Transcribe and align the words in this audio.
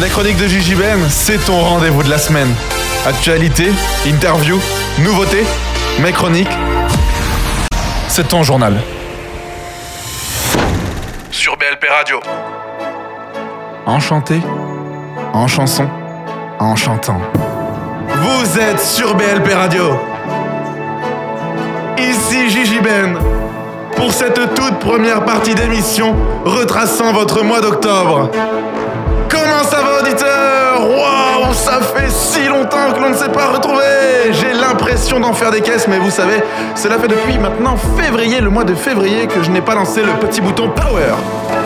La 0.00 0.08
chronique 0.08 0.36
de 0.36 0.46
Gigi 0.46 0.74
Ben, 0.74 0.98
c'est 1.08 1.38
ton 1.44 1.60
rendez-vous 1.60 2.02
de 2.02 2.10
la 2.10 2.18
semaine. 2.18 2.52
Actualité, 3.06 3.70
interview, 4.06 4.58
nouveautés, 4.98 5.44
mes 6.00 6.12
chroniques. 6.12 6.50
C'est 8.08 8.28
ton 8.28 8.42
journal. 8.42 8.80
Sur 11.30 11.56
BLP 11.56 11.86
Radio. 11.88 12.20
Enchanté, 13.86 14.40
en 15.32 15.46
chanson, 15.46 15.88
en 16.58 16.74
chantant. 16.74 17.20
Vous 18.08 18.58
êtes 18.58 18.80
sur 18.80 19.14
BLP 19.14 19.52
Radio. 19.52 19.98
Ici 21.98 22.50
Gigi 22.50 22.80
Ben. 22.80 23.18
Pour 23.96 24.12
cette 24.12 24.54
toute 24.54 24.78
première 24.80 25.24
partie 25.24 25.54
d'émission 25.54 26.16
retraçant 26.44 27.12
votre 27.12 27.44
mois 27.44 27.60
d'octobre. 27.60 28.30
Comment 29.32 29.64
ça 29.64 29.80
va 29.80 30.00
auditeur 30.02 30.80
Waouh, 30.80 31.54
ça 31.54 31.80
fait 31.80 32.10
si 32.10 32.46
longtemps 32.46 32.92
que 32.94 33.00
l'on 33.00 33.08
ne 33.10 33.14
s'est 33.14 33.30
pas 33.30 33.46
retrouvé 33.46 33.82
J'ai 34.32 34.52
l'impression 34.52 35.20
d'en 35.20 35.32
faire 35.32 35.50
des 35.50 35.62
caisses, 35.62 35.88
mais 35.88 35.98
vous 35.98 36.10
savez, 36.10 36.42
cela 36.74 36.98
fait 36.98 37.08
depuis 37.08 37.38
maintenant 37.38 37.76
février, 37.96 38.42
le 38.42 38.50
mois 38.50 38.64
de 38.64 38.74
février, 38.74 39.26
que 39.26 39.42
je 39.42 39.50
n'ai 39.50 39.62
pas 39.62 39.74
lancé 39.74 40.02
le 40.02 40.12
petit 40.20 40.42
bouton 40.42 40.68
Power. 40.68 41.14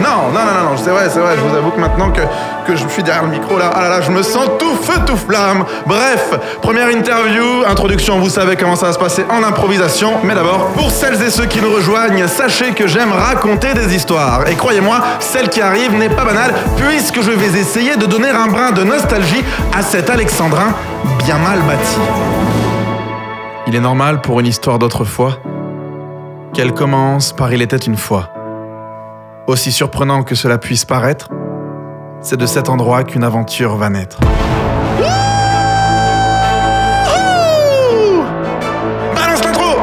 Non, 0.00 0.30
non, 0.32 0.40
non, 0.40 0.70
non, 0.70 0.76
c'est 0.76 0.90
vrai, 0.90 1.08
c'est 1.10 1.18
vrai, 1.18 1.34
je 1.36 1.40
vous 1.40 1.56
avoue 1.56 1.70
que 1.70 1.80
maintenant 1.80 2.10
que, 2.12 2.20
que 2.66 2.76
je 2.76 2.86
suis 2.88 3.02
derrière 3.02 3.24
le 3.24 3.30
micro 3.30 3.56
là, 3.58 3.70
ah 3.72 3.82
là 3.82 3.88
là, 3.88 4.00
je 4.00 4.10
me 4.10 4.22
sens 4.22 4.48
tout 4.58 4.74
feu, 4.82 5.00
tout 5.06 5.16
flamme. 5.16 5.64
Bref, 5.86 6.30
première 6.60 6.90
interview, 6.90 7.64
introduction, 7.66 8.18
vous 8.18 8.28
savez 8.28 8.56
comment 8.56 8.76
ça 8.76 8.86
va 8.86 8.92
se 8.92 8.98
passer 8.98 9.24
en 9.30 9.42
improvisation, 9.42 10.14
mais 10.24 10.34
d'abord, 10.34 10.66
pour 10.76 10.90
celles 10.90 11.22
et 11.22 11.30
ceux 11.30 11.46
qui 11.46 11.60
nous 11.60 11.72
rejoignent, 11.72 12.26
sachez 12.26 12.72
que 12.72 12.86
j'aime 12.86 13.12
raconter 13.12 13.72
des 13.74 13.94
histoires. 13.94 14.48
Et 14.48 14.54
croyez-moi, 14.54 15.00
celle 15.20 15.48
qui 15.48 15.60
arrive 15.60 15.94
n'est 15.94 16.08
pas 16.08 16.24
banale, 16.24 16.52
puisque 16.76 17.22
je 17.22 17.30
vais 17.30 17.58
essayer 17.58 17.96
de 17.96 18.06
donner 18.06 18.30
un 18.30 18.48
brin 18.48 18.72
de 18.72 18.82
nostalgie 18.82 19.44
à 19.76 19.82
cet 19.82 20.10
alexandrin 20.10 20.74
bien 21.24 21.38
mal 21.38 21.60
bâti. 21.60 21.98
Il 23.68 23.74
est 23.74 23.80
normal 23.80 24.20
pour 24.20 24.40
une 24.40 24.46
histoire 24.46 24.78
d'autrefois 24.78 25.38
qu'elle 26.52 26.72
commence 26.72 27.32
par 27.32 27.52
Il 27.52 27.62
était 27.62 27.76
une 27.76 27.96
fois. 27.96 28.30
Aussi 29.46 29.70
surprenant 29.70 30.22
que 30.22 30.34
cela 30.34 30.58
puisse 30.58 30.84
paraître, 30.84 31.28
c'est 32.20 32.36
de 32.36 32.46
cet 32.46 32.68
endroit 32.68 33.04
qu'une 33.04 33.24
aventure 33.24 33.76
va 33.76 33.88
naître. 33.88 34.18
Balance 39.14 39.44
l'intro 39.44 39.76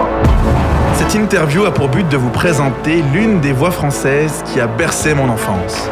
Cette 0.96 1.16
interview 1.16 1.66
a 1.66 1.74
pour 1.74 1.90
but 1.90 2.08
de 2.08 2.18
vous 2.18 2.30
présenter 2.30 3.04
l'une 3.14 3.40
des 3.40 3.54
voix 3.54 3.72
françaises 3.72 4.44
qui 4.46 4.60
a 4.60 4.68
bercé 4.68 5.14
mon 5.14 5.30
enfance. 5.30 5.90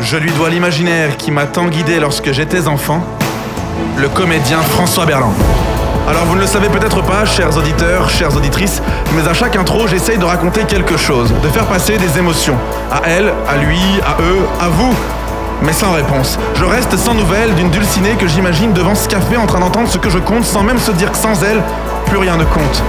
Je 0.00 0.16
lui 0.16 0.30
dois 0.32 0.50
l'imaginaire 0.50 1.16
qui 1.16 1.30
m'a 1.30 1.46
tant 1.46 1.66
guidé 1.66 2.00
lorsque 2.00 2.32
j'étais 2.32 2.68
enfant, 2.68 3.02
le 3.96 4.08
comédien 4.08 4.58
François 4.58 5.06
Berland. 5.06 5.34
Alors 6.08 6.24
vous 6.24 6.36
ne 6.36 6.40
le 6.40 6.46
savez 6.46 6.68
peut-être 6.68 7.02
pas, 7.02 7.26
chers 7.26 7.54
auditeurs, 7.58 8.08
chères 8.08 8.34
auditrices, 8.34 8.80
mais 9.14 9.28
à 9.28 9.34
chaque 9.34 9.56
intro, 9.56 9.86
j'essaye 9.86 10.16
de 10.16 10.24
raconter 10.24 10.62
quelque 10.64 10.96
chose, 10.96 11.30
de 11.42 11.48
faire 11.48 11.66
passer 11.66 11.98
des 11.98 12.18
émotions. 12.18 12.56
À 12.90 13.02
elle, 13.06 13.32
à 13.46 13.56
lui, 13.58 13.78
à 14.06 14.22
eux, 14.22 14.40
à 14.58 14.68
vous. 14.68 14.94
Mais 15.62 15.72
sans 15.72 15.92
réponse. 15.92 16.38
Je 16.54 16.64
reste 16.64 16.96
sans 16.96 17.14
nouvelles 17.14 17.54
d'une 17.54 17.70
dulcinée 17.70 18.14
que 18.16 18.26
j'imagine 18.26 18.72
devant 18.72 18.94
ce 18.94 19.08
café 19.08 19.36
en 19.36 19.46
train 19.46 19.60
d'entendre 19.60 19.88
ce 19.88 19.98
que 19.98 20.10
je 20.10 20.18
compte 20.18 20.44
sans 20.44 20.62
même 20.62 20.78
se 20.78 20.92
dire 20.92 21.12
que 21.12 21.18
sans 21.18 21.42
elle, 21.42 21.62
plus 22.06 22.18
rien 22.18 22.36
ne 22.36 22.44
compte. 22.44 22.82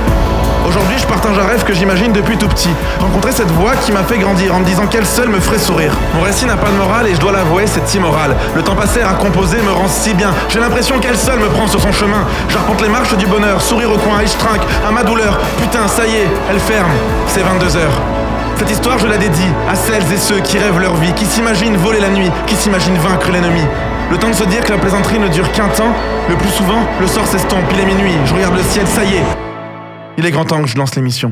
Aujourd'hui, 0.67 0.97
je 1.00 1.08
partage 1.08 1.36
un 1.40 1.47
rêve 1.47 1.64
que 1.64 1.73
j'imagine 1.73 2.12
depuis 2.12 2.38
tout 2.38 2.47
petit. 2.47 2.70
Rencontrer 3.00 3.31
cette 3.31 3.50
voix 3.52 3.75
qui 3.75 3.92
m'a 3.92 4.03
fait 4.03 4.20
grandir 4.20 4.53
en 4.53 4.59
me 4.59 4.66
disant 4.66 4.86
qu'elle 4.86 5.06
seule 5.06 5.30
me 5.30 5.40
ferait 5.40 5.58
sourire. 5.58 5.92
Mon 6.14 6.22
récit 6.22 6.45
n'a 6.45 6.58
pas 6.58 6.70
de 6.70 6.75
morale 6.75 7.08
et 7.08 7.16
je 7.16 7.20
dois 7.20 7.31
l'avouer, 7.31 7.66
c'est 7.66 7.95
immoral. 7.95 8.36
Le 8.56 8.62
temps 8.62 8.75
passé 8.75 9.02
à 9.02 9.14
composer 9.14 9.58
me 9.62 9.72
rend 9.72 9.88
si 9.88 10.14
bien. 10.14 10.30
J'ai 10.50 10.59
l'impression 10.59 11.00
qu'elle 11.00 11.17
seule 11.17 11.40
me 11.40 11.47
prend 11.47 11.66
sur 11.66 11.81
son 11.81 11.92
chemin. 11.92 12.23
J'arpente 12.50 12.81
les 12.81 12.90
marches 12.90 13.17
du 13.17 13.25
bonheur, 13.25 13.62
sourire 13.62 13.92
au 13.92 13.97
coin 13.97 14.20
et 14.20 14.28
je 14.28 14.38
trinque 14.38 14.62
à 14.88 14.92
ma 14.92 15.03
douleur. 15.03 15.40
Putain, 15.59 15.88
ça 15.88 16.06
y 16.06 16.18
est, 16.18 16.28
elle 16.51 16.59
ferme. 16.59 16.91
C'est 17.28 17.41
22 17.41 17.75
heures. 17.78 18.01
Cette 18.59 18.72
histoire, 18.72 19.00
je 19.00 19.08
la 19.08 19.18
dédie 19.18 19.47
à 19.70 19.75
celles 19.75 20.03
et 20.12 20.18
ceux 20.18 20.42
qui 20.42 20.58
rêvent 20.58 20.81
leur 20.81 20.94
vie, 20.96 21.14
qui 21.14 21.25
s'imaginent 21.25 21.78
voler 21.78 22.02
la 22.02 22.09
nuit, 22.09 22.30
qui 22.46 22.56
s'imaginent 22.56 22.97
vaincre 22.97 23.31
l'ennemi. 23.31 23.62
Le 24.12 24.18
temps 24.18 24.28
de 24.28 24.34
se 24.34 24.44
dire 24.44 24.59
que 24.59 24.72
la 24.74 24.78
plaisanterie 24.78 25.18
ne 25.18 25.30
dure 25.30 25.50
qu'un 25.53 25.70
temps, 25.70 25.96
le 26.28 26.36
plus 26.36 26.50
souvent, 26.50 26.81
le 27.00 27.08
sort 27.08 27.25
s'estompe, 27.25 27.64
il 27.72 27.80
est 27.80 27.86
minuit, 27.86 28.12
je 28.25 28.34
regarde 28.34 28.58
le 28.58 28.64
ciel, 28.64 28.86
ça 28.86 29.06
y 29.06 29.16
est. 29.16 29.24
Il 30.18 30.25
est 30.25 30.31
grand 30.31 30.44
temps 30.44 30.62
que 30.62 30.68
je 30.68 30.75
lance 30.75 30.94
l'émission. 30.98 31.31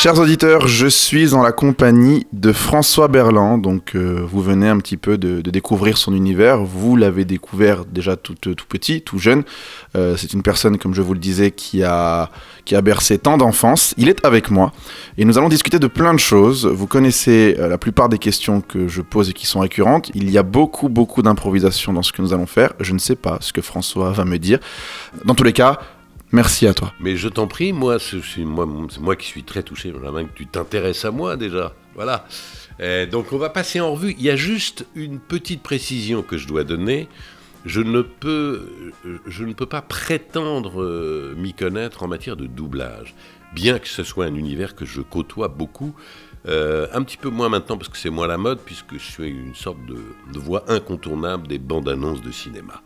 Chers 0.00 0.20
auditeurs, 0.20 0.68
je 0.68 0.86
suis 0.86 1.34
en 1.34 1.42
la 1.42 1.50
compagnie 1.50 2.28
de 2.32 2.52
François 2.52 3.08
Berland. 3.08 3.60
Donc, 3.60 3.96
euh, 3.96 4.24
vous 4.30 4.40
venez 4.40 4.68
un 4.68 4.78
petit 4.78 4.96
peu 4.96 5.18
de, 5.18 5.40
découvrir 5.40 5.98
son 5.98 6.14
univers. 6.14 6.62
Vous 6.62 6.94
l'avez 6.94 7.24
découvert 7.24 7.84
déjà 7.84 8.14
tout, 8.14 8.36
tout 8.36 8.54
petit, 8.68 9.02
tout 9.02 9.18
jeune. 9.18 9.42
Euh, 9.96 10.16
c'est 10.16 10.34
une 10.34 10.44
personne, 10.44 10.78
comme 10.78 10.94
je 10.94 11.02
vous 11.02 11.14
le 11.14 11.18
disais, 11.18 11.50
qui 11.50 11.82
a, 11.82 12.30
qui 12.64 12.76
a 12.76 12.80
bercé 12.80 13.18
tant 13.18 13.38
d'enfance. 13.38 13.92
Il 13.98 14.08
est 14.08 14.24
avec 14.24 14.52
moi 14.52 14.70
et 15.16 15.24
nous 15.24 15.36
allons 15.36 15.48
discuter 15.48 15.80
de 15.80 15.88
plein 15.88 16.14
de 16.14 16.20
choses. 16.20 16.64
Vous 16.64 16.86
connaissez 16.86 17.56
euh, 17.58 17.66
la 17.66 17.76
plupart 17.76 18.08
des 18.08 18.18
questions 18.18 18.60
que 18.60 18.86
je 18.86 19.02
pose 19.02 19.30
et 19.30 19.32
qui 19.32 19.46
sont 19.46 19.58
récurrentes. 19.58 20.12
Il 20.14 20.30
y 20.30 20.38
a 20.38 20.44
beaucoup, 20.44 20.88
beaucoup 20.88 21.22
d'improvisation 21.22 21.92
dans 21.92 22.04
ce 22.04 22.12
que 22.12 22.22
nous 22.22 22.32
allons 22.32 22.46
faire. 22.46 22.72
Je 22.78 22.92
ne 22.92 23.00
sais 23.00 23.16
pas 23.16 23.38
ce 23.40 23.52
que 23.52 23.62
François 23.62 24.12
va 24.12 24.24
me 24.24 24.38
dire. 24.38 24.60
Dans 25.24 25.34
tous 25.34 25.42
les 25.42 25.52
cas, 25.52 25.80
Merci 26.32 26.66
à 26.66 26.74
toi. 26.74 26.92
Mais 27.00 27.16
je 27.16 27.28
t'en 27.28 27.46
prie, 27.46 27.72
moi, 27.72 27.98
c'est 27.98 28.44
moi, 28.44 28.66
moi 29.00 29.16
qui 29.16 29.26
suis 29.26 29.44
très 29.44 29.62
touché. 29.62 29.92
J'aimerais 29.92 30.24
que 30.24 30.34
tu 30.34 30.46
t'intéresses 30.46 31.04
à 31.04 31.10
moi 31.10 31.36
déjà. 31.36 31.74
Voilà. 31.94 32.26
Euh, 32.80 33.06
donc 33.06 33.32
on 33.32 33.38
va 33.38 33.48
passer 33.48 33.80
en 33.80 33.92
revue. 33.92 34.14
Il 34.18 34.24
y 34.24 34.30
a 34.30 34.36
juste 34.36 34.86
une 34.94 35.18
petite 35.18 35.62
précision 35.62 36.22
que 36.22 36.36
je 36.36 36.46
dois 36.46 36.64
donner. 36.64 37.08
Je 37.64 37.80
ne 37.80 38.02
peux, 38.02 38.92
je 39.26 39.44
ne 39.44 39.52
peux 39.52 39.66
pas 39.66 39.82
prétendre 39.82 40.80
euh, 40.82 41.34
m'y 41.36 41.54
connaître 41.54 42.02
en 42.02 42.08
matière 42.08 42.36
de 42.36 42.46
doublage, 42.46 43.14
bien 43.52 43.78
que 43.78 43.88
ce 43.88 44.04
soit 44.04 44.26
un 44.26 44.34
univers 44.34 44.76
que 44.76 44.84
je 44.84 45.00
côtoie 45.00 45.48
beaucoup. 45.48 45.94
Euh, 46.46 46.86
un 46.92 47.02
petit 47.02 47.16
peu 47.16 47.30
moins 47.30 47.48
maintenant 47.48 47.76
parce 47.76 47.88
que 47.88 47.98
c'est 47.98 48.10
moins 48.10 48.28
la 48.28 48.38
mode, 48.38 48.60
puisque 48.60 48.94
je 48.94 49.12
suis 49.12 49.28
une 49.28 49.56
sorte 49.56 49.84
de, 49.86 49.98
de 50.32 50.38
voix 50.38 50.64
incontournable 50.68 51.48
des 51.48 51.58
bandes 51.58 51.88
annonces 51.88 52.22
de 52.22 52.30
cinéma. 52.30 52.80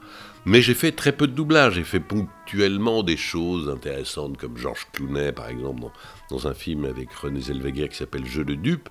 Mais 0.44 0.60
j'ai 0.60 0.74
fait 0.74 0.92
très 0.92 1.12
peu 1.12 1.26
de 1.28 1.32
doublage. 1.32 1.74
J'ai 1.74 1.84
fait 1.84 2.00
ponctuellement 2.00 3.02
des 3.02 3.16
choses 3.16 3.68
intéressantes 3.68 4.36
comme 4.36 4.56
Georges 4.56 4.86
Clooney, 4.92 5.32
par 5.32 5.48
exemple, 5.48 5.84
dans, 6.30 6.48
un 6.48 6.54
film 6.54 6.84
avec 6.84 7.12
René 7.12 7.40
Zellweger 7.40 7.88
qui 7.88 7.96
s'appelle 7.96 8.26
Jeu 8.26 8.44
de 8.44 8.54
dupe. 8.54 8.88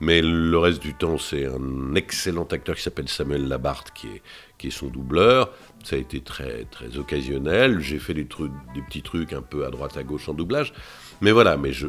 Mais 0.00 0.22
le 0.22 0.56
reste 0.58 0.80
du 0.80 0.94
temps, 0.94 1.18
c'est 1.18 1.46
un 1.46 1.94
excellent 1.94 2.44
acteur 2.44 2.74
qui 2.76 2.82
s'appelle 2.82 3.08
Samuel 3.08 3.48
Labarthe 3.48 3.92
qui 3.92 4.08
est, 4.08 4.22
qui 4.56 4.68
est 4.68 4.70
son 4.70 4.88
doubleur. 4.88 5.52
Ça 5.84 5.96
a 5.96 5.98
été 5.98 6.20
très, 6.20 6.64
très 6.64 6.96
occasionnel. 6.96 7.80
J'ai 7.80 7.98
fait 7.98 8.14
des, 8.14 8.26
trucs, 8.26 8.52
des 8.74 8.82
petits 8.82 9.02
trucs 9.02 9.32
un 9.32 9.42
peu 9.42 9.66
à 9.66 9.70
droite 9.70 9.96
à 9.96 10.02
gauche 10.02 10.28
en 10.28 10.34
doublage. 10.34 10.72
Mais 11.20 11.32
voilà, 11.32 11.58
mais 11.58 11.72
je, 11.72 11.86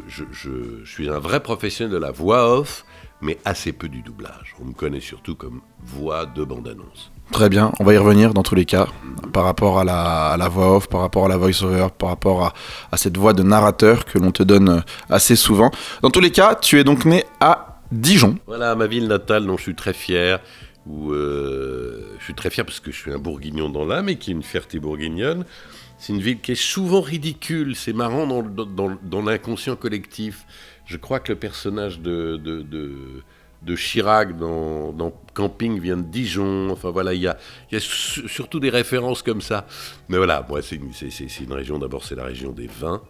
suis 0.84 1.08
un 1.08 1.18
vrai 1.18 1.42
professionnel 1.42 1.92
de 1.92 1.98
la 1.98 2.10
voix 2.10 2.58
off, 2.58 2.84
mais 3.22 3.38
assez 3.46 3.72
peu 3.72 3.88
du 3.88 4.02
doublage. 4.02 4.54
On 4.60 4.66
me 4.66 4.74
connaît 4.74 5.00
surtout 5.00 5.34
comme 5.34 5.62
voix 5.80 6.26
de 6.26 6.44
bande-annonce. 6.44 7.10
Très 7.32 7.48
bien, 7.48 7.72
on 7.80 7.84
va 7.84 7.94
y 7.94 7.96
revenir 7.96 8.34
dans 8.34 8.42
tous 8.42 8.54
les 8.54 8.66
cas, 8.66 8.88
par 9.32 9.44
rapport 9.44 9.78
à 9.78 9.84
la, 9.84 10.48
voix 10.48 10.76
off, 10.76 10.86
par 10.86 11.00
rapport 11.00 11.24
à 11.24 11.28
la 11.28 11.38
voice-over, 11.38 11.88
par 11.98 12.10
rapport 12.10 12.52
à, 12.92 12.96
cette 12.98 13.16
voix 13.16 13.32
de 13.32 13.42
narrateur 13.42 14.04
que 14.04 14.18
l'on 14.18 14.32
te 14.32 14.42
donne 14.42 14.68
euh, 14.68 14.80
assez 15.08 15.34
souvent. 15.34 15.70
Dans 16.02 16.10
tous 16.10 16.20
les 16.20 16.30
cas, 16.30 16.54
tu 16.54 16.78
es 16.78 16.84
donc 16.84 17.06
né 17.06 17.24
à 17.40 17.80
Dijon. 17.90 18.36
Voilà, 18.46 18.74
ma 18.74 18.86
ville 18.86 19.08
natale 19.08 19.46
dont 19.46 19.56
je 19.56 19.62
suis 19.62 19.74
très 19.74 19.94
fier. 19.94 20.40
Euh, 20.90 22.02
je 22.18 22.24
suis 22.24 22.34
très 22.34 22.50
fier 22.50 22.66
parce 22.66 22.80
que 22.80 22.92
je 22.92 22.98
suis 22.98 23.12
un 23.12 23.18
bourguignon 23.18 23.70
dans 23.70 23.86
l'âme 23.86 24.10
et 24.10 24.16
qui 24.16 24.30
est 24.30 24.34
une 24.34 24.42
fierté 24.42 24.78
bourguignonne. 24.78 25.46
C'est 25.98 26.12
une 26.12 26.20
ville 26.20 26.40
qui 26.40 26.52
est 26.52 26.62
souvent 26.62 27.00
ridicule, 27.00 27.76
c'est 27.76 27.94
marrant 27.94 28.26
dans, 28.26 29.22
l'inconscient 29.22 29.76
collectif. 29.76 30.44
Je 30.84 30.98
crois 30.98 31.18
que 31.18 31.32
le 31.32 31.38
personnage 31.38 32.00
de 32.00 32.36
de 33.64 33.76
Chirac 33.76 34.36
dans, 34.36 35.12
Camping 35.34 35.80
vient 35.80 35.96
de 35.96 36.02
Dijon. 36.02 36.70
Enfin 36.70 36.90
voilà, 36.90 37.14
il 37.14 37.22
y 37.22 37.28
a, 37.28 37.36
surtout 37.78 38.60
des 38.60 38.70
références 38.70 39.22
comme 39.22 39.40
ça. 39.40 39.66
Mais 40.08 40.16
voilà, 40.16 40.44
moi, 40.48 40.62
c'est 40.62 40.76
une, 40.76 40.92
une, 40.92 41.52
région, 41.52 41.78
d'abord, 41.78 42.04
c'est 42.04 42.16
la 42.16 42.24
région 42.24 42.52
des 42.52 42.66
vins. 42.66 43.02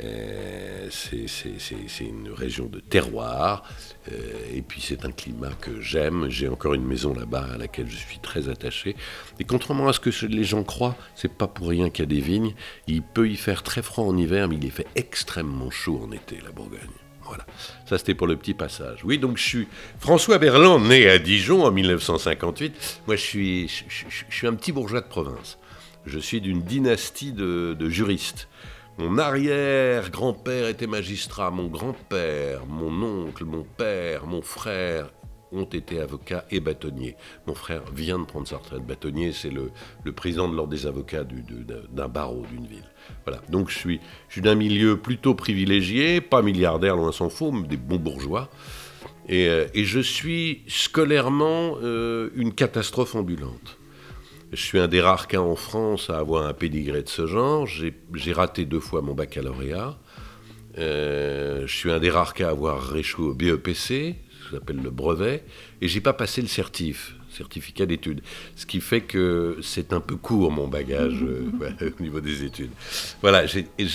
Euh, 0.00 0.88
c'est 0.90 2.04
une 2.04 2.30
région 2.30 2.66
de 2.66 2.80
terroir. 2.80 3.64
Euh, 4.10 4.54
et 4.54 4.62
puis, 4.62 4.80
c'est 4.80 5.04
un 5.04 5.12
climat 5.12 5.52
que 5.60 5.80
j'aime. 5.80 6.28
J'ai 6.28 6.48
encore 6.48 6.74
une 6.74 6.86
maison 6.86 7.14
là-bas 7.14 7.46
à 7.54 7.58
laquelle 7.58 7.88
je 7.88 7.96
suis 7.96 8.18
très 8.18 8.48
attaché. 8.48 8.96
Et 9.38 9.44
contrairement 9.44 9.88
à 9.88 9.92
ce 9.92 10.00
que 10.00 10.26
les 10.26 10.44
gens 10.44 10.64
croient, 10.64 10.96
c'est 11.14 11.32
pas 11.32 11.46
pour 11.46 11.68
rien 11.68 11.90
qu'il 11.90 12.04
y 12.04 12.08
a 12.08 12.14
des 12.14 12.20
vignes. 12.20 12.54
Il 12.86 13.02
peut 13.02 13.28
y 13.28 13.36
faire 13.36 13.62
très 13.62 13.82
froid 13.82 14.04
en 14.04 14.16
hiver, 14.16 14.48
mais 14.48 14.56
il 14.56 14.64
y 14.64 14.70
fait 14.70 14.86
extrêmement 14.94 15.70
chaud 15.70 16.00
en 16.02 16.10
été, 16.12 16.38
la 16.42 16.52
Bourgogne. 16.52 17.01
Voilà. 17.32 17.46
Ça, 17.86 17.96
c'était 17.96 18.14
pour 18.14 18.26
le 18.26 18.36
petit 18.36 18.52
passage. 18.52 18.98
Oui, 19.04 19.16
donc 19.16 19.38
je 19.38 19.42
suis 19.42 19.68
François 19.98 20.36
Berland, 20.36 20.86
né 20.86 21.08
à 21.08 21.18
Dijon 21.18 21.64
en 21.64 21.70
1958. 21.70 23.00
Moi, 23.06 23.16
je 23.16 23.22
suis, 23.22 23.68
je, 23.68 24.04
suis 24.28 24.46
un 24.46 24.52
petit 24.52 24.70
bourgeois 24.70 25.00
de 25.00 25.06
province. 25.06 25.56
Je 26.04 26.18
suis 26.18 26.42
d'une 26.42 26.60
dynastie 26.60 27.32
de, 27.32 27.88
juristes. 27.88 28.48
Mon 28.98 29.16
arrière-grand-père 29.16 30.68
était 30.68 30.86
magistrat, 30.86 31.50
mon 31.50 31.68
grand-père, 31.68 32.66
mon 32.66 33.02
oncle, 33.02 33.46
mon 33.46 33.64
père, 33.64 34.26
mon 34.26 34.42
frère 34.42 35.08
ont 35.52 35.64
été 35.64 36.00
avocats 36.00 36.44
et 36.50 36.60
bâtonniers. 36.60 37.16
Mon 37.46 37.54
frère 37.54 37.82
vient 37.94 38.18
de 38.18 38.26
prendre 38.26 38.46
sa 38.46 38.58
retraite. 38.58 38.82
Bâtonnier, 38.82 39.32
c'est 39.32 39.50
le, 39.50 39.72
président 40.12 40.50
de 40.50 40.54
l'ordre 40.54 40.70
des 40.70 40.86
avocats 40.86 41.24
d'un 41.24 42.08
barreau 42.08 42.44
d'une 42.50 42.66
ville. 42.66 42.91
Donc 43.48 43.70
je 43.70 43.78
suis, 43.78 44.00
d'un 44.36 44.54
milieu 44.54 44.96
plutôt 44.96 45.34
privilégié, 45.34 46.20
pas 46.20 46.42
milliardaire, 46.42 46.96
loin 46.96 47.12
s'en 47.12 47.30
faut, 47.30 47.52
mais 47.52 47.66
des 47.66 47.76
bons 47.76 47.96
bourgeois. 47.96 48.50
Et, 49.28 49.48
euh, 49.48 49.66
je 49.74 50.00
suis 50.00 50.62
scolairement 50.66 51.76
euh, 51.82 52.30
une 52.34 52.52
catastrophe 52.52 53.14
ambulante. 53.14 53.78
Je 54.52 54.60
suis 54.60 54.78
un 54.78 54.88
des 54.88 55.00
rares 55.00 55.28
cas 55.28 55.40
en 55.40 55.56
France 55.56 56.10
à 56.10 56.18
avoir 56.18 56.46
un 56.46 56.52
pédigré 56.52 57.02
de 57.02 57.08
ce 57.08 57.26
genre. 57.26 57.66
J'ai 57.66 58.32
raté 58.32 58.66
deux 58.66 58.80
fois 58.80 59.00
mon 59.00 59.14
baccalauréat. 59.14 59.98
Euh, 60.78 61.66
je 61.66 61.74
suis 61.74 61.90
un 61.90 61.98
des 61.98 62.10
rares 62.10 62.34
cas 62.34 62.48
à 62.48 62.50
avoir 62.50 62.82
réchoué 62.82 63.26
au 63.26 63.34
BEPC, 63.34 64.16
s'appelle 64.50 64.80
le 64.82 64.90
brevet, 64.90 65.44
et 65.80 65.88
j'ai 65.88 66.00
pas 66.00 66.12
passé 66.12 66.40
le 66.42 66.48
certif, 66.48 67.16
certificat 67.32 67.86
d'études. 67.86 68.22
Ce 68.56 68.66
qui 68.66 68.80
fait 68.80 69.00
que 69.00 69.58
c'est 69.62 69.92
un 69.92 70.00
peu 70.00 70.16
court 70.16 70.50
mon 70.50 70.68
bagage 70.68 71.22
euh, 71.22 71.50
au 71.98 72.02
niveau 72.02 72.20
des 72.20 72.44
études. 72.44 72.70
Voilà, 73.20 73.44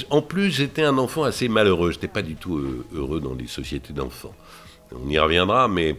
en 0.09 0.21
plus 0.21 0.51
j'étais 0.51 0.83
un 0.83 0.97
enfant 0.97 1.23
assez 1.23 1.47
malheureux, 1.47 1.91
je 1.91 1.97
n'étais 1.97 2.07
pas 2.07 2.21
du 2.21 2.35
tout 2.35 2.57
euh, 2.57 2.85
heureux 2.93 3.19
dans 3.19 3.35
les 3.35 3.47
sociétés 3.47 3.93
d'enfants. 3.93 4.35
On 4.91 5.09
y 5.09 5.19
reviendra, 5.19 5.67
mais 5.67 5.97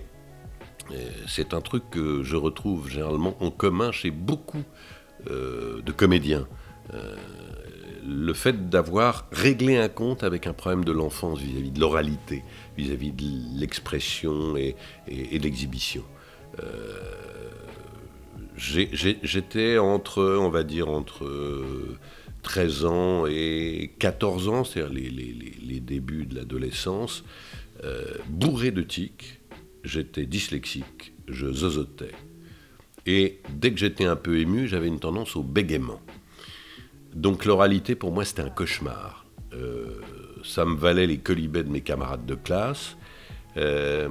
euh, 0.90 0.94
c'est 1.26 1.55
un 1.55 1.61
truc 1.61 1.85
que 1.90 2.23
je 2.23 2.37
retrouve 2.37 2.88
généralement 2.88 3.37
en 3.43 3.50
commun 3.50 3.93
chez 3.93 4.11
beaucoup 4.11 4.62
de 5.26 5.93
comédiens 5.93 6.46
le 8.08 8.32
fait 8.32 8.70
d'avoir 8.70 9.26
réglé 9.31 9.76
un 9.76 9.88
compte 9.88 10.25
avec 10.25 10.46
un 10.46 10.52
problème 10.52 10.85
de 10.85 10.93
l'enfance 10.93 11.40
vis-à-vis 11.40 11.70
de 11.70 11.81
l'oralité, 11.81 12.43
vis-à-vis 12.76 13.12
de 13.12 13.25
l'expression 13.58 14.56
et, 14.56 14.76
de 15.08 15.43
l'exhibition. 15.43 16.02
Euh, 16.60 17.19
j'étais 18.56 19.78
entre, 19.78 20.22
on 20.22 20.50
va 20.50 20.64
dire, 20.64 20.88
entre 20.88 21.26
13 22.43 22.84
ans 22.84 23.26
et 23.26 23.93
14 23.99 24.49
ans, 24.49 24.64
c'est-à-dire 24.64 24.93
les, 24.93 25.81
débuts 25.81 26.26
de 26.26 26.34
l'adolescence, 26.34 27.25
euh, 27.84 28.05
bourré 28.28 28.72
de 28.72 28.82
tics, 28.82 29.40
j'étais 29.84 30.26
dyslexique, 30.26 31.12
je 31.28 31.50
zozotais. 31.50 32.12
Et 33.06 33.40
dès 33.50 33.72
que 33.72 33.78
j'étais 33.78 34.04
un 34.04 34.16
peu 34.16 34.38
ému, 34.38 34.69
j'avais 34.69 34.88
une 34.88 35.00
tendance 35.00 35.34
au 35.34 35.43
bégaiement. 35.43 36.00
Donc 37.14 37.46
l'oralité, 37.46 37.94
pour 37.94 38.12
moi, 38.12 38.25
c'était 38.25 38.43
un 38.43 38.50
cauchemar. 38.50 39.25
Euh, 39.54 40.00
ça 40.44 40.66
me 40.66 40.76
valait 40.76 41.06
les 41.06 41.19
colibets 41.19 41.62
de 41.62 41.70
mes 41.70 41.81
camarades 41.81 42.26
de 42.26 42.34
classe. 42.34 42.98
Euh, 43.58 44.08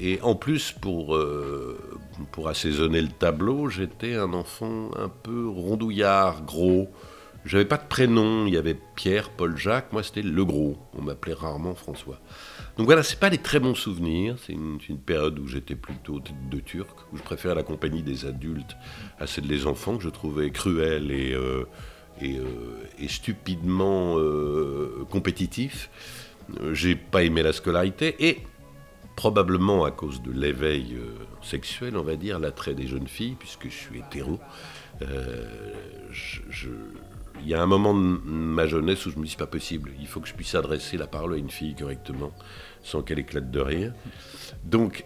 et, 0.00 0.20
en 0.22 0.34
plus, 0.34 0.72
pour, 0.72 1.14
euh, 1.14 1.78
pour 2.32 2.48
assaisonner 2.48 3.00
le 3.00 3.08
tableau, 3.08 3.68
j'étais 3.68 4.14
un 4.14 4.32
enfant 4.32 4.90
un 4.96 5.08
peu 5.08 5.48
rondouillard, 5.48 6.44
gros. 6.44 6.88
J'avais 7.44 7.64
pas 7.64 7.76
de 7.76 7.86
prénom, 7.88 8.46
il 8.46 8.54
y 8.54 8.56
avait 8.56 8.76
Pierre, 8.94 9.30
Paul, 9.30 9.56
Jacques, 9.56 9.92
moi 9.92 10.04
c'était 10.04 10.22
le 10.22 10.44
gros, 10.44 10.78
on 10.96 11.02
m'appelait 11.02 11.34
rarement 11.34 11.74
François. 11.74 12.20
Donc 12.76 12.86
voilà, 12.86 13.02
c'est 13.02 13.18
pas 13.18 13.30
des 13.30 13.38
très 13.38 13.58
bons 13.58 13.74
souvenirs, 13.74 14.36
c'est 14.46 14.52
une, 14.52 14.78
période 15.04 15.40
où 15.40 15.48
j'étais 15.48 15.74
plutôt 15.74 16.20
de, 16.20 16.60
turc, 16.60 16.96
où 17.12 17.16
je 17.16 17.22
préférais 17.22 17.56
la 17.56 17.64
compagnie 17.64 18.04
des 18.04 18.26
adultes 18.26 18.76
à 19.18 19.26
celle 19.26 19.48
des 19.48 19.66
enfants, 19.66 19.96
que 19.96 20.04
je 20.04 20.08
trouvais 20.08 20.50
cruelle 20.50 21.10
et, 21.10 21.34
euh, 21.34 21.64
euh, 22.22 22.84
et, 23.00 23.08
stupidement 23.08 24.16
compétitif. 25.10 25.90
J'ai 26.72 26.94
pas 26.94 27.22
aimé 27.24 27.42
la 27.42 27.52
scolarité 27.52 28.16
et 28.28 28.38
probablement 29.16 29.84
à 29.84 29.90
cause 29.90 30.22
de 30.22 30.32
l'éveil 30.32 30.96
sexuel, 31.42 31.96
on 31.96 32.02
va 32.02 32.16
dire, 32.16 32.38
l'attrait 32.38 32.74
des 32.74 32.86
jeunes 32.86 33.08
filles, 33.08 33.36
puisque 33.38 33.64
je 33.64 33.74
suis 33.74 33.98
hétéro. 33.98 34.40
je 36.10 36.70
il 37.40 37.48
y 37.48 37.54
a 37.54 37.62
un 37.62 37.66
moment 37.66 37.94
de 37.94 38.00
ma 38.00 38.66
jeunesse 38.66 39.04
où 39.06 39.10
je 39.10 39.18
me 39.18 39.24
dis 39.24 39.36
pas 39.36 39.46
possible, 39.46 39.90
il 40.00 40.06
faut 40.06 40.20
que 40.20 40.28
je 40.28 40.34
puisse 40.34 40.54
adresser 40.54 40.96
la 40.96 41.06
parole 41.06 41.34
à 41.34 41.36
une 41.36 41.50
fille 41.50 41.74
correctement, 41.74 42.32
sans 42.82 43.02
qu'elle 43.02 43.18
éclate 43.18 43.50
de 43.50 43.60
rire. 43.60 43.92
Donc, 44.64 45.04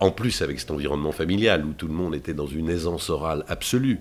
en 0.00 0.10
plus 0.10 0.42
avec 0.42 0.60
cet 0.60 0.70
environnement 0.70 1.12
familial 1.12 1.64
où 1.64 1.72
tout 1.72 1.88
le 1.88 1.94
monde 1.94 2.14
était 2.14 2.34
dans 2.34 2.46
une 2.46 2.68
aisance 2.68 3.10
orale 3.10 3.44
absolue, 3.48 4.00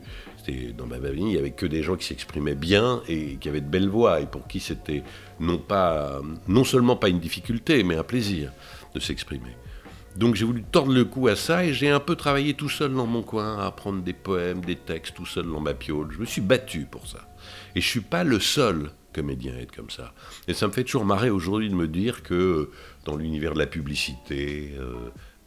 dans 0.78 0.86
ma 0.86 1.00
famille, 1.00 1.24
il 1.24 1.32
n'y 1.32 1.38
avait 1.38 1.52
que 1.52 1.66
des 1.66 1.82
gens 1.82 1.96
qui 1.96 2.06
s'exprimaient 2.06 2.56
bien 2.56 3.02
et 3.08 3.38
qui 3.38 3.50
avaient 3.50 3.62
de 3.62 3.70
belles 3.70 3.90
voix 3.90 4.22
et 4.22 4.28
pour 4.28 4.48
qui 4.48 4.60
c'était 4.60 5.04
non 5.40 5.58
pas, 5.58 6.22
non 6.48 6.64
seulement 6.64 6.96
pas 6.96 7.10
une 7.10 7.20
difficulté, 7.20 7.84
mais 7.84 7.96
un 7.96 8.04
plaisir 8.04 8.52
de 8.94 9.00
s'exprimer. 9.00 9.56
Donc 10.16 10.36
j'ai 10.36 10.46
voulu 10.46 10.64
tordre 10.64 10.94
le 10.94 11.04
cou 11.04 11.28
à 11.28 11.36
ça 11.36 11.66
et 11.66 11.74
j'ai 11.74 11.90
un 11.90 12.00
peu 12.00 12.16
travaillé 12.16 12.54
tout 12.54 12.70
seul 12.70 12.94
dans 12.94 13.06
mon 13.06 13.22
coin 13.22 13.60
à 13.60 13.66
apprendre 13.66 14.02
des 14.02 14.14
poèmes, 14.14 14.64
des 14.64 14.78
textes 14.78 15.16
tout 15.16 15.26
seul 15.26 15.46
dans 15.46 15.60
ma 15.60 15.74
piole. 15.74 16.10
Je 16.12 16.20
me 16.20 16.26
suis 16.26 16.42
battu 16.42 16.88
pour 16.90 17.06
ça. 17.08 17.28
Et 17.76 17.82
je 17.82 17.88
suis 17.88 18.02
pas 18.02 18.24
le 18.24 18.40
seul 18.40 18.92
comédien 19.14 19.54
à 19.56 19.60
être 19.60 19.76
comme 19.76 19.90
ça. 19.90 20.14
Et 20.48 20.54
ça 20.54 20.68
me 20.68 20.72
fait 20.72 20.84
toujours 20.84 21.06
marrer 21.06 21.30
aujourd'hui 21.30 21.70
de 21.70 21.76
me 21.76 21.88
dire 21.88 22.24
que 22.24 22.34
euh, 22.34 22.72
dans 23.04 23.18
l'univers 23.18 23.54
de 23.54 23.60
la 23.60 23.68
publicité, 23.68 24.74
euh, 24.78 24.96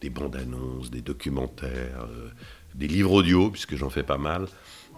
des 0.01 0.09
bandes 0.09 0.35
annonces, 0.35 0.91
des 0.91 1.01
documentaires, 1.01 2.05
euh, 2.09 2.29
des 2.75 2.87
livres 2.87 3.11
audio, 3.11 3.49
puisque 3.49 3.75
j'en 3.75 3.89
fais 3.89 4.03
pas 4.03 4.17
mal, 4.17 4.47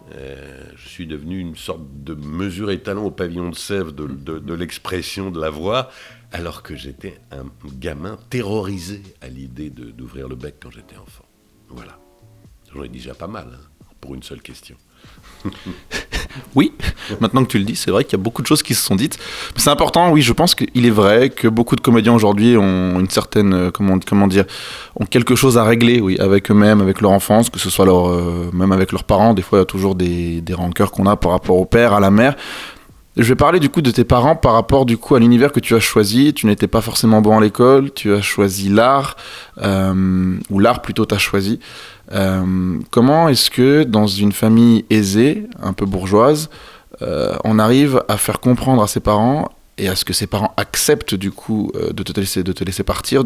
je 0.10 0.90
suis 0.90 1.08
devenu 1.08 1.40
une 1.40 1.56
sorte 1.56 1.82
de 2.04 2.14
mesure 2.14 2.72
étalon 2.72 3.06
au 3.06 3.12
pavillon 3.12 3.50
de 3.50 3.56
sève 3.56 3.94
de, 3.94 4.06
de 4.08 4.54
l'expression 4.54 5.32
de 5.32 5.40
la 5.40 5.50
voix, 5.50 5.90
alors 6.32 6.64
que 6.64 6.76
j'étais 6.76 7.20
un 7.32 7.46
gamin 7.78 8.18
terrorisé 8.30 9.02
à 9.22 9.28
l'idée 9.28 9.70
d'ouvrir 9.70 10.28
le 10.28 10.36
bec 10.36 10.56
quand 10.62 10.72
j'étais 10.72 10.98
enfant. 10.98 11.26
Voilà. 11.70 12.00
J'en 12.74 12.84
ai 12.84 12.90
déjà 12.90 13.14
pas 13.14 13.28
mal, 13.28 13.48
hein, 13.54 13.86
pour 14.00 14.16
une 14.16 14.24
seule 14.24 14.42
question. 14.42 14.78
oui, 16.56 16.74
maintenant 17.22 17.44
que 17.44 17.50
tu 17.50 17.58
le 17.58 17.64
dis, 17.64 17.76
c'est 17.76 17.92
vrai 17.92 18.04
qu'il 18.04 18.14
y 18.14 18.22
a 18.22 18.24
beaucoup 18.24 18.42
de 18.42 18.48
choses 18.48 18.64
qui 18.64 18.74
se 18.74 18.84
sont 18.84 18.96
dites. 18.96 19.18
C'est 19.56 19.70
important, 19.70 20.12
oui, 20.12 20.22
je 20.22 20.34
pense 20.34 20.56
qu'il 20.56 20.86
est 20.86 20.92
vrai 20.92 21.30
que 21.30 21.48
beaucoup 21.48 21.76
de 21.76 21.82
comédiens 21.82 22.14
aujourd'hui 22.14 22.58
ont 22.58 23.00
une 23.00 23.10
certaine, 23.10 23.54
euh, 23.54 23.72
comment, 23.72 23.98
comment 24.00 24.28
dire, 24.28 24.46
ont 25.00 25.06
quelque 25.06 25.36
chose 25.36 25.58
à 25.58 25.64
régler, 25.64 26.02
oui, 26.02 26.18
avec 26.20 26.52
eux-mêmes, 26.52 26.82
avec 26.82 27.02
leur 27.02 27.12
enfance, 27.12 27.50
que 27.50 27.60
ce 27.60 27.70
soit 27.70 27.86
leur, 27.86 28.10
euh, 28.10 28.50
même 28.54 28.72
avec 28.72 28.92
leurs 28.92 29.04
parents. 29.04 29.34
Des 29.34 29.42
fois, 29.42 29.60
il 29.60 29.62
y 29.62 29.64
a 29.64 29.66
toujours 29.66 29.96
des, 29.96 30.42
des 30.42 30.54
rancœurs 30.54 30.92
qu'on 30.92 31.06
a 31.06 31.16
par 31.16 31.32
rapport 31.32 31.58
au 31.58 31.66
père, 31.66 31.94
à 31.94 32.00
la 32.00 32.12
mère. 32.12 32.36
Je 33.18 33.24
vais 33.24 33.36
parler 33.36 33.60
du 33.60 33.68
coup 33.68 33.82
de 33.82 33.92
tes 33.92 34.06
parents 34.06 34.38
par 34.38 34.54
rapport 34.54 34.86
du 34.86 34.98
coup 34.98 35.16
à 35.16 35.20
l'univers 35.20 35.52
que 35.52 35.60
tu 35.60 35.76
as 35.76 35.82
choisi. 35.82 36.34
Tu 36.34 36.46
n'étais 36.46 36.68
pas 36.68 36.80
forcément 36.80 37.22
bon 37.22 37.38
à 37.38 37.42
l'école, 37.42 37.92
tu 37.92 38.14
as 38.14 38.22
choisi 38.22 38.70
l'art, 38.70 39.18
euh, 39.62 40.38
ou 40.50 40.60
l'art 40.60 40.82
plutôt 40.82 41.06
t'as 41.06 41.18
choisi. 41.18 41.60
Euh, 42.12 42.80
comment 42.90 43.30
est-ce 43.30 43.50
que 43.50 43.84
dans 43.84 44.08
une 44.08 44.32
famille 44.32 44.86
aisée, 44.90 45.48
un 45.62 45.74
peu 45.74 45.86
bourgeoise, 45.86 46.50
euh, 47.02 47.36
on 47.44 47.58
arrive 47.60 48.04
à 48.08 48.18
faire 48.18 48.40
comprendre 48.40 48.82
à 48.84 48.88
ses 48.88 49.00
parents 49.00 49.50
et 49.78 49.88
à 49.88 49.96
ce 49.96 50.06
que 50.06 50.14
ses 50.14 50.28
parents 50.28 50.54
acceptent 50.58 51.16
du 51.16 51.32
coup 51.32 51.72
de, 51.74 52.04
te 52.04 52.20
laisser, 52.20 52.44
de 52.44 52.52
te 52.52 52.64
laisser 52.64 52.84
partir 52.84 53.24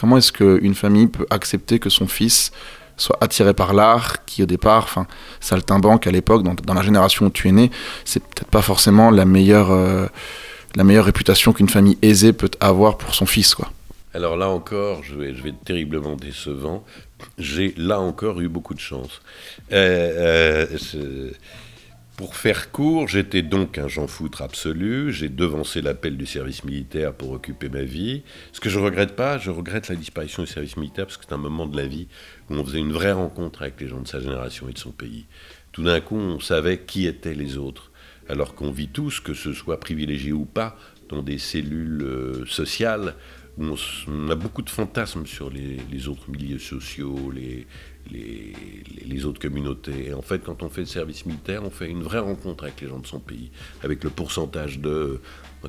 Comment 0.00 0.16
est-ce 0.16 0.32
qu'une 0.32 0.74
famille 0.74 1.08
peut 1.08 1.26
accepter 1.28 1.78
que 1.78 1.90
son 1.90 2.08
fils 2.08 2.52
soit 2.96 3.18
attiré 3.20 3.52
par 3.52 3.74
l'art, 3.74 4.24
qui 4.24 4.42
au 4.42 4.46
départ, 4.46 4.84
enfin, 4.84 5.06
saltimbanque 5.40 6.06
à 6.06 6.10
l'époque, 6.10 6.42
dans, 6.42 6.74
la 6.74 6.82
génération 6.82 7.26
où 7.26 7.30
tu 7.30 7.48
es 7.48 7.52
né, 7.52 7.70
c'est 8.06 8.22
peut-être 8.22 8.50
pas 8.50 8.62
forcément 8.62 9.10
la 9.10 9.26
meilleure, 9.26 9.70
euh, 9.70 10.06
la 10.74 10.84
meilleure 10.84 11.04
réputation 11.04 11.52
qu'une 11.52 11.68
famille 11.68 11.98
aisée 12.00 12.32
peut 12.32 12.50
avoir 12.60 12.96
pour 12.96 13.14
son 13.14 13.26
fils, 13.26 13.54
quoi. 13.54 13.70
Alors 14.12 14.36
là 14.36 14.48
encore, 14.48 15.02
je 15.04 15.14
vais, 15.14 15.34
je 15.34 15.42
vais 15.42 15.50
être 15.50 15.64
terriblement 15.64 16.16
décevant. 16.16 16.82
J'ai 17.38 17.74
là 17.76 18.00
encore 18.00 18.40
eu 18.40 18.48
beaucoup 18.48 18.74
de 18.74 18.80
chance. 18.80 19.20
Euh, 19.72 20.66
euh, 20.94 21.30
pour 22.16 22.36
faire 22.36 22.70
court, 22.70 23.08
j'étais 23.08 23.40
donc 23.40 23.78
un 23.78 23.88
j'en 23.88 24.06
foutre 24.06 24.42
absolu. 24.42 25.10
J'ai 25.10 25.30
devancé 25.30 25.80
l'appel 25.80 26.18
du 26.18 26.26
service 26.26 26.64
militaire 26.64 27.14
pour 27.14 27.30
occuper 27.30 27.70
ma 27.70 27.82
vie. 27.82 28.22
Ce 28.52 28.60
que 28.60 28.68
je 28.68 28.78
regrette 28.78 29.16
pas, 29.16 29.38
je 29.38 29.50
regrette 29.50 29.88
la 29.88 29.94
disparition 29.94 30.42
du 30.42 30.48
service 30.50 30.76
militaire 30.76 31.06
parce 31.06 31.16
que 31.16 31.24
c'est 31.26 31.34
un 31.34 31.38
moment 31.38 31.66
de 31.66 31.76
la 31.76 31.86
vie 31.86 32.08
où 32.50 32.54
on 32.56 32.64
faisait 32.64 32.78
une 32.78 32.92
vraie 32.92 33.12
rencontre 33.12 33.62
avec 33.62 33.80
les 33.80 33.88
gens 33.88 34.00
de 34.00 34.06
sa 34.06 34.20
génération 34.20 34.68
et 34.68 34.72
de 34.72 34.78
son 34.78 34.90
pays. 34.90 35.24
Tout 35.72 35.82
d'un 35.82 36.00
coup, 36.02 36.16
on 36.16 36.40
savait 36.40 36.80
qui 36.80 37.06
étaient 37.06 37.32
les 37.32 37.56
autres. 37.56 37.90
Alors 38.28 38.54
qu'on 38.54 38.70
vit 38.70 38.88
tous, 38.88 39.20
que 39.20 39.32
ce 39.32 39.54
soit 39.54 39.80
privilégié 39.80 40.32
ou 40.32 40.44
pas, 40.44 40.76
dans 41.08 41.22
des 41.22 41.38
cellules 41.38 42.02
euh, 42.02 42.46
sociales 42.46 43.14
on, 43.60 44.30
a 44.30 44.34
beaucoup 44.34 44.62
de 44.62 44.70
fantasmes 44.70 45.26
sur 45.26 45.50
les, 45.50 46.08
autres 46.08 46.30
milieux 46.30 46.58
sociaux, 46.58 47.30
les, 48.10 49.24
autres 49.24 49.40
communautés. 49.40 50.08
Et 50.08 50.14
en 50.14 50.22
fait, 50.22 50.42
quand 50.42 50.62
on 50.62 50.68
fait 50.68 50.80
le 50.80 50.86
service 50.86 51.26
militaire, 51.26 51.62
on 51.64 51.70
fait 51.70 51.88
une 51.88 52.02
vraie 52.02 52.20
rencontre 52.20 52.64
avec 52.64 52.80
les 52.80 52.88
gens 52.88 52.98
de 52.98 53.06
son 53.06 53.20
pays, 53.20 53.50
avec 53.82 54.02
le 54.02 54.10
pourcentage 54.10 54.78
de... 54.78 55.20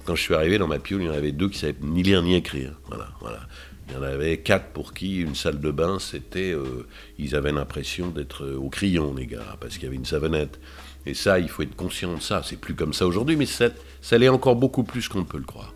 Quand 0.05 0.15
je 0.15 0.21
suis 0.21 0.33
arrivé 0.33 0.57
dans 0.57 0.67
ma 0.67 0.79
piole, 0.79 1.01
il 1.01 1.07
y 1.07 1.09
en 1.09 1.13
avait 1.13 1.33
deux 1.33 1.49
qui 1.49 1.59
savaient 1.59 1.75
ni 1.81 2.01
lire 2.01 2.23
ni 2.23 2.35
écrire. 2.35 2.79
Voilà. 3.19 3.41
Il 3.89 3.95
y 3.95 3.97
en 3.97 4.03
avait 4.03 4.37
quatre 4.37 4.67
pour 4.67 4.93
qui 4.93 5.19
une 5.19 5.35
salle 5.35 5.59
de 5.59 5.71
bain, 5.71 5.99
c'était... 5.99 6.53
Euh, 6.53 6.87
ils 7.19 7.35
avaient 7.35 7.51
l'impression 7.51 8.07
d'être 8.07 8.47
au 8.47 8.69
crayon, 8.69 9.13
les 9.13 9.27
gars, 9.27 9.57
parce 9.59 9.73
qu'il 9.73 9.83
y 9.83 9.87
avait 9.87 9.97
une 9.97 10.05
savonnette. 10.05 10.59
Et 11.05 11.13
ça, 11.13 11.39
il 11.39 11.49
faut 11.49 11.63
être 11.63 11.75
conscient 11.75 12.13
de 12.13 12.21
ça. 12.21 12.41
C'est 12.45 12.55
plus 12.55 12.75
comme 12.75 12.93
ça 12.93 13.05
aujourd'hui, 13.05 13.35
mais 13.35 13.47
ça, 13.47 13.67
ça 14.01 14.17
l'est 14.17 14.29
encore 14.29 14.55
beaucoup 14.55 14.83
plus 14.83 15.09
qu'on 15.09 15.19
ne 15.19 15.25
peut 15.25 15.39
le 15.39 15.43
croire. 15.43 15.73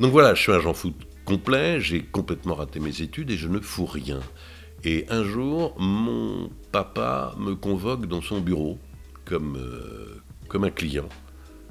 Donc 0.00 0.12
voilà, 0.12 0.34
je 0.34 0.40
suis 0.40 0.52
un 0.52 0.60
Jean 0.60 0.72
Foot 0.72 0.94
complet, 1.28 1.78
j'ai 1.78 2.00
complètement 2.00 2.54
raté 2.54 2.80
mes 2.80 3.02
études 3.02 3.30
et 3.30 3.36
je 3.36 3.48
ne 3.48 3.60
fous 3.60 3.84
rien. 3.84 4.20
Et 4.82 5.04
un 5.10 5.24
jour, 5.24 5.74
mon 5.78 6.48
papa 6.72 7.34
me 7.36 7.54
convoque 7.54 8.06
dans 8.06 8.22
son 8.22 8.40
bureau 8.40 8.78
comme, 9.26 9.58
euh, 9.58 10.22
comme 10.48 10.64
un 10.64 10.70
client. 10.70 11.08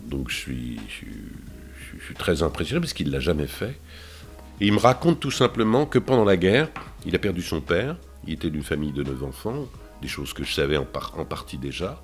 Donc 0.03 0.29
je 0.29 0.35
suis, 0.35 0.79
je 0.87 2.05
suis, 2.05 2.13
très 2.13 2.43
impressionné 2.43 2.81
parce 2.81 2.93
qu'il 2.93 3.07
ne 3.07 3.13
l'a 3.13 3.19
jamais 3.19 3.47
fait. 3.47 3.79
Et 4.61 4.67
il 4.67 4.73
me 4.73 4.79
raconte 4.79 5.19
tout 5.19 5.31
simplement 5.31 5.87
que 5.87 5.97
pendant 5.97 6.23
la 6.23 6.37
guerre, 6.37 6.69
il 7.07 7.15
a 7.15 7.19
perdu 7.19 7.41
son 7.41 7.59
père, 7.59 7.97
il 8.27 8.33
était 8.33 8.51
d'une 8.51 8.63
famille 8.63 8.91
de 8.91 9.01
neuf 9.01 9.23
enfants, 9.23 9.65
des 10.03 10.07
choses 10.07 10.33
que 10.33 10.43
je 10.43 10.53
savais 10.53 10.77
en, 10.77 10.85
en 11.17 11.25
partie 11.25 11.57
déjà, 11.57 12.03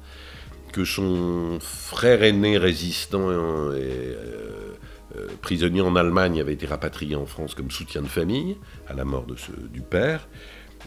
que 0.71 0.85
son 0.85 1.59
frère 1.61 2.23
aîné 2.23 2.57
résistant 2.57 3.29
et 3.29 3.35
euh, 3.77 4.73
euh, 5.15 5.27
prisonnier 5.41 5.81
en 5.81 5.95
Allemagne 5.95 6.39
avait 6.39 6.53
été 6.53 6.65
rapatrié 6.65 7.15
en 7.15 7.25
France 7.25 7.55
comme 7.55 7.71
soutien 7.71 8.01
de 8.01 8.07
famille 8.07 8.57
à 8.87 8.93
la 8.93 9.05
mort 9.05 9.25
de 9.25 9.35
ce, 9.35 9.51
du 9.51 9.81
père, 9.81 10.27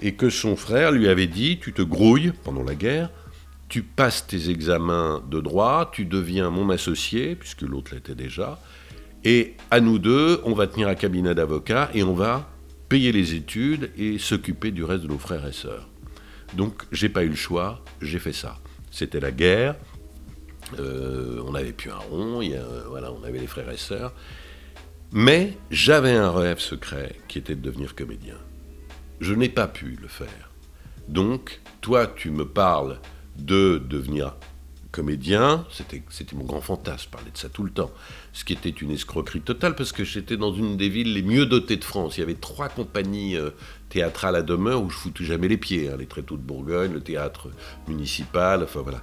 et 0.02 0.14
que 0.14 0.30
son 0.30 0.56
frère 0.56 0.92
lui 0.92 1.08
avait 1.08 1.26
dit 1.26 1.58
Tu 1.58 1.72
te 1.72 1.82
grouilles 1.82 2.32
pendant 2.44 2.62
la 2.62 2.74
guerre, 2.74 3.10
tu 3.68 3.82
passes 3.82 4.26
tes 4.26 4.50
examens 4.50 5.22
de 5.30 5.40
droit, 5.40 5.90
tu 5.92 6.04
deviens 6.04 6.50
mon 6.50 6.70
associé, 6.70 7.36
puisque 7.36 7.62
l'autre 7.62 7.94
l'était 7.94 8.14
déjà, 8.14 8.60
et 9.24 9.54
à 9.70 9.80
nous 9.80 9.98
deux, 9.98 10.40
on 10.44 10.52
va 10.52 10.66
tenir 10.66 10.88
un 10.88 10.94
cabinet 10.94 11.34
d'avocats 11.34 11.90
et 11.94 12.02
on 12.02 12.14
va 12.14 12.48
payer 12.88 13.10
les 13.10 13.34
études 13.34 13.90
et 13.98 14.18
s'occuper 14.18 14.70
du 14.70 14.84
reste 14.84 15.02
de 15.02 15.08
nos 15.08 15.18
frères 15.18 15.46
et 15.46 15.52
sœurs. 15.52 15.88
Donc 16.54 16.84
j'ai 16.92 17.08
pas 17.08 17.24
eu 17.24 17.28
le 17.28 17.34
choix, 17.34 17.84
j'ai 18.00 18.20
fait 18.20 18.32
ça. 18.32 18.58
C'était 18.90 19.18
la 19.18 19.32
guerre, 19.32 19.74
euh, 20.78 21.42
on 21.46 21.52
n'avait 21.52 21.72
plus 21.72 21.90
un 21.90 21.96
rond, 21.96 22.42
voilà, 22.88 23.12
on 23.12 23.22
avait 23.24 23.38
les 23.38 23.46
frères 23.46 23.70
et 23.70 23.76
sœurs. 23.76 24.12
Mais 25.12 25.56
j'avais 25.70 26.12
un 26.12 26.30
rêve 26.30 26.58
secret 26.58 27.16
qui 27.28 27.38
était 27.38 27.54
de 27.54 27.60
devenir 27.60 27.94
comédien. 27.94 28.36
Je 29.20 29.34
n'ai 29.34 29.48
pas 29.48 29.68
pu 29.68 29.96
le 30.00 30.08
faire. 30.08 30.50
Donc, 31.08 31.60
toi, 31.80 32.06
tu 32.06 32.30
me 32.30 32.46
parles 32.46 32.98
de 33.36 33.80
devenir 33.88 34.34
comédien, 34.90 35.66
c'était, 35.70 36.02
mon 36.34 36.44
grand 36.44 36.62
fantasme, 36.62 37.04
je 37.04 37.08
parlais 37.10 37.30
de 37.30 37.36
ça 37.36 37.50
tout 37.50 37.64
le 37.64 37.70
temps, 37.70 37.90
ce 38.32 38.46
qui 38.46 38.54
était 38.54 38.70
une 38.70 38.90
escroquerie 38.90 39.42
totale 39.42 39.74
parce 39.74 39.92
que 39.92 40.04
j'étais 40.04 40.38
dans 40.38 40.54
une 40.54 40.78
des 40.78 40.88
villes 40.88 41.12
les 41.12 41.22
mieux 41.22 41.44
dotées 41.44 41.76
de 41.76 41.84
France. 41.84 42.16
Il 42.16 42.20
y 42.20 42.22
avait 42.22 42.34
trois 42.34 42.70
compagnies 42.70 43.36
euh, 43.36 43.50
théâtrales 43.90 44.36
à 44.36 44.42
demeure 44.42 44.82
où 44.82 44.88
je 44.88 44.96
foutais 44.96 45.24
jamais 45.24 45.48
les 45.48 45.58
pieds, 45.58 45.90
hein, 45.90 45.96
les 45.98 46.06
Tréteaux 46.06 46.38
de 46.38 46.42
Bourgogne, 46.42 46.94
le 46.94 47.02
théâtre 47.02 47.50
municipal, 47.88 48.62
enfin 48.62 48.80
voilà, 48.80 49.02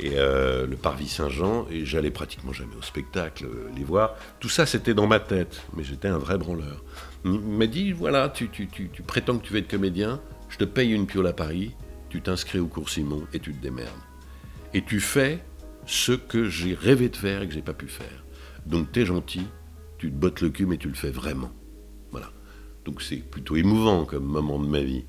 et 0.00 0.18
euh, 0.18 0.66
le 0.66 0.76
Parvis 0.76 1.08
Saint-Jean, 1.08 1.66
et 1.70 1.84
j'allais 1.84 2.10
pratiquement 2.10 2.52
jamais 2.52 2.76
au 2.76 2.82
spectacle 2.82 3.46
euh, 3.46 3.70
les 3.76 3.84
voir. 3.84 4.16
Tout 4.40 4.48
ça 4.48 4.66
c'était 4.66 4.94
dans 4.94 5.06
ma 5.06 5.20
tête, 5.20 5.62
mais 5.76 5.84
j'étais 5.84 6.08
un 6.08 6.18
vrai 6.18 6.38
branleur. 6.38 6.84
Il 7.24 7.38
m'a 7.40 7.66
dit 7.66 7.92
voilà, 7.92 8.28
tu, 8.28 8.48
tu, 8.48 8.66
tu, 8.68 8.90
tu 8.90 9.02
prétends 9.02 9.38
que 9.38 9.46
tu 9.46 9.52
veux 9.52 9.60
être 9.60 9.70
comédien, 9.70 10.20
je 10.48 10.58
te 10.58 10.64
paye 10.64 10.92
une 10.92 11.06
piole 11.06 11.26
à 11.26 11.32
Paris, 11.32 11.74
tu 12.10 12.20
t'inscris 12.20 12.58
au 12.58 12.66
cours 12.66 12.90
Simon 12.90 13.22
et 13.32 13.40
tu 13.40 13.52
te 13.52 13.62
démerdes 13.62 13.90
et 14.74 14.82
tu 14.82 15.00
fais 15.00 15.38
ce 15.86 16.12
que 16.12 16.48
j'ai 16.48 16.74
rêvé 16.74 17.08
de 17.08 17.16
faire 17.16 17.42
et 17.42 17.48
que 17.48 17.54
j'ai 17.54 17.62
pas 17.62 17.72
pu 17.72 17.86
faire. 17.86 18.24
Donc 18.66 18.92
tu 18.92 19.00
es 19.00 19.06
gentil, 19.06 19.46
tu 19.98 20.10
te 20.10 20.16
bottes 20.16 20.40
le 20.40 20.50
cul, 20.50 20.66
mais 20.66 20.76
tu 20.76 20.88
le 20.88 20.94
fais 20.94 21.10
vraiment. 21.10 21.52
Voilà. 22.10 22.30
Donc 22.84 23.00
c'est 23.00 23.16
plutôt 23.16 23.56
émouvant 23.56 24.04
comme 24.04 24.24
moment 24.24 24.58
de 24.58 24.66
ma 24.66 24.80
vie. 24.80 25.06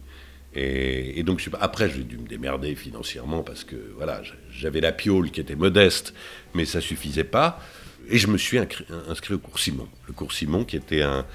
Et, 0.56 1.22
donc 1.24 1.48
après 1.60 1.90
j'ai 1.90 2.04
dû 2.04 2.18
me 2.18 2.28
démerder 2.28 2.76
financièrement 2.76 3.44
parce 3.44 3.66
que 3.66 3.76
voilà 3.98 4.22
j'avais 4.50 4.80
la 4.80 4.94
piole 4.94 5.30
qui 5.30 5.42
était 5.42 5.56
modeste, 5.56 6.14
mais 6.54 6.66
ça 6.66 6.80
suffisait 6.80 7.26
pas. 7.26 7.60
Et 8.08 8.18
je 8.18 8.28
me 8.28 8.38
suis 8.38 8.60
inscrit 9.10 9.34
au 9.34 9.40
cours 9.40 9.60
Simon. 9.60 9.88
Le 10.08 10.14
cours 10.14 10.32
Simon 10.32 10.64
qui 10.64 10.78
était 10.78 11.02
un, 11.02 11.26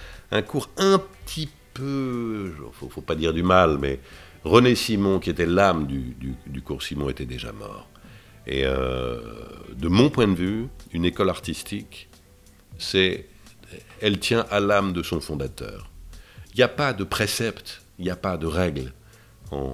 cours 0.43 0.71
un 0.77 1.03
petit 1.27 1.51
peu, 1.75 2.53
faut, 2.73 2.89
faut 2.89 3.01
pas 3.01 3.17
dire 3.17 3.35
du 3.35 3.43
mal, 3.43 3.77
mais 3.79 4.01
René 4.45 4.75
Simon 4.75 5.19
qui 5.19 5.31
était 5.31 5.47
l'âme 5.47 5.87
du, 5.87 6.63
cours 6.63 6.83
Simon 6.83 7.11
était 7.11 7.27
déjà 7.27 7.53
mort. 7.53 7.89
Et 8.47 8.63
euh, 8.65 9.21
de 9.77 9.89
mon 9.89 10.09
point 10.09 10.29
de 10.29 10.35
vue, 10.35 10.69
une 10.93 11.05
école 11.05 11.29
artistique, 11.29 12.09
c'est, 12.79 13.27
elle 14.01 14.19
tient 14.19 14.47
à 14.51 14.61
l'âme 14.61 14.93
de 14.93 15.03
son 15.03 15.21
fondateur. 15.21 15.91
Il 16.55 16.57
n'y 16.57 16.63
a 16.63 16.69
pas 16.69 16.95
de 16.95 17.05
précepte, 17.05 17.83
il 17.99 18.05
n'y 18.05 18.11
a 18.11 18.17
pas 18.17 18.39
de 18.39 18.47
règles 18.47 18.93
en, 19.51 19.69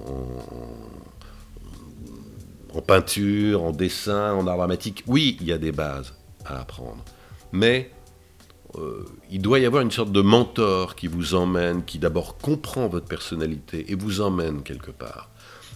peinture, 2.85 3.63
en 3.63 3.71
dessin, 3.71 4.33
en 4.33 4.47
art 4.47 4.57
dramatique. 4.57 5.03
Oui, 5.07 5.37
il 5.41 5.47
y 5.47 5.51
a 5.51 5.57
des 5.57 5.71
bases 5.71 6.13
à 6.45 6.59
apprendre, 6.61 7.03
mais 7.51 7.91
euh, 8.77 9.05
il 9.31 9.41
doit 9.41 9.59
y 9.59 9.65
avoir 9.65 9.81
une 9.81 9.91
sorte 9.91 10.11
de 10.11 10.21
mentor 10.21 10.95
qui 10.95 11.07
vous 11.07 11.35
emmène, 11.35 11.83
qui 11.83 11.99
d'abord 11.99 12.37
comprend 12.37 12.87
votre 12.87 13.07
personnalité 13.07 13.91
et 13.91 13.95
vous 13.95 14.21
emmène 14.21 14.63
quelque 14.63 14.91
part. 14.91 15.29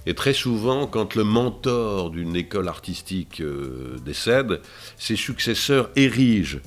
Et 0.06 0.16
très 0.16 0.34
souvent, 0.34 0.88
quand 0.88 1.16
le 1.16 1.24
mentor 1.24 2.10
d'une 2.10 2.36
école 2.36 2.68
artistique 2.68 3.40
euh, 3.40 3.98
décède, 4.04 4.62
ses 4.98 5.16
successeurs 5.16 5.90
érigent 5.96 6.60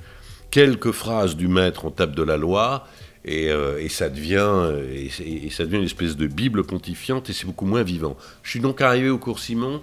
quelques 0.50 0.92
phrases 0.92 1.36
du 1.36 1.48
maître 1.48 1.84
en 1.84 1.90
table 1.90 2.14
de 2.14 2.22
la 2.22 2.36
loi, 2.36 2.86
et, 3.24 3.50
euh, 3.50 3.88
ça 3.88 4.08
devient, 4.08 4.72
et, 4.92 5.50
ça 5.50 5.64
devient 5.64 5.76
une 5.76 5.84
espèce 5.84 6.16
de 6.16 6.26
Bible 6.26 6.64
pontifiante, 6.64 7.30
et 7.30 7.32
c'est 7.32 7.46
beaucoup 7.46 7.66
moins 7.66 7.82
vivant. 7.82 8.16
Je 8.42 8.50
suis 8.50 8.60
donc 8.60 8.80
arrivé 8.80 9.10
au 9.10 9.18
cours 9.18 9.40
Simon 9.40 9.80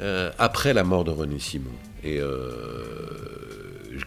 euh, 0.00 0.30
après 0.38 0.74
la 0.74 0.84
mort 0.84 1.04
de 1.04 1.10
René 1.10 1.38
Simon, 1.38 1.70
et 2.04 2.20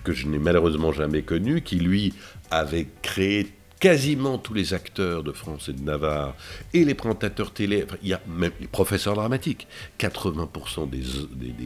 que 0.04 0.14
je 0.14 0.28
n'ai 0.28 0.40
malheureusement 0.40 0.92
jamais 0.92 1.22
connu, 1.22 1.62
qui 1.62 1.76
lui 1.76 2.14
avait 2.50 2.88
créé 3.02 3.52
quasiment 3.82 4.38
tous 4.38 4.54
les 4.54 4.76
acteurs 4.76 5.24
de 5.24 5.32
France 5.32 5.68
et 5.68 5.74
de 5.74 5.82
Navarre, 5.82 6.36
et 6.72 6.86
les 6.86 6.94
présentateurs 6.94 7.52
télé, 7.52 7.86
il 8.04 8.10
y 8.10 8.14
a 8.14 8.22
même 8.28 8.52
les 8.62 8.68
professeurs 8.68 9.16
dramatiques. 9.16 9.68
80% 10.00 10.88
des, 10.88 11.02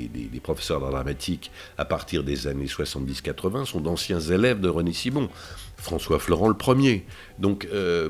des, 0.08 0.40
professeurs 0.40 0.80
dramatiques, 0.80 1.52
à 1.78 1.84
partir 1.84 2.24
des 2.24 2.48
années 2.48 2.68
70-80, 2.68 3.66
sont 3.66 3.82
d'anciens 3.82 4.22
élèves 4.22 4.62
de 4.62 4.70
René 4.70 4.94
Simon. 4.94 5.30
François 5.78 6.18
Florent 6.18 6.48
le 6.48 6.56
premier. 6.56 7.06
Donc, 7.38 7.68
euh, 7.74 8.10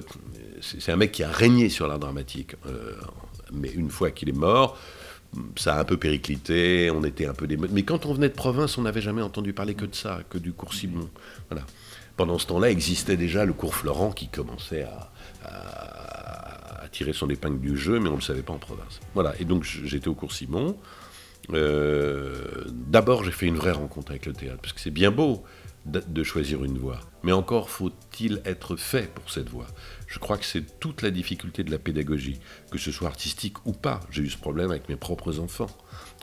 c'est 0.61 0.91
un 0.91 0.97
mec 0.97 1.11
qui 1.11 1.23
a 1.23 1.31
régné 1.31 1.69
sur 1.69 1.87
l'art 1.87 1.99
dramatique. 1.99 2.55
Euh, 2.67 2.93
mais 3.51 3.71
une 3.71 3.89
fois 3.89 4.11
qu'il 4.11 4.29
est 4.29 4.37
mort, 4.37 4.77
ça 5.55 5.75
a 5.75 5.81
un 5.81 5.83
peu 5.83 5.97
périclité, 5.97 6.91
on 6.91 7.03
était 7.03 7.25
un 7.25 7.33
peu 7.33 7.47
des... 7.47 7.57
Mais 7.57 7.81
quand 7.81 8.05
on 8.05 8.13
venait 8.13 8.29
de 8.29 8.35
province, 8.35 8.77
on 8.77 8.83
n'avait 8.83 9.01
jamais 9.01 9.23
entendu 9.23 9.51
parler 9.51 9.73
que 9.73 9.85
de 9.85 9.95
ça, 9.95 10.19
que 10.29 10.37
du 10.37 10.53
cours 10.53 10.75
Simon. 10.75 11.09
Voilà. 11.49 11.65
Pendant 12.17 12.39
ce 12.39 12.47
temps-là, 12.47 12.69
existait 12.69 13.17
déjà 13.17 13.45
le 13.45 13.53
cours 13.53 13.75
Florent 13.75 14.11
qui 14.11 14.27
commençait 14.27 14.83
à, 14.83 15.11
tirer 16.91 17.13
son 17.13 17.29
épingle 17.29 17.59
du 17.59 17.77
jeu, 17.77 17.99
mais 17.99 18.07
on 18.07 18.13
ne 18.13 18.17
le 18.17 18.21
savait 18.21 18.41
pas 18.41 18.53
en 18.53 18.57
province. 18.57 19.01
Voilà, 19.15 19.33
et 19.39 19.43
donc 19.43 19.63
j'étais 19.63 20.07
au 20.07 20.15
cours 20.15 20.31
Simon. 20.31 20.77
Euh, 21.51 22.63
d'abord, 22.71 23.25
j'ai 23.25 23.31
fait 23.31 23.47
une 23.47 23.57
vraie 23.57 23.73
rencontre 23.73 24.11
avec 24.11 24.25
le 24.25 24.33
théâtre, 24.33 24.59
parce 24.61 24.71
que 24.71 24.79
c'est 24.79 24.91
bien 24.91 25.11
beau 25.11 25.43
de 25.85 26.23
choisir 26.23 26.63
une 26.63 26.79
voie, 26.79 26.99
mais 27.21 27.31
encore 27.31 27.69
faut-il 27.69 28.41
être 28.45 28.75
fait 28.75 29.13
pour 29.13 29.29
cette 29.29 29.49
voie. 29.49 29.67
Je 30.07 30.17
crois 30.17 30.37
que 30.37 30.45
c'est 30.45 30.79
toute 30.79 31.03
la 31.03 31.11
difficulté 31.11 31.63
de 31.63 31.69
la 31.69 31.77
pédagogie, 31.77 32.39
que 32.71 32.79
ce 32.79 32.91
soit 32.91 33.07
artistique 33.07 33.65
ou 33.65 33.71
pas. 33.71 33.99
J'ai 34.09 34.23
eu 34.23 34.29
ce 34.29 34.37
problème 34.37 34.71
avec 34.71 34.89
mes 34.89 34.95
propres 34.95 35.39
enfants. 35.39 35.69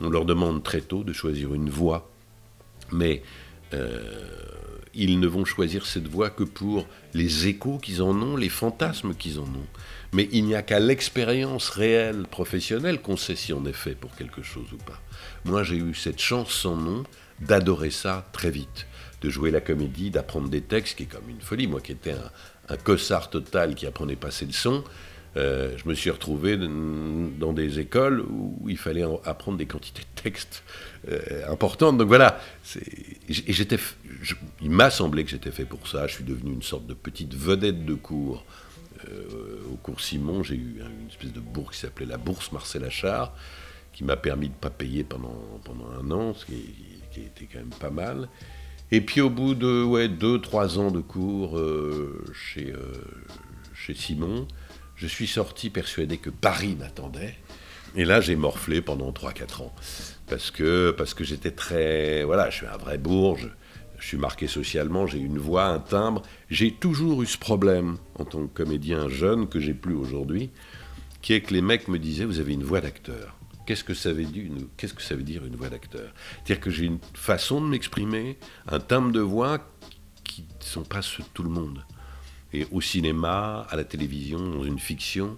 On 0.01 0.09
leur 0.09 0.25
demande 0.25 0.63
très 0.63 0.81
tôt 0.81 1.05
de 1.05 1.13
choisir 1.13 1.53
une 1.53 1.69
voie, 1.69 2.11
mais 2.91 3.23
ils 4.93 5.19
ne 5.19 5.27
vont 5.27 5.45
choisir 5.45 5.85
cette 5.85 6.07
voie 6.07 6.29
que 6.29 6.43
pour 6.43 6.87
les 7.13 7.47
échos 7.47 7.79
qu'ils 7.79 8.01
en 8.01 8.19
ont, 8.21 8.35
les 8.35 8.49
fantasmes 8.49 9.15
qu'ils 9.15 9.39
en 9.39 9.43
ont. 9.43 9.67
Mais 10.11 10.29
il 10.31 10.45
n'y 10.45 10.55
a 10.55 10.61
qu'à 10.61 10.79
l'expérience 10.79 11.69
réelle, 11.69 12.25
professionnelle, 12.29 13.01
qu'on 13.01 13.17
sait 13.17 13.35
si 13.35 13.53
on 13.53 13.65
est 13.65 13.73
fait 13.73 13.95
pour 13.95 14.15
quelque 14.15 14.43
chose 14.43 14.71
ou 14.71 14.77
pas. 14.77 15.01
Moi, 15.45 15.63
j'ai 15.63 15.77
eu 15.77 15.95
cette 15.95 16.21
chance 16.21 16.51
sans 16.51 16.75
nom 16.75 17.03
d'adorer 17.39 17.89
ça 17.89 18.27
très 18.31 18.51
vite, 18.51 18.85
de 19.21 19.29
jouer 19.29 19.49
la 19.49 19.61
comédie, 19.61 20.11
d'apprendre 20.11 20.49
des 20.49 20.61
textes, 20.61 20.97
qui 20.97 21.03
est 21.03 21.07
comme 21.07 21.29
une 21.29 21.41
folie. 21.41 21.65
Moi 21.65 21.81
qui 21.81 21.93
étais 21.93 22.11
un, 22.11 22.31
un 22.69 22.77
cossard 22.77 23.29
total 23.29 23.75
qui 23.75 23.87
apprenait 23.87 24.15
pas 24.15 24.31
ses 24.31 24.45
leçons, 24.45 24.83
euh, 25.35 25.75
je 25.77 25.89
me 25.89 25.95
suis 25.95 26.11
retrouvé 26.11 26.57
dans 26.57 27.53
des 27.53 27.79
écoles 27.79 28.21
où 28.21 28.69
il 28.69 28.77
fallait 28.77 29.03
apprendre 29.25 29.57
des 29.57 29.65
quantités 29.65 30.01
de 30.01 30.21
textes 30.21 30.63
euh, 31.09 31.51
importantes. 31.51 31.97
Donc 31.97 32.07
voilà, 32.07 32.39
j'étais, 33.27 33.79
il 34.61 34.69
m'a 34.69 34.91
semblé 34.91 35.23
que 35.23 35.31
j'étais 35.31 35.51
fait 35.51 35.65
pour 35.65 35.87
ça. 35.87 36.05
Je 36.07 36.15
suis 36.15 36.23
devenu 36.23 36.51
une 36.51 36.61
sorte 36.61 36.85
de 36.85 36.93
petite 36.93 37.33
vedette 37.33 37.85
de 37.85 37.95
cours. 37.95 38.45
Euh, 39.09 39.57
au 39.71 39.75
cours 39.77 39.99
Simon, 39.99 40.43
j'ai 40.43 40.55
eu 40.55 40.79
une 40.79 41.09
espèce 41.09 41.33
de 41.33 41.39
bourse 41.39 41.75
qui 41.75 41.81
s'appelait 41.81 42.05
la 42.05 42.17
bourse 42.17 42.51
Marcel 42.51 42.83
Achard, 42.85 43.33
qui 43.91 44.03
m'a 44.03 44.15
permis 44.15 44.47
de 44.47 44.53
ne 44.53 44.59
pas 44.59 44.69
payer 44.69 45.03
pendant, 45.03 45.35
pendant 45.63 45.89
un 45.99 46.09
an, 46.11 46.33
ce 46.33 46.45
qui, 46.45 46.63
qui, 47.11 47.21
était 47.21 47.47
quand 47.51 47.59
même 47.59 47.73
pas 47.79 47.89
mal. 47.89 48.29
Et 48.91 49.01
puis 49.01 49.19
au 49.19 49.29
bout 49.29 49.55
de 49.55 49.83
ouais, 49.83 50.07
deux, 50.07 50.39
trois 50.39 50.77
ans 50.79 50.91
de 50.91 51.01
cours 51.01 51.59
chez, 52.33 52.71
chez 53.73 53.95
Simon, 53.95 54.47
je 54.95 55.07
suis 55.07 55.27
sorti 55.27 55.69
persuadé 55.69 56.17
que 56.17 56.29
Paris 56.29 56.75
m'attendait. 56.79 57.35
Et 57.95 58.05
là, 58.05 58.21
j'ai 58.21 58.35
morflé 58.35 58.81
pendant 58.81 59.11
3-4 59.11 59.61
ans. 59.61 59.73
parce 60.27 60.51
que, 60.51 60.91
parce 60.91 61.13
que 61.13 61.23
j'étais 61.23 61.51
très. 61.51 62.23
Voilà, 62.23 62.49
je 62.49 62.57
suis 62.57 62.65
un 62.65 62.77
vrai 62.77 62.97
bourge, 62.97 63.49
je 63.99 64.07
suis 64.07 64.17
marqué 64.17 64.47
socialement, 64.47 65.05
j'ai 65.05 65.19
une 65.19 65.37
voix, 65.37 65.65
un 65.65 65.79
timbre. 65.79 66.23
J'ai 66.49 66.71
toujours 66.71 67.21
eu 67.21 67.25
ce 67.25 67.37
problème 67.37 67.97
en 68.15 68.25
tant 68.25 68.47
que 68.47 68.53
comédien 68.53 69.09
jeune, 69.09 69.47
que 69.47 69.59
j'ai 69.59 69.73
plus 69.73 69.93
aujourd'hui, 69.93 70.49
qui 71.21 71.33
est 71.33 71.41
que 71.41 71.53
les 71.53 71.61
mecs 71.61 71.87
me 71.87 71.99
disaient 71.99 72.25
Vous 72.25 72.39
avez 72.39 72.53
une 72.53 72.63
voix 72.63 72.81
d'acteur. 72.81 73.37
Qu'est-ce 73.65 73.83
que 73.83 73.93
ça 73.93 74.11
veut 74.11 74.25
dire 74.25 74.43
une, 74.43 74.67
qu'est-ce 74.75 74.93
que 74.93 75.01
ça 75.01 75.15
veut 75.15 75.23
dire 75.23 75.45
une 75.45 75.55
voix 75.55 75.69
d'acteur? 75.69 76.13
C'est-à-dire 76.33 76.59
que 76.59 76.69
j'ai 76.69 76.85
une 76.85 76.99
façon 77.13 77.61
de 77.61 77.67
m'exprimer, 77.67 78.37
un 78.67 78.79
timbre 78.79 79.11
de 79.11 79.21
voix 79.21 79.59
qui 80.23 80.41
ne 80.41 80.65
sont 80.65 80.83
pas 80.83 81.01
ceux 81.01 81.23
de 81.23 81.29
tout 81.33 81.43
le 81.43 81.49
monde. 81.49 81.85
Et 82.53 82.67
au 82.71 82.81
cinéma, 82.81 83.65
à 83.69 83.75
la 83.75 83.83
télévision, 83.83 84.39
dans 84.39 84.63
une 84.63 84.79
fiction, 84.79 85.37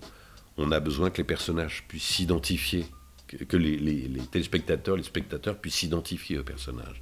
on 0.58 0.72
a 0.72 0.80
besoin 0.80 1.10
que 1.10 1.18
les 1.18 1.24
personnages 1.24 1.86
puissent 1.88 2.04
s'identifier, 2.04 2.86
que, 3.28 3.58
les, 3.58 3.78
les, 3.78 4.20
téléspectateurs, 4.32 4.98
les 4.98 5.04
spectateurs 5.04 5.58
puissent 5.58 5.76
s'identifier 5.76 6.38
aux 6.38 6.44
personnages. 6.44 7.02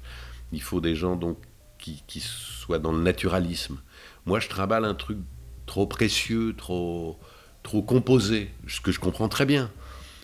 Il 0.52 0.62
faut 0.62 0.80
des 0.80 0.94
gens 0.94 1.16
donc 1.16 1.38
qui, 1.78 2.02
qui, 2.06 2.20
soient 2.20 2.78
dans 2.78 2.92
le 2.92 3.02
naturalisme. 3.02 3.80
Moi, 4.24 4.40
je 4.40 4.48
travaille 4.48 4.84
un 4.84 4.94
truc 4.94 5.18
trop 5.66 5.86
précieux, 5.86 6.54
trop, 6.56 7.18
trop 7.62 7.82
composé, 7.82 8.50
ce 8.68 8.80
que 8.80 8.92
je 8.92 9.00
comprends 9.00 9.28
très 9.28 9.46
bien. 9.46 9.70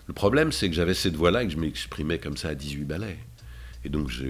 Le 0.07 0.15
problème, 0.15 0.53
c'est 0.53 0.69
que 0.69 0.75
j'avais 0.75 0.95
cette 0.95 1.17
voix-là 1.17 1.43
et 1.43 1.47
que 1.47 1.53
je 1.53 1.59
m'exprimais 1.59 2.19
comme 2.19 2.37
ça 2.37 2.49
à 2.49 2.55
18 2.55 2.85
ballets. 2.85 3.19
Et 3.85 3.89
donc, 3.89 4.09
je, 4.09 4.25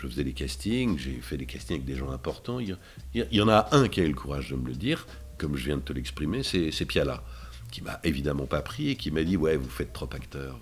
je 0.00 0.08
faisais 0.08 0.24
des 0.24 0.32
castings, 0.32 0.98
j'ai 0.98 1.20
fait 1.20 1.36
des 1.36 1.46
castings 1.46 1.76
avec 1.76 1.86
des 1.86 1.96
gens 1.96 2.10
importants. 2.10 2.58
Il 2.60 2.76
y, 3.14 3.40
en 3.40 3.48
a 3.48 3.68
un 3.72 3.88
qui 3.88 4.00
a 4.00 4.04
eu 4.04 4.08
le 4.08 4.14
courage 4.14 4.50
de 4.50 4.56
me 4.56 4.68
le 4.68 4.74
dire, 4.74 5.06
comme 5.36 5.56
je 5.56 5.66
viens 5.66 5.76
de 5.76 5.82
te 5.82 5.92
l'exprimer, 5.92 6.42
c'est 6.42 6.84
Piala, 6.86 7.22
qui 7.70 7.82
m'a 7.82 8.00
évidemment 8.04 8.46
pas 8.46 8.62
pris 8.62 8.90
et 8.90 8.96
qui 8.96 9.10
m'a 9.10 9.22
dit 9.24 9.36
Ouais, 9.36 9.56
vous 9.56 9.68
faites 9.68 9.92
trop 9.92 10.08
acteur. 10.12 10.58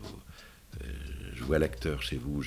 Euh, 0.82 0.86
je 1.34 1.44
vois 1.44 1.60
l'acteur 1.60 2.02
chez 2.02 2.16
vous, 2.16 2.42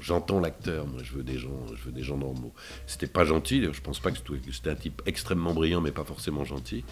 j'entends 0.00 0.38
l'acteur, 0.38 0.86
moi 0.86 1.02
je 1.02 1.14
veux 1.14 1.24
des 1.24 1.36
gens, 1.36 1.66
je 1.74 1.82
veux 1.82 1.92
des 1.92 2.04
gens 2.04 2.16
normaux. 2.16 2.54
C'était 2.86 3.08
pas 3.08 3.24
gentil, 3.24 3.66
je 3.72 3.80
pense 3.80 3.98
pas 3.98 4.12
que 4.12 4.18
c'était 4.52 4.70
un 4.70 4.76
type 4.76 5.02
extrêmement 5.04 5.52
brillant, 5.52 5.80
mais 5.80 5.90
pas 5.90 6.04
forcément 6.04 6.44
gentil. 6.44 6.84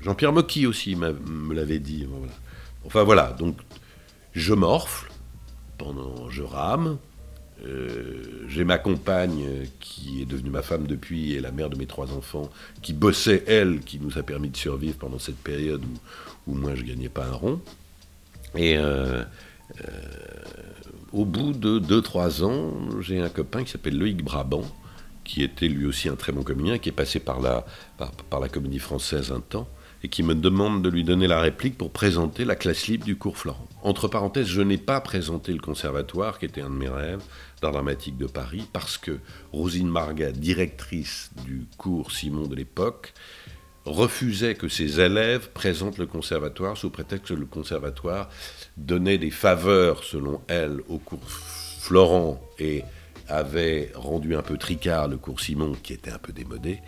Jean-Pierre 0.00 0.32
Mocky 0.32 0.66
aussi 0.66 0.94
me 0.94 1.52
l'avait 1.52 1.80
dit. 1.80 2.06
Enfin 2.84 3.02
voilà, 3.02 3.32
donc 3.32 3.56
je 4.34 4.54
morfle, 4.54 5.10
pendant, 5.78 6.30
je 6.30 6.44
rame. 6.44 6.98
Euh, 7.64 8.22
j'ai 8.48 8.64
ma 8.64 8.78
compagne 8.78 9.66
qui 9.80 10.22
est 10.22 10.24
devenue 10.24 10.50
ma 10.50 10.62
femme 10.62 10.86
depuis 10.86 11.34
et 11.34 11.40
la 11.40 11.52
mère 11.52 11.68
de 11.70 11.76
mes 11.76 11.86
trois 11.86 12.12
enfants, 12.12 12.50
qui 12.82 12.92
bossait 12.92 13.44
elle, 13.46 13.80
qui 13.80 13.98
nous 13.98 14.18
a 14.18 14.22
permis 14.22 14.48
de 14.48 14.56
survivre 14.56 14.96
pendant 14.96 15.18
cette 15.18 15.38
période 15.38 15.82
où, 16.46 16.54
moi 16.54 16.74
je 16.74 16.82
gagnais 16.82 17.08
pas 17.08 17.26
un 17.26 17.32
rond. 17.32 17.60
Et 18.56 18.76
euh, 18.76 19.22
euh, 19.80 19.90
au 21.12 21.24
bout 21.24 21.52
de 21.52 21.78
2-3 21.78 22.44
ans, 22.44 23.00
j'ai 23.00 23.20
un 23.20 23.28
copain 23.28 23.62
qui 23.62 23.70
s'appelle 23.70 23.98
Loïc 23.98 24.24
Brabant, 24.24 24.64
qui 25.22 25.42
était 25.42 25.68
lui 25.68 25.86
aussi 25.86 26.08
un 26.08 26.16
très 26.16 26.32
bon 26.32 26.42
comédien, 26.42 26.78
qui 26.78 26.88
est 26.88 26.92
passé 26.92 27.20
par 27.20 27.40
la, 27.40 27.64
par 28.30 28.40
la 28.40 28.48
comédie 28.48 28.78
française 28.78 29.30
un 29.32 29.40
temps 29.40 29.68
et 30.02 30.08
qui 30.08 30.22
me 30.22 30.34
demande 30.34 30.82
de 30.82 30.88
lui 30.88 31.04
donner 31.04 31.26
la 31.26 31.40
réplique 31.40 31.76
pour 31.76 31.90
présenter 31.90 32.44
la 32.44 32.56
classe 32.56 32.86
libre 32.86 33.04
du 33.04 33.16
cours 33.16 33.36
Florent. 33.36 33.68
Entre 33.82 34.08
parenthèses, 34.08 34.46
je 34.46 34.62
n'ai 34.62 34.78
pas 34.78 35.00
présenté 35.00 35.52
le 35.52 35.60
conservatoire, 35.60 36.38
qui 36.38 36.46
était 36.46 36.62
un 36.62 36.70
de 36.70 36.74
mes 36.74 36.88
rêves, 36.88 37.22
d'art 37.60 37.72
dramatique 37.72 38.16
de 38.16 38.26
Paris, 38.26 38.66
parce 38.72 38.96
que 38.96 39.18
Rosine 39.52 39.88
Marga, 39.88 40.32
directrice 40.32 41.30
du 41.44 41.66
cours 41.76 42.12
Simon 42.12 42.46
de 42.46 42.56
l'époque, 42.56 43.12
refusait 43.84 44.54
que 44.54 44.68
ses 44.68 45.00
élèves 45.00 45.50
présentent 45.50 45.98
le 45.98 46.06
conservatoire 46.06 46.76
sous 46.76 46.90
prétexte 46.90 47.28
que 47.28 47.34
le 47.34 47.46
conservatoire 47.46 48.28
donnait 48.76 49.18
des 49.18 49.30
faveurs, 49.30 50.04
selon 50.04 50.40
elle, 50.48 50.80
au 50.88 50.98
cours 50.98 51.28
Florent 51.28 52.40
et 52.58 52.84
avait 53.28 53.92
rendu 53.94 54.34
un 54.34 54.42
peu 54.42 54.58
tricard 54.58 55.08
le 55.08 55.16
cours 55.16 55.40
Simon, 55.40 55.72
qui 55.82 55.92
était 55.92 56.10
un 56.10 56.18
peu 56.18 56.32
démodé. 56.32 56.80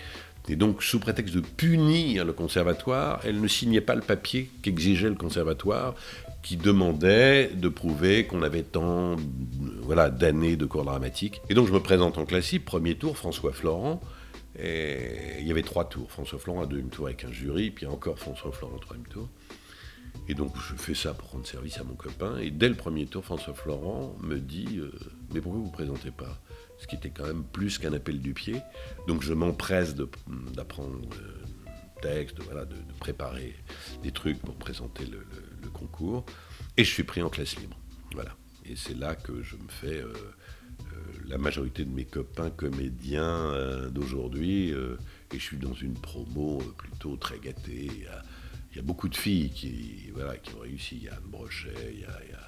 Et 0.49 0.57
donc, 0.57 0.83
sous 0.83 0.99
prétexte 0.99 1.35
de 1.35 1.41
punir 1.41 2.25
le 2.25 2.33
conservatoire, 2.33 3.21
elle 3.25 3.41
ne 3.41 3.49
signait 3.49 3.81
pas 3.81 3.95
le 3.95 4.01
papier 4.01 4.51
qu'exigeait 4.63 5.09
le 5.09 5.15
conservatoire, 5.15 5.95
qui 6.43 6.57
demandait 6.57 7.51
de 7.55 7.69
prouver 7.69 8.27
qu'on 8.27 8.43
avait 8.43 8.65
tant 8.65 9.17
voilà, 9.83 10.11
d'années 10.11 10.57
de 10.57 10.67
cours 10.67 10.85
dramatiques. 10.85 11.41
Et 11.49 11.55
donc, 11.55 11.69
je 11.69 11.73
me 11.73 11.81
présente 11.81 12.19
en 12.19 12.25
classique, 12.25 12.65
premier 12.65 12.97
tour, 12.97 13.17
François 13.17 13.53
Florent. 13.53 14.01
Il 14.59 15.47
y 15.47 15.51
avait 15.51 15.63
trois 15.63 15.89
tours. 15.89 16.11
François 16.11 16.39
Florent, 16.39 16.63
un 16.63 16.67
deuxième 16.67 16.91
tour 16.91 17.07
avec 17.07 17.25
un 17.25 17.33
jury, 17.33 17.71
puis 17.71 17.87
encore 17.87 18.19
François 18.19 18.51
Florent, 18.53 18.79
troisième 18.79 19.07
tour. 19.07 19.29
Et 20.29 20.35
donc 20.35 20.55
je 20.57 20.75
fais 20.77 20.95
ça 20.95 21.15
pour 21.15 21.31
rendre 21.31 21.47
service 21.47 21.79
à 21.79 21.85
mon 21.85 21.95
copain. 21.95 22.39
Et 22.39 22.51
dès 22.51 22.69
le 22.69 22.75
premier 22.75 23.07
tour, 23.07 23.25
François 23.25 23.55
Florent 23.55 24.15
me 24.21 24.39
dit 24.39 24.79
euh, 24.79 24.93
Mais 25.33 25.41
pourquoi 25.41 25.59
vous 25.59 25.67
ne 25.67 25.71
vous 25.71 25.73
présentez 25.73 26.11
pas? 26.11 26.41
Ce 26.83 26.89
qui 26.89 26.97
était 26.97 27.11
quand 27.11 27.27
même 27.27 27.45
plus 27.45 27.79
qu'un 27.79 27.93
appel 27.93 28.21
du 28.21 28.35
pied. 28.35 28.61
Donc 29.07 29.23
je 29.23 29.33
m'empresse 29.33 29.95
d'apprendre 29.95 30.99
le 30.99 32.01
texte, 32.01 32.41
voilà, 32.41 32.65
de, 32.65 32.75
préparer 32.99 33.55
des 34.03 34.11
trucs 34.11 34.41
pour 34.41 34.57
présenter 34.57 35.07
le, 35.07 35.25
concours, 35.73 36.27
et 36.77 36.85
je 36.85 36.91
suis 36.91 37.05
pris 37.05 37.23
en 37.23 37.31
classe 37.31 37.57
libre. 37.57 37.79
Voilà. 38.15 38.37
Et 38.67 38.77
c'est 38.77 38.97
là 38.97 39.15
que 39.15 39.43
je 39.43 39.57
me 39.57 39.69
fais 39.69 40.01
euh, 40.01 40.13
euh, 40.13 40.97
la 41.27 41.39
majorité 41.39 41.85
de 41.85 41.91
mes 41.91 42.05
copains 42.05 42.51
comédiens 42.51 43.25
euh, 43.25 43.89
d'aujourd'hui, 43.89 44.71
et 44.71 45.39
je 45.39 45.39
suis 45.39 45.57
dans 45.57 45.73
une 45.73 45.95
promo 45.95 46.59
plutôt 46.77 47.17
très 47.17 47.39
gâtée. 47.39 47.91
Il 48.73 48.77
y, 48.77 48.79
a, 48.79 48.83
beaucoup 48.83 49.09
de 49.09 49.17
filles 49.17 49.51
qui, 49.51 50.11
voilà, 50.13 50.37
qui 50.37 50.53
ont 50.55 50.61
réussi. 50.61 50.97
Il 50.97 51.05
y 51.05 51.09
a 51.09 51.15
Anne 51.15 51.31
Brochet, 51.31 51.93
il 51.93 52.01
y 52.01 52.05
a 52.05 52.19
il 52.25 52.31
y 52.31 52.35
a 52.35 52.42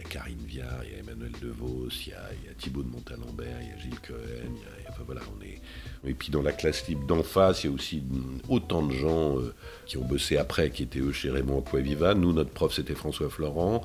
Karine 0.00 0.44
Viard, 0.46 0.82
il 0.84 0.92
y 0.92 0.94
a 0.94 0.98
Emmanuel 1.00 1.32
DeVos, 1.40 1.88
il 2.06 2.10
y 2.10 2.12
a, 2.14 2.30
il 2.40 2.48
y 2.48 2.50
a 2.50 2.54
Thibaut 2.54 2.82
de 2.82 2.88
Montalembert, 2.88 3.58
il 3.60 3.68
y 3.68 3.72
a 3.72 3.76
Gilles 3.76 4.00
Cohen, 4.00 4.54
il 4.78 4.84
y 4.84 4.86
a, 4.86 4.94
voilà, 5.04 5.20
on 5.36 5.42
est... 5.44 5.60
Et 6.08 6.14
puis 6.14 6.30
dans 6.30 6.42
la 6.42 6.52
classe 6.52 6.88
libre 6.88 7.06
d'en 7.06 7.22
face, 7.22 7.64
il 7.64 7.66
y 7.66 7.70
a 7.70 7.72
aussi 7.72 8.02
autant 8.48 8.82
de 8.82 8.94
gens 8.94 9.38
euh, 9.38 9.54
qui 9.86 9.98
ont 9.98 10.04
bossé 10.04 10.38
après, 10.38 10.70
qui 10.70 10.84
étaient 10.84 11.00
eux 11.00 11.12
chez 11.12 11.30
Raymond 11.30 11.60
Aquaviva. 11.60 12.14
Nous, 12.14 12.32
notre 12.32 12.50
prof, 12.50 12.72
c'était 12.72 12.94
François 12.94 13.28
Florent, 13.28 13.84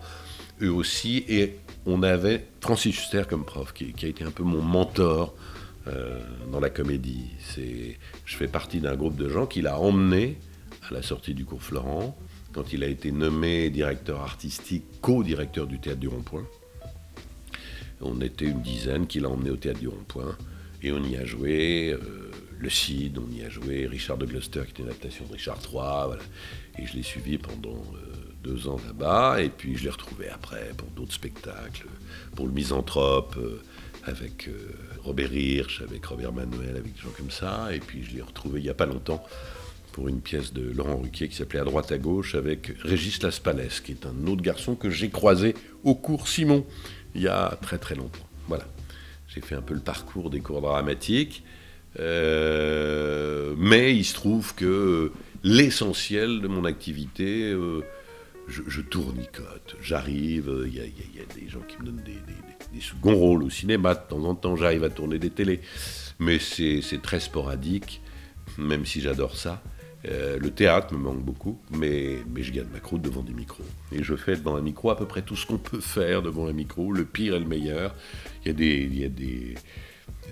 eux 0.62 0.72
aussi, 0.72 1.26
et 1.28 1.58
on 1.86 2.04
avait 2.04 2.46
Francis 2.62 2.98
Huster 2.98 3.24
comme 3.30 3.46
prof, 3.46 3.74
qui, 3.74 3.93
a 4.02 4.08
été 4.08 4.24
un 4.24 4.32
peu 4.32 4.43
mon 4.43 4.62
mentor 4.62 5.36
euh, 5.88 6.20
dans 6.52 6.62
la 6.62 6.70
comédie. 6.70 7.32
C'est, 7.39 7.98
je 8.26 8.38
fais 8.38 8.48
partie 8.48 8.80
d'un 8.80 8.96
groupe 8.96 9.17
de 9.17 9.28
gens 9.28 9.46
qu'il 9.46 9.67
a 9.67 9.78
emmené 9.78 10.38
à 10.89 10.93
la 10.93 11.02
sortie 11.02 11.34
du 11.34 11.43
cours 11.43 11.62
Florent, 11.62 12.17
quand 12.58 12.74
il 12.74 12.84
a 12.84 12.88
été 12.88 13.12
nommé 13.12 13.70
directeur 13.70 14.20
artistique, 14.22 14.84
co-directeur 15.00 15.67
du 15.67 15.80
Théâtre 15.80 16.00
du 16.00 16.08
Rond-Point. 16.08 16.48
On 18.02 18.20
était 18.20 18.46
une 18.46 18.63
dizaine 18.63 19.06
qu'il 19.06 19.26
a 19.26 19.30
emmené 19.30 19.52
au 19.52 19.58
Théâtre 19.58 19.80
du 19.80 19.88
Rond-Point. 19.88 20.36
Et 20.82 20.91
on 20.91 21.04
y 21.04 21.17
a 21.17 21.24
joué 21.24 21.91
euh, 21.91 22.32
Le 22.58 22.70
Cid, 22.72 23.20
on 23.20 23.32
y 23.32 23.43
a 23.43 23.50
joué 23.50 23.86
Richard 23.86 24.17
de 24.17 24.26
Gloucester, 24.26 24.63
qui 24.65 24.72
était 24.72 24.82
une 24.82 24.89
adaptation 24.89 25.26
de 25.26 25.34
Richard 25.34 25.60
III. 25.72 26.17
Et 26.80 26.88
je 26.88 26.96
l'ai 26.96 27.04
suivi 27.04 27.38
pendant 27.38 27.78
euh, 27.93 28.34
deux 28.43 28.67
ans 28.67 28.80
là-bas. 28.88 29.39
Et 29.43 29.50
puis 29.50 29.78
je 29.78 29.84
l'ai 29.84 29.91
retrouvé 29.91 30.28
après 30.28 30.72
pour 30.76 30.89
d'autres 30.89 31.13
spectacles, 31.13 31.86
pour 32.36 32.48
Le 32.48 32.54
Misanthrope, 32.54 33.36
euh, 33.38 33.62
avec 34.04 34.50
Robert 35.04 35.32
Hirsch, 35.32 35.84
avec 35.84 36.04
Robert 36.06 36.34
Manuel, 36.34 36.78
avec 36.78 36.96
des 36.96 37.02
gens 37.02 37.13
comme 37.15 37.30
ça. 37.30 37.72
Et 37.72 37.80
puis 37.80 38.04
je 38.04 38.15
l'ai 38.15 38.22
retrouvé 38.24 38.62
il 38.62 38.63
n'y 38.63 38.70
a 38.70 38.74
pas 38.74 38.88
longtemps 38.88 39.24
pour 39.97 40.10
une 40.10 40.21
pièce 40.21 40.53
de 40.53 40.62
Laurent 40.62 40.97
Ruquier 40.97 41.27
qui 41.27 41.36
s'appelait 41.36 41.60
À 41.60 41.63
droite 41.63 41.91
à 41.91 41.97
gauche 41.97 42.36
avec 42.36 42.71
Régis 42.83 43.19
Laspalès, 43.23 43.79
qui 43.79 43.93
est 43.93 44.05
un 44.05 44.27
autre 44.27 44.43
garçon 44.43 44.75
que 44.75 44.91
j'ai 44.91 45.10
croisé 45.10 45.55
au 45.83 45.95
cours 45.95 46.27
Simon 46.27 46.67
il 47.15 47.23
y 47.23 47.27
a 47.27 47.57
très 47.63 47.79
très 47.79 47.95
longtemps. 47.95 48.27
Voilà. 48.47 48.67
J'ai 49.27 49.41
fait 49.41 49.55
un 49.55 49.63
peu 49.63 49.73
le 49.73 49.79
parcours 49.79 50.29
des 50.29 50.39
cours 50.39 50.62
dramatiques. 50.62 51.43
Euh, 51.99 53.55
mais 53.57 53.95
il 53.95 54.05
se 54.05 54.13
trouve 54.13 54.53
que 54.53 55.12
l'essentiel 55.43 56.41
de 56.41 56.47
mon 56.47 56.63
activité, 56.65 57.51
euh, 57.51 57.81
je, 58.47 58.62
je, 58.67 58.81
tournicote. 58.81 59.77
J'arrive, 59.81 60.63
il 60.67 60.75
y, 60.75 60.79
a 60.79 61.33
des 61.33 61.49
gens 61.49 61.62
qui 61.67 61.79
me 61.79 61.86
donnent 61.86 62.03
des, 62.05 62.12
des, 62.12 62.71
des, 62.71 62.81
seconds 62.81 63.15
rôles 63.15 63.41
au 63.41 63.49
cinéma. 63.49 63.95
De 63.95 64.07
temps 64.07 64.23
en 64.25 64.36
temps, 64.36 64.55
j'arrive 64.55 64.83
à 64.83 64.91
tourner 64.91 65.17
des 65.17 65.31
télés. 65.31 65.60
Mais 66.19 66.38
c'est 66.38 67.01
très 67.01 67.19
sporadique, 67.19 67.99
même 68.60 68.86
si 68.86 69.01
j'adore 69.01 69.36
ça. 69.36 69.63
Euh, 70.05 70.38
le 70.39 70.51
théâtre 70.51 70.93
me 70.93 70.99
manque 70.99 71.23
beaucoup, 71.23 71.60
mais, 71.71 72.19
je 72.36 72.51
gagne 72.51 72.67
ma 72.71 72.79
croûte 72.79 73.01
devant 73.01 73.23
des 73.23 73.33
micros. 73.33 73.65
Et 73.91 74.03
je 74.03 74.15
fais 74.15 74.36
devant 74.36 74.55
un 74.55 74.62
micro 74.62 74.91
à 74.91 74.97
peu 74.97 75.05
près 75.05 75.21
tout 75.21 75.36
ce 75.36 75.45
qu'on 75.45 75.57
peut 75.57 75.79
faire 75.79 76.21
devant 76.21 76.47
un 76.47 76.53
micro, 76.53 76.91
le 76.91 77.05
pire 77.05 77.36
et 77.36 77.39
le 77.39 77.45
meilleur. 77.45 77.95
Il 78.45 78.49
y 78.49 79.03
a 79.03 79.10
des, 79.10 79.55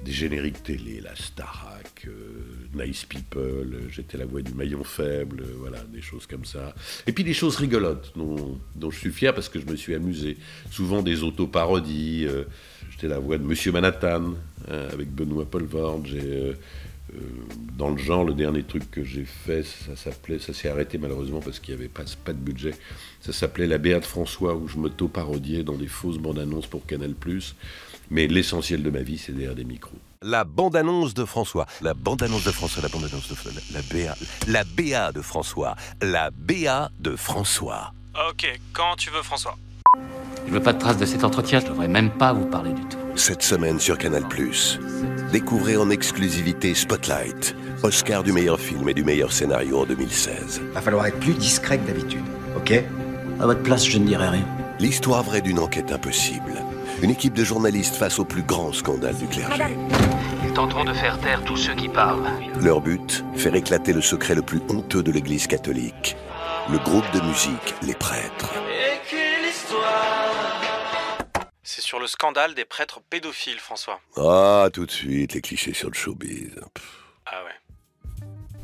génériques 0.06 0.62
télé, 0.62 1.01
la 1.01 1.15
Starac, 1.15 2.08
euh, 2.08 2.86
Nice 2.86 3.06
People, 3.06 3.88
j'étais 3.89 4.17
la 4.17 4.25
voix 4.25 4.41
du 4.41 4.54
maillon 4.54 4.84
faible, 4.84 5.43
voilà, 5.58 5.84
des 5.91 6.01
choses 6.01 6.28
comme 6.28 6.45
ça. 6.45 6.75
Et 7.08 7.12
puis 7.12 7.23
des 7.23 7.34
choses 7.34 7.56
rigolotes 7.56 8.13
dont, 8.15 8.91
je 8.91 8.97
suis 8.97 9.12
fier 9.12 9.34
parce 9.34 9.49
que 9.49 9.60
je 9.60 9.65
me 9.65 9.75
suis 9.75 9.95
amusé. 9.95 10.38
Souvent 10.69 11.01
des 11.01 11.23
autoparodies. 11.23 12.25
Euh, 12.28 12.43
j'étais 12.91 13.08
la 13.08 13.19
voix 13.19 13.38
de 13.38 13.43
Monsieur 13.43 13.71
Manhattan 13.71 14.36
avec 14.69 15.10
Benoît. 15.10 15.45
J'ai 16.06 16.54
dans 17.78 17.89
le 17.89 17.98
genre, 17.98 18.24
le 18.24 18.34
dernier 18.34 18.63
truc 18.63 18.89
que 18.89 19.04
j'ai 19.04 19.26
fait, 19.26 19.63
ça 19.63 19.96
s'appelait, 19.96 20.39
ça 20.39 20.54
s'est 20.54 20.70
arrêté 20.70 20.98
malheureusement 20.98 21.39
parce 21.39 21.60
qu'il 21.60 21.76
n'y 21.76 21.82
avait 21.82 21.89
pas, 21.89 22.04
pas 22.24 22.34
de 22.34 22.38
budget. 22.38 22.74
Ça 23.22 23.34
s'appelait 23.34 23.68
La 23.68 23.78
Béate 23.78 24.06
François, 24.06 24.56
où 24.56 24.68
je 24.68 24.78
me 24.78 24.89
parodiais 24.89 25.63
dans 25.63 25.76
des 25.76 25.88
fausses 25.88 26.18
bandes 26.18 26.39
annonces 26.39 26.68
pour 26.68 26.86
Canal+. 26.86 27.13
Mais 28.12 28.28
l'essentiel 28.28 28.84
de 28.84 28.89
ma 28.89 29.02
vie, 29.02 29.18
c'est 29.18 29.34
derrière 29.34 29.56
des 29.56 29.63
micros. 29.63 29.98
La 30.22 30.44
bande-annonce 30.44 31.13
de 31.13 31.26
François. 31.26 31.65
La 31.82 31.94
bande-annonce 31.94 32.44
de 32.44 32.52
François, 32.52 32.82
la 32.82 32.89
bande-annonce 32.89 33.30
de 33.30 33.36
la, 33.74 33.80
la 33.80 34.06
BA. 34.06 34.15
La 34.48 34.63
BA 34.63 35.12
de 35.12 35.22
François. 35.22 35.76
La 36.02 36.32
BA 36.32 36.91
de 37.00 37.15
François. 37.15 37.94
Ok, 38.30 38.48
quand 38.74 38.96
tu 38.98 39.10
veux, 39.10 39.22
François. 39.22 39.58
Je 40.48 40.52
veux 40.52 40.62
pas 40.62 40.74
de 40.74 40.80
traces 40.80 40.98
de 40.98 41.06
cet 41.06 41.24
entretien, 41.24 41.60
je 41.60 41.68
devrais 41.68 41.88
même 41.88 42.12
pas 42.12 42.34
vous 42.34 42.46
parler 42.46 42.74
du 42.74 42.82
tout. 42.84 43.05
Cette 43.15 43.43
semaine 43.43 43.80
sur 43.80 43.97
Canal+, 43.97 44.23
découvrez 45.32 45.78
en 45.78 45.89
exclusivité 45.89 46.73
Spotlight, 46.73 47.56
Oscar 47.82 48.23
du 48.23 48.34
meilleur 48.34 48.60
film 48.60 48.88
et 48.89 48.93
du 48.93 49.04
meilleur 49.04 49.32
scénario 49.32 49.80
en 49.80 49.86
2016. 49.86 50.62
Va 50.73 50.82
falloir 50.82 51.06
être 51.08 51.19
plus 51.19 51.34
discret 51.34 51.78
que 51.78 51.88
d'habitude, 51.88 52.23
ok? 52.58 52.84
À 53.39 53.45
votre 53.45 53.63
place, 53.63 53.86
je 53.86 53.97
ne 53.97 54.06
dirais 54.06 54.30
rien. 54.30 54.45
L'histoire 54.80 55.23
vraie 55.23 55.41
d'une 55.41 55.60
enquête 55.60 55.91
impossible. 55.91 56.54
Une 57.01 57.10
équipe 57.10 57.34
de 57.34 57.43
journalistes 57.43 57.95
face 57.95 58.19
au 58.19 58.25
plus 58.25 58.43
grand 58.43 58.73
scandale 58.73 59.15
du 59.15 59.28
clergé. 59.28 59.63
Ils 60.43 60.54
tenteront 60.54 60.84
de 60.84 60.93
faire 60.93 61.17
taire 61.19 61.41
tous 61.43 61.58
ceux 61.58 61.73
qui 61.73 61.88
parlent. 61.88 62.30
Leur 62.62 62.82
but 62.82 63.23
Faire 63.36 63.56
éclater 63.56 63.93
le 63.93 64.01
secret 64.01 64.36
le 64.36 64.41
plus 64.41 64.62
honteux 64.69 65.04
de 65.04 65.12
l'Église 65.12 65.47
catholique. 65.47 66.17
Le 66.69 66.78
groupe 66.80 67.10
de 67.13 67.21
musique 67.21 67.75
Les 67.82 67.95
Prêtres. 67.95 68.54
C'est 71.67 71.82
sur 71.82 71.99
le 71.99 72.06
scandale 72.06 72.54
des 72.54 72.63
prêtres 72.63 73.01
pédophiles, 73.10 73.60
François. 73.60 73.99
Ah, 74.17 74.69
tout 74.71 74.86
de 74.86 74.91
suite, 74.91 75.34
les 75.34 75.41
clichés 75.41 75.73
sur 75.73 75.89
le 75.89 75.95
showbiz. 75.95 76.54
Pff. 76.75 77.04
Ah 77.25 77.43
ouais. 77.43 77.55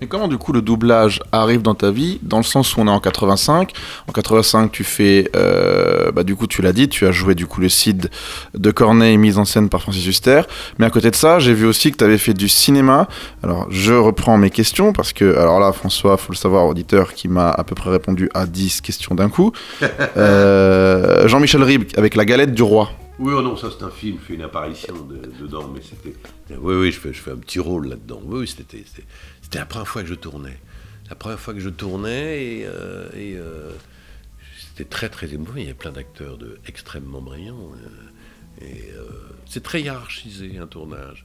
Et 0.04 0.08
comment 0.08 0.28
du 0.28 0.40
coup 0.40 0.52
le 0.52 0.64
doublage 0.64 1.20
arrive 1.32 1.62
dans 1.62 1.76
ta 1.76 1.92
vie 1.92 2.18
Dans 2.24 2.38
le 2.38 2.44
sens 2.44 2.76
où 2.76 2.80
on 2.82 2.88
est 2.88 2.92
en 2.92 3.00
85. 3.00 3.72
En 4.08 4.12
85, 4.12 4.72
tu 4.72 4.84
fais, 4.84 5.30
euh, 5.36 6.12
bah, 6.12 6.24
du 6.24 6.36
coup, 6.36 6.48
tu 6.48 6.64
l'as 6.64 6.74
dit, 6.74 6.90
tu 6.90 7.06
as 7.06 7.12
joué 7.12 7.36
du 7.36 7.46
coup 7.46 7.62
le 7.62 7.70
Cid 7.70 8.10
de 8.56 8.72
Corneille, 8.72 9.18
mise 9.20 9.38
en 9.38 9.46
scène 9.46 9.70
par 9.70 9.84
Francis 9.84 10.08
Huster. 10.08 10.42
Mais 10.80 10.88
à 10.88 10.90
côté 10.90 11.12
de 11.12 11.16
ça, 11.16 11.38
j'ai 11.38 11.54
vu 11.54 11.68
aussi 11.68 11.92
que 11.92 11.98
tu 11.98 12.04
avais 12.04 12.18
fait 12.18 12.34
du 12.34 12.50
cinéma. 12.50 13.08
Alors, 13.44 13.68
je 13.70 13.94
reprends 13.94 14.40
mes 14.40 14.50
questions 14.50 14.92
parce 14.92 15.14
que, 15.14 15.38
alors 15.38 15.60
là, 15.60 15.72
François, 15.72 16.18
faut 16.18 16.32
le 16.34 16.38
savoir, 16.38 16.66
auditeur, 16.66 17.14
qui 17.14 17.28
m'a 17.28 17.52
à 17.52 17.64
peu 17.64 17.76
près 17.76 17.92
répondu 17.92 18.28
à 18.34 18.48
10 18.48 18.82
questions 18.82 19.14
d'un 19.14 19.30
coup. 19.30 19.52
Euh, 20.18 21.28
Jean-Michel 21.28 21.64
Ribes 21.64 21.90
avec 21.96 22.16
La 22.16 22.26
Galette 22.26 22.54
du 22.54 22.64
Roi. 22.64 22.90
Oui, 23.20 23.34
oh 23.36 23.42
non, 23.42 23.56
ça 23.56 23.68
c'est 23.78 23.84
un 23.86 23.90
film, 23.90 24.18
je 24.22 24.28
fais 24.28 24.34
une 24.34 24.42
apparition 24.42 24.94
de- 25.08 25.32
dedans, 25.44 25.70
mais 25.74 25.82
c'était. 25.82 26.16
Oui, 26.60 26.76
oui, 26.76 26.92
je 26.92 27.00
fais, 27.00 27.14
je 27.14 27.20
fais 27.22 27.32
un 27.32 27.36
petit 27.38 27.60
rôle 27.60 27.88
là-dedans. 27.88 28.20
Oui, 28.26 28.40
oui, 28.42 28.48
c'était, 28.48 28.84
c'était, 29.52 29.60
la 29.60 29.66
première 29.66 29.88
fois 29.90 30.02
que 30.04 30.08
je 30.08 30.14
tournais. 30.14 30.58
La 31.10 31.16
première 31.16 31.40
fois 31.40 31.54
que 31.54 31.60
je 31.60 31.68
tournais 31.68 32.42
et, 32.42 32.66
euh, 32.66 33.10
euh, 33.14 33.72
c'était 34.58 34.86
très 34.90 35.10
très 35.10 35.34
émouvant. 35.34 35.52
Il 35.58 35.64
y 35.64 35.66
avait 35.66 35.74
plein 35.74 35.92
d'acteurs 35.92 36.38
de 36.38 36.58
extrêmement 36.68 37.22
brillants. 37.22 37.74
euh, 38.62 39.04
c'est 39.46 39.62
très 39.62 39.82
hiérarchisé 39.82 40.58
un 40.58 40.68
tournage. 40.68 41.24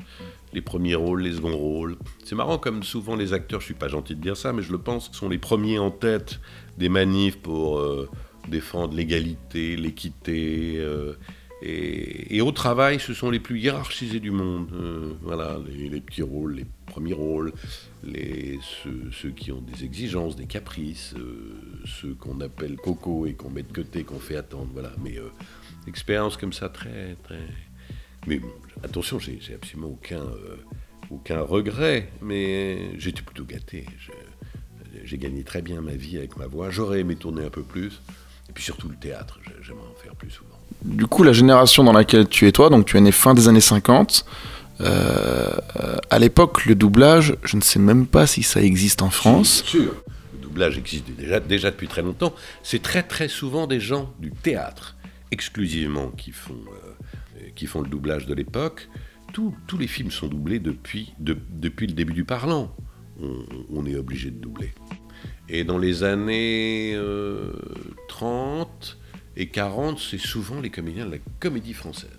Les 0.52 0.60
premiers 0.60 0.96
rôles, 0.96 1.22
les 1.22 1.34
seconds 1.34 1.56
rôles. 1.56 1.96
C'est 2.24 2.34
marrant 2.34 2.58
comme 2.58 2.82
souvent 2.82 3.14
les 3.14 3.32
acteurs, 3.32 3.60
je 3.60 3.66
suis 3.66 3.74
pas 3.74 3.86
gentil 3.86 4.16
de 4.16 4.20
dire 4.20 4.36
ça, 4.36 4.52
mais 4.52 4.62
je 4.62 4.72
le 4.72 4.78
pense, 4.78 5.12
sont 5.12 5.28
les 5.28 5.38
premiers 5.38 5.78
en 5.78 5.92
tête 5.92 6.40
des 6.78 6.88
manifs 6.88 7.38
pour 7.38 7.80
défendre 8.48 8.92
l'égalité, 8.94 9.76
l'équité. 9.76 10.84
et, 11.62 12.40
au 12.40 12.50
travail, 12.50 12.98
ce 12.98 13.14
sont 13.14 13.30
les 13.30 13.38
plus 13.38 13.60
hiérarchisés 13.60 14.18
du 14.18 14.32
monde. 14.32 14.66
Voilà, 15.22 15.58
les, 15.68 15.88
les 15.88 16.00
petits 16.00 16.22
rôles, 16.22 16.54
les 16.54 16.66
premiers 16.96 17.12
rôles, 17.12 17.52
les, 18.04 18.59
ceux, 19.12 19.28
qui 19.30 19.52
ont 19.52 19.61
des 19.61 19.85
exigences, 19.85 20.35
des 20.35 20.46
caprices, 20.46 21.12
euh, 21.18 21.61
ceux 21.85 22.14
qu'on 22.14 22.40
appelle 22.40 22.76
coco 22.76 23.26
et 23.26 23.35
qu'on 23.35 23.50
met 23.50 23.62
de 23.64 23.70
côté, 23.72 24.02
qu'on 24.02 24.18
fait 24.18 24.37
attendre. 24.37 24.68
Voilà, 24.72 24.92
mais 25.04 25.18
euh, 25.18 25.28
expérience 25.87 26.38
comme 26.38 26.54
ça 26.54 26.70
très, 26.70 27.14
très. 27.22 27.40
Mais 28.26 28.40
attention, 28.82 29.18
j'ai 29.18 29.38
absolument 29.54 29.88
aucun, 29.88 30.22
euh, 30.22 30.56
aucun 31.11 31.42
regret, 31.42 32.09
mais 32.22 32.98
j'étais 32.98 33.20
plutôt 33.20 33.44
gâté. 33.44 33.85
J'ai 35.04 35.18
gagné 35.18 35.42
très 35.44 35.61
bien 35.61 35.82
ma 35.82 35.92
vie 35.96 36.16
avec 36.16 36.38
ma 36.38 36.46
voix. 36.46 36.70
J'aurais 36.70 37.00
aimé 37.00 37.16
tourner 37.16 37.44
un 37.44 37.50
peu 37.50 37.62
plus. 37.62 38.00
Et 38.48 38.52
puis 38.54 38.64
surtout 38.64 38.88
le 38.88 38.96
théâtre, 38.96 39.38
j'ai- 39.44 39.52
j'aimerais 39.62 39.88
en 39.94 40.02
faire 40.02 40.14
plus 40.16 40.30
souvent. 40.30 40.59
Du 40.82 41.06
coup, 41.06 41.22
la 41.24 41.35
génération 41.35 41.85
dans 41.85 41.92
laquelle 41.92 42.26
tu 42.26 42.46
es 42.46 42.52
toi, 42.52 42.70
donc 42.70 42.87
tu 42.87 42.96
es 42.96 43.00
né 43.02 43.12
fin 43.12 43.35
des 43.35 43.48
années 43.48 43.61
50. 43.61 44.24
Euh, 44.80 45.56
à 46.10 46.18
l'époque, 46.18 46.66
le 46.66 46.74
doublage, 46.74 47.36
je 47.44 47.56
ne 47.56 47.62
sais 47.62 47.78
même 47.78 48.06
pas 48.06 48.26
si 48.26 48.42
ça 48.42 48.62
existe 48.62 49.02
en 49.02 49.10
France. 49.10 49.62
Bien 49.62 49.70
sûr. 49.70 49.94
Le 50.34 50.38
doublage 50.38 50.78
existe 50.78 51.06
déjà, 51.16 51.40
déjà 51.40 51.70
depuis 51.70 51.88
très 51.88 52.02
longtemps. 52.02 52.34
C'est 52.62 52.82
très 52.82 53.02
très 53.02 53.28
souvent 53.28 53.66
des 53.66 53.80
gens 53.80 54.12
du 54.20 54.30
théâtre, 54.30 54.96
exclusivement, 55.30 56.08
qui 56.10 56.30
font, 56.32 56.54
euh, 56.54 57.40
qui 57.54 57.66
font 57.66 57.80
le 57.82 57.88
doublage 57.88 58.26
de 58.26 58.34
l'époque. 58.34 58.88
Tous- 59.32 59.54
tous 59.66 59.78
les 59.78 59.86
films 59.86 60.10
sont 60.10 60.28
doublés 60.28 60.58
depuis, 60.60 61.12
de- 61.18 61.36
depuis 61.50 61.86
le 61.86 61.92
début 61.94 62.12
du 62.14 62.24
parlant. 62.24 62.74
On, 63.22 63.44
on 63.72 63.86
est 63.86 63.96
obligé 63.96 64.30
de 64.30 64.38
doubler. 64.38 64.72
Et 65.48 65.64
dans 65.64 65.78
les 65.78 66.02
années 66.04 66.92
euh, 66.94 67.52
30 68.08 68.98
et 69.36 69.48
40, 69.48 69.98
c'est 69.98 70.18
souvent 70.18 70.60
les 70.60 70.70
comédiens 70.70 71.06
de 71.06 71.12
la 71.12 71.18
comédie 71.40 71.72
française 71.72 72.10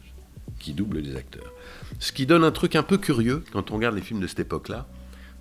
qui 0.59 0.73
doublent 0.73 0.99
les 0.99 1.15
acteurs. 1.15 1.53
Ce 2.00 2.12
qui 2.12 2.26
donne 2.26 2.43
un 2.43 2.52
truc 2.52 2.76
un 2.76 2.84
peu 2.84 2.97
curieux 2.97 3.43
quand 3.52 3.71
on 3.71 3.76
regarde 3.76 3.95
les 3.95 4.02
films 4.02 4.19
de 4.19 4.28
cette 4.28 4.39
époque-là, 4.39 4.88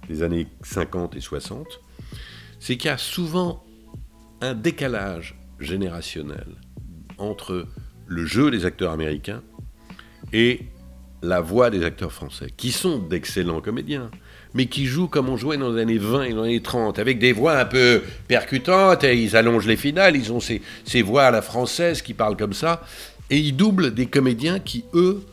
des 0.08 0.22
années 0.22 0.46
50 0.62 1.16
et 1.16 1.20
60, 1.20 1.66
c'est 2.60 2.76
qu'il 2.76 2.88
y 2.88 2.92
a 2.92 2.98
souvent 2.98 3.64
un 4.40 4.54
décalage 4.54 5.38
générationnel 5.60 6.46
entre 7.18 7.66
le 8.06 8.26
jeu 8.26 8.50
des 8.50 8.64
acteurs 8.64 8.92
américains 8.92 9.42
et 10.32 10.66
la 11.22 11.40
voix 11.40 11.70
des 11.70 11.84
acteurs 11.84 12.12
français, 12.12 12.48
qui 12.56 12.70
sont 12.70 12.98
d'excellents 12.98 13.60
comédiens, 13.60 14.10
mais 14.54 14.66
qui 14.66 14.86
jouent 14.86 15.08
comme 15.08 15.28
on 15.28 15.36
jouait 15.36 15.56
dans 15.56 15.72
les 15.72 15.82
années 15.82 15.98
20 15.98 16.22
et 16.24 16.32
dans 16.34 16.42
les 16.42 16.50
années 16.50 16.62
30, 16.62 16.98
avec 16.98 17.18
des 17.18 17.32
voix 17.32 17.58
un 17.58 17.64
peu 17.64 18.02
percutantes, 18.28 19.02
et 19.04 19.20
ils 19.20 19.36
allongent 19.36 19.66
les 19.66 19.76
finales, 19.76 20.16
ils 20.16 20.32
ont 20.32 20.40
ces, 20.40 20.62
ces 20.84 21.02
voix 21.02 21.24
à 21.24 21.30
la 21.30 21.42
française 21.42 22.02
qui 22.02 22.14
parlent 22.14 22.36
comme 22.36 22.52
ça, 22.52 22.84
et 23.30 23.38
ils 23.38 23.56
doublent 23.56 23.92
des 23.92 24.06
comédiens 24.06 24.60
qui, 24.60 24.84
eux, 24.94 25.24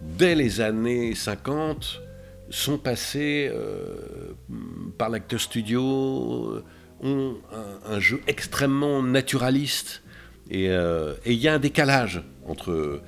dès 0.00 0.34
les 0.34 0.60
années 0.60 1.14
50, 1.14 2.00
sont 2.50 2.78
passés 2.78 3.50
euh, 3.52 4.34
par 4.98 5.08
l'acteur 5.08 5.40
studio, 5.40 6.52
euh, 6.52 6.64
ont 7.02 7.36
un, 7.86 8.00
jeu 8.00 8.20
extrêmement 8.26 9.02
naturaliste. 9.02 10.02
Et 10.50 10.68
euh, 10.68 11.14
et 11.24 11.32
il 11.32 11.38
y 11.38 11.48
a 11.48 11.54
un 11.54 11.58
décalage 11.60 12.22
entre, 12.46 13.00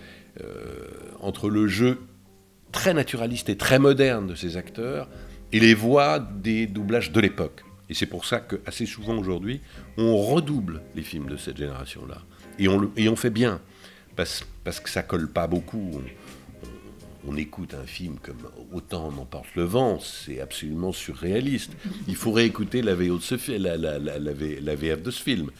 entre 1.20 1.50
le 1.50 1.66
jeu 1.66 1.98
très 2.70 2.94
naturaliste 2.94 3.48
et 3.48 3.56
très 3.56 3.78
moderne 3.78 4.28
de 4.28 4.34
ces 4.34 4.56
acteurs 4.56 5.08
et 5.52 5.58
les 5.60 5.74
voix 5.74 6.18
des 6.20 6.66
doublages 6.66 7.10
de 7.12 7.20
l'époque. 7.20 7.64
Et 7.90 7.94
c'est 7.94 8.06
pour 8.06 8.24
ça 8.24 8.38
que 8.40 8.60
assez 8.64 8.86
souvent 8.86 9.18
aujourd'hui, 9.18 9.60
on 9.98 10.16
redouble 10.16 10.80
les 10.94 11.02
films 11.02 11.28
de 11.28 11.36
cette 11.36 11.58
génération-là. 11.58 12.22
Et 12.58 12.68
on, 12.68 12.78
le- 12.78 12.90
et 12.96 13.08
on 13.08 13.16
fait 13.16 13.30
bien, 13.30 13.60
parce, 14.16 14.44
parce 14.64 14.80
que 14.80 14.88
ça 14.88 15.02
colle 15.02 15.28
pas 15.28 15.46
beaucoup. 15.46 16.00
On 17.26 17.36
écoute 17.36 17.74
un 17.74 17.86
film 17.86 18.16
comme 18.20 18.48
Autant 18.72 19.08
en 19.08 19.18
emporte 19.18 19.54
le 19.54 19.64
vent, 19.64 20.00
c'est 20.00 20.40
absolument 20.40 20.92
surréaliste. 20.92 21.72
Il 22.08 22.16
faudrait 22.16 22.46
écouter 22.46 22.82
la, 22.82 22.94
VF 22.94 25.02
de 25.02 25.10
ce 25.10 25.22
film. 25.22 25.50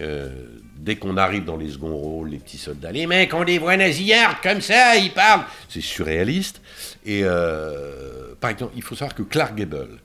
Euh, 0.00 0.30
dès 0.76 0.96
qu'on 0.96 1.16
arrive 1.16 1.44
dans 1.44 1.56
les 1.56 1.70
seconds 1.70 1.96
rôles, 1.96 2.28
les 2.28 2.38
petits 2.38 2.58
soldats, 2.58 2.92
les 2.92 3.06
mecs, 3.06 3.34
on 3.34 3.42
les 3.42 3.58
voit 3.58 3.76
nasillards 3.76 4.40
comme 4.40 4.60
ça, 4.60 4.96
ils 4.96 5.12
parlent. 5.12 5.44
C'est 5.68 5.80
surréaliste. 5.80 6.60
Et 7.04 7.22
euh, 7.24 8.34
par 8.40 8.50
exemple, 8.50 8.74
il 8.76 8.82
faut 8.82 8.94
savoir 8.94 9.16
que 9.16 9.24
Clark 9.24 9.56
Gable, 9.56 9.98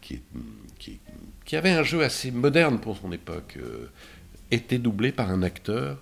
qui 0.00 1.56
avait 1.56 1.70
un 1.70 1.82
jeu 1.82 2.02
assez 2.02 2.30
moderne 2.30 2.78
pour 2.78 2.98
son 2.98 3.10
époque, 3.10 3.54
euh, 3.56 3.88
était 4.50 4.78
doublé 4.78 5.12
par 5.12 5.30
un 5.30 5.42
acteur 5.42 5.96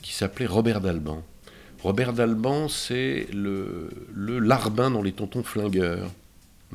qui 0.00 0.14
s'appelait 0.14 0.46
Robert 0.46 0.80
Dalban. 0.80 1.22
Robert 1.86 2.14
Dalban, 2.14 2.66
c'est 2.66 3.28
le, 3.32 3.88
le 4.12 4.40
larbin 4.40 4.90
dans 4.90 5.02
les 5.02 5.12
tontons 5.12 5.44
flingueurs. 5.44 6.10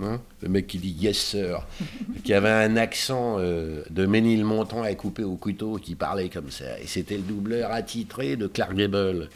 Hein 0.02 0.22
le 0.42 0.48
mec 0.48 0.68
qui 0.68 0.78
dit 0.78 0.96
yes 0.98 1.18
sir, 1.18 1.68
qui 2.24 2.34
avait 2.34 2.48
un 2.48 2.78
accent 2.78 3.36
euh, 3.38 3.84
de 3.90 4.06
Ménilmontant 4.06 4.84
à 4.84 4.94
couper 4.96 5.26
au 5.26 5.36
couteau, 5.36 5.76
qui 5.76 5.96
parlait 5.96 6.30
comme 6.30 6.50
ça. 6.50 6.80
Et 6.80 6.88
c'était 6.88 7.18
le 7.18 7.24
doubleur 7.24 7.74
attitré 7.74 8.38
de 8.38 8.48
Clark 8.48 8.74
Gable, 8.74 9.28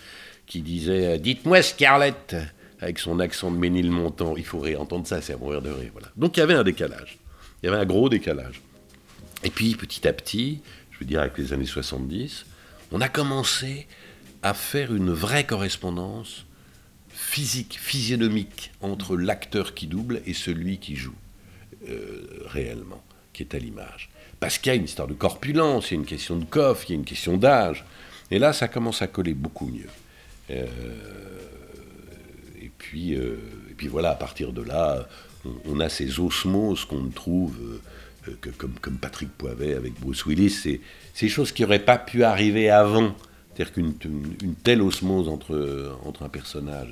qui 0.48 0.62
disait 0.62 1.16
euh, 1.16 1.18
Dites-moi 1.18 1.62
Scarlett, 1.62 2.38
avec 2.80 2.98
son 2.98 3.20
accent 3.20 3.52
de 3.52 3.58
Ménilmontant. 3.58 4.38
Il 4.38 4.46
faut 4.46 4.60
réentendre 4.60 5.06
ça, 5.06 5.20
c'est 5.20 5.34
à 5.34 5.38
mourir 5.38 5.62
de 5.62 5.72
rire. 5.72 5.90
Voilà. 5.92 6.08
Donc 6.16 6.38
il 6.38 6.40
y 6.40 6.44
avait 6.44 6.54
un 6.54 6.64
décalage. 6.64 7.18
Il 7.62 7.66
y 7.66 7.70
avait 7.70 7.82
un 7.82 7.86
gros 7.86 8.08
décalage. 8.08 8.62
Et 9.44 9.50
puis 9.50 9.76
petit 9.76 10.08
à 10.08 10.14
petit, 10.14 10.62
je 10.92 11.00
veux 11.00 11.06
dire 11.06 11.20
avec 11.20 11.38
les 11.38 11.52
années 11.52 11.66
70, 11.66 12.46
on 12.94 13.02
a 13.02 13.10
commencé 13.10 13.88
à 14.46 14.54
faire 14.54 14.94
une 14.94 15.12
vraie 15.12 15.44
correspondance 15.44 16.46
physique, 17.10 17.80
physionomique 17.82 18.72
entre 18.80 19.18
l'acteur 19.18 19.74
qui 19.74 19.88
double 19.88 20.22
et 20.28 20.36
celui 20.36 20.78
qui 20.78 20.96
joue. 20.96 21.16
euh, 21.90 22.44
réellement, 22.46 23.04
qui 23.34 23.44
est 23.44 23.56
à 23.56 23.60
l'image. 23.60 24.10
Parce 24.40 24.58
qu'il 24.58 24.72
y 24.72 24.74
a 24.74 24.76
une 24.76 24.86
histoire 24.86 25.08
de 25.08 25.14
corpulence, 25.14 25.90
il 25.90 25.96
y 25.96 25.98
a 25.98 26.00
une 26.00 26.06
question 26.06 26.38
de 26.38 26.46
coffre, 26.46 26.86
il 26.88 26.94
y 26.94 26.96
a 26.96 27.00
une 27.00 27.06
question 27.06 27.38
d'âge. 27.38 27.86
Et 28.32 28.40
là, 28.40 28.54
ça 28.54 28.68
commence 28.68 29.02
à 29.02 29.08
coller 29.08 29.34
beaucoup 29.34 29.68
mieux. 29.68 29.90
Euh, 30.52 30.66
et, 32.62 32.72
puis, 32.78 33.14
et 33.14 33.74
puis 33.76 33.88
voilà, 33.88 34.12
à 34.12 34.16
partir 34.16 34.52
de 34.52 34.62
là, 34.62 35.08
on, 35.66 35.80
a 35.80 35.90
ces 35.90 36.20
osmoses 36.20 36.86
qu'on 36.86 37.10
trouve 37.10 37.56
que, 38.42 38.50
comme, 38.50 38.74
comme, 38.82 38.98
Patrick 38.98 39.30
Poivet 39.30 39.76
avec 39.76 40.00
Bruce 40.00 40.26
Willis. 40.26 40.50
C'est 40.50 40.82
ces 41.14 41.30
choses 41.30 41.52
qui 41.52 41.62
n'auraient 41.62 41.86
pas 41.86 41.98
pu 41.98 42.24
arriver 42.24 42.70
avant. 42.70 43.16
C'est-à-dire 43.56 43.74
qu'une 43.74 43.94
une, 44.44 44.56
telle 44.56 44.82
osmose 44.82 45.30
entre, 45.30 45.94
entre 46.06 46.24
un 46.24 46.30
personnage 46.30 46.90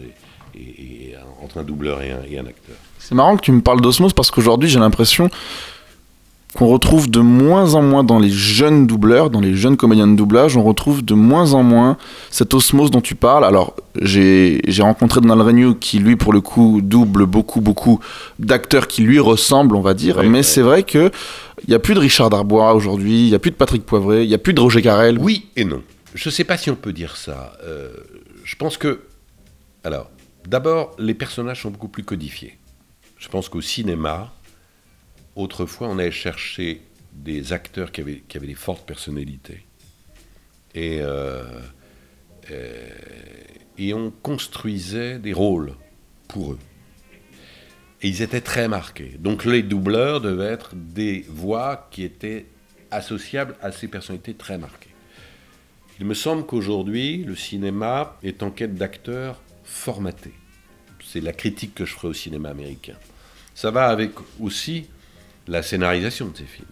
et, 0.56 0.60
et, 0.60 1.16
entre 1.44 1.58
un 1.58 1.64
doubleur 1.64 2.02
et 2.02 2.12
un, 2.12 2.22
et 2.30 2.38
un 2.40 2.46
acteur. 2.46 2.76
C'est 3.00 3.16
marrant 3.16 3.36
que 3.36 3.42
tu 3.42 3.52
me 3.52 3.62
parles 3.62 3.82
d'osmose 3.82 4.14
parce 4.14 4.32
qu'aujourd'hui 4.32 4.70
j'ai 4.70 4.80
l'impression 4.80 5.30
qu'on 6.56 6.68
retrouve 6.68 7.10
de 7.10 7.20
moins 7.20 7.74
en 7.74 7.82
moins 7.82 8.04
dans 8.04 8.20
les 8.20 8.30
jeunes 8.30 8.86
doubleurs, 8.86 9.30
dans 9.30 9.42
les 9.42 9.56
jeunes 9.56 9.76
comédiens 9.76 10.08
de 10.08 10.16
doublage, 10.16 10.56
on 10.56 10.64
retrouve 10.64 11.04
de 11.04 11.14
moins 11.14 11.54
en 11.54 11.64
moins 11.64 11.98
cette 12.30 12.54
osmose 12.54 12.92
dont 12.92 13.02
tu 13.02 13.16
parles. 13.16 13.44
Alors, 13.44 13.76
j'ai 14.00 14.62
rencontré 14.80 15.20
Donald 15.22 15.42
Renew 15.42 15.76
qui, 15.76 16.00
lui, 16.00 16.16
pour 16.16 16.32
le 16.32 16.42
coup, 16.42 16.82
double 16.84 17.26
beaucoup, 17.26 17.60
beaucoup 17.60 18.00
d'acteurs 18.40 18.88
qui 18.88 19.02
lui 19.02 19.20
ressemblent, 19.20 19.76
on 19.76 19.82
va 19.82 19.94
dire. 19.94 20.22
mais 20.24 20.44
c'est 20.44 20.62
vrai 20.62 20.84
que 20.84 21.12
il 21.68 21.70
n'y 21.70 21.76
a 21.76 21.80
plus 21.80 21.94
de 21.94 22.00
Richard 22.00 22.30
Darbois 22.30 22.74
aujourd'hui, 22.74 23.26
il 23.26 23.30
n'y 23.30 23.36
a 23.36 23.40
plus 23.40 23.52
de 23.52 23.56
Patrick 23.56 23.86
Poivret, 23.86 24.26
il 24.26 24.28
n'y 24.28 24.36
a 24.36 24.40
plus 24.40 24.54
de 24.54 24.60
Roger 24.60 24.82
Carrel. 24.82 25.18
Oui 25.20 25.48
et 25.56 25.66
non. 25.66 25.82
Je 26.14 26.30
ne 26.30 26.32
sais 26.32 26.44
pas 26.44 26.58
si 26.58 26.70
on 26.70 26.76
peut 26.76 26.94
dire 26.94 27.18
ça. 27.18 27.58
Euh, 27.64 27.92
je 28.44 28.56
pense 28.56 28.78
que. 28.78 29.08
Alors, 29.84 30.12
d'abord, 30.48 30.96
les 31.00 31.14
personnages 31.14 31.64
sont 31.64 31.72
beaucoup 31.72 31.88
plus 31.88 32.04
codifiés. 32.04 32.58
Je 33.18 33.28
pense 33.30 33.50
qu'au 33.50 33.62
cinéma, 33.62 34.34
autrefois, 35.36 35.90
on 35.90 35.98
allait 35.98 36.12
chercher 36.12 36.82
des 37.12 37.54
acteurs 37.54 37.92
qui 37.92 38.02
avaient, 38.02 38.48
des 38.48 38.54
fortes 38.54 38.86
personnalités. 38.86 39.66
Et, 40.76 41.00
euh, 41.02 41.44
euh, 42.52 42.90
et 43.78 43.94
on 43.94 44.12
construisait 44.12 45.20
des 45.20 45.34
rôles 45.34 45.74
pour 46.28 46.54
eux. 46.54 46.60
Et 48.02 48.10
ils 48.10 48.22
étaient 48.22 48.42
très 48.42 48.68
marqués. 48.68 49.16
Donc 49.20 49.46
les 49.46 49.64
doubleurs 49.64 50.22
devaient 50.22 50.52
être 50.52 50.76
des 50.76 51.26
voix 51.30 51.88
qui 51.92 52.04
étaient 52.04 52.48
associables 52.92 53.56
à 53.62 53.72
ces 53.72 53.88
personnalités 53.88 54.34
très 54.34 54.58
marquées. 54.58 54.93
Il 56.00 56.06
me 56.06 56.14
semble 56.14 56.46
qu'aujourd'hui, 56.46 57.24
le 57.24 57.36
cinéma 57.36 58.18
est 58.24 58.42
en 58.42 58.50
quête 58.50 58.76
d'acteurs 58.76 59.40
formatés. 59.64 60.34
C'est 61.04 61.22
la 61.22 61.34
critique 61.34 61.76
que 61.76 61.86
je 61.86 61.94
ferai 61.94 62.08
au 62.08 62.14
cinéma 62.14 62.50
américain. 62.50 62.96
Ça 63.54 63.70
va 63.70 63.88
avec 63.88 64.12
aussi 64.40 64.88
la 65.48 65.62
scénarisation 65.62 66.28
de 66.30 66.38
ces 66.38 66.46
films. 66.46 66.68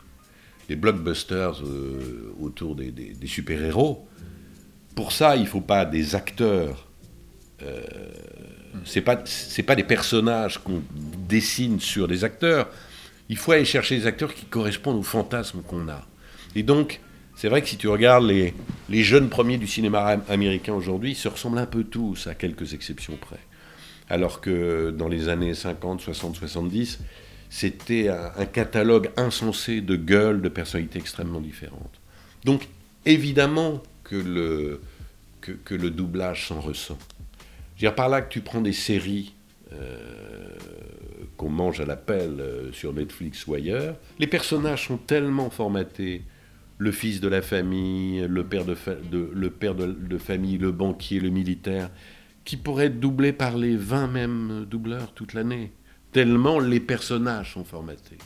Les 0.70 0.76
blockbusters 0.76 1.62
euh, 1.64 2.34
autour 2.40 2.76
des, 2.76 3.14
super-héros, 3.26 4.08
pour 4.96 5.12
ça, 5.12 5.36
il 5.36 5.44
ne 5.44 5.48
faut 5.48 5.62
pas 5.62 5.86
des 5.86 6.16
acteurs. 6.16 6.88
Euh, 7.62 7.82
c'est 8.86 9.02
pas 9.02 9.18
pas 9.68 9.76
des 9.76 9.84
personnages 9.84 10.58
qu'on 10.58 10.82
dessine 11.28 11.80
sur 11.80 12.08
des 12.08 12.24
acteurs. 12.24 12.70
Il 13.30 13.38
faut 13.38 13.52
aller 13.52 13.66
chercher 13.66 13.98
des 13.98 14.08
acteurs 14.08 14.34
qui 14.34 14.46
correspondent 14.46 14.98
aux 14.98 15.04
fantasmes 15.04 15.62
qu'on 15.62 15.88
a. 15.90 16.08
Et 16.56 16.64
donc, 16.64 17.00
c'est 17.42 17.50
vrai 17.50 17.64
que 17.64 17.68
si 17.68 17.78
tu 17.78 17.88
regardes 17.88 18.26
les, 18.26 18.54
les 18.88 19.02
jeunes 19.02 19.28
premiers 19.28 19.58
du 19.58 19.66
cinéma 19.66 20.16
américain 20.30 20.76
aujourd'hui, 20.76 21.14
ils 21.14 21.16
se 21.16 21.28
ressemblent 21.28 21.58
un 21.58 21.66
peu 21.66 21.84
tous, 21.84 22.28
à 22.28 22.36
quelques 22.36 22.76
exceptions 22.76 23.18
près. 23.20 23.40
Alors 24.12 24.42
que 24.42 24.92
dans 24.96 25.08
les 25.08 25.28
années 25.28 25.56
50, 25.56 26.02
60, 26.02 26.36
70, 26.36 27.00
c'était 27.50 28.10
un, 28.10 28.46
catalogue 28.46 29.10
insensé 29.18 29.82
de 29.82 29.96
gueules, 29.96 30.44
de 30.44 30.50
personnalités 30.50 31.00
extrêmement 31.00 31.42
différentes. 31.42 32.00
Donc, 32.46 32.68
évidemment 33.08 33.82
que 34.04 34.18
le, 34.18 34.80
que, 35.42 35.74
le 35.74 35.90
doublage 35.90 36.48
s'en 36.48 36.62
ressent. 36.62 37.00
Je 37.76 37.88
veux 37.88 37.90
dire 37.90 37.96
par 37.96 38.10
là 38.10 38.22
que 38.22 38.32
tu 38.32 38.42
prends 38.42 38.62
des 38.62 38.72
séries 38.72 39.34
euh, 39.74 39.98
qu'on 41.38 41.50
mange 41.50 41.80
à 41.80 41.86
la 41.86 41.98
pelle 41.98 42.40
euh, 42.40 42.72
sur 42.72 42.94
Netflix 42.94 43.48
ou 43.48 43.56
ailleurs, 43.56 43.96
les 44.20 44.28
personnages 44.28 44.86
sont 44.86 44.98
tellement 44.98 45.50
formatés. 45.50 46.22
Le 46.82 46.92
fils 46.92 47.22
de 47.22 47.28
la 47.28 47.42
famille, 47.44 48.26
le 48.28 48.44
père 48.44 48.66
de, 48.66 48.76
le 49.34 49.50
père 49.52 49.76
de, 49.76 50.18
famille, 50.18 50.58
le 50.58 50.72
banquier, 50.72 51.20
le 51.20 51.30
militaire, 51.30 51.92
qui 52.44 52.58
pourraient 52.58 52.88
être 52.88 53.00
doublés 53.00 53.34
par 53.34 53.56
les 53.58 53.76
20 53.76 54.08
mêmes 54.08 54.66
doubleurs 54.68 55.14
toute 55.14 55.34
l'année 55.34 55.72
tellement 56.12 56.60
les 56.60 56.80
personnages 56.80 57.54
sont 57.54 57.64
formatés. 57.64 58.18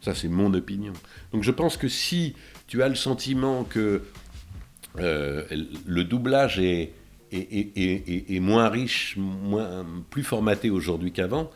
Ça, 0.00 0.14
c'est 0.14 0.28
mon 0.28 0.52
opinion. 0.54 0.92
Donc 1.32 1.42
je 1.42 1.50
pense 1.50 1.76
que 1.76 1.88
si 1.88 2.34
tu 2.66 2.82
as 2.82 2.88
le 2.88 2.94
sentiment 2.94 3.64
que 3.64 4.02
euh, 4.98 5.44
le 5.86 6.04
doublage 6.04 6.58
est, 6.58 6.92
est, 7.32 8.40
moins 8.40 8.68
riche, 8.68 9.16
moins, 9.16 9.84
plus 10.10 10.22
formaté 10.22 10.70
aujourd'hui 10.70 11.12
qu'avant, 11.12 11.50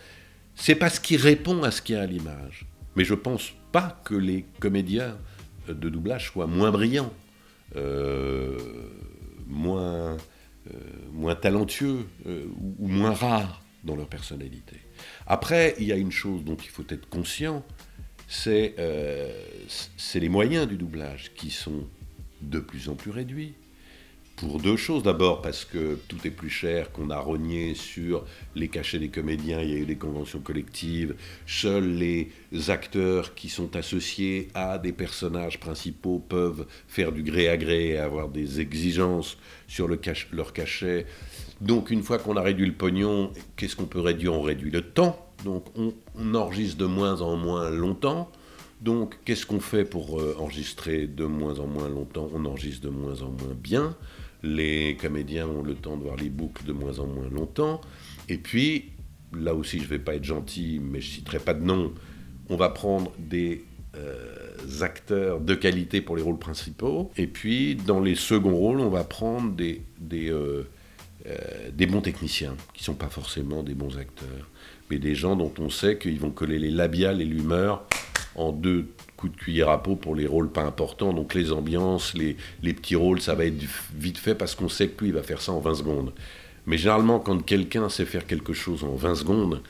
c'est 0.54 0.74
parce 0.74 0.98
qu'il 0.98 1.20
répond 1.20 1.62
à 1.62 1.70
ce 1.70 1.80
qu'il 1.80 1.94
y 1.94 1.98
a 1.98 2.02
à 2.02 2.06
l'image. 2.06 2.66
Mais 2.96 3.04
je 3.04 3.14
pense 3.14 3.52
pas 3.72 4.00
que 4.04 4.14
les 4.14 4.44
comédiens 4.58 5.16
de 5.74 5.88
doublage 5.88 6.26
soient 6.26 6.46
moins 6.46 6.70
brillants, 6.70 7.12
euh, 7.76 8.58
moins, 9.46 10.16
euh, 10.16 10.72
moins 11.12 11.34
talentueux 11.34 12.06
ou 12.26 12.88
moins 12.88 13.12
rares 13.12 13.62
dans 13.84 13.96
leur 13.96 14.08
personnalité. 14.08 14.76
Après, 15.26 15.74
il 15.78 15.86
y 15.86 15.92
a 15.92 15.96
une 15.96 16.12
chose 16.12 16.44
dont 16.44 16.56
il 16.56 16.68
faut 16.68 16.84
être 16.88 17.08
conscient, 17.08 17.64
c'est 18.28 18.74
euh, 18.78 19.32
les 20.14 20.28
moyens 20.28 20.68
du 20.68 20.76
doublage 20.76 21.32
qui 21.34 21.50
sont 21.50 21.86
de 22.42 22.60
plus 22.60 22.88
en 22.88 22.94
plus 22.94 23.10
réduits. 23.10 23.54
Pour 24.40 24.58
deux 24.58 24.78
choses. 24.78 25.02
D'abord 25.02 25.42
parce 25.42 25.66
que 25.66 25.98
tout 26.08 26.16
est 26.24 26.30
plus 26.30 26.48
cher, 26.48 26.92
qu'on 26.92 27.10
a 27.10 27.18
rogné 27.18 27.74
sur 27.74 28.24
les 28.54 28.68
cachets 28.68 28.98
des 28.98 29.10
comédiens, 29.10 29.60
il 29.60 29.68
y 29.68 29.74
a 29.74 29.76
eu 29.76 29.84
des 29.84 29.96
conventions 29.96 30.40
collectives. 30.40 31.14
Seuls 31.46 31.92
les 31.92 32.30
acteurs 32.68 33.34
qui 33.34 33.50
sont 33.50 33.76
associés 33.76 34.48
à 34.54 34.78
des 34.78 34.92
personnages 34.92 35.60
principaux 35.60 36.24
peuvent 36.26 36.66
faire 36.88 37.12
du 37.12 37.22
gré 37.22 37.50
à 37.50 37.58
gré 37.58 37.90
et 37.90 37.98
avoir 37.98 38.30
des 38.30 38.60
exigences 38.60 39.36
sur 39.68 39.88
le 39.88 40.00
leur 40.32 40.54
cachet. 40.54 41.04
Donc 41.60 41.90
une 41.90 42.02
fois 42.02 42.16
qu'on 42.18 42.38
a 42.38 42.42
réduit 42.42 42.66
le 42.66 42.72
pognon, 42.72 43.32
qu'est-ce 43.56 43.76
qu'on 43.76 43.84
peut 43.84 44.00
réduire? 44.00 44.32
On 44.32 44.40
réduit 44.40 44.70
le 44.70 44.80
temps. 44.80 45.30
Donc 45.44 45.66
on, 45.76 45.92
enregistre 46.34 46.78
de 46.78 46.86
moins 46.86 47.20
en 47.20 47.36
moins 47.36 47.68
longtemps. 47.68 48.32
Donc 48.80 49.18
qu'est-ce 49.26 49.44
qu'on 49.44 49.60
fait 49.60 49.84
pour 49.84 50.18
euh, 50.18 50.34
enregistrer 50.38 51.06
de 51.06 51.26
moins 51.26 51.58
en 51.58 51.66
moins 51.66 51.90
longtemps? 51.90 52.30
On 52.32 52.46
enregistre 52.46 52.86
de 52.86 52.90
moins 52.90 53.20
en 53.20 53.28
moins 53.28 53.54
bien. 53.54 53.94
Les 54.42 54.96
comédiens 54.96 55.46
ont 55.46 55.62
le 55.62 55.74
temps 55.74 55.96
de 55.96 56.02
voir 56.02 56.16
les 56.16 56.30
boucles 56.30 56.64
de 56.64 56.72
moins 56.72 56.98
en 56.98 57.06
moins 57.06 57.28
longtemps. 57.28 57.80
Et 58.28 58.38
puis, 58.38 58.92
là 59.36 59.54
aussi 59.54 59.78
je 59.78 59.84
ne 59.84 59.88
vais 59.88 59.98
pas 59.98 60.14
être 60.14 60.24
gentil, 60.24 60.80
mais 60.82 61.00
je 61.00 61.08
ne 61.08 61.14
citerai 61.14 61.38
pas 61.38 61.54
de 61.54 61.62
nom, 61.62 61.92
on 62.48 62.56
va 62.56 62.68
prendre 62.68 63.12
des 63.18 63.64
euh, 63.96 64.82
acteurs 64.82 65.40
de 65.40 65.54
qualité 65.54 66.00
pour 66.00 66.16
les 66.16 66.22
rôles 66.22 66.38
principaux. 66.38 67.10
Et 67.16 67.26
puis, 67.26 67.74
dans 67.74 68.00
les 68.00 68.14
seconds 68.14 68.54
rôles, 68.54 68.80
on 68.80 68.88
va 68.88 69.04
prendre 69.04 69.52
des, 69.52 69.82
des, 69.98 70.30
euh, 70.30 70.68
euh, 71.26 71.36
des 71.72 71.86
bons 71.86 72.00
techniciens, 72.00 72.56
qui 72.72 72.82
ne 72.82 72.84
sont 72.86 72.94
pas 72.94 73.08
forcément 73.08 73.62
des 73.62 73.74
bons 73.74 73.98
acteurs, 73.98 74.48
mais 74.90 74.98
des 74.98 75.14
gens 75.14 75.36
dont 75.36 75.52
on 75.58 75.70
sait 75.70 75.98
qu'ils 75.98 76.18
vont 76.20 76.30
coller 76.30 76.58
les 76.58 76.70
labiales 76.70 77.20
et 77.20 77.24
l'humeur 77.24 77.84
en 78.36 78.52
deux 78.52 78.88
coups 79.20 79.36
de 79.36 79.38
cuillère 79.38 79.68
à 79.68 79.82
peau 79.82 79.96
pour 79.96 80.14
les 80.14 80.26
rôles 80.26 80.50
pas 80.50 80.62
importants. 80.62 81.12
Donc 81.12 81.34
les 81.34 81.52
ambiances, 81.52 82.14
les, 82.14 82.36
petits 82.62 82.96
rôles, 82.96 83.20
ça 83.20 83.34
va 83.34 83.44
être 83.44 83.62
vite 83.94 84.18
fait 84.18 84.34
parce 84.34 84.54
qu'on 84.54 84.68
sait 84.68 84.88
que 84.88 85.04
lui, 85.04 85.10
il 85.10 85.14
va 85.14 85.22
faire 85.22 85.40
ça 85.40 85.52
en 85.52 85.60
20 85.60 85.74
secondes. 85.74 86.12
Mais 86.66 86.78
généralement, 86.78 87.20
quand 87.20 87.38
quelqu'un 87.38 87.88
sait 87.88 88.06
faire 88.06 88.26
quelque 88.26 88.52
chose 88.52 88.84
en 88.84 88.94
20 88.94 89.14
secondes, 89.16 89.62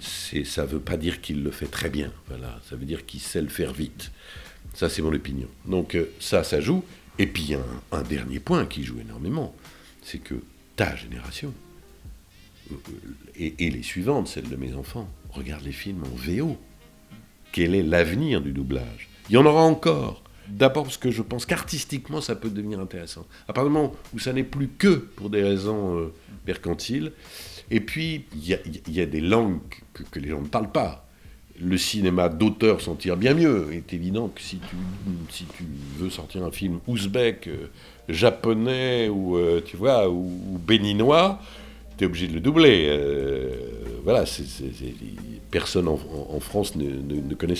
ça 0.00 0.62
ne 0.62 0.66
veut 0.66 0.80
pas 0.80 0.96
dire 0.96 1.20
qu'il 1.20 1.42
le 1.42 1.50
fait 1.50 1.66
très 1.66 1.90
bien. 1.90 2.12
Ça 2.68 2.76
veut 2.76 2.84
dire 2.84 3.06
qu'il 3.06 3.20
sait 3.20 3.42
le 3.42 3.48
faire 3.48 3.72
vite. 3.72 4.10
Ça, 4.74 4.88
c'est 4.88 5.02
mon 5.02 5.12
opinion. 5.12 5.48
Donc 5.64 5.94
euh, 5.94 6.10
ça, 6.20 6.44
ça 6.44 6.60
joue. 6.60 6.84
Et 7.18 7.26
puis, 7.26 7.54
a 7.54 7.60
un 7.92 8.02
dernier 8.02 8.40
point 8.40 8.66
qui 8.66 8.84
joue 8.84 9.00
énormément, 9.00 9.54
c'est 10.02 10.18
que 10.18 10.34
ta 10.76 10.94
génération, 10.96 11.54
et, 13.36 13.70
les 13.70 13.82
suivantes, 13.82 14.28
celles 14.28 14.48
de 14.48 14.56
mes 14.56 14.74
enfants, 14.74 15.08
regardent 15.30 15.64
les 15.64 15.72
films 15.72 16.02
en 16.04 16.14
VO. 16.14 16.58
Quel 17.56 17.74
est 17.74 17.82
l'avenir 17.82 18.42
du 18.42 18.52
doublage 18.52 19.08
Il 19.30 19.34
y 19.34 19.38
en 19.38 19.46
aura 19.46 19.62
encore. 19.62 20.22
D'abord 20.46 20.82
parce 20.82 20.98
que 20.98 21.10
je 21.10 21.22
pense 21.22 21.46
qu'artistiquement, 21.46 22.20
ça 22.20 22.36
peut 22.36 22.50
devenir 22.50 22.80
intéressant. 22.80 23.24
À 23.48 23.54
partir 23.54 23.70
du 23.70 23.74
moment 23.74 23.94
où 24.12 24.18
ça 24.18 24.34
n'est 24.34 24.44
plus 24.44 24.68
que 24.68 24.96
pour 24.96 25.30
des 25.30 25.42
raisons 25.42 25.98
euh, 25.98 26.12
mercantiles. 26.46 27.12
Et 27.70 27.80
puis, 27.80 28.26
il 28.34 28.94
y, 28.94 29.00
a 29.00 29.06
des 29.06 29.22
langues 29.22 29.62
que, 29.94 30.18
les 30.20 30.28
gens 30.28 30.42
ne 30.42 30.48
parlent 30.48 30.70
pas. 30.70 31.08
Le 31.58 31.78
cinéma 31.78 32.28
d'auteur 32.28 32.82
s'en 32.82 32.94
tire 32.94 33.16
bien 33.16 33.32
mieux. 33.32 33.68
Il 33.70 33.78
est 33.78 33.94
évident 33.94 34.28
que 34.28 34.42
si 34.42 34.58
tu, 34.58 34.76
si 35.30 35.46
tu 35.46 35.64
veux 35.96 36.10
sortir 36.10 36.44
un 36.44 36.50
film 36.50 36.80
ouzbek, 36.86 37.48
euh, 37.48 37.68
japonais 38.10 39.08
ou, 39.08 39.38
euh, 39.38 39.62
tu 39.64 39.78
vois, 39.78 40.10
ou, 40.10 40.58
béninois, 40.58 41.40
tu 41.96 42.04
es 42.04 42.06
obligé 42.06 42.28
de 42.28 42.34
le 42.34 42.40
doubler. 42.40 43.50
Voilà, 44.04 44.26
personne 45.58 45.88
en, 45.88 46.40
France 46.40 46.76
ne, 46.76 46.84
ne- 46.84 47.22
ne 47.30 47.34
connaît. 47.34 47.54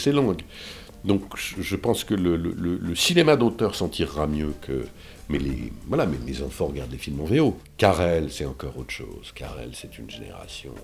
Donc 1.05 1.23
je 1.71 1.77
pense 1.77 2.05
que 2.05 2.15
le, 2.15 2.95
cinéma 2.95 3.37
d'auteur 3.37 3.75
s'en 3.75 3.89
tirera 3.89 4.27
mieux 4.27 4.53
que... 4.61 4.85
Mais 5.31 5.39
les, 5.39 5.73
voilà, 5.89 6.05
mais 6.07 6.19
les 6.27 6.43
enfants 6.43 6.67
regardent 6.67 6.91
des 6.91 6.99
films 6.99 7.21
en 7.23 7.25
VO. 7.25 7.57
Carrel, 7.79 8.31
c'est 8.31 8.45
encore 8.45 8.77
autre 8.77 8.91
chose. 8.91 9.33
Carrel, 9.35 9.71
c'est 9.73 9.99
une 9.99 10.11
génération... 10.11 10.75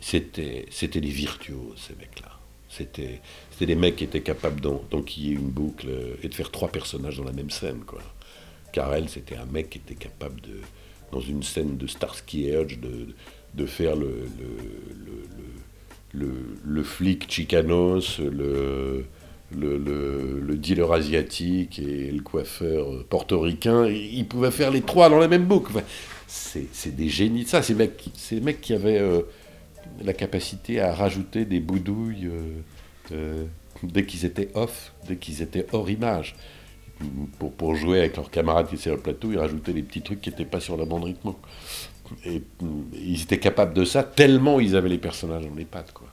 C'était 0.00 1.00
des 1.00 1.14
virtuoses, 1.24 1.80
ces 1.88 1.94
mecs-là. 1.96 2.32
C'était 2.68 3.20
des 3.60 3.74
mecs 3.74 3.96
qui 3.96 4.04
étaient 4.04 4.20
capables 4.32 4.60
d'en- 4.60 4.82
d'enquiller 4.90 5.32
une 5.32 5.48
boucle 5.50 5.88
et 6.22 6.28
de 6.28 6.34
faire 6.34 6.50
trois 6.50 6.68
personnages 6.68 7.16
dans 7.16 7.24
la 7.24 7.32
même 7.32 7.50
scène, 7.50 7.80
quoi. 7.86 8.02
Carrel, 8.72 9.08
c'était 9.08 9.36
un 9.36 9.46
mec 9.46 9.70
qui 9.70 9.78
était 9.78 9.94
capable 9.94 10.40
de, 10.42 10.60
dans 11.10 11.20
une 11.20 11.42
scène 11.42 11.78
de 11.78 11.86
Starsky 11.86 12.50
Hutch, 12.54 12.76
de, 12.78 12.94
de 13.54 13.66
faire 13.66 13.96
le, 13.96 14.28
le- 16.16 16.82
flic 16.82 17.30
chicanos, 17.30 18.18
le, 18.18 19.04
le, 19.56 19.78
le- 19.78 20.40
le 20.40 20.56
dealer 20.56 20.92
asiatique 20.92 21.78
et 21.78 22.10
le 22.10 22.22
coiffeur 22.22 23.04
portoricain. 23.08 23.86
Il 23.86 24.26
pouvait 24.26 24.50
faire 24.50 24.70
les 24.70 24.82
trois 24.82 25.08
dans 25.08 25.18
la 25.18 25.28
même 25.28 25.44
boucle. 25.44 25.72
C'est 26.26 26.66
c'est 26.72 26.94
des 26.96 27.08
génies 27.08 27.44
de 27.44 27.48
ça. 27.48 27.62
Ces 27.62 27.74
mecs, 27.74 27.96
qui- 27.96 28.12
ces 28.14 28.40
mecs 28.40 28.60
qui 28.60 28.72
avaient 28.74 28.98
euh, 28.98 29.22
la 30.04 30.12
capacité 30.12 30.80
à 30.80 30.94
rajouter 30.94 31.44
des 31.44 31.60
boudouilles 31.60 32.26
euh, 32.26 32.60
euh, 33.12 33.44
dès 33.82 34.04
qu'ils 34.06 34.24
étaient 34.24 34.48
off, 34.54 34.92
dès 35.08 35.16
qu'ils 35.16 35.42
étaient 35.42 35.66
hors 35.72 35.88
image 35.90 36.34
pour, 37.38 37.52
pour 37.52 37.76
jouer 37.76 38.00
avec 38.00 38.16
leurs 38.16 38.30
camarades 38.30 38.68
qui 38.68 38.74
étaient 38.74 38.84
sur 38.84 38.96
le 38.96 39.00
plateau, 39.02 39.30
ils 39.32 39.38
rajoutaient 39.38 39.72
des 39.72 39.82
petits 39.82 40.02
trucs 40.02 40.20
qui 40.20 40.30
n'étaient 40.30 40.44
pas 40.44 40.60
sur 40.60 40.76
la 40.76 40.84
bande 40.84 41.08
mm, 42.26 42.36
ils 42.94 43.22
étaient 43.22 43.38
capables 43.38 43.74
de 43.74 43.84
ça 43.84 44.02
tellement 44.02 44.60
ils 44.60 44.76
avaient 44.76 44.88
les 44.88 44.98
personnages 44.98 45.46
dans 45.46 45.54
les 45.54 45.64
pattes. 45.64 45.92
Quoi. 45.92 46.05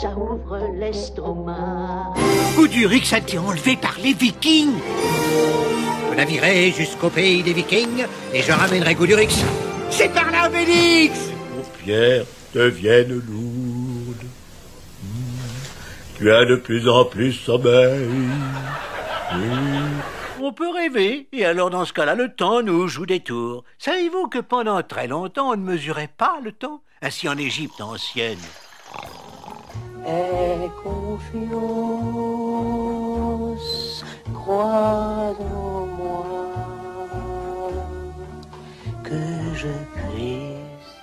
Ça 0.00 0.10
ouvre 0.16 0.58
l'estomac. 0.74 2.14
Goudurix 2.54 3.12
a 3.12 3.18
été 3.18 3.38
enlevé 3.38 3.76
par 3.76 3.96
les 4.02 4.14
vikings. 4.14 4.78
Je 6.10 6.16
naviguerai 6.16 6.70
jusqu'au 6.70 7.10
pays 7.10 7.42
des 7.42 7.52
vikings 7.52 8.06
et 8.32 8.42
je 8.42 8.52
ramènerai 8.52 8.94
Goudurix. 8.94 9.44
C'est 9.90 10.12
par 10.12 10.30
là, 10.30 10.46
Obélix 10.46 11.18
Vos 11.54 11.64
pierres 11.82 12.24
deviennent 12.54 13.20
lourdes. 13.28 14.26
Tu 16.16 16.32
as 16.32 16.44
de 16.44 16.56
plus 16.56 16.88
en 16.88 17.04
plus 17.04 17.32
sommeil. 17.32 18.08
On 20.40 20.52
peut 20.52 20.70
rêver, 20.70 21.28
et 21.32 21.44
alors 21.44 21.70
dans 21.70 21.84
ce 21.84 21.92
cas-là, 21.92 22.14
le 22.14 22.32
temps 22.32 22.62
nous 22.62 22.88
joue 22.88 23.06
des 23.06 23.20
tours. 23.20 23.64
Savez-vous 23.78 24.28
que 24.28 24.38
pendant 24.38 24.82
très 24.82 25.08
longtemps, 25.08 25.50
on 25.50 25.56
ne 25.56 25.62
mesurait 25.62 26.10
pas 26.16 26.38
le 26.42 26.52
temps? 26.52 26.82
Ainsi 27.02 27.28
en 27.28 27.36
Égypte 27.36 27.80
ancienne. 27.80 28.38
Aie 30.08 30.70
confiance, 30.82 31.60
crois 34.32 35.34
en 35.38 35.86
moi, 35.86 36.24
que 39.04 39.20
je 39.54 39.68
puisse. 39.68 40.96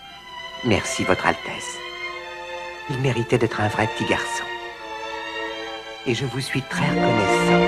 Merci, 0.64 1.04
Votre 1.04 1.28
Altesse. 1.28 1.78
Il 2.90 2.98
méritait 3.02 3.38
d'être 3.38 3.62
un 3.62 3.68
vrai 3.68 3.88
petit 3.96 4.06
garçon. 4.06 4.44
Et 6.08 6.16
je 6.16 6.26
vous 6.26 6.40
suis 6.40 6.64
très 6.64 6.90
reconnaissant. 6.90 7.62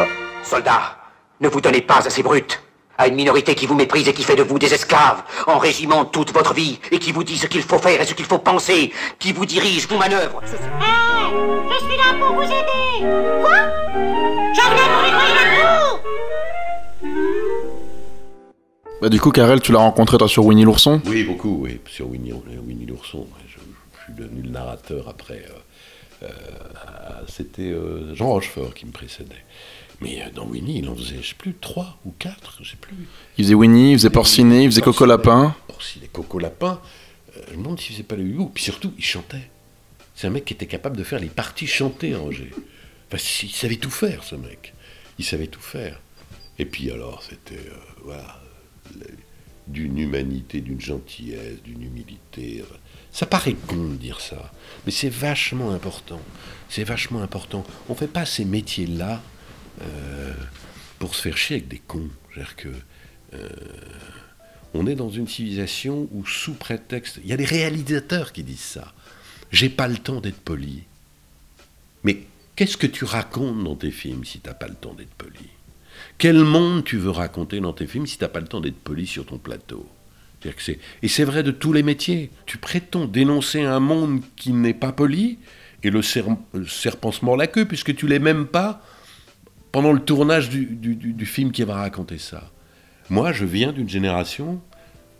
Oh, 0.00 0.08
soldats, 0.42 0.96
ne 1.40 1.48
vous 1.48 1.60
donnez 1.60 1.82
pas 1.82 2.04
à 2.04 2.10
ces 2.10 2.24
brutes. 2.24 2.60
À 2.98 3.08
une 3.08 3.14
minorité 3.14 3.54
qui 3.54 3.66
vous 3.66 3.74
méprise 3.74 4.06
et 4.08 4.12
qui 4.12 4.22
fait 4.22 4.36
de 4.36 4.42
vous 4.42 4.58
des 4.58 4.72
esclaves, 4.72 5.22
en 5.46 5.58
régiment 5.58 6.04
toute 6.04 6.32
votre 6.32 6.52
vie, 6.54 6.78
et 6.90 6.98
qui 6.98 7.10
vous 7.12 7.24
dit 7.24 7.38
ce 7.38 7.46
qu'il 7.46 7.62
faut 7.62 7.78
faire 7.78 8.00
et 8.00 8.04
ce 8.04 8.14
qu'il 8.14 8.26
faut 8.26 8.38
penser, 8.38 8.92
qui 9.18 9.32
vous 9.32 9.46
dirige, 9.46 9.88
vous 9.88 9.96
manœuvre. 9.96 10.40
je 10.44 10.48
suis 10.56 11.96
là 11.96 12.14
pour 12.20 12.34
vous 12.36 12.42
aider. 12.42 13.06
Quoi? 13.42 13.56
Je 14.54 14.60
viens 14.60 14.88
pour 14.92 15.02
nettoyer 15.02 15.34
la 15.34 15.44
cour. 15.56 16.00
Bah, 19.00 19.08
du 19.08 19.20
coup, 19.20 19.30
Karel, 19.32 19.60
tu 19.60 19.72
l'as 19.72 19.78
rencontré 19.80 20.18
toi 20.18 20.28
sur 20.28 20.44
Winnie 20.44 20.64
l'ourson? 20.64 21.00
Oui, 21.06 21.24
beaucoup, 21.24 21.60
oui, 21.62 21.80
sur 21.88 22.08
Winnie, 22.08 22.32
Winnie 22.32 22.86
l'ourson. 22.86 23.26
Je, 23.48 23.54
je 23.54 24.04
suis 24.04 24.12
devenu 24.14 24.42
le 24.42 24.50
narrateur 24.50 25.08
après. 25.08 25.42
euh, 26.22 26.26
euh, 26.26 26.28
C'était 27.26 27.62
euh, 27.62 28.14
Jean 28.14 28.28
Rochefort 28.28 28.74
qui 28.74 28.86
me 28.86 28.92
précédait. 28.92 29.44
Mais 30.02 30.22
euh, 30.22 30.30
dans 30.34 30.46
Winnie, 30.46 30.78
il 30.78 30.88
en 30.88 30.96
faisait, 30.96 31.22
je 31.22 31.28
sais 31.28 31.34
plus, 31.34 31.54
trois 31.54 31.98
ou 32.04 32.12
quatre, 32.18 32.58
je 32.62 32.70
sais 32.70 32.76
plus. 32.76 32.96
Il 33.38 33.44
faisait 33.44 33.54
Winnie, 33.54 33.92
il 33.92 33.98
faisait 33.98 34.10
Porcinet, 34.10 34.64
il 34.64 34.70
faisait 34.70 34.82
Coco 34.82 35.06
Lapin. 35.06 35.54
Porcinet, 35.68 36.08
Coco 36.08 36.38
Lapin. 36.38 36.80
Euh, 37.36 37.40
je 37.48 37.52
me 37.52 37.62
demande 37.62 37.80
s'il 37.80 37.92
faisait 37.92 38.02
pas 38.02 38.16
le 38.16 38.24
Hugo. 38.24 38.50
Puis 38.52 38.64
surtout, 38.64 38.92
il 38.98 39.04
chantait. 39.04 39.48
C'est 40.14 40.26
un 40.26 40.30
mec 40.30 40.44
qui 40.44 40.54
était 40.54 40.66
capable 40.66 40.96
de 40.96 41.04
faire 41.04 41.20
les 41.20 41.28
parties 41.28 41.66
chantées, 41.66 42.14
Roger. 42.14 42.50
Enfin, 43.08 43.22
il 43.42 43.50
savait 43.50 43.76
tout 43.76 43.90
faire, 43.90 44.24
ce 44.24 44.34
mec. 44.34 44.74
Il 45.18 45.24
savait 45.24 45.46
tout 45.46 45.60
faire. 45.60 46.00
Et 46.58 46.66
puis 46.66 46.90
alors, 46.90 47.22
c'était, 47.22 47.54
euh, 47.54 47.76
voilà, 48.04 48.40
d'une 49.68 49.98
humanité, 49.98 50.60
d'une 50.60 50.80
gentillesse, 50.80 51.62
d'une 51.62 51.82
humilité. 51.82 52.64
Ça 53.12 53.26
paraît 53.26 53.54
con 53.66 53.90
de 53.90 53.96
dire 53.96 54.20
ça, 54.20 54.52
mais 54.84 54.92
c'est 54.92 55.08
vachement 55.08 55.70
important. 55.70 56.20
C'est 56.68 56.84
vachement 56.84 57.22
important. 57.22 57.64
On 57.88 57.94
fait 57.94 58.06
pas 58.06 58.26
ces 58.26 58.44
métiers-là 58.44 59.22
euh, 59.80 60.32
pour 60.98 61.14
se 61.14 61.22
faire 61.22 61.36
chier 61.36 61.56
avec 61.56 61.68
des 61.68 61.78
cons. 61.78 62.10
C'est-à-dire 62.34 62.56
que 62.56 62.68
euh, 63.34 63.48
on 64.74 64.86
est 64.86 64.94
dans 64.94 65.10
une 65.10 65.28
civilisation 65.28 66.08
où, 66.12 66.26
sous 66.26 66.54
prétexte, 66.54 67.20
il 67.22 67.30
y 67.30 67.32
a 67.32 67.36
des 67.36 67.44
réalisateurs 67.44 68.32
qui 68.32 68.42
disent 68.42 68.60
ça. 68.60 68.92
J'ai 69.50 69.68
pas 69.68 69.88
le 69.88 69.98
temps 69.98 70.20
d'être 70.20 70.40
poli. 70.40 70.84
Mais 72.04 72.24
qu'est-ce 72.56 72.76
que 72.76 72.86
tu 72.86 73.04
racontes 73.04 73.62
dans 73.64 73.76
tes 73.76 73.90
films 73.90 74.24
si 74.24 74.40
t'as 74.40 74.54
pas 74.54 74.68
le 74.68 74.74
temps 74.74 74.94
d'être 74.94 75.14
poli? 75.14 75.48
Quel 76.18 76.38
monde 76.44 76.84
tu 76.84 76.96
veux 76.96 77.10
raconter 77.10 77.60
dans 77.60 77.72
tes 77.72 77.86
films 77.86 78.06
si 78.06 78.18
t'as 78.18 78.28
pas 78.28 78.40
le 78.40 78.46
temps 78.46 78.60
d'être 78.60 78.78
poli 78.78 79.06
sur 79.06 79.26
ton 79.26 79.38
plateau? 79.38 79.88
Et 81.02 81.08
c'est 81.08 81.24
vrai 81.24 81.44
de 81.44 81.52
tous 81.52 81.72
les 81.72 81.84
métiers. 81.84 82.30
Tu 82.46 82.58
prétends 82.58 83.04
dénoncer 83.04 83.62
un 83.62 83.78
monde 83.78 84.22
qui 84.34 84.52
n'est 84.52 84.74
pas 84.74 84.90
poli, 84.90 85.38
et 85.84 85.90
le, 85.90 86.02
ser- 86.02 86.24
le 86.52 86.66
serpent 86.66 87.12
se 87.12 87.24
mord 87.24 87.36
la 87.36 87.46
queue, 87.46 87.64
puisque 87.64 87.94
tu 87.94 88.08
l'es 88.08 88.18
même 88.18 88.46
pas 88.46 88.84
pendant 89.72 89.92
le 89.92 90.00
tournage 90.00 90.50
du, 90.50 91.26
film 91.26 91.50
qui 91.50 91.64
va 91.64 91.76
raconter 91.76 92.18
ça. 92.18 92.50
Moi, 93.08 93.32
je 93.32 93.46
viens 93.46 93.72
d'une 93.72 93.88
génération 93.88 94.60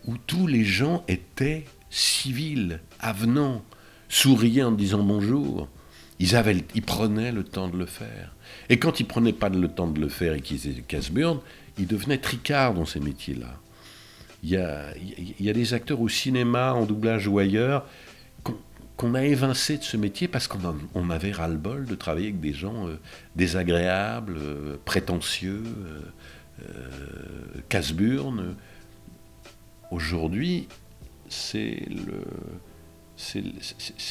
où 0.05 0.15
tous 0.17 0.47
les 0.47 0.63
gens 0.63 1.03
étaient 1.07 1.65
civils, 1.89 2.79
avenants, 2.99 3.63
souriant 4.09 4.69
en 4.69 4.71
disant 4.71 5.03
bonjour. 5.03 5.67
Ils, 6.19 6.35
avaient, 6.35 6.63
ils 6.75 6.83
prenaient 6.83 7.31
le 7.31 7.43
temps 7.43 7.67
de 7.67 7.77
le 7.77 7.87
faire. 7.87 8.35
Et 8.69 8.77
quand 8.77 8.99
ils 8.99 9.05
prenaient 9.07 9.33
pas 9.33 9.49
le 9.49 9.67
temps 9.67 9.87
de 9.87 9.99
le 9.99 10.09
faire 10.09 10.35
et 10.35 10.41
qu'ils 10.41 10.67
étaient 10.67 10.81
casse-burnes, 10.81 11.39
ils 11.79 11.87
devenaient 11.87 12.19
tricards 12.19 12.75
dans 12.75 12.85
ces 12.85 12.99
métiers-là. 12.99 13.59
Il 14.43 14.49
y 14.49 14.57
a, 14.57 14.85
il 14.97 15.43
y 15.43 15.49
a 15.49 15.53
des 15.53 15.73
acteurs 15.73 16.01
au 16.01 16.09
cinéma, 16.09 16.73
en 16.73 16.85
doublage 16.85 17.27
ou 17.27 17.39
ailleurs, 17.39 17.87
qu'on 18.97 19.15
a 19.15 19.23
évincé 19.23 19.77
de 19.77 19.83
ce 19.83 19.97
métier 19.97 20.27
parce 20.27 20.47
qu'on 20.47 20.59
on 20.93 21.09
avait 21.09 21.31
ras-le-bol 21.31 21.85
de 21.85 21.95
travailler 21.95 22.27
avec 22.27 22.39
des 22.39 22.53
gens 22.53 22.87
euh, 22.87 22.99
désagréables, 23.35 24.37
euh, 24.37 24.77
prétentieux, 24.85 25.63
euh, 26.61 27.61
casse-burnes. 27.69 28.55
Aujourd'hui, 29.91 30.67
c'est 31.29 31.87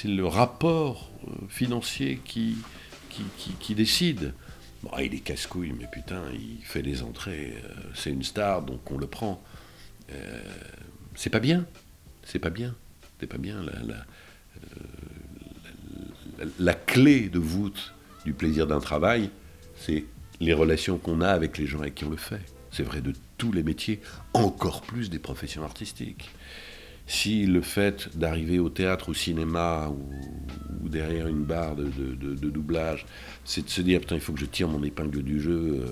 le, 0.04 0.26
rapport 0.26 1.10
financier 1.48 2.20
qui, 2.24 2.56
décide. 3.70 4.34
Bon, 4.82 4.90
il 4.98 5.14
est 5.14 5.20
casse-couille, 5.20 5.74
mais 5.78 5.86
putain, 5.90 6.22
il 6.34 6.58
fait 6.64 6.82
des 6.82 7.02
entrées, 7.02 7.54
c'est 7.94 8.10
une 8.10 8.22
star, 8.22 8.62
donc 8.62 8.90
on 8.90 8.98
le 8.98 9.06
prend. 9.06 9.42
C'est 11.14 11.30
pas 11.30 11.40
bien, 11.40 11.64
c'est 12.24 12.38
pas 12.38 12.50
bien, 12.50 12.74
c'est 13.20 13.26
pas 13.26 13.38
bien. 13.38 13.64
La- 16.38 16.46
la 16.58 16.74
clé 16.74 17.28
de 17.28 17.38
voûte 17.38 17.94
du 18.24 18.32
plaisir 18.32 18.66
d'un 18.66 18.80
travail, 18.80 19.30
c'est 19.76 20.04
les 20.40 20.52
relations 20.52 20.98
qu'on 20.98 21.20
a 21.20 21.28
avec 21.28 21.58
les 21.58 21.66
gens 21.66 21.80
avec 21.80 21.94
qui 21.94 22.04
on 22.04 22.10
le 22.10 22.16
fait. 22.16 22.40
C'est 22.70 22.82
vrai 22.82 23.00
de 23.00 23.12
tous 23.38 23.52
les 23.52 23.62
métiers, 23.62 24.00
encore 24.34 24.82
plus 24.82 25.10
des 25.10 25.18
professions 25.18 25.62
artistiques. 25.62 26.30
Si 27.06 27.46
le 27.46 27.60
fait 27.60 28.16
d'arriver 28.16 28.58
au 28.58 28.68
théâtre, 28.68 29.10
au 29.10 29.14
cinéma 29.14 29.88
ou, 29.88 30.88
derrière 30.88 31.26
une 31.26 31.44
barre 31.44 31.74
de, 31.74 32.34
doublage, 32.34 33.06
c'est 33.44 33.64
de 33.64 33.70
se 33.70 33.82
dire 33.82 34.00
putain, 34.00 34.14
il 34.14 34.20
faut 34.20 34.32
que 34.32 34.40
je 34.40 34.46
tire 34.46 34.68
mon 34.68 34.82
épingle 34.84 35.22
du 35.22 35.40
jeu, 35.40 35.84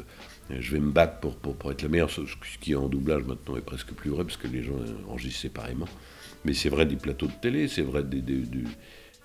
euh, 0.51 0.57
je 0.61 0.73
vais 0.73 0.81
me 0.81 0.91
battre 0.91 1.19
pour, 1.21 1.37
pour, 1.37 1.73
être 1.73 1.83
le 1.83 1.89
meilleur. 1.89 2.11
Ce 2.11 2.23
ce 2.27 2.59
qui 2.61 2.73
est 2.73 2.77
en 2.77 2.89
doublage 2.89 3.25
maintenant 3.25 3.57
est 3.57 3.63
presque 3.63 3.93
plus 3.93 4.11
vrai 4.11 4.25
parce 4.25 4.37
que 4.37 4.47
les 4.47 4.63
gens 4.63 4.79
euh, 4.79 5.11
enregistrent 5.11 5.41
séparément. 5.41 5.89
Mais 6.45 6.55
c'est 6.55 6.69
vrai 6.69 6.87
des 6.87 6.97
plateaux 6.97 7.27
de 7.27 7.33
télé, 7.33 7.69
c'est 7.69 7.83
vrai 7.83 8.03
des, 8.03 8.23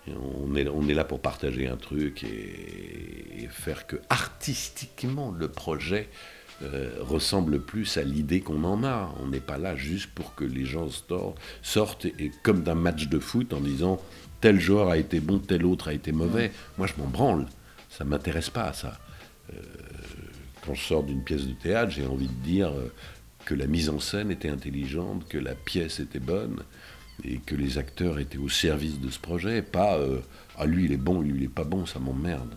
on 0.08 0.56
est, 0.56 0.68
on 0.68 0.88
est 0.88 0.94
là 0.94 1.04
pour 1.04 1.20
partager 1.20 1.68
un 1.68 1.78
truc 1.78 2.24
et, 2.24 3.44
et 3.44 3.48
faire 3.48 3.88
que 3.88 3.96
artistiquement 4.10 5.32
le 5.32 5.48
projet 5.48 6.10
euh, 6.64 6.90
ressemble 7.02 7.60
plus 7.60 7.98
à 7.98 8.04
l'idée 8.04 8.40
qu'on 8.40 8.64
en 8.64 8.84
a. 8.84 9.14
On 9.22 9.28
n'est 9.28 9.42
pas 9.42 9.58
là 9.58 9.76
juste 9.76 10.12
pour 10.12 10.36
que 10.36 10.46
les 10.46 10.66
gens 10.66 10.88
sortent 11.62 12.06
et, 12.06 12.32
comme 12.44 12.64
d'un 12.64 12.76
match 12.76 13.08
de 13.08 13.20
foot 13.20 13.52
en 13.54 13.60
disant 13.60 14.00
tel 14.40 14.60
joueur 14.60 14.90
a 14.90 14.98
été 14.98 15.20
bon, 15.20 15.40
tel 15.40 15.66
autre 15.66 15.90
a 15.90 15.94
été 15.94 16.12
mauvais. 16.12 16.52
Moi, 16.78 16.88
je 16.88 16.94
m'en 16.98 17.08
branle. 17.08 17.48
Ça 17.90 18.06
m'intéresse 18.06 18.50
pas 18.50 18.72
ça. 18.74 18.98
Euh, 19.54 19.58
quand 20.66 20.74
je 20.74 20.82
sors 20.82 21.04
d'une 21.04 21.24
pièce 21.24 21.46
de 21.46 21.54
théâtre, 21.54 21.92
j'ai 21.92 22.06
envie 22.06 22.28
de 22.28 22.44
dire 22.44 22.70
euh, 22.70 22.92
que 23.44 23.54
la 23.54 23.68
mise 23.68 23.90
en 23.90 24.00
scène 24.00 24.32
était 24.32 24.50
intelligente, 24.50 25.28
que 25.28 25.38
la 25.38 25.56
pièce 25.56 26.00
était 26.00 26.20
bonne 26.20 26.62
et 27.28 27.40
que 27.46 27.56
les 27.56 27.78
acteurs 27.78 28.20
étaient 28.20 28.38
au 28.38 28.50
service 28.50 29.00
de 29.00 29.10
ce 29.10 29.20
projet. 29.20 29.62
Pas 29.62 29.96
euh, 29.96 30.18
ah 30.58 30.66
lui 30.66 30.86
il 30.86 30.92
est 30.94 30.98
bon, 30.98 31.22
lui 31.22 31.34
il 31.38 31.44
est 31.44 31.48
pas 31.50 31.64
bon, 31.64 31.86
ça 31.86 32.00
m'emmerde. 32.00 32.48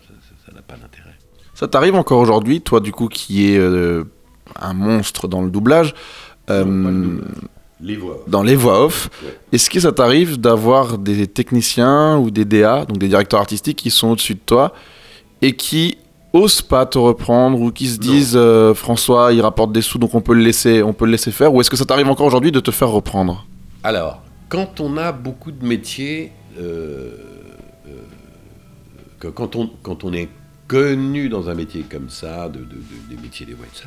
Ça- 0.46 0.52
n'a 0.54 0.62
pas 0.62 0.76
d'intérêt. 0.76 1.14
Ça 1.54 1.68
t'arrive 1.68 1.94
encore 1.94 2.20
aujourd'hui, 2.20 2.60
toi 2.62 2.80
du 2.80 2.90
coup 2.92 3.08
qui 3.08 3.50
est 3.52 3.58
euh, 3.58 4.04
un 4.60 4.72
monstre 4.72 5.28
dans 5.28 5.42
le 5.42 5.50
doublage, 5.50 5.94
euh, 6.48 7.18
Les 7.80 7.96
voix. 7.96 8.18
dans 8.26 8.42
les 8.42 8.56
voix 8.56 8.84
off, 8.86 9.10
Ouais. 9.22 9.36
est-ce 9.52 9.68
que 9.68 9.78
ça 9.78 9.92
t'arrive 9.92 10.40
d'avoir 10.40 10.96
des 10.98 11.26
techniciens 11.26 12.16
ou 12.18 12.30
des 12.30 12.44
DA, 12.46 12.84
donc 12.86 12.96
des 12.98 13.08
directeurs 13.08 13.40
artistiques 13.40 13.76
qui 13.78 13.90
sont 13.90 14.08
au-dessus 14.08 14.34
de 14.34 14.40
toi 14.46 14.72
et 15.42 15.54
qui 15.54 15.98
osent 16.32 16.62
pas 16.62 16.86
te 16.86 16.96
reprendre 16.98 17.60
ou 17.60 17.70
qui 17.70 17.88
se 17.88 17.98
disent 17.98 18.34
euh, 18.36 18.72
François 18.74 19.32
il 19.32 19.40
rapporte 19.42 19.72
des 19.72 19.82
sous 19.82 19.98
donc 19.98 20.14
on 20.14 20.20
peut 20.22 20.34
le 20.34 20.42
laisser, 20.42 20.82
on 20.82 20.92
peut 20.94 21.04
le 21.04 21.10
laisser 21.12 21.30
faire 21.30 21.52
ou 21.52 21.60
est-ce 21.60 21.68
que 21.70 21.76
ça 21.76 21.84
t'arrive 21.84 22.08
encore 22.08 22.26
aujourd'hui 22.26 22.52
de 22.52 22.60
te 22.60 22.70
faire 22.70 22.88
reprendre? 22.88 23.46
Alors, 23.84 24.22
quand 24.49 24.80
on 24.80 24.96
a 24.96 25.12
beaucoup 25.12 25.53
de 25.53 25.64
métiers, 25.64 26.32
euh, 26.59 27.12
euh, 27.86 27.90
que 29.20 29.28
quand, 29.28 29.57
on, 29.57 29.68
quand 29.82 30.05
on 30.05 30.12
est 30.12 30.28
connu 30.66 31.28
dans 31.28 31.49
un 31.49 31.55
métier 31.55 31.82
comme 31.82 32.11
ça, 32.11 32.49
de, 32.49 32.59
de- 32.59 32.64
de- 32.64 33.09
des 33.14 33.20
métiers 33.20 33.46
des 33.46 33.55
voix 33.55 33.66
ça, 33.72 33.84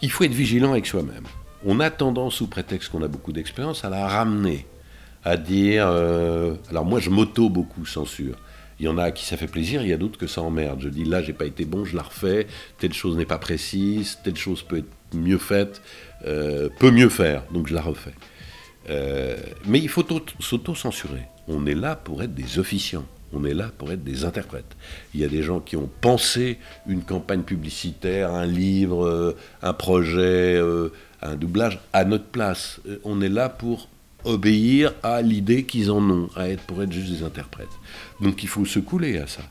il 0.00 0.10
faut 0.10 0.24
être 0.24 0.32
vigilant 0.32 0.72
avec 0.72 0.86
soi-même. 0.86 1.24
On 1.64 1.80
a 1.80 1.90
tendance, 1.90 2.34
sous 2.34 2.48
prétexte 2.48 2.90
qu'on 2.90 3.02
a 3.02 3.08
beaucoup 3.08 3.32
d'expérience, 3.32 3.84
à 3.84 3.90
la 3.90 4.06
ramener, 4.08 4.66
à 5.24 5.36
dire... 5.36 5.86
euh, 5.88 6.54
alors 6.70 6.84
moi, 6.84 6.98
je 6.98 7.08
m'auto 7.10 7.48
beaucoup 7.48 7.86
censure. 7.86 8.36
Il 8.80 8.86
y 8.86 8.88
en 8.88 8.98
a 8.98 9.12
qui 9.12 9.24
ça 9.24 9.36
fait 9.36 9.46
plaisir, 9.46 9.82
il 9.82 9.88
y 9.88 9.92
a 9.92 9.96
d'autres 9.96 10.18
que 10.18 10.26
ça 10.26 10.42
emmerde. 10.42 10.80
Je 10.80 10.88
dis 10.88 11.04
là, 11.04 11.22
j'ai 11.22 11.32
pas 11.34 11.44
été 11.46 11.64
bon, 11.64 11.84
je 11.84 11.94
la 11.94 12.02
refais. 12.02 12.48
Telle 12.78 12.92
chose 12.92 13.16
n'est 13.16 13.26
pas 13.26 13.38
précise, 13.38 14.18
telle 14.24 14.36
chose 14.36 14.62
peut 14.62 14.78
être 14.78 15.14
mieux 15.14 15.38
faite, 15.38 15.82
peut 16.24 16.90
mieux 16.90 17.08
faire, 17.10 17.44
donc 17.52 17.68
je 17.68 17.74
la 17.74 17.82
refais. 17.82 18.14
Euh, 18.90 19.36
mais 19.66 19.78
il 19.78 19.88
faut 19.88 20.02
auto- 20.02 20.24
s'auto-censurer. 20.40 21.22
On 21.48 21.66
est 21.66 21.74
là 21.74 21.96
pour 21.96 22.22
être 22.22 22.34
des 22.34 22.58
officiants. 22.58 23.04
On 23.32 23.44
est 23.44 23.54
là 23.54 23.70
pour 23.78 23.90
être 23.92 24.04
des 24.04 24.24
interprètes. 24.24 24.76
Il 25.14 25.20
y 25.20 25.24
a 25.24 25.28
des 25.28 25.42
gens 25.42 25.60
qui 25.60 25.76
ont 25.76 25.88
pensé 26.00 26.58
une 26.86 27.02
campagne 27.02 27.42
publicitaire, 27.42 28.30
un 28.32 28.44
livre, 28.44 29.06
euh, 29.06 29.36
un 29.62 29.72
projet, 29.72 30.56
euh, 30.56 30.90
un 31.22 31.36
doublage 31.36 31.80
à 31.92 32.04
notre 32.04 32.26
place. 32.26 32.80
On 33.04 33.22
est 33.22 33.28
là 33.30 33.48
pour 33.48 33.88
obéir 34.24 34.92
à 35.02 35.22
l'idée 35.22 35.64
qu'ils 35.64 35.90
en 35.90 36.02
ont, 36.10 36.28
à 36.36 36.48
être 36.50 36.62
pour 36.64 36.82
être 36.82 36.92
juste 36.92 37.10
des 37.10 37.22
interprètes. 37.22 37.68
Donc 38.20 38.42
il 38.42 38.48
faut 38.48 38.64
se 38.66 38.78
couler 38.80 39.18
à 39.18 39.26
ça. 39.26 39.42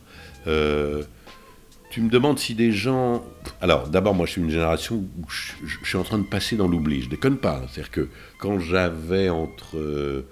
Tu 1.91 2.01
me 2.01 2.09
demandes 2.09 2.39
si 2.39 2.55
des 2.55 2.71
gens. 2.71 3.21
Alors, 3.59 3.89
d'abord, 3.89 4.15
moi, 4.15 4.25
je 4.25 4.31
suis 4.33 4.41
une 4.41 4.49
génération 4.49 4.95
où 4.95 5.29
je, 5.29 5.51
suis 5.83 5.97
en 5.97 6.03
train 6.03 6.17
de 6.19 6.23
passer 6.23 6.55
dans 6.55 6.67
l'oubli. 6.67 7.01
Je 7.01 7.09
déconne 7.09 7.37
pas. 7.37 7.61
C'est-à-dire 7.69 7.91
que 7.91 8.09
quand 8.39 8.59
j'avais 8.59 9.29
entre, 9.29 9.77
euh, 9.77 10.25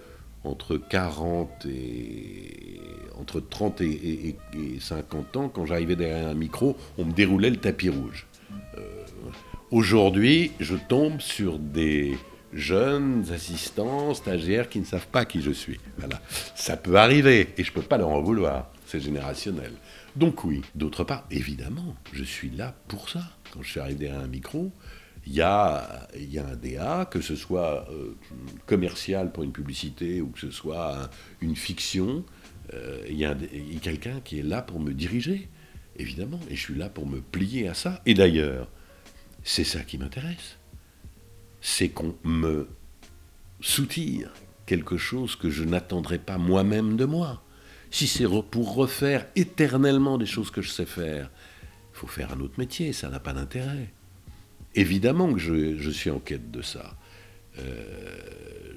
entre 0.45 0.77
40 0.77 1.65
et. 1.65 2.79
entre 3.19 3.41
30 3.41 3.81
et, 3.81 3.85
et- 3.89 4.27
et- 4.29 4.75
et 4.75 4.79
50 4.79 5.35
ans, 5.35 5.49
quand 5.49 5.65
j'arrivais 5.65 5.97
derrière 5.97 6.29
un 6.29 6.33
micro, 6.33 6.77
on 6.97 7.03
me 7.03 7.11
déroulait 7.11 7.49
le 7.49 7.57
tapis 7.57 7.89
rouge. 7.89 8.25
Euh, 8.77 8.81
Aujourd'hui, 9.71 10.51
je 10.59 10.73
tombe 10.75 11.19
sur 11.19 11.59
des 11.59 12.17
jeunes 12.53 13.25
assistants, 13.31 14.15
stagiaires 14.15 14.67
qui 14.69 14.79
ne 14.79 14.85
savent 14.85 15.05
pas 15.07 15.25
qui 15.25 15.41
je 15.43 15.51
suis. 15.51 15.79
Voilà. 15.99 16.19
Ça 16.55 16.75
peut 16.77 16.95
arriver 16.95 17.49
et 17.57 17.63
je 17.63 17.69
ne 17.69 17.75
peux 17.75 17.81
pas 17.83 17.97
leur 17.99 18.09
en 18.09 18.21
vouloir. 18.21 18.71
C'est 18.87 18.99
générationnel. 18.99 19.73
Donc 20.15 20.43
oui, 20.43 20.61
d'autre 20.75 21.03
part, 21.03 21.25
évidemment, 21.31 21.95
je 22.13 22.23
suis 22.23 22.49
là 22.49 22.75
pour 22.87 23.09
ça. 23.09 23.21
Quand 23.53 23.61
je 23.61 23.69
suis 23.71 23.79
arrivé 23.79 23.99
derrière 23.99 24.21
un 24.21 24.27
micro, 24.27 24.71
il 25.25 25.33
y 25.33 25.41
a, 25.41 26.07
un 26.13 26.55
DA, 26.55 27.05
que 27.05 27.21
ce 27.21 27.35
soit 27.35 27.87
euh, 27.91 28.15
commercial 28.65 29.31
pour 29.31 29.43
une 29.43 29.51
publicité 29.51 30.21
ou 30.21 30.27
que 30.29 30.39
ce 30.39 30.51
soit 30.51 31.03
un- 31.03 31.09
une 31.41 31.55
fiction, 31.55 32.23
euh, 32.73 33.03
il 33.09 33.17
y 33.17 33.25
a, 33.25 33.31
a 33.31 33.79
quelqu'un 33.81 34.19
qui 34.21 34.39
est 34.39 34.43
là 34.43 34.61
pour 34.61 34.79
me 34.79 34.93
diriger, 34.93 35.47
évidemment, 35.97 36.39
et 36.49 36.55
je 36.55 36.61
suis 36.61 36.75
là 36.75 36.89
pour 36.89 37.05
me 37.05 37.21
plier 37.21 37.67
à 37.67 37.73
ça. 37.73 38.01
Et 38.05 38.13
d'ailleurs, 38.13 38.69
c'est 39.43 39.63
ça 39.63 39.81
qui 39.81 39.97
m'intéresse. 39.97 40.57
C'est 41.61 41.89
qu'on 41.89 42.15
me 42.23 42.67
soutire 43.61 44.31
quelque 44.65 44.97
chose 44.97 45.35
que 45.35 45.49
je 45.49 45.63
n'attendrai 45.63 46.17
pas 46.19 46.37
moi-même 46.37 46.95
de 46.95 47.05
moi. 47.05 47.43
Si 47.91 48.07
c'est 48.07 48.25
pour 48.51 48.75
refaire 48.75 49.25
éternellement 49.35 50.17
des 50.17 50.25
choses 50.25 50.51
que 50.51 50.61
je 50.61 50.69
sais 50.69 50.85
faire, 50.85 51.29
il 51.93 51.97
faut 51.97 52.07
faire 52.07 52.33
un 52.33 52.39
autre 52.39 52.55
métier, 52.57 52.93
ça 52.93 53.09
n'a 53.09 53.19
pas 53.19 53.33
d'intérêt. 53.33 53.89
Évidemment 54.75 55.33
que 55.33 55.39
je, 55.39 55.89
suis 55.89 56.09
en 56.09 56.19
quête 56.19 56.51
de 56.51 56.61
ça. 56.61 56.95
Euh, 57.57 57.63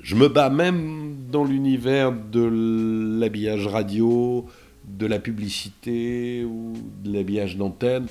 je 0.03 0.17
me 0.17 0.29
bats 0.29 0.51
même 0.51 1.17
dans 1.31 1.45
l'univers 1.45 2.13
de 2.13 3.19
l'habillage 3.21 3.67
radio, 3.67 4.49
de 4.85 5.07
la 5.07 5.19
publicité 5.19 6.45
ou 6.45 6.73
de 7.05 7.13
l'habillage 7.13 7.57
d'antenne 7.57 8.07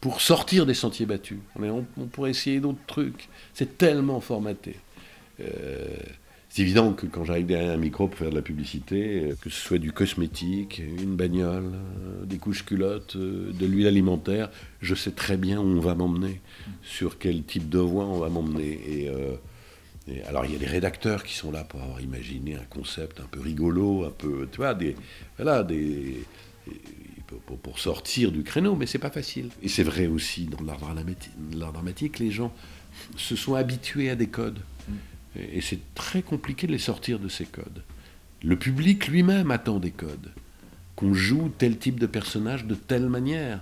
pour 0.00 0.20
sortir 0.20 0.66
des 0.66 0.74
sentiers 0.74 1.06
battus. 1.06 1.38
On 1.56 2.06
pourrait 2.06 2.30
essayer 2.30 2.60
d'autres 2.60 2.84
trucs. 2.86 3.28
C'est 3.54 3.78
tellement 3.78 4.20
formaté. 4.20 4.76
Euh, 5.40 5.96
c'est 6.54 6.60
évident 6.60 6.92
que 6.92 7.06
quand 7.06 7.24
j'arrive 7.24 7.46
derrière 7.46 7.72
un 7.72 7.78
micro 7.78 8.08
pour 8.08 8.18
faire 8.18 8.28
de 8.28 8.34
la 8.34 8.42
publicité, 8.42 9.22
euh, 9.22 9.34
que 9.40 9.48
ce 9.48 9.58
soit 9.58 9.78
du 9.78 9.90
cosmétique, 9.90 10.80
une 10.80 11.16
bagnole, 11.16 11.72
euh, 11.72 12.26
des 12.26 12.36
couches 12.36 12.66
culottes, 12.66 13.16
euh, 13.16 13.50
de 13.54 13.64
l'huile 13.64 13.86
alimentaire, 13.86 14.50
je 14.82 14.94
sais 14.94 15.12
très 15.12 15.38
bien 15.38 15.60
où 15.60 15.64
on 15.64 15.80
va 15.80 15.94
m'emmener, 15.94 16.42
sur 16.82 17.18
quel 17.18 17.42
type 17.44 17.70
de 17.70 17.78
voix 17.78 18.04
on 18.04 18.18
va 18.18 18.28
m'emmener. 18.28 18.78
Et, 18.86 19.10
alors 20.26 20.44
il 20.44 20.52
y 20.52 20.56
a 20.56 20.58
des 20.58 20.66
rédacteurs 20.66 21.22
qui 21.22 21.32
sont 21.32 21.52
là 21.52 21.64
pour 21.64 21.80
avoir 21.80 22.02
imaginé 22.02 22.56
un 22.56 22.64
concept 22.68 23.20
un 23.20 23.28
peu 23.30 23.40
rigolo, 23.40 24.04
un 24.04 24.10
peu, 24.10 24.46
tu 24.50 24.58
vois, 24.58 24.74
des, 24.74 24.94
voilà, 25.38 25.62
des, 25.62 26.22
pour, 27.62 27.78
sortir 27.78 28.30
du 28.30 28.42
créneau, 28.42 28.76
mais 28.76 28.86
c'est 28.86 28.98
pas 28.98 29.10
facile. 29.10 29.48
Et 29.62 29.68
c'est 29.68 29.84
vrai 29.84 30.06
aussi 30.06 30.44
dans 30.44 30.62
l'art 30.62 31.72
dramatique, 31.72 32.18
les 32.18 32.30
gens 32.30 32.52
se 33.16 33.36
sont 33.36 33.54
habitués 33.54 34.10
à 34.10 34.16
des 34.16 34.26
codes. 34.26 34.58
Et, 35.36 35.60
c'est 35.60 35.94
très 35.94 36.22
compliqué 36.22 36.66
de 36.66 36.72
les 36.72 36.78
sortir 36.78 37.18
de 37.18 37.28
ces 37.28 37.44
codes. 37.44 37.82
Le 38.42 38.56
public 38.56 39.08
lui-même 39.08 39.50
attend 39.50 39.78
des 39.78 39.90
codes. 39.90 40.30
Qu'on 40.96 41.14
joue 41.14 41.50
tel 41.56 41.78
type 41.78 41.98
de 41.98 42.06
personnage 42.06 42.66
de 42.66 42.74
telle 42.74 43.08
manière, 43.08 43.60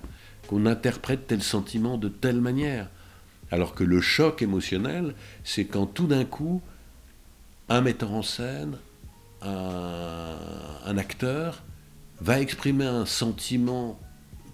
qu'on 0.48 0.66
interprète 0.66 1.26
tel 1.26 1.42
sentiment 1.42 1.96
de 1.96 2.08
telle 2.08 2.40
manière. 2.40 2.88
Alors 3.50 3.74
que 3.74 3.84
le 3.84 4.00
choc 4.00 4.42
émotionnel, 4.42 5.14
c'est 5.44 5.64
quand 5.64 5.86
tout 5.86 6.06
d'un 6.06 6.24
coup, 6.24 6.60
un 7.68 7.80
metteur 7.80 8.12
en 8.12 8.22
scène, 8.22 8.76
un 9.42 10.98
acteur, 10.98 11.62
va 12.20 12.40
exprimer 12.40 12.84
un 12.84 13.06
sentiment 13.06 13.98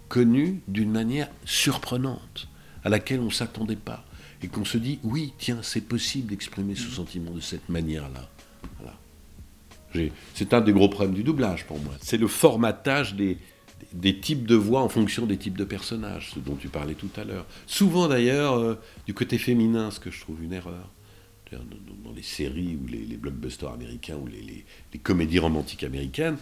connu 0.08 0.62
d'une 0.68 0.90
manière 0.90 1.28
surprenante, 1.44 2.48
à 2.84 2.88
laquelle 2.88 3.20
on 3.20 3.26
ne 3.26 3.30
s'attendait 3.30 3.76
pas. 3.76 4.04
Et 4.46 4.48
qu'on 4.48 4.64
se 4.64 4.78
dit, 4.78 5.00
oui, 5.02 5.32
tiens, 5.38 5.58
c'est 5.62 5.80
possible 5.80 6.28
d'exprimer 6.28 6.76
ce 6.76 6.88
sentiment 6.88 7.32
de 7.32 7.40
cette 7.40 7.68
manière-là. 7.68 8.30
C'est 10.34 10.54
un 10.54 10.60
des 10.60 10.72
gros 10.72 10.88
problèmes 10.88 11.14
du 11.14 11.24
doublage 11.24 11.66
pour 11.66 11.80
moi. 11.80 11.94
C'est 12.00 12.16
le 12.16 12.28
formatage 12.28 13.16
des, 13.16 13.38
types 14.20 14.46
de 14.46 14.54
voix 14.54 14.82
en 14.82 14.88
fonction 14.88 15.26
des 15.26 15.36
types 15.36 15.58
de 15.58 15.64
personnages, 15.64 16.30
ce 16.34 16.38
dont 16.38 16.54
tu 16.54 16.68
parlais 16.68 16.94
tout 16.94 17.10
à 17.16 17.24
l'heure. 17.24 17.46
Souvent 17.66 18.06
d'ailleurs, 18.06 18.54
euh, 18.54 18.78
du 19.06 19.14
côté 19.14 19.36
féminin, 19.36 19.90
ce 19.90 19.98
que 19.98 20.12
je 20.12 20.20
trouve 20.20 20.44
une 20.44 20.52
erreur. 20.52 20.90
Dans, 21.50 22.12
les 22.14 22.22
séries 22.22 22.78
ou 22.80 22.86
les, 22.86 23.16
blockbusters 23.16 23.72
américains 23.72 24.16
ou 24.16 24.26
les, 24.26 24.42
les- 24.42 24.98
comédies 24.98 25.38
romantiques 25.38 25.82
américaines, 25.82 26.36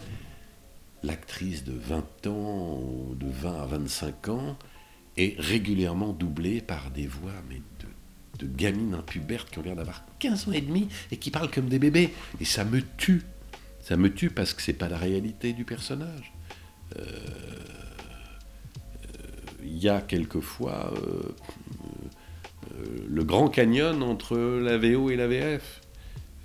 l'actrice 1.03 1.63
de 1.63 1.73
20 1.73 2.27
ans, 2.27 2.81
de 3.15 3.27
20 3.27 3.61
à 3.61 3.65
25 3.65 4.29
ans, 4.29 4.57
est 5.17 5.39
régulièrement 5.39 6.11
doublée 6.11 6.59
par 6.59 6.91
des 6.91 7.07
voix 7.07 7.31
mais 7.49 7.61
de, 8.39 8.47
gamines 8.47 8.93
impubertes 8.93 9.49
qui 9.49 9.59
ont 9.59 9.63
l'air 9.63 9.75
d'avoir 9.75 10.03
15 10.19 10.47
ans 10.47 10.51
et 10.51 10.61
demi 10.61 10.87
et 11.11 11.17
qui 11.17 11.31
parlent 11.31 11.51
comme 11.51 11.67
des 11.67 11.79
bébés. 11.79 12.13
Et 12.39 12.45
ça 12.45 12.63
me 12.63 12.81
tue. 12.97 13.23
Ça 13.81 13.97
me 13.97 14.11
tue 14.11 14.29
parce 14.29 14.53
que 14.53 14.61
c'est 14.61 14.73
pas 14.73 14.89
la 14.89 14.97
réalité 14.97 15.53
du 15.53 15.65
personnage. 15.65 16.33
Euh, 16.97 17.01
euh, 17.01 17.05
Il 19.63 19.77
y 19.77 19.89
a 19.89 20.01
quelquefois 20.01 20.93
euh, 20.95 21.35
euh, 22.71 22.85
le 23.07 23.23
grand 23.23 23.47
canyon 23.47 24.03
entre 24.03 24.37
la 24.37 24.77
VO 24.77 25.09
et 25.09 25.15
la 25.15 25.27
VF. 25.27 25.81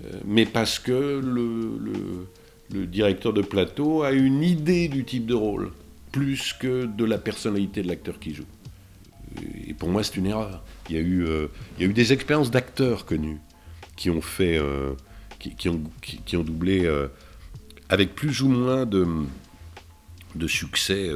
Euh, 0.03 0.11
mais 0.25 0.45
parce 0.45 0.79
que 0.79 1.21
le 1.21 2.85
directeur 2.85 3.33
de 3.33 3.41
plateau 3.41 4.03
a 4.03 4.11
une 4.11 4.43
idée 4.43 4.87
du 4.87 5.03
type 5.03 5.25
de 5.25 5.33
rôle, 5.33 5.71
plus 6.11 6.53
que 6.53 6.85
de 6.85 7.05
la 7.05 7.17
personnalité 7.17 7.81
de 7.81 7.87
l'acteur 7.87 8.19
qui 8.19 8.33
joue. 8.33 8.45
Et 9.67 9.73
pour 9.73 9.89
moi, 9.89 10.03
c'est 10.03 10.17
une 10.17 10.27
erreur. 10.27 10.63
Il 10.89 10.95
y 10.95 10.97
a 10.97 11.01
eu, 11.01 11.25
euh, 11.25 11.47
il 11.77 11.83
y 11.83 11.87
a 11.87 11.89
eu 11.89 11.93
des 11.93 12.13
expériences 12.13 12.51
d'acteurs 12.51 13.05
connus 13.05 13.39
qui 13.95 14.09
ont 14.09 14.21
fait, 14.21 14.57
euh, 14.57 14.93
qui, 15.39 15.69
ont, 15.69 15.81
qui, 16.01 16.37
ont 16.37 16.43
doublé 16.43 16.85
euh, 16.85 17.07
avec 17.89 18.15
plus 18.15 18.41
ou 18.41 18.49
moins 18.49 18.85
de, 18.85 19.07
de 20.35 20.47
succès 20.47 21.09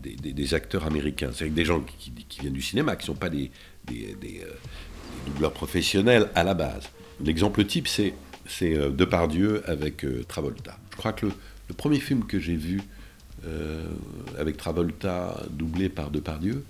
des, 0.00 0.54
acteurs 0.54 0.84
américains. 0.84 1.30
C'est 1.32 1.44
avec 1.44 1.54
des 1.54 1.64
gens 1.64 1.80
qui, 1.80 2.12
viennent 2.40 2.52
du 2.52 2.62
cinéma, 2.62 2.96
qui 2.96 3.04
ne 3.04 3.14
sont 3.14 3.18
pas 3.18 3.30
des, 3.30 3.50
des, 3.86 4.16
des, 4.20 4.42
doubleurs 5.26 5.52
professionnels 5.52 6.30
à 6.34 6.44
la 6.44 6.54
base. 6.54 6.88
L'exemple 7.24 7.64
type, 7.64 7.88
c'est 7.88 8.14
c'est 8.46 8.78
Depardieu 8.90 9.62
avec 9.68 10.06
Travolta. 10.26 10.78
Je 10.92 10.96
crois 10.96 11.12
que 11.12 11.26
le, 11.26 11.32
le 11.68 11.74
premier 11.74 12.00
film 12.00 12.24
que 12.24 12.40
j'ai 12.40 12.56
vu 12.56 12.80
avec 14.38 14.56
Travolta 14.56 15.42
doublé 15.50 15.90
par 15.90 16.10
Depardieu, 16.10 16.64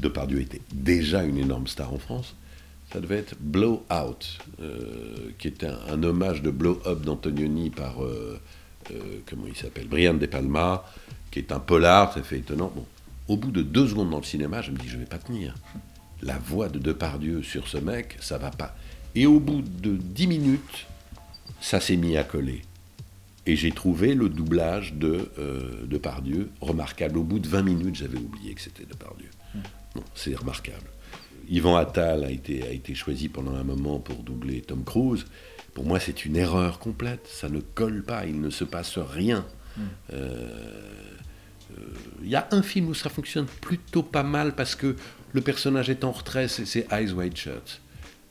Depardieu 0.00 0.40
était 0.40 0.62
déjà 0.72 1.22
une 1.24 1.38
énorme 1.38 1.66
star 1.66 1.92
en 1.92 1.98
France, 1.98 2.34
ça 2.92 3.00
devait 3.00 3.18
être 3.18 3.36
Blow 3.38 3.84
Out, 3.92 4.38
euh, 4.60 5.30
qui 5.38 5.48
était 5.48 5.66
un, 5.66 6.02
hommage 6.02 6.42
de 6.42 6.50
Blow 6.50 6.80
Up 6.86 7.02
d'Antonioni 7.02 7.70
par, 7.70 8.02
euh, 8.02 8.40
euh, 8.90 9.18
comment 9.28 9.46
il 9.46 9.56
s'appelle, 9.56 9.86
Brian 9.88 10.14
De 10.14 10.26
Palma, 10.26 10.84
qui 11.30 11.38
est 11.38 11.52
un 11.52 11.60
polar, 11.60 12.14
ça 12.14 12.22
fait 12.22 12.38
étonnant. 12.38 12.72
Au 13.28 13.36
bout 13.36 13.50
de 13.50 13.62
deux 13.62 13.88
secondes 13.88 14.10
dans 14.10 14.18
le 14.18 14.24
cinéma, 14.24 14.62
je 14.62 14.70
me 14.70 14.78
dis, 14.78 14.88
je 14.88 14.96
vais 14.96 15.04
pas 15.04 15.18
tenir. 15.18 15.54
La 16.22 16.38
voix 16.38 16.68
de 16.68 16.78
Depardieu 16.78 17.42
sur 17.42 17.68
ce 17.68 17.76
mec, 17.76 18.16
ça 18.20 18.38
va 18.38 18.50
pas. 18.50 18.74
Et 19.14 19.26
au 19.26 19.38
bout 19.38 19.60
de 19.60 19.96
dix 19.96 20.26
minutes, 20.26 20.86
ça 21.60 21.80
s'est 21.80 21.96
mis 21.96 22.16
à 22.16 22.24
coller. 22.24 22.62
Et 23.44 23.54
j'ai 23.56 23.72
trouvé 23.72 24.14
le 24.14 24.28
doublage 24.28 24.94
de 24.94 25.30
Depardieu 25.84 26.50
remarquable. 26.60 27.18
Au 27.18 27.22
bout 27.22 27.38
de 27.38 27.48
20 27.48 27.62
minutes, 27.62 27.96
j'avais 27.96 28.18
oublié 28.18 28.54
que 28.54 28.60
c'était 28.60 28.84
Depardieu. 28.84 29.27
Non, 29.98 30.04
c'est 30.14 30.34
remarquable. 30.34 30.86
Yvan 31.48 31.76
Attal 31.76 32.24
a 32.24 32.30
été, 32.30 32.62
a 32.62 32.70
été 32.70 32.94
choisi 32.94 33.28
pendant 33.28 33.54
un 33.54 33.64
moment 33.64 33.98
pour 34.00 34.16
doubler 34.22 34.60
Tom 34.60 34.84
Cruise. 34.84 35.24
Pour 35.74 35.84
moi, 35.84 35.98
c'est 35.98 36.24
une 36.24 36.36
erreur 36.36 36.78
complète. 36.78 37.26
Ça 37.26 37.48
ne 37.48 37.60
colle 37.60 38.02
pas, 38.04 38.26
il 38.26 38.40
ne 38.40 38.50
se 38.50 38.64
passe 38.64 38.98
rien. 38.98 39.46
Euh, 40.12 40.82
euh, 41.78 41.82
Il 42.22 42.28
y 42.28 42.36
a 42.36 42.48
un 42.50 42.62
film 42.62 42.88
où 42.88 42.94
ça 42.94 43.08
fonctionne 43.08 43.46
plutôt 43.60 44.02
pas 44.02 44.22
mal 44.22 44.54
parce 44.54 44.74
que 44.74 44.96
le 45.32 45.40
personnage 45.40 45.88
est 45.90 46.04
en 46.04 46.12
retrait, 46.12 46.48
c'est- 46.48 46.86
Eyes 46.92 47.12
Wide 47.12 47.36
Shut. 47.36 47.80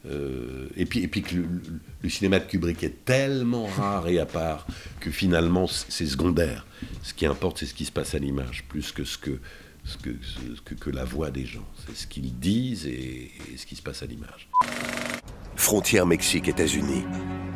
Euh, 0.05 0.67
et, 0.77 0.85
puis, 0.85 0.99
et 0.99 1.07
puis 1.07 1.21
que 1.21 1.35
le, 1.35 1.45
le- 2.03 2.09
cinéma 2.09 2.39
de 2.39 2.45
Kubrick 2.45 2.83
est 2.83 3.03
tellement 3.03 3.65
rare 3.65 4.07
et 4.07 4.19
à 4.19 4.25
part 4.25 4.65
que 5.01 5.09
finalement 5.11 5.67
c'est 5.67 6.05
secondaire. 6.05 6.65
Ce 7.03 7.13
qui 7.13 7.25
importe, 7.25 7.57
c'est 7.59 7.65
ce 7.65 7.73
qui 7.73 7.83
se 7.85 7.91
passe 7.91 8.13
à 8.15 8.19
l'image, 8.19 8.63
plus 8.69 8.91
que 8.91 9.03
ce 9.03 9.17
que, 9.17 9.39
ce 9.87 9.97
que, 9.97 10.09
ce 10.21 10.61
que, 10.61 10.75
que 10.75 10.89
la 10.89 11.05
voix 11.05 11.31
des 11.31 11.45
gens. 11.45 11.65
C'est 11.87 11.95
ce 11.95 12.07
qu'ils 12.07 12.37
disent 12.37 12.85
et, 12.85 13.31
et 13.53 13.57
ce 13.57 13.65
qui 13.65 13.75
se 13.75 13.81
passe 13.81 14.03
à 14.03 14.05
l'image. 14.05 14.49
Frontière 15.55 16.05
Mexique-États-Unis. 16.05 17.03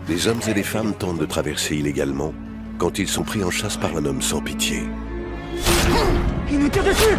Des 0.08 0.28
hommes 0.28 0.42
et 0.48 0.54
des 0.54 0.64
femmes 0.64 0.96
tentent 0.96 1.20
de 1.20 1.26
traverser 1.26 1.76
illégalement 1.76 2.34
quand 2.80 2.98
ils 2.98 3.08
sont 3.08 3.24
pris 3.24 3.44
en 3.44 3.52
chasse 3.52 3.78
par 3.78 3.96
un 3.96 4.06
homme 4.06 4.22
sans 4.22 4.42
pitié. 4.42 4.84
Il 6.50 6.60
nous 6.60 6.70
tire 6.70 6.84
dessus 6.84 7.16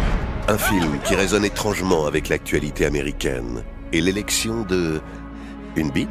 Un 0.49 0.57
film 0.57 0.99
qui 1.05 1.15
résonne 1.15 1.45
étrangement 1.45 2.05
avec 2.05 2.27
l'actualité 2.29 2.85
américaine 2.85 3.63
et 3.93 4.01
l'élection 4.01 4.63
de... 4.63 4.99
Une 5.75 5.89
bite 5.91 6.09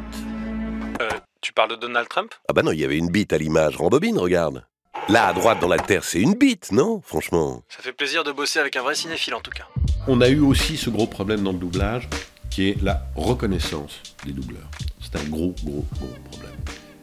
Euh, 1.01 1.09
tu 1.41 1.53
parles 1.53 1.71
de 1.71 1.75
Donald 1.75 2.07
Trump? 2.09 2.33
Ah 2.49 2.53
bah 2.53 2.63
non, 2.63 2.71
il 2.71 2.79
y 2.79 2.83
avait 2.83 2.97
une 2.97 3.09
bite 3.09 3.31
à 3.31 3.37
l'image. 3.37 3.77
Rembobine, 3.77 4.17
regarde. 4.17 4.65
Là, 5.09 5.27
à 5.27 5.33
droite 5.33 5.59
dans 5.59 5.67
la 5.67 5.79
terre, 5.79 6.05
c'est 6.05 6.21
une 6.21 6.33
bite, 6.33 6.71
non 6.71 7.01
Franchement? 7.03 7.61
Ça 7.67 7.81
fait 7.81 7.91
plaisir 7.91 8.23
de 8.23 8.31
bosser 8.31 8.59
avec 8.59 8.77
un 8.77 8.81
vrai 8.81 8.95
cinéphile 8.95 9.35
en 9.35 9.41
tout 9.41 9.51
cas. 9.51 9.67
On 10.07 10.21
a 10.21 10.29
eu 10.29 10.39
aussi 10.39 10.77
ce 10.77 10.89
gros 10.89 11.07
problème 11.07 11.43
dans 11.43 11.51
le 11.51 11.57
doublage 11.57 12.07
qui 12.49 12.69
est 12.69 12.81
la 12.81 13.05
reconnaissance 13.15 14.01
des 14.25 14.31
doubleurs. 14.31 14.69
C'est 15.01 15.17
un 15.17 15.23
gros, 15.25 15.53
gros, 15.63 15.85
gros 15.99 16.07
problème. 16.31 16.55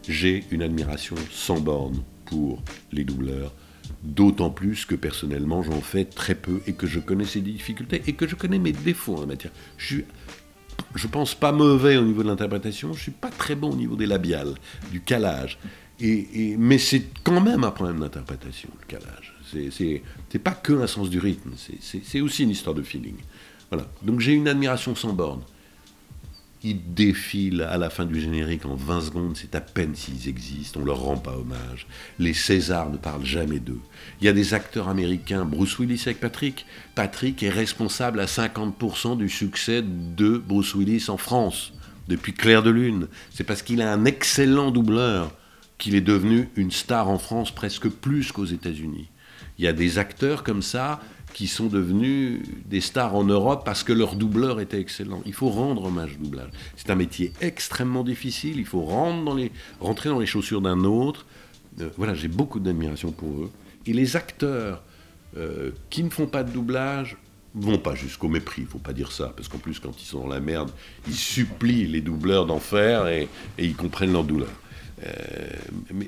J'ai 0.08 0.44
une 0.50 0.62
admiration 0.62 1.14
sans 1.30 1.60
borne 1.60 2.02
pour 2.24 2.62
les 2.90 3.04
doubleurs, 3.04 3.52
d'autant 4.02 4.50
plus 4.50 4.86
que 4.86 4.94
personnellement 4.94 5.62
j'en 5.62 5.82
fais 5.82 6.06
très 6.06 6.34
peu 6.34 6.62
et 6.66 6.72
que 6.72 6.86
je 6.86 7.00
connais 7.00 7.26
ses 7.26 7.42
difficultés 7.42 8.02
et 8.06 8.14
que 8.14 8.26
je 8.26 8.34
connais 8.34 8.58
mes 8.58 8.72
défauts 8.72 9.16
en 9.16 9.20
la 9.20 9.26
matière. 9.26 9.52
Je 9.76 9.86
suis, 9.86 10.04
je 10.94 11.06
pense 11.06 11.34
pas 11.34 11.52
mauvais 11.52 11.98
au 11.98 12.02
niveau 12.02 12.22
de 12.22 12.28
l'interprétation, 12.28 12.94
je 12.94 13.02
suis 13.02 13.10
pas 13.10 13.30
très 13.30 13.56
bon 13.56 13.72
au 13.72 13.76
niveau 13.76 13.96
des 13.96 14.06
labiales, 14.06 14.54
du 14.90 15.02
calage. 15.02 15.58
Et, 16.02 16.56
mais 16.58 16.78
c'est 16.78 17.04
quand 17.22 17.40
même 17.40 17.64
un 17.64 17.70
problème 17.70 18.00
d'interprétation, 18.00 18.70
le 18.80 18.86
calage. 18.86 19.34
C'est- 19.52 20.38
pas 20.38 20.52
que 20.52 20.72
un 20.72 20.86
sens 20.86 21.10
du 21.10 21.18
rythme, 21.18 21.50
c'est 21.80 22.20
aussi 22.20 22.44
une 22.44 22.50
histoire 22.50 22.74
de 22.74 22.82
feeling. 22.82 23.16
Voilà. 23.70 23.86
Donc 24.02 24.20
j'ai 24.20 24.32
une 24.32 24.48
admiration 24.48 24.94
sans 24.94 25.12
borne. 25.12 25.42
Ils 26.62 26.92
défilent 26.94 27.62
à 27.62 27.78
la 27.78 27.88
fin 27.88 28.04
du 28.04 28.20
générique 28.20 28.66
en 28.66 28.74
20 28.74 29.00
secondes, 29.00 29.36
c'est 29.36 29.54
à 29.54 29.62
peine 29.62 29.94
s'ils 29.94 30.28
existent, 30.28 30.80
on 30.80 30.84
leur 30.84 31.00
rend 31.00 31.16
pas 31.16 31.34
hommage. 31.34 31.86
Les 32.18 32.34
Césars 32.34 32.90
ne 32.90 32.98
parlent 32.98 33.24
jamais 33.24 33.60
d'eux. 33.60 33.80
Il 34.20 34.26
y 34.26 34.28
a 34.28 34.34
des 34.34 34.52
acteurs 34.52 34.88
américains, 34.88 35.46
Bruce 35.46 35.78
Willis 35.78 36.02
avec 36.04 36.20
Patrick. 36.20 36.66
Patrick 36.94 37.42
est 37.42 37.48
responsable 37.50 38.20
à 38.20 38.26
50% 38.26 39.16
du 39.16 39.30
succès 39.30 39.82
de 39.82 40.36
Bruce 40.36 40.74
Willis 40.74 41.06
en 41.08 41.16
France, 41.16 41.72
depuis 42.08 42.34
Clair 42.34 42.62
de 42.62 42.70
Lune. 42.70 43.08
C'est 43.32 43.44
parce 43.44 43.62
qu'il 43.62 43.80
a 43.80 43.90
un 43.90 44.04
excellent 44.04 44.70
doubleur 44.70 45.32
qu'il 45.80 45.96
est 45.96 46.00
devenu 46.00 46.48
une 46.54 46.70
star 46.70 47.08
en 47.08 47.18
France 47.18 47.50
presque 47.50 47.88
plus 47.88 48.30
qu'aux 48.30 48.44
États-Unis. 48.44 49.08
Il 49.58 49.64
y 49.64 49.68
a 49.68 49.72
des 49.72 49.98
acteurs 49.98 50.44
comme 50.44 50.62
ça 50.62 51.00
qui 51.32 51.46
sont 51.46 51.66
devenus 51.66 52.42
des 52.66 52.80
stars 52.80 53.14
en 53.14 53.24
Europe 53.24 53.62
parce 53.64 53.82
que 53.82 53.92
leur 53.92 54.14
doubleur 54.14 54.60
était 54.60 54.80
excellent. 54.80 55.22
Il 55.26 55.32
faut 55.32 55.48
rendre 55.48 55.84
hommage 55.84 56.16
au 56.20 56.24
doublage. 56.24 56.50
C'est 56.76 56.90
un 56.90 56.94
métier 56.94 57.32
extrêmement 57.40 58.04
difficile. 58.04 58.58
Il 58.58 58.66
faut 58.66 58.82
rendre 58.82 59.24
dans 59.24 59.34
les, 59.34 59.50
rentrer 59.80 60.08
dans 60.08 60.18
les 60.18 60.26
chaussures 60.26 60.60
d'un 60.60 60.84
autre. 60.84 61.26
Euh, 61.80 61.88
voilà, 61.96 62.14
j'ai 62.14 62.28
beaucoup 62.28 62.60
d'admiration 62.60 63.10
pour 63.10 63.30
eux. 63.44 63.50
Et 63.86 63.92
les 63.92 64.16
acteurs 64.16 64.82
euh, 65.36 65.70
qui 65.88 66.02
ne 66.02 66.10
font 66.10 66.26
pas 66.26 66.42
de 66.42 66.50
doublage 66.50 67.16
vont 67.54 67.78
pas 67.78 67.94
jusqu'au 67.94 68.28
mépris, 68.28 68.62
il 68.62 68.68
faut 68.68 68.78
pas 68.78 68.92
dire 68.92 69.10
ça, 69.10 69.32
parce 69.34 69.48
qu'en 69.48 69.58
plus 69.58 69.80
quand 69.80 70.00
ils 70.00 70.06
sont 70.06 70.20
dans 70.20 70.28
la 70.28 70.38
merde, 70.38 70.70
ils 71.08 71.14
supplient 71.14 71.86
les 71.86 72.00
doubleurs 72.00 72.46
d'en 72.46 72.60
faire 72.60 73.08
et 73.08 73.28
ils 73.58 73.74
comprennent 73.74 74.12
leur 74.12 74.22
douleur. 74.22 74.50
Euh, 75.04 75.48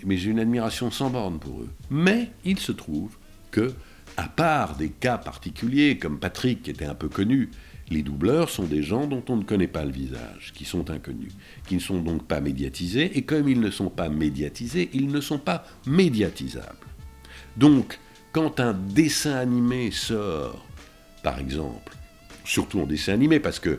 mais 0.05 0.16
j'ai 0.16 0.30
une 0.30 0.40
admiration 0.40 0.90
sans 0.90 1.11
borne 1.11 1.38
pour 1.38 1.61
eux. 1.61 1.68
Mais 1.90 2.30
il 2.45 2.59
se 2.59 2.72
trouve 2.72 3.16
que, 3.51 3.72
à 4.16 4.28
part 4.28 4.76
des 4.76 4.90
cas 4.90 5.18
particuliers 5.18 5.99
comme 5.99 6.18
Patrick 6.18 6.62
qui 6.62 6.70
était 6.70 6.84
un 6.84 6.95
peu 6.95 7.09
connu, 7.09 7.51
les 7.90 8.03
doubleurs 8.03 8.49
sont 8.49 8.64
des 8.64 8.82
gens 8.82 9.07
dont 9.07 9.22
on 9.28 9.36
ne 9.36 9.45
connaît 9.45 9.66
pas 9.66 9.84
le 9.84 9.93
visage, 9.93 10.53
qui 10.55 10.64
sont 10.64 10.90
inconnus, 10.90 11.32
qui 11.66 11.74
ne 11.74 11.80
sont 11.80 12.01
donc 12.01 12.26
pas 12.26 12.40
médiatisés, 12.40 13.16
et 13.16 13.22
comme 13.22 13.49
ils 13.49 13.61
ne 13.61 13.70
sont 13.70 13.90
pas 13.90 14.09
médiatisés, 14.09 14.90
ils 14.93 15.09
ne 15.09 15.20
sont 15.20 15.38
pas 15.38 15.64
médiatisables. 15.86 16.86
Donc, 17.57 17.99
quand 18.32 18.61
un 18.61 18.72
dessin 18.72 19.34
animé 19.34 19.90
sort, 19.90 20.64
par 21.22 21.38
exemple, 21.38 21.95
surtout 22.45 22.80
en 22.80 22.86
dessin 22.86 23.12
animé, 23.12 23.40
parce 23.40 23.59
que 23.59 23.78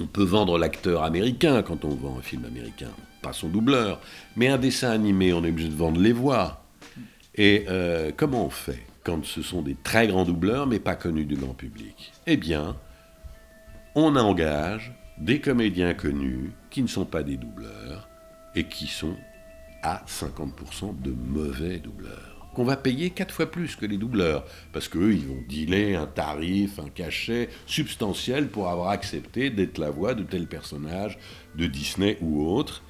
on 0.00 0.06
peut 0.06 0.24
vendre 0.24 0.58
l'acteur 0.58 1.02
américain 1.02 1.62
quand 1.62 1.84
on 1.84 1.94
vend 1.94 2.18
un 2.18 2.22
film 2.22 2.44
américain, 2.44 2.90
pas 3.22 3.32
son 3.32 3.48
doubleur, 3.48 4.00
mais 4.36 4.48
un 4.48 4.58
dessin 4.58 4.90
animé, 4.90 5.32
on 5.32 5.44
est 5.44 5.48
obligé 5.48 5.68
de 5.68 5.74
vendre 5.74 6.00
les 6.00 6.12
voix. 6.12 6.64
Et 7.34 7.64
euh, 7.68 8.10
comment 8.14 8.46
on 8.46 8.50
fait 8.50 8.84
quand 9.04 9.24
ce 9.24 9.42
sont 9.42 9.62
des 9.62 9.76
très 9.82 10.06
grands 10.08 10.24
doubleurs, 10.24 10.66
mais 10.66 10.78
pas 10.78 10.96
connus 10.96 11.24
du 11.24 11.36
grand 11.36 11.54
public? 11.54 12.12
Eh 12.26 12.36
bien, 12.36 12.76
on 13.94 14.16
engage 14.16 14.92
des 15.18 15.40
comédiens 15.40 15.94
connus 15.94 16.52
qui 16.70 16.82
ne 16.82 16.88
sont 16.88 17.04
pas 17.04 17.22
des 17.22 17.36
doubleurs 17.36 18.08
et 18.54 18.64
qui 18.64 18.86
sont 18.86 19.16
à 19.82 20.02
50% 20.06 21.00
de 21.00 21.10
mauvais 21.10 21.78
doubleurs. 21.78 22.50
Qu'on 22.54 22.64
va 22.64 22.76
payer 22.76 23.10
quatre 23.10 23.34
fois 23.34 23.50
plus 23.50 23.76
que 23.76 23.86
les 23.86 23.96
doubleurs, 23.96 24.44
parce 24.72 24.88
qu'eux, 24.88 25.14
ils 25.14 25.26
vont 25.26 25.42
dealer 25.48 25.94
un 25.94 26.06
tarif, 26.06 26.78
un 26.78 26.90
cachet 26.90 27.48
substantiel 27.66 28.48
pour 28.48 28.68
avoir 28.68 28.90
accepté 28.90 29.48
d'être 29.48 29.78
la 29.78 29.90
voix 29.90 30.12
de 30.14 30.22
tel 30.22 30.46
personnage 30.46 31.18
de 31.56 31.66
Disney 31.66 32.18
ou 32.20 32.46
autre. 32.46 32.82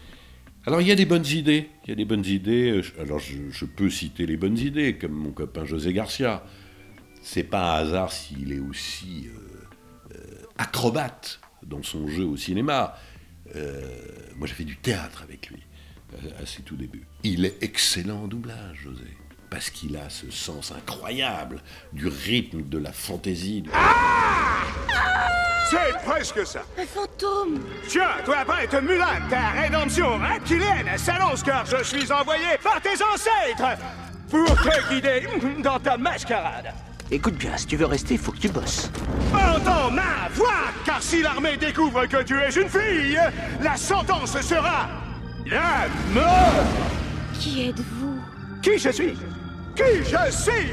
Alors 0.64 0.80
il 0.80 0.86
y 0.86 0.92
a 0.92 0.94
des 0.94 1.06
bonnes 1.06 1.26
idées, 1.26 1.68
il 1.84 1.90
y 1.90 1.92
a 1.92 1.96
des 1.96 2.04
bonnes 2.04 2.24
idées. 2.24 2.70
euh, 2.70 3.02
Alors 3.02 3.18
je, 3.18 3.64
peux 3.64 3.90
citer 3.90 4.26
les 4.26 4.36
bonnes 4.36 4.58
idées, 4.58 4.96
comme 4.96 5.12
mon 5.12 5.32
copain 5.32 5.64
José 5.64 5.92
Garcia. 5.92 6.44
C'est 7.20 7.42
pas 7.42 7.78
un 7.78 7.82
hasard 7.82 8.12
s'il 8.12 8.52
est 8.52 8.60
aussi 8.60 9.28
euh, 9.28 10.16
euh, 10.16 10.46
acrobate 10.58 11.40
dans 11.64 11.82
son 11.82 12.08
jeu 12.08 12.24
au 12.24 12.36
cinéma. 12.36 12.96
Moi 14.36 14.46
j'ai 14.46 14.54
fait 14.54 14.64
du 14.64 14.76
théâtre 14.76 15.22
avec 15.22 15.50
lui 15.50 15.62
à, 16.14 16.42
à 16.42 16.46
ses 16.46 16.62
tout 16.62 16.76
débuts. 16.76 17.06
Il 17.22 17.44
est 17.44 17.62
excellent 17.62 18.22
en 18.22 18.28
doublage, 18.28 18.80
José, 18.84 19.04
parce 19.52 19.68
qu'il 19.68 19.96
a 19.98 20.08
ce 20.08 20.30
sens 20.30 20.72
incroyable 20.72 21.60
du 21.92 22.06
rythme, 22.08 22.62
de 22.62 22.78
la 22.78 22.90
fantaisie. 22.90 23.60
de- 23.60 23.70
C'est 25.70 25.92
presque 26.06 26.46
ça. 26.46 26.62
Un 26.78 26.86
fantôme 26.86 27.60
Tiens, 27.86 28.08
toi, 28.24 28.44
prêtre 28.46 28.80
Mulan, 28.80 29.04
ta 29.28 29.50
rédemption 29.60 30.18
reptilienne 30.18 30.88
s'annonce 30.96 31.42
car 31.42 31.66
je 31.66 31.84
suis 31.84 32.10
envoyé 32.10 32.46
par 32.62 32.80
tes 32.80 32.94
ancêtres 33.02 33.78
pour 34.30 34.46
te 34.46 34.88
guider 34.94 35.28
dans 35.62 35.78
ta 35.78 35.98
mascarade. 35.98 36.72
Écoute 37.10 37.34
bien, 37.34 37.54
si 37.58 37.66
tu 37.66 37.76
veux 37.76 37.84
rester, 37.86 38.16
faut 38.16 38.32
que 38.32 38.38
tu 38.38 38.48
bosses. 38.48 38.90
Entends 39.34 39.90
ma 39.90 40.28
voix, 40.32 40.72
car 40.86 41.02
si 41.02 41.20
l'armée 41.22 41.58
découvre 41.58 42.06
que 42.06 42.22
tu 42.22 42.38
es 42.40 42.48
une 42.54 42.70
fille, 42.70 43.18
la 43.60 43.76
sentence 43.76 44.40
sera 44.40 44.88
la 45.44 45.88
mort. 46.14 46.64
Qui 47.38 47.68
êtes-vous? 47.68 48.18
Qui 48.62 48.78
je 48.78 48.88
suis? 48.90 49.14
Qui 49.74 50.04
je 50.04 50.30
suis? 50.30 50.72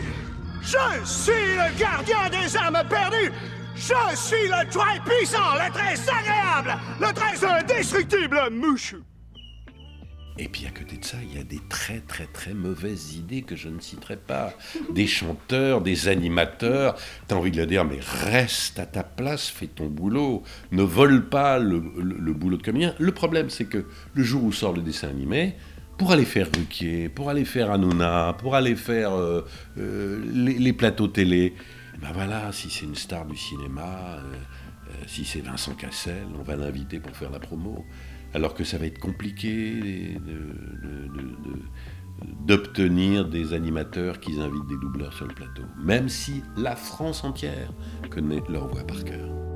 Je 0.61 1.05
suis 1.05 1.31
le 1.31 1.79
gardien 1.79 2.29
des 2.29 2.55
âmes 2.57 2.83
perdues. 2.89 3.31
Je 3.75 4.15
suis 4.15 4.47
le 4.47 4.69
très 4.69 4.99
puissant, 5.05 5.53
le 5.55 5.71
très 5.71 5.93
agréable, 6.09 6.75
le 6.99 7.13
très 7.13 7.45
indestructible 7.45 8.37
Mouchou 8.51 8.97
Et 10.37 10.49
puis 10.49 10.65
à 10.67 10.71
côté 10.77 10.97
de 10.97 11.05
ça, 11.05 11.15
il 11.23 11.37
y 11.37 11.39
a 11.39 11.45
des 11.45 11.61
très 11.69 11.99
très 12.01 12.25
très 12.25 12.53
mauvaises 12.53 13.15
idées 13.15 13.43
que 13.43 13.55
je 13.55 13.69
ne 13.69 13.79
citerai 13.79 14.17
pas. 14.17 14.51
Des 14.93 15.07
chanteurs, 15.07 15.79
des 15.79 16.09
animateurs, 16.09 16.97
t'as 17.29 17.35
envie 17.35 17.51
de 17.51 17.57
leur 17.57 17.67
dire 17.67 17.85
mais 17.85 17.99
reste 18.01 18.79
à 18.79 18.85
ta 18.85 19.03
place, 19.03 19.47
fais 19.47 19.67
ton 19.67 19.87
boulot, 19.87 20.43
ne 20.73 20.83
vole 20.83 21.29
pas 21.29 21.57
le, 21.57 21.81
le- 21.97 22.17
le 22.19 22.33
boulot 22.33 22.57
de 22.57 22.63
comédien. 22.63 22.93
Le 22.99 23.13
problème 23.13 23.49
c'est 23.49 23.65
que 23.65 23.85
le 24.13 24.23
jour 24.23 24.43
où 24.43 24.51
sort 24.51 24.73
le 24.73 24.81
dessin 24.81 25.07
animé, 25.07 25.55
pour 25.99 26.13
aller 26.13 26.25
faire 26.25 26.47
Ruquier, 26.55 27.09
pour 27.09 27.29
aller 27.29 27.43
faire 27.43 27.71
Hanouna, 27.71 28.33
pour 28.39 28.55
aller 28.55 28.77
faire 28.77 29.11
euh, 29.11 29.45
euh, 29.77 30.23
les, 30.33 30.73
plateaux 30.73 31.09
télé, 31.09 31.53
ben 32.01 32.07
voilà, 32.13 32.53
si 32.53 32.69
c'est 32.69 32.85
une 32.85 32.95
star 32.95 33.25
du 33.25 33.35
cinéma, 33.35 34.15
euh, 34.15 34.93
si 35.07 35.25
c'est 35.25 35.41
Vincent 35.41 35.73
Cassel, 35.75 36.25
on 36.39 36.41
va 36.41 36.55
l'inviter 36.55 37.01
pour 37.01 37.15
faire 37.15 37.29
la 37.29 37.39
promo. 37.39 37.85
Alors 38.33 38.53
que 38.53 38.63
ça 38.63 38.77
va 38.77 38.85
être 38.85 38.99
compliqué 38.99 40.17
d'obtenir 42.45 43.25
des 43.27 43.53
animateurs 43.53 44.21
qui 44.21 44.39
invitent 44.39 44.67
des 44.69 44.77
doubleurs 44.77 45.13
sur 45.13 45.27
le 45.27 45.33
plateau. 45.33 45.63
Même 45.83 46.07
si 46.07 46.43
la 46.55 46.77
France 46.77 47.25
entière 47.25 47.73
connaît 48.09 48.41
leur 48.47 48.67
voix 48.67 48.85
par 48.85 49.03
cœur. 49.03 49.48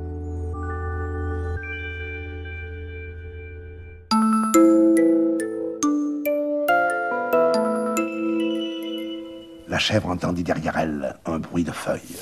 La 9.74 9.80
chèvre 9.80 10.10
entendit 10.10 10.44
derrière 10.44 10.78
elle 10.78 11.16
un 11.26 11.40
bruit 11.40 11.64
de 11.64 11.72
feuilles. 11.72 12.20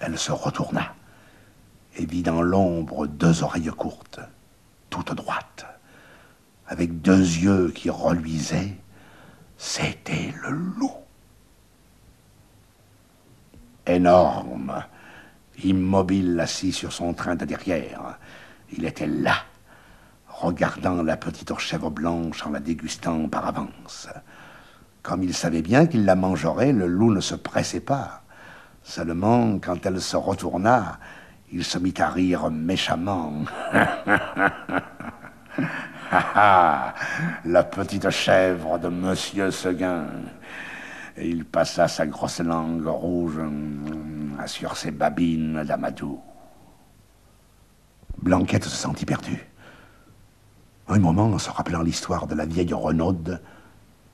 Elle 0.00 0.18
se 0.18 0.32
retourna 0.32 0.92
et 1.96 2.04
vit 2.06 2.24
dans 2.24 2.42
l'ombre 2.42 3.06
deux 3.06 3.44
oreilles 3.44 3.70
courtes, 3.70 4.18
toutes 4.90 5.14
droites, 5.14 5.64
avec 6.66 7.00
deux 7.02 7.20
yeux 7.20 7.70
qui 7.70 7.88
reluisaient. 7.88 8.76
C'était 9.58 10.34
le 10.42 10.50
loup. 10.50 10.96
Énorme, 13.86 14.82
immobile 15.62 16.40
assis 16.40 16.72
sur 16.72 16.92
son 16.92 17.14
train 17.14 17.36
de 17.36 17.44
derrière, 17.44 18.18
il 18.72 18.84
était 18.86 19.06
là, 19.06 19.36
regardant 20.26 21.00
la 21.04 21.16
petite 21.16 21.56
chèvre 21.60 21.90
blanche 21.90 22.44
en 22.44 22.50
la 22.50 22.58
dégustant 22.58 23.28
par 23.28 23.46
avance. 23.46 24.08
Comme 25.04 25.22
il 25.22 25.34
savait 25.34 25.60
bien 25.60 25.86
qu'il 25.86 26.06
la 26.06 26.16
mangerait, 26.16 26.72
le 26.72 26.86
loup 26.86 27.12
ne 27.12 27.20
se 27.20 27.34
pressait 27.34 27.80
pas. 27.80 28.22
Seulement, 28.82 29.58
quand 29.58 29.84
elle 29.84 30.00
se 30.00 30.16
retourna, 30.16 30.98
il 31.52 31.62
se 31.62 31.78
mit 31.78 31.92
à 31.98 32.08
rire 32.08 32.50
méchamment. 32.50 33.44
Ah, 36.16 36.32
ah, 36.34 36.94
la 37.44 37.64
petite 37.64 38.10
chèvre 38.10 38.78
de 38.78 38.88
Monsieur 38.88 39.50
Seguin. 39.50 40.06
Et 41.16 41.28
il 41.28 41.44
passa 41.44 41.88
sa 41.88 42.06
grosse 42.06 42.40
langue 42.40 42.86
rouge 42.86 43.38
hum, 43.38 44.36
sur 44.46 44.76
ses 44.76 44.90
babines 44.90 45.64
d'amadou. 45.64 46.20
Blanquette 48.20 48.64
se 48.64 48.70
sentit 48.70 49.06
perdue. 49.06 49.44
Un 50.88 50.98
moment, 50.98 51.26
en 51.26 51.38
se 51.38 51.50
rappelant 51.50 51.82
l'histoire 51.82 52.26
de 52.26 52.34
la 52.34 52.46
vieille 52.46 52.74
Renaude, 52.74 53.40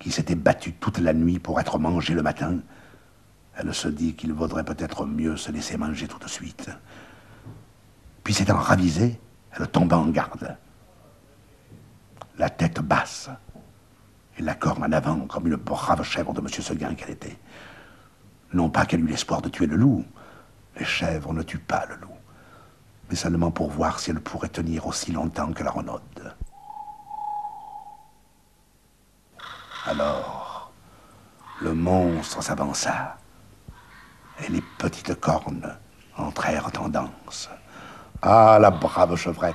qui 0.01 0.11
s'était 0.11 0.35
battue 0.35 0.73
toute 0.73 0.99
la 0.99 1.13
nuit 1.13 1.39
pour 1.39 1.61
être 1.61 1.79
mangée 1.79 2.15
le 2.15 2.23
matin, 2.23 2.59
elle 3.55 3.73
se 3.75 3.87
dit 3.87 4.15
qu'il 4.15 4.33
vaudrait 4.33 4.65
peut-être 4.65 5.07
mieux 5.07 5.37
se 5.37 5.53
laisser 5.53 5.77
manger 5.77 6.09
tout 6.09 6.19
de 6.19 6.29
suite. 6.29 6.71
Puis 8.25 8.35
s'étant 8.35 8.57
ravisée, 8.57 9.21
elle 9.53 9.69
tomba 9.69 9.99
en 9.99 10.09
garde. 10.09 10.57
La 12.39 12.49
tête 12.49 12.81
basse 12.81 13.29
et 14.39 14.43
la 14.43 14.55
corne 14.55 14.83
en 14.83 14.93
avant 14.93 15.27
comme 15.27 15.47
une 15.47 15.57
brave 15.57 16.03
chèvre 16.03 16.33
de 16.33 16.41
M. 16.41 16.49
Seguin 16.49 16.95
qu'elle 16.95 17.11
était. 17.11 17.37
Non 18.55 18.71
pas 18.71 18.87
qu'elle 18.87 19.01
eût 19.01 19.09
l'espoir 19.09 19.43
de 19.43 19.51
tuer 19.51 19.67
le 19.67 19.77
loup. 19.77 20.05
Les 20.79 20.85
chèvres 20.85 21.35
ne 21.35 21.43
tuent 21.43 21.59
pas 21.59 21.85
le 21.87 21.97
loup, 21.97 22.17
mais 23.11 23.17
seulement 23.17 23.51
pour 23.51 23.71
voir 23.71 24.01
si 24.01 24.11
elle 24.11 24.21
pourrait 24.21 24.49
tenir 24.49 24.87
aussi 24.87 25.13
longtemps 25.13 25.53
que 25.53 25.63
la 25.63 25.71
renaude. 25.71 26.35
Alors, 29.87 30.71
le 31.63 31.73
monstre 31.73 32.43
s'avança 32.43 33.17
et 34.45 34.51
les 34.51 34.63
petites 34.79 35.19
cornes 35.19 35.75
entrèrent 36.19 36.71
en 36.79 36.89
danse. 36.91 37.49
Ah, 38.21 38.59
la 38.61 38.71
brave 38.71 39.17
chevrette, 39.17 39.55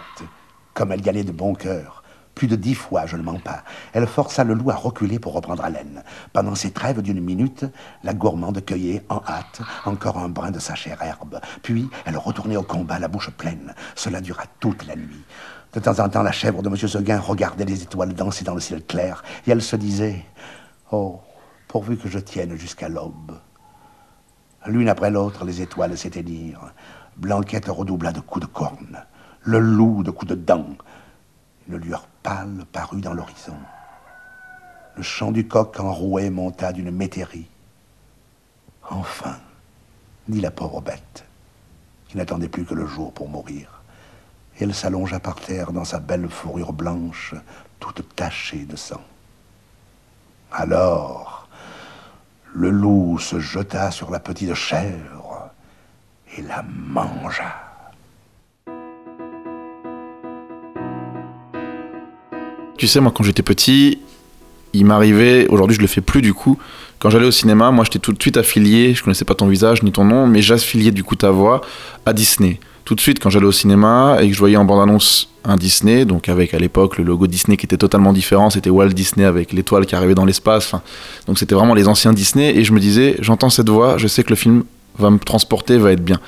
comme 0.74 0.92
elle 0.92 1.06
y 1.06 1.10
allait 1.10 1.24
de 1.24 1.32
bon 1.32 1.54
cœur. 1.54 2.02
Plus 2.34 2.48
de 2.48 2.56
dix 2.56 2.74
fois, 2.74 3.06
je 3.06 3.16
ne 3.18 3.22
mens 3.22 3.40
pas. 3.40 3.64
Elle 3.94 4.08
força 4.08 4.44
le 4.44 4.56
loup 4.56 4.72
à 4.72 4.76
reculer 4.76 5.20
pour 5.20 5.34
reprendre 5.34 5.64
haleine. 5.64 6.04
Pendant 6.34 6.56
ces 6.56 6.72
trêves 6.72 7.02
d'une 7.02 7.22
minute, 7.22 7.66
la 8.04 8.14
gourmande 8.14 8.66
cueillait 8.66 9.06
en 9.10 9.22
hâte 9.28 9.62
encore 9.86 10.18
un 10.18 10.28
brin 10.28 10.52
de 10.52 10.60
sa 10.60 10.74
chère 10.74 11.02
herbe. 11.04 11.40
Puis, 11.62 11.88
elle 12.04 12.18
retournait 12.18 12.58
au 12.58 12.64
combat, 12.64 12.98
la 12.98 13.08
bouche 13.08 13.30
pleine. 13.30 13.76
Cela 13.94 14.22
dura 14.22 14.44
toute 14.60 14.86
la 14.86 14.96
nuit. 14.96 15.24
De 15.76 15.82
temps 15.82 16.00
en 16.00 16.08
temps, 16.08 16.24
la 16.24 16.32
chèvre 16.32 16.62
de 16.62 16.70
M. 16.70 16.78
Seguin 16.78 17.20
regardait 17.20 17.66
les 17.66 17.84
étoiles 17.84 18.14
danser 18.14 18.46
dans 18.46 18.54
le 18.54 18.62
ciel 18.62 18.82
clair, 18.86 19.26
et 19.46 19.52
elle 19.52 19.62
se 19.62 19.76
disait 19.76 20.24
Oh, 20.90 21.20
pourvu 21.68 21.98
que 21.98 22.08
je 22.08 22.18
tienne 22.18 22.56
jusqu'à 22.56 22.88
l'aube. 22.88 23.38
L'une 24.68 24.88
après 24.88 25.12
l'autre, 25.12 25.44
les 25.44 25.62
étoiles 25.62 25.98
s'éteignirent. 25.98 26.72
Blanquette 27.18 27.66
redoubla 27.66 28.14
de 28.14 28.22
coups 28.22 28.46
de 28.46 28.52
corne, 28.52 29.04
le 29.42 29.60
loup 29.60 30.02
de 30.02 30.12
coups 30.12 30.30
de 30.30 30.36
dents. 30.36 30.78
Une 31.68 31.76
lueur 31.76 32.08
pâle 32.24 32.64
parut 32.72 33.02
dans 33.02 33.14
l'horizon. 33.14 33.58
Le 34.96 35.04
chant 35.04 35.34
du 35.34 35.46
coq 35.46 35.78
enroué 35.78 36.30
monta 36.30 36.72
d'une 36.72 36.92
métairie. 36.92 37.50
Enfin, 38.90 39.36
dit 40.30 40.40
la 40.40 40.52
pauvre 40.52 40.80
bête, 40.80 41.26
qui 42.08 42.16
n'attendait 42.16 42.48
plus 42.48 42.64
que 42.64 42.76
le 42.76 42.86
jour 42.86 43.12
pour 43.12 43.28
mourir. 43.28 43.75
Et 44.60 44.64
elle 44.64 44.74
s'allongea 44.74 45.20
par 45.20 45.36
terre 45.36 45.72
dans 45.72 45.86
sa 45.86 46.00
belle 46.00 46.30
fourrure 46.30 46.74
blanche, 46.74 47.36
toute 47.80 48.16
tachée 48.16 48.66
de 48.66 48.76
sang. 48.76 49.02
Alors, 50.52 51.48
le 52.54 52.70
loup 52.70 53.20
se 53.20 53.40
jeta 53.40 53.92
sur 53.92 54.12
la 54.12 54.20
petite 54.20 54.54
chèvre 54.54 55.50
et 56.38 56.42
la 56.42 56.64
mangea. 56.64 57.66
Tu 62.78 62.88
sais, 62.88 63.00
moi, 63.00 63.12
quand 63.16 63.24
j'étais 63.24 63.44
petit, 63.44 64.00
il 64.74 64.86
m'arrivait, 64.86 65.48
aujourd'hui 65.48 65.76
je 65.76 65.82
le 65.82 65.88
fais 65.88 66.02
plus 66.02 66.22
du 66.22 66.34
coup, 66.34 66.60
quand 67.00 67.10
j'allais 67.10 67.26
au 67.26 67.32
cinéma, 67.32 67.72
moi 67.72 67.86
j'étais 67.86 68.00
tout 68.00 68.12
de 68.12 68.22
suite 68.22 68.38
affilié, 68.38 68.94
je 68.94 69.04
connaissais 69.04 69.26
pas 69.26 69.36
ton 69.36 69.48
visage 69.48 69.84
ni 69.84 69.92
ton 69.92 70.04
nom, 70.04 70.28
mais 70.28 70.42
j'affiliais 70.42 70.92
du 70.92 71.04
coup 71.04 71.16
ta 71.16 71.32
voix 71.32 71.62
à 72.06 72.14
Disney. 72.14 72.60
Tout 72.86 72.94
de 72.94 73.02
suite, 73.02 73.20
quand 73.20 73.32
j'allais 73.32 73.48
au 73.48 73.52
cinéma 73.52 74.20
et 74.22 74.28
que 74.28 74.34
je 74.34 74.40
voyais 74.40 74.58
en 74.58 74.64
bande-annonce 74.64 75.28
un 75.44 75.58
Disney, 75.58 76.06
donc 76.06 76.30
avec 76.30 76.54
à 76.54 76.60
l'époque 76.60 77.00
le 77.00 77.04
logo 77.04 77.26
Disney 77.26 77.58
qui 77.58 77.66
était 77.66 77.78
totalement 77.78 78.14
différent, 78.14 78.52
c'était 78.52 78.70
Walt 78.70 78.90
Disney 78.90 79.26
avec 79.26 79.54
l'étoile 79.54 79.88
qui 79.88 79.96
arrivait 79.96 80.14
dans 80.14 80.24
l'espace, 80.24 80.72
donc 81.26 81.40
c'était 81.40 81.56
vraiment 81.56 81.74
les 81.74 81.88
anciens 81.88 82.14
Disney, 82.14 82.56
et 82.56 82.64
je 82.64 82.74
me 82.74 82.80
disais, 82.80 83.16
j'entends 83.22 83.50
cette 83.50 83.70
voix, 83.70 83.98
je 83.98 84.08
sais 84.08 84.24
que 84.24 84.30
le 84.30 84.36
film 84.36 84.64
va 85.00 85.10
me 85.10 85.18
transporter, 85.18 85.80
va 85.80 85.94
être 85.94 86.04
bien. 86.04 86.20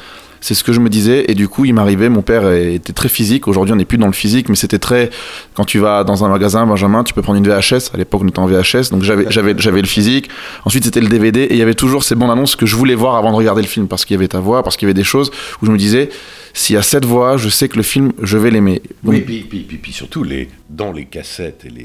C'est 0.42 0.54
ce 0.54 0.64
que 0.64 0.74
je 0.74 0.80
me 0.80 0.90
disais, 0.90 1.26
et 1.28 1.36
du 1.36 1.48
coup, 1.48 1.66
il 1.66 1.74
m'arrivait, 1.74 2.10
mon 2.10 2.22
père 2.22 2.52
était 2.52 2.94
très 2.94 3.10
physique, 3.10 3.48
aujourd'hui 3.48 3.74
on 3.74 3.78
n'est 3.78 3.86
plus 3.86 3.98
dans 3.98 4.08
le 4.08 4.14
physique, 4.14 4.50
mais 4.50 4.56
c'était 4.56 4.80
très. 4.80 5.10
Quand 5.54 5.66
tu 5.66 5.80
vas 5.80 6.04
dans 6.04 6.24
un 6.24 6.30
magasin, 6.30 6.66
Benjamin, 6.66 7.04
tu 7.04 7.14
peux 7.14 7.22
prendre 7.22 7.38
une 7.40 7.48
VHS, 7.48 7.92
à 7.94 7.98
l'époque 7.98 8.22
on 8.24 8.28
était 8.28 8.40
en 8.40 8.48
VHS, 8.48 8.92
donc 8.92 9.04
j'avais, 9.04 9.54
le 9.82 9.88
physique, 9.88 10.30
ensuite 10.66 10.84
c'était 10.84 11.02
le 11.02 11.08
DVD, 11.08 11.42
et 11.42 11.54
il 11.54 11.58
y 11.58 11.62
avait 11.62 11.74
toujours 11.74 12.04
ces 12.04 12.16
bandes 12.16 12.32
annonces 12.32 12.56
que 12.56 12.66
je 12.66 12.76
voulais 12.76 12.96
voir 12.96 13.16
avant 13.16 13.32
de 13.32 13.38
regarder 13.38 13.62
le 13.62 13.68
film, 13.68 13.88
parce 13.88 14.06
qu'il 14.06 14.16
y 14.16 14.18
avait 14.18 14.28
ta 14.28 14.40
voix, 14.40 14.64
parce 14.64 14.78
qu'il 14.78 14.88
y 14.88 14.90
avait 14.90 15.00
des 15.00 15.04
choses 15.04 15.32
où 15.62 15.66
je 15.66 15.72
me 15.72 15.78
disais, 15.78 16.10
s'il 16.54 16.76
y 16.76 16.78
a 16.78 16.82
cette 16.82 17.06
voix, 17.06 17.38
je 17.38 17.50
sais 17.50 17.70
que 17.70 17.78
le 17.78 17.84
film, 17.84 18.14
je 18.22 18.38
vais 18.38 18.52
l'aimer. 18.52 18.82
Donc, 19.04 19.14
Oui, 19.14 19.22
puis, 19.22 19.42
puis, 19.42 19.64
puis, 19.64 19.94
surtout, 19.94 20.24
les, 20.24 20.50
dans 20.70 20.92
les 20.92 21.06
cassettes 21.06 21.66
et 21.66 21.70
les, 21.70 21.84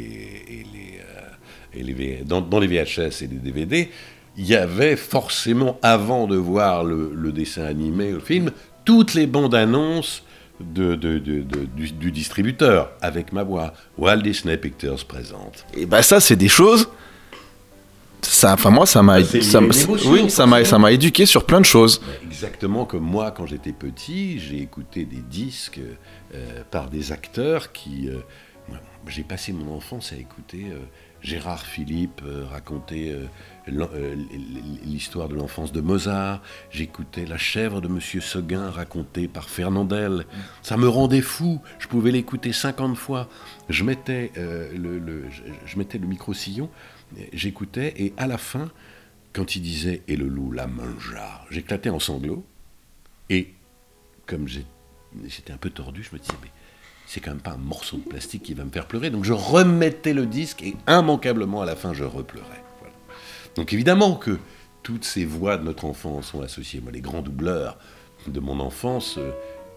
et 1.75 1.83
les, 1.83 2.19
euh, 2.21 2.25
dans, 2.25 2.41
dans 2.41 2.59
les 2.59 2.67
VHS 2.67 3.23
et 3.23 3.29
les 3.31 3.39
DVD, 3.39 3.89
il 4.37 4.47
y 4.47 4.55
avait 4.57 4.97
forcément, 4.97 5.79
avant 5.83 6.27
de 6.27 6.37
voir 6.37 6.85
le, 6.85 7.13
le 7.15 7.33
dessin 7.33 7.65
animé, 7.65 8.11
le 8.13 8.21
film, 8.21 8.51
toutes 8.85 9.15
les 9.15 9.27
bandes 9.27 9.55
annonces 9.55 10.23
de, 10.61 10.95
de- 10.95 11.19
de- 11.19 11.41
de- 11.43 11.65
du, 11.65 11.93
du 11.93 12.11
distributeur, 12.13 12.91
avec 13.01 13.33
ma 13.33 13.43
voix. 13.43 13.73
Walt 13.99 14.19
Disney 14.23 14.57
Pictures 14.57 15.05
présente. 15.07 15.65
Et 15.75 15.87
bah 15.87 16.03
ça, 16.03 16.21
c'est 16.21 16.37
des 16.37 16.49
choses. 16.49 16.89
ça, 18.23 18.55
enfin 18.55 18.71
moi, 18.71 18.87
ça 18.87 19.03
m'a, 19.03 19.21
Bah, 19.21 19.27
ça, 19.27 19.59
une 19.59 19.65
m- 19.67 19.73
émotion, 19.73 20.11
oui, 20.13 20.31
ça 20.31 20.47
m'a, 20.47 20.65
ça 20.65 20.79
m'a 20.79 20.93
éduqué 20.93 21.27
sur 21.27 21.45
plein 21.45 21.61
de 21.61 21.67
choses. 21.67 22.01
Exactement 22.25 22.85
comme 22.85 23.03
moi, 23.05 23.33
quand 23.33 23.47
j'étais 23.47 23.73
petit, 23.73 24.39
j'ai 24.39 24.59
écouté 24.61 25.05
des 25.05 25.17
disques 25.29 25.81
euh, 26.35 26.63
par 26.71 26.89
des 26.89 27.13
acteurs 27.13 27.73
qui. 27.73 28.09
euh, 28.09 28.19
j'ai 29.09 29.25
passé 29.25 29.53
mon 29.53 29.75
enfance 29.77 30.13
à 30.13 30.17
écouter 30.17 30.67
euh, 30.71 30.77
Gérard 31.23 31.67
Philippe 31.67 32.23
raconter 32.51 33.13
l'histoire 33.67 35.29
de 35.29 35.35
l'enfance 35.35 35.73
de 35.73 35.81
Mozart. 35.81 36.43
J'écoutais 36.71 37.27
La 37.27 37.39
chèvre 37.39 37.81
de 37.81 37.89
Monsieur 37.89 38.21
Seguin 38.21 38.71
racontée 38.71 39.29
par 39.29 39.49
Fernandel. 39.49 40.27
Ça 40.63 40.77
me 40.77 40.89
rendait 40.89 41.21
fou. 41.21 41.61
Je 41.79 41.89
pouvais 41.89 42.11
l'écouter 42.11 42.53
50 42.53 42.97
fois. 42.97 43.29
Je 43.69 43.85
mettais, 43.85 44.33
euh, 44.37 44.73
le, 44.77 45.25
je, 45.65 45.79
mettais 45.79 45.99
le 45.99 46.07
micro-sillon, 46.07 46.69
j'écoutais, 47.33 47.95
et 47.97 48.13
à 48.17 48.27
la 48.27 48.39
fin, 48.39 48.71
quand 49.33 49.57
il 49.57 49.63
disait 49.63 50.03
Et 50.09 50.17
le 50.17 50.27
loup 50.27 50.53
la 50.53 50.67
mangea, 50.67 51.45
j'éclatais 51.51 51.91
en 51.91 52.01
sanglots. 52.01 52.45
Et 53.31 53.53
comme 54.27 54.49
j'étais 54.49 55.53
un 55.53 55.57
peu 55.57 55.71
tordu, 55.71 56.03
je 56.03 56.15
me 56.15 56.19
disais, 56.19 56.35
mais 56.43 56.51
c'est 57.07 57.21
quand 57.21 57.31
même 57.31 57.41
pas 57.41 57.53
un 57.53 57.59
morceau 57.59 57.99
de 57.99 58.03
plastique 58.03 58.43
qui 58.43 58.55
va 58.55 58.65
me 58.65 58.71
faire 58.71 58.87
pleurer. 58.87 59.11
Donc 59.11 59.25
je 59.25 59.33
remettais 59.33 60.15
le 60.15 60.27
disque 60.27 60.63
et 60.63 60.77
immanquablement 60.89 61.63
à 61.63 61.67
la 61.67 61.77
fin, 61.77 61.93
je 61.93 62.05
repleurais. 62.05 62.62
Donc 63.57 63.73
évidemment 63.73 64.15
que 64.15 64.39
toutes 64.83 65.05
ces 65.05 65.25
voix 65.25 65.57
de 65.57 65.65
notre 65.65 65.85
enfance 65.85 66.29
sont 66.29 66.43
associées. 66.43 66.81
Moi, 66.81 66.93
les 66.93 67.01
grands 67.01 67.23
doubleurs 67.23 67.79
de 68.27 68.41
mon 68.41 68.61
enfance, 68.61 69.17
euh, 69.19 69.31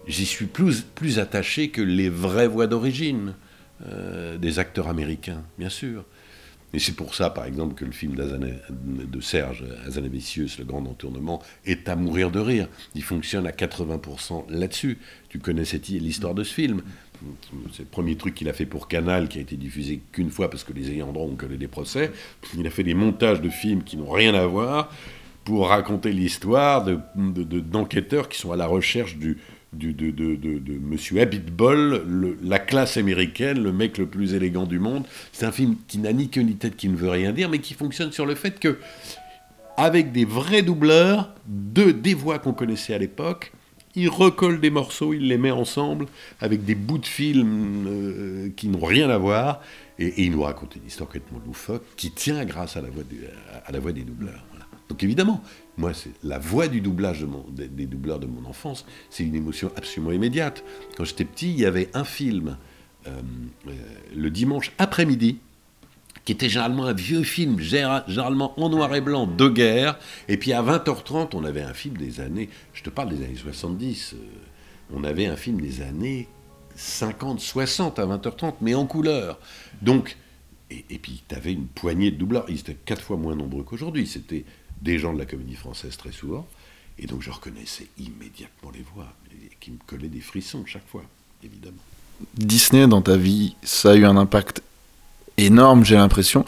j'y 0.06 0.26
suis 0.26 0.46
plus, 0.46 1.18
attaché 1.18 1.70
que 1.70 1.82
les 1.82 2.08
vraies 2.08 2.48
voix 2.48 2.66
d'origine 2.66 3.34
euh, 3.86 4.38
des 4.38 4.58
acteurs 4.58 4.88
américains, 4.88 5.42
bien 5.58 5.68
sûr. 5.68 6.04
Et 6.72 6.78
c'est 6.78 6.92
pour 6.92 7.14
ça, 7.14 7.30
par 7.30 7.46
exemple, 7.46 7.74
que 7.74 7.84
le 7.84 7.92
film 7.92 8.16
de 8.16 9.20
Serge 9.20 9.64
Azanavicius, 9.86 10.58
Le 10.58 10.64
Grand 10.64 10.84
Entournement, 10.84 11.40
est 11.64 11.88
à 11.88 11.96
mourir 11.96 12.30
de 12.30 12.40
rire. 12.40 12.68
Il 12.94 13.02
fonctionne 13.02 13.46
à 13.46 13.50
80% 13.50 14.50
là-dessus. 14.50 14.98
Tu 15.28 15.38
connais 15.38 15.62
l'histoire 15.62 16.34
de 16.34 16.44
ce 16.44 16.52
film. 16.52 16.82
C'est 17.72 17.80
le 17.82 17.88
premier 17.88 18.16
truc 18.16 18.34
qu'il 18.34 18.48
a 18.48 18.52
fait 18.52 18.66
pour 18.66 18.88
Canal, 18.88 19.28
qui 19.28 19.38
a 19.38 19.40
été 19.42 19.56
diffusé 19.56 20.00
qu'une 20.12 20.30
fois 20.30 20.50
parce 20.50 20.64
que 20.64 20.72
les 20.72 20.90
ayants 20.90 21.12
droit 21.12 21.26
ont 21.26 21.36
collé 21.36 21.56
des 21.56 21.68
procès. 21.68 22.10
Il 22.56 22.66
a 22.66 22.70
fait 22.70 22.82
des 22.84 22.94
montages 22.94 23.40
de 23.40 23.48
films 23.48 23.82
qui 23.82 23.96
n'ont 23.96 24.10
rien 24.10 24.34
à 24.34 24.46
voir 24.46 24.90
pour 25.44 25.68
raconter 25.68 26.12
l'histoire 26.12 26.84
de- 26.84 26.98
de- 27.16 27.60
d'enquêteurs 27.60 28.28
qui 28.28 28.38
sont 28.38 28.52
à 28.52 28.56
la 28.56 28.66
recherche 28.66 29.16
du, 29.16 29.38
du- 29.72 29.92
de, 29.92 30.10
de, 30.10 30.34
de, 30.36 30.72
Monsieur 30.78 31.20
la 32.42 32.58
classe 32.58 32.96
américaine, 32.96 33.62
le 33.62 33.72
mec 33.72 33.98
le 33.98 34.06
plus 34.06 34.34
élégant 34.34 34.66
du 34.66 34.78
monde. 34.78 35.04
C'est 35.32 35.46
un 35.46 35.52
film 35.52 35.76
qui 35.86 35.98
n'a 35.98 36.12
ni 36.12 36.28
queue 36.30 36.42
ni 36.42 36.54
tête, 36.56 36.76
qui 36.76 36.88
ne 36.88 36.96
veut 36.96 37.10
rien 37.10 37.32
dire, 37.32 37.48
mais 37.48 37.58
qui 37.60 37.74
fonctionne 37.74 38.12
sur 38.12 38.26
le 38.26 38.34
fait 38.34 38.58
que, 38.58 38.78
avec 39.76 40.12
des 40.12 40.24
vrais 40.24 40.62
doubleurs, 40.62 41.30
de, 41.46 41.90
des 41.90 42.14
voix 42.14 42.38
qu'on 42.38 42.52
connaissait 42.54 42.94
à 42.94 42.98
l'époque, 42.98 43.52
il 43.96 44.08
recolle 44.08 44.60
des 44.60 44.70
morceaux, 44.70 45.14
il 45.14 45.26
les 45.26 45.38
met 45.38 45.50
ensemble 45.50 46.06
avec 46.40 46.64
des 46.64 46.74
bouts 46.74 46.98
de 46.98 47.06
films 47.06 47.86
euh, 47.88 48.48
qui 48.54 48.68
n'ont 48.68 48.84
rien 48.84 49.10
à 49.10 49.18
voir, 49.18 49.60
et, 49.98 50.24
il 50.24 50.32
nous 50.32 50.42
raconte 50.42 50.76
une 50.76 50.86
histoire 50.86 51.08
complètement 51.08 51.40
loufoque 51.44 51.84
qui 51.96 52.10
tient 52.10 52.44
grâce 52.44 52.76
à 52.76 52.82
la 52.82 52.90
voix, 52.90 53.92
des- 53.92 54.04
doubleurs. 54.04 54.44
Donc 54.88 55.02
évidemment, 55.02 55.42
moi, 55.78 55.92
c'est 55.94 56.12
la 56.22 56.38
voix 56.38 56.68
du 56.68 56.80
doublage 56.80 57.26
des, 57.50 57.66
des 57.66 57.86
doubleurs 57.86 58.20
de 58.20 58.26
mon 58.26 58.48
enfance, 58.48 58.86
c'est 59.10 59.24
une 59.24 59.34
émotion 59.34 59.72
absolument 59.76 60.12
immédiate. 60.12 60.62
Quand 60.96 61.04
j'étais 61.04 61.24
petit, 61.24 61.50
il 61.50 61.58
y 61.58 61.66
avait 61.66 61.88
un 61.94 62.04
film 62.04 62.56
euh, 63.06 63.10
euh, 63.68 63.72
le 64.14 64.30
dimanche 64.30 64.72
après-midi 64.78 65.38
qui 66.26 66.32
était 66.32 66.48
généralement 66.48 66.86
un 66.86 66.92
vieux 66.92 67.22
film, 67.22 67.60
généralement 67.60 68.60
en 68.60 68.68
noir 68.68 68.92
et 68.94 69.00
blanc, 69.00 69.28
de 69.28 69.48
guerre. 69.48 69.96
Et 70.28 70.36
puis 70.36 70.52
à 70.52 70.60
20h30, 70.60 71.30
on 71.34 71.44
avait 71.44 71.62
un 71.62 71.72
film 71.72 71.96
des 71.96 72.20
années, 72.20 72.50
je 72.74 72.82
te 72.82 72.90
parle 72.90 73.10
des 73.10 73.24
années 73.24 73.36
70, 73.36 74.14
euh, 74.14 74.16
on 74.92 75.04
avait 75.04 75.26
un 75.26 75.36
film 75.36 75.60
des 75.60 75.82
années 75.82 76.26
50, 76.74 77.40
60 77.40 78.00
à 78.00 78.06
20h30, 78.06 78.54
mais 78.60 78.74
en 78.74 78.86
couleur. 78.86 79.38
Donc, 79.82 80.16
et, 80.68 80.82
puis 80.98 81.22
tu 81.28 81.34
avais 81.34 81.52
une 81.52 81.68
poignée 81.68 82.10
de 82.10 82.16
doubleurs, 82.16 82.44
ils 82.48 82.58
étaient 82.58 82.74
quatre 82.74 83.02
fois 83.02 83.16
moins 83.16 83.36
nombreux 83.36 83.62
qu'aujourd'hui, 83.62 84.08
c'était 84.08 84.44
des 84.82 84.98
gens 84.98 85.14
de 85.14 85.18
la 85.20 85.26
comédie 85.26 85.54
française 85.54 85.96
très 85.96 86.12
souvent. 86.12 86.44
Et 86.98 87.06
donc 87.06 87.22
je 87.22 87.30
reconnaissais 87.30 87.86
immédiatement 87.98 88.72
les 88.74 88.82
voix, 88.94 89.14
qui 89.60 89.70
me 89.70 89.78
collaient 89.86 90.08
des 90.08 90.20
frissons 90.20 90.64
chaque 90.66 90.88
fois, 90.88 91.04
évidemment. 91.44 91.76
Disney 92.34 92.88
dans 92.88 93.02
ta 93.02 93.16
vie, 93.16 93.54
ça 93.62 93.92
a 93.92 93.94
eu 93.94 94.04
un 94.04 94.16
impact 94.16 94.62
énorme, 95.38 95.84
j'ai 95.84 95.96
l'impression, 95.96 96.44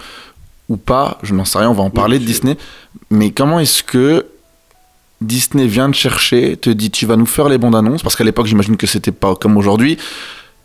ou 0.69 0.77
pas, 0.77 1.19
je 1.23 1.35
n'en 1.35 1.45
sais 1.45 1.59
rien, 1.59 1.71
on 1.71 1.75
va 1.75 1.83
en 1.83 1.91
parler 1.91 2.19
de 2.19 2.25
Disney, 2.25 2.57
mais 3.11 3.31
comment 3.31 3.59
est-ce 3.61 3.83
que 3.83 4.27
Disney 5.21 5.67
vient 5.67 5.91
te 5.91 5.97
chercher, 5.97 6.57
te 6.57 6.71
dit 6.71 6.91
tu 6.91 7.07
vas 7.07 7.17
nous 7.17 7.27
faire 7.27 7.49
les 7.49 7.59
bandes 7.59 7.77
annonces, 7.77 8.03
parce 8.03 8.17
qu'à 8.17 8.25
l'époque 8.25 8.47
j'imagine 8.47 8.77
que 8.77 8.87
c'était 8.87 9.13
pas 9.13 9.35
comme 9.35 9.57
aujourd'hui, 9.57 9.99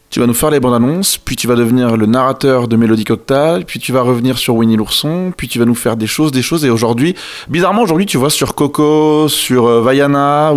tu 0.10 0.20
vas 0.20 0.28
nous 0.28 0.36
faire 0.36 0.52
les 0.52 0.60
bandes 0.60 0.76
annonces, 0.76 1.18
puis 1.18 1.36
tu 1.36 1.48
vas 1.48 1.56
devenir 1.56 1.98
le 1.98 2.06
narrateur 2.06 2.68
de 2.68 2.76
Mélodie 2.76 3.04
Cocktail, 3.04 3.66
puis 3.66 3.80
tu 3.80 3.92
vas 3.92 4.02
revenir 4.02 4.38
sur 4.38 4.54
Winnie 4.56 4.78
l'ourson, 4.78 5.34
puis 5.36 5.48
tu 5.48 5.58
vas 5.58 5.66
nous 5.66 5.74
faire 5.74 5.98
des 5.98 6.06
choses, 6.06 6.32
des 6.32 6.44
choses, 6.44 6.66
et 6.66 6.70
aujourd'hui, 6.70 7.16
bizarrement 7.50 7.82
aujourd'hui 7.82 8.06
tu 8.06 8.18
vois 8.18 8.30
sur 8.30 8.54
Coco, 8.54 9.28
sur 9.28 9.66
euh, 9.66 9.82
Vaiana, 9.82 10.54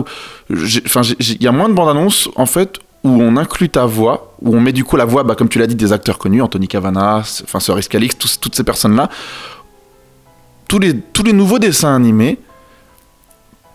enfin 0.86 1.00
il 1.20 1.42
y 1.42 1.46
a 1.46 1.52
moins 1.52 1.70
de 1.70 1.74
bandes 1.74 1.88
annonces 1.88 2.28
en 2.36 2.46
fait 2.46 2.80
où 3.06 3.22
on 3.22 3.36
inclut 3.36 3.68
ta 3.68 3.86
voix, 3.86 4.34
où 4.42 4.54
on 4.54 4.60
met 4.60 4.72
du 4.72 4.84
coup 4.84 4.96
la 4.96 5.04
voix, 5.04 5.22
bah, 5.22 5.34
comme 5.34 5.48
tu 5.48 5.58
l'as 5.58 5.66
dit, 5.66 5.76
des 5.76 5.92
acteurs 5.92 6.18
connus, 6.18 6.42
Anthony 6.42 6.68
Cavana, 6.68 7.18
enfin 7.18 7.60
Cerise 7.60 7.88
Calix, 7.88 8.16
toutes 8.18 8.54
ces 8.54 8.64
personnes-là. 8.64 9.08
Tous 10.68 10.78
les, 10.80 10.98
tous 10.98 11.22
les 11.22 11.32
nouveaux 11.32 11.60
dessins 11.60 11.94
animés 11.94 12.38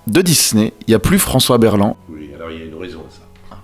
de 0.07 0.21
Disney, 0.21 0.73
il 0.81 0.89
n'y 0.89 0.93
a 0.95 0.99
plus 0.99 1.19
François 1.19 1.57
Berland. 1.57 1.95
Oui, 2.09 2.31
alors 2.35 2.51
il 2.51 2.59
y 2.59 2.61
a 2.61 2.65
une 2.65 2.75
raison 2.75 2.99
à 2.99 3.11
ça. 3.11 3.57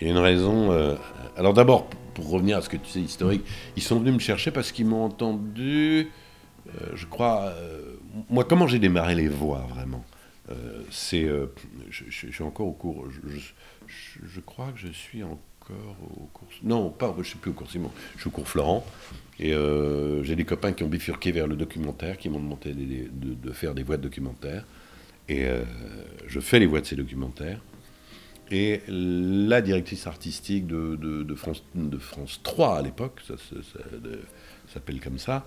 Il 0.00 0.06
y 0.06 0.10
a 0.10 0.12
une 0.12 0.20
raison. 0.20 0.70
euh, 0.72 0.94
alors 1.36 1.54
d'abord, 1.54 1.86
pour 2.14 2.28
revenir 2.30 2.58
à 2.58 2.62
ce 2.62 2.68
que 2.68 2.76
tu 2.76 2.90
sais 2.90 3.00
historique, 3.00 3.44
ils 3.76 3.82
sont 3.82 3.98
venus 3.98 4.12
me 4.12 4.18
chercher 4.18 4.50
parce 4.50 4.70
qu'ils 4.70 4.86
m'ont 4.86 5.04
entendu. 5.04 6.10
euh, 6.68 6.86
je 6.94 7.06
crois. 7.06 7.42
euh, 7.44 7.94
moi, 8.28 8.44
comment 8.44 8.66
j'ai 8.66 8.78
démarré 8.78 9.14
les 9.14 9.28
voix 9.28 9.66
vraiment? 9.74 10.04
C'est. 10.90 11.26
je, 11.88 12.04
suis 12.10 12.44
encore 12.44 12.66
au 12.66 12.72
cours. 12.72 13.06
Je- 14.22 14.40
crois 14.40 14.72
que 14.72 14.78
je 14.78 14.88
suis 14.88 15.22
encore 15.22 15.96
au 16.16 16.28
cours. 16.32 16.48
Non, 16.62 16.90
pas. 16.90 17.14
Je 17.18 17.24
suis 17.24 17.38
plus 17.38 17.50
au 17.50 17.54
cours. 17.54 17.68
Je 17.68 17.78
suis 18.20 18.28
au 18.28 18.30
cours 18.30 18.48
Florent. 18.48 18.86
Et 19.40 19.52
euh, 19.52 20.22
j'ai 20.22 20.36
des 20.36 20.44
copains 20.44 20.72
qui 20.72 20.84
ont 20.84 20.88
bifurqué 20.88 21.32
vers 21.32 21.46
le 21.46 21.56
documentaire, 21.56 22.18
qui 22.18 22.28
m'ont 22.28 22.40
demandé 22.40 22.72
de, 22.74 23.52
faire 23.52 23.74
des 23.74 23.82
voix 23.82 23.96
de 23.96 24.02
documentaire. 24.02 24.64
Et 25.28 25.44
euh, 25.46 25.62
je 26.26 26.40
fais 26.40 26.58
les 26.58 26.66
voix 26.66 26.80
de 26.80 26.86
ces 26.86 26.96
documentaires. 26.96 27.60
Et 28.50 28.82
la 28.88 29.62
directrice 29.62 30.06
artistique 30.06 30.66
de, 30.66 31.34
France, 31.34 31.64
de 31.74 31.98
France 31.98 32.40
3 32.42 32.78
à 32.78 32.82
l'époque, 32.82 33.20
ça, 33.26 33.34
ça 33.38 33.78
s'appelle 34.72 35.00
comme 35.00 35.18
ça, 35.18 35.46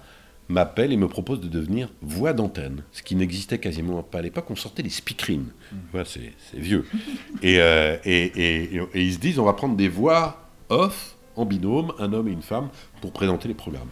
m'appelle 0.50 0.94
et 0.94 0.98
me 0.98 1.08
propose 1.08 1.40
de 1.42 1.48
devenir 1.48 1.90
voix 2.02 2.34
d'antenne, 2.34 2.84
ce 2.92 3.04
qui 3.04 3.16
n'existait 3.16 3.60
quasiment 3.60 4.02
pas 4.04 4.20
à 4.20 4.22
l'époque. 4.22 4.46
On 4.50 4.56
sortait 4.56 4.84
des 4.84 4.90
speakerines. 4.90 5.50
Voilà, 5.92 6.06
c'est 6.06 6.34
vieux. 6.54 6.86
Et, 7.44 7.60
euh, 7.60 7.98
et, 8.06 8.24
et- 8.26 8.76
et- 8.76 8.82
et 8.94 9.02
ils 9.04 9.14
se 9.14 9.20
disent 9.20 9.40
on 9.40 9.46
va 9.46 9.54
prendre 9.54 9.76
des 9.76 9.90
voix 9.90 10.50
off, 10.70 11.16
en 11.36 11.46
binôme, 11.46 11.94
un 12.00 12.14
homme 12.14 12.28
et 12.28 12.32
une 12.32 12.42
femme, 12.42 12.70
pour 13.02 13.12
présenter 13.12 13.48
les 13.48 13.54
programmes. 13.54 13.90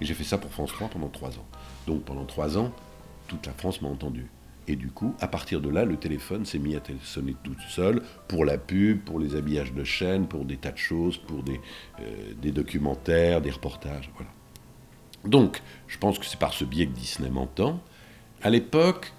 Et 0.00 0.04
j'ai 0.04 0.14
fait 0.14 0.24
ça 0.24 0.38
pour 0.38 0.50
France 0.52 0.70
3 0.72 0.88
pendant 0.88 1.08
trois 1.08 1.30
ans. 1.30 1.46
Donc 1.86 2.02
pendant 2.04 2.24
trois 2.24 2.56
ans, 2.56 2.72
toute 3.26 3.46
la 3.46 3.52
France 3.52 3.82
m'a 3.82 3.88
entendu. 3.88 4.26
Et 4.68 4.76
du 4.76 4.88
coup, 4.88 5.14
à 5.20 5.26
partir 5.28 5.60
de 5.60 5.68
là, 5.68 5.84
le 5.84 5.96
téléphone 5.96 6.46
s'est 6.46 6.58
mis 6.58 6.74
à 6.76 6.80
sonner 7.02 7.34
tout 7.42 7.54
seul 7.68 8.00
pour 8.28 8.44
la 8.44 8.56
pub, 8.58 9.00
pour 9.00 9.18
les 9.18 9.34
habillages 9.36 9.72
de 9.74 9.84
chaîne, 9.84 10.26
pour 10.26 10.44
des 10.44 10.56
tas 10.56 10.72
de 10.72 10.78
choses, 10.78 11.18
pour 11.18 11.42
des, 11.42 11.60
euh, 12.00 12.32
des 12.40 12.50
documentaires, 12.52 13.40
des 13.42 13.50
reportages. 13.50 14.10
Voilà. 14.14 14.30
Donc, 15.26 15.62
je 15.88 15.98
pense 15.98 16.18
que 16.18 16.26
c'est 16.26 16.38
par 16.38 16.52
ce 16.52 16.64
biais 16.64 16.86
que 16.86 16.92
Disney 16.92 17.30
m'entend. 17.30 17.80
À 18.42 18.50
l'époque, 18.50 19.12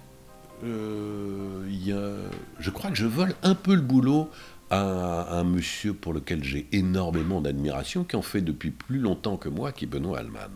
euh, 0.64 2.28
je 2.58 2.70
crois 2.70 2.90
que 2.90 2.96
je 2.96 3.06
vole 3.06 3.34
un 3.42 3.54
peu 3.54 3.74
le 3.74 3.80
boulot 3.80 4.30
à 4.70 5.38
un 5.38 5.44
monsieur 5.44 5.94
pour 5.94 6.12
lequel 6.12 6.42
j'ai 6.42 6.66
énormément 6.72 7.40
d'admiration, 7.40 8.04
qui 8.04 8.16
en 8.16 8.22
fait 8.22 8.40
depuis 8.40 8.70
plus 8.70 8.98
longtemps 8.98 9.36
que 9.36 9.48
moi, 9.48 9.72
qui 9.72 9.84
est 9.84 9.88
Benoît 9.88 10.18
Alman, 10.18 10.50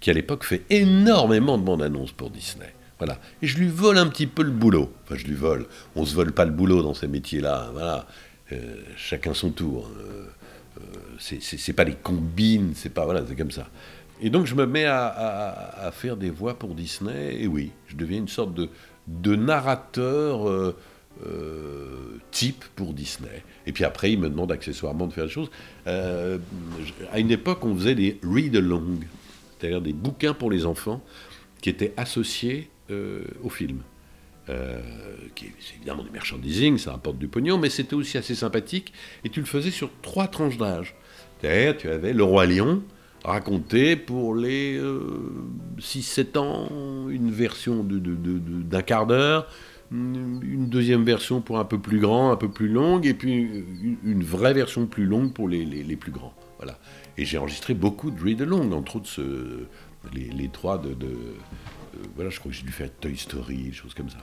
qui 0.00 0.10
à 0.10 0.12
l'époque 0.12 0.44
fait 0.44 0.64
énormément 0.70 1.58
de 1.58 1.64
bandes 1.64 1.82
annonces 1.82 2.12
pour 2.12 2.30
Disney. 2.30 2.72
Voilà. 2.98 3.18
Et 3.42 3.46
je 3.46 3.58
lui 3.58 3.68
vole 3.68 3.98
un 3.98 4.06
petit 4.06 4.26
peu 4.26 4.42
le 4.42 4.50
boulot. 4.50 4.92
Enfin, 5.04 5.16
je 5.16 5.26
lui 5.26 5.34
vole. 5.34 5.66
On 5.96 6.04
se 6.04 6.14
vole 6.14 6.32
pas 6.32 6.44
le 6.44 6.50
boulot 6.50 6.82
dans 6.82 6.94
ces 6.94 7.08
métiers-là. 7.08 7.68
Voilà. 7.72 8.06
Euh, 8.52 8.76
chacun 8.96 9.34
son 9.34 9.50
tour. 9.50 9.90
Euh, 9.98 10.26
c'est- 11.18 11.40
c'est 11.40 11.72
pas 11.72 11.84
des 11.84 11.94
combines, 11.94 12.72
c'est 12.74 12.92
pas 12.92 13.04
voilà, 13.04 13.22
c'est 13.26 13.36
comme 13.36 13.50
ça. 13.50 13.68
Et 14.20 14.30
donc 14.30 14.46
je 14.46 14.54
me 14.54 14.66
mets 14.66 14.86
à, 14.86 15.90
faire 15.92 16.16
des 16.16 16.30
voix 16.30 16.58
pour 16.58 16.74
Disney. 16.74 17.36
Et 17.40 17.46
oui, 17.46 17.70
je 17.86 17.96
deviens 17.96 18.18
une 18.18 18.28
sorte 18.28 18.54
de, 18.54 19.36
narrateur 19.36 20.48
euh, 20.48 20.76
euh, 21.24 22.18
type 22.30 22.64
pour 22.74 22.92
Disney. 22.92 23.42
Et 23.66 23.72
puis 23.72 23.84
après, 23.84 24.12
il 24.12 24.18
me 24.18 24.28
demande 24.28 24.52
accessoirement 24.52 25.06
de 25.06 25.12
faire 25.12 25.24
des 25.26 25.30
choses. 25.30 25.50
Euh, 25.86 26.38
à 27.12 27.18
une 27.18 27.30
époque, 27.30 27.64
on 27.64 27.74
faisait 27.74 27.94
des 27.94 28.18
read-along, 28.22 29.00
c'est-à-dire 29.58 29.80
des 29.80 29.92
bouquins 29.92 30.34
pour 30.34 30.50
les 30.50 30.66
enfants 30.66 31.02
qui 31.60 31.70
étaient 31.70 31.94
associés 31.96 32.70
euh, 32.90 33.24
au 33.42 33.48
film. 33.48 33.80
Euh, 34.48 34.80
qui 35.34 35.46
est 35.46 35.52
évidemment 35.76 36.04
du 36.04 36.10
merchandising, 36.10 36.78
ça 36.78 36.92
rapporte 36.92 37.18
du 37.18 37.26
pognon, 37.26 37.58
mais 37.58 37.68
c'était 37.68 37.94
aussi 37.94 38.16
assez 38.16 38.36
sympathique. 38.36 38.92
Et 39.24 39.28
tu 39.28 39.40
le 39.40 39.46
faisais 39.46 39.72
sur 39.72 39.90
trois 40.02 40.28
tranches 40.28 40.56
d'âge. 40.56 40.94
Derrière, 41.42 41.76
tu 41.76 41.88
avais 41.88 42.12
Le 42.12 42.22
Roi 42.22 42.46
Lion, 42.46 42.82
raconté 43.24 43.96
pour 43.96 44.36
les 44.36 44.80
6-7 45.78 46.38
ans, 46.38 47.08
une 47.10 47.30
version 47.30 47.84
d'un 47.84 48.82
quart 48.82 49.06
d'heure, 49.06 49.48
une 49.90 50.68
deuxième 50.68 51.04
version 51.04 51.40
pour 51.40 51.58
un 51.58 51.64
peu 51.64 51.78
plus 51.78 51.98
grand, 51.98 52.30
un 52.30 52.36
peu 52.36 52.48
plus 52.48 52.68
longue, 52.68 53.04
et 53.04 53.14
puis 53.14 53.32
une, 54.04 54.22
vraie 54.22 54.54
version 54.54 54.86
plus 54.86 55.06
longue 55.06 55.32
pour 55.32 55.48
les, 55.48 55.96
plus 55.96 56.12
grands. 56.12 56.34
Voilà. 56.58 56.78
Et 57.18 57.24
j'ai 57.24 57.36
enregistré 57.36 57.74
beaucoup 57.74 58.10
de 58.10 58.22
read-along, 58.22 58.72
entre 58.72 58.96
autres 58.96 59.20
les, 60.14 60.48
trois 60.48 60.78
de, 60.78 60.94
de- 60.94 61.34
euh, 61.96 62.06
voilà, 62.14 62.30
je 62.30 62.38
crois 62.38 62.50
que 62.50 62.56
j'ai 62.56 62.64
dû 62.64 62.72
faire 62.72 62.90
Toy 63.00 63.16
Story, 63.16 63.64
des 63.64 63.72
choses 63.72 63.94
comme 63.94 64.10
ça. 64.10 64.18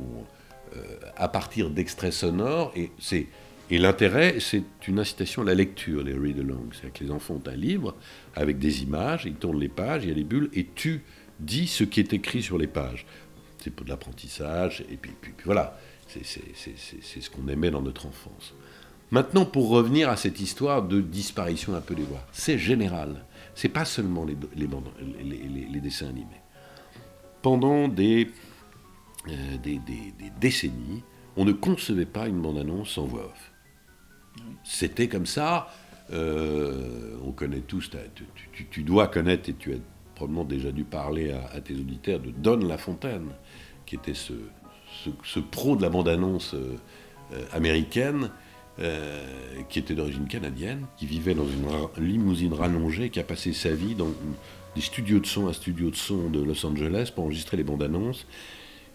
Euh, 0.00 0.98
à 1.16 1.28
partir 1.28 1.70
d'extraits 1.70 2.12
sonores, 2.12 2.72
et 2.76 2.90
c'est 2.98 3.26
et 3.70 3.78
l'intérêt, 3.78 4.38
c'est 4.40 4.62
une 4.86 4.98
incitation 5.00 5.42
à 5.42 5.44
la 5.44 5.54
lecture, 5.54 6.02
les 6.04 6.12
read-along. 6.12 6.68
C'est-à-dire 6.72 6.92
que 6.92 7.04
les 7.04 7.10
enfants 7.10 7.34
ont 7.34 7.48
un 7.50 7.56
livre 7.56 7.94
avec 8.34 8.58
des 8.58 8.82
images, 8.82 9.24
ils 9.26 9.34
tournent 9.34 9.58
les 9.60 9.68
pages, 9.68 10.04
il 10.04 10.08
y 10.08 10.12
a 10.12 10.14
des 10.14 10.24
bulles, 10.24 10.50
et 10.54 10.66
tu 10.74 11.02
dis 11.40 11.66
ce 11.66 11.82
qui 11.84 11.98
est 12.00 12.12
écrit 12.12 12.42
sur 12.42 12.58
les 12.58 12.66
pages. 12.68 13.06
C'est 13.58 13.70
pour 13.70 13.84
de 13.84 13.90
l'apprentissage, 13.90 14.84
et 14.90 14.96
puis, 14.96 15.12
puis- 15.20 15.32
voilà, 15.44 15.78
c'est 16.08 16.24
c'est- 16.24 16.42
c'est- 16.54 16.74
c'est- 17.02 17.20
ce 17.20 17.28
qu'on 17.30 17.48
aimait 17.48 17.70
dans 17.70 17.82
notre 17.82 18.06
enfance. 18.06 18.54
Maintenant, 19.10 19.44
pour 19.44 19.68
revenir 19.68 20.08
à 20.10 20.16
cette 20.16 20.40
histoire 20.40 20.82
de 20.82 21.00
disparition 21.00 21.74
un 21.74 21.80
peu 21.80 21.94
des 21.94 22.02
voix, 22.04 22.24
c'est 22.32 22.58
général. 22.58 23.24
C'est 23.54 23.68
pas 23.68 23.84
seulement 23.84 24.24
les, 24.24 24.36
les- 24.56 24.68
les- 25.24 25.66
les 25.72 25.80
dessins 25.80 26.08
animés. 26.08 26.40
Pendant 27.42 27.88
des, 27.88 28.30
euh, 29.28 29.56
des, 29.62 29.78
des- 29.78 30.12
des 30.18 30.30
décennies, 30.40 31.02
on 31.36 31.44
ne 31.44 31.52
concevait 31.52 32.06
pas 32.06 32.28
une 32.28 32.40
bande-annonce 32.40 32.90
sans 32.90 33.04
voix 33.04 33.26
off. 33.26 33.52
C'était 34.64 35.08
comme 35.08 35.26
ça. 35.26 35.68
euh, 36.12 37.16
on 37.24 37.32
connaît 37.32 37.60
tous, 37.62 37.90
tu, 38.14 38.24
tu- 38.52 38.66
tu 38.70 38.82
dois 38.84 39.08
connaître, 39.08 39.48
et 39.50 39.54
tu 39.54 39.72
as 39.74 39.78
probablement 40.14 40.44
déjà 40.44 40.70
dû 40.70 40.84
parler 40.84 41.32
à, 41.32 41.46
à 41.52 41.60
tes 41.60 41.74
auditeurs, 41.74 42.20
de 42.20 42.30
Don 42.30 42.58
Lafontaine, 42.58 43.30
qui 43.86 43.96
était 43.96 44.14
ce, 44.14 44.32
ce- 45.04 45.10
ce 45.24 45.40
pro 45.40 45.74
de 45.76 45.82
la 45.82 45.88
bande-annonce 45.90 46.54
euh, 46.54 46.76
américaine, 47.52 48.30
qui 49.70 49.78
était 49.78 49.94
d'origine 49.94 50.28
canadienne, 50.28 50.84
qui 50.98 51.06
vivait 51.06 51.34
dans 51.34 51.48
une 51.48 51.66
ra- 51.66 51.90
limousine 51.98 52.52
rallongée, 52.52 53.08
qui 53.08 53.18
a 53.18 53.24
passé 53.24 53.54
sa 53.54 53.70
vie 53.70 53.94
dans 53.94 54.08
des 54.74 54.82
studios 54.82 55.18
de 55.18 55.24
son, 55.26 55.48
un 55.48 55.54
studio 55.54 55.88
de 55.90 55.96
son 55.96 56.28
de 56.28 56.42
Los 56.42 56.64
Angeles 56.66 57.10
pour 57.14 57.24
enregistrer 57.24 57.56
les 57.56 57.64
bandes 57.64 57.82
annonces. 57.82 58.26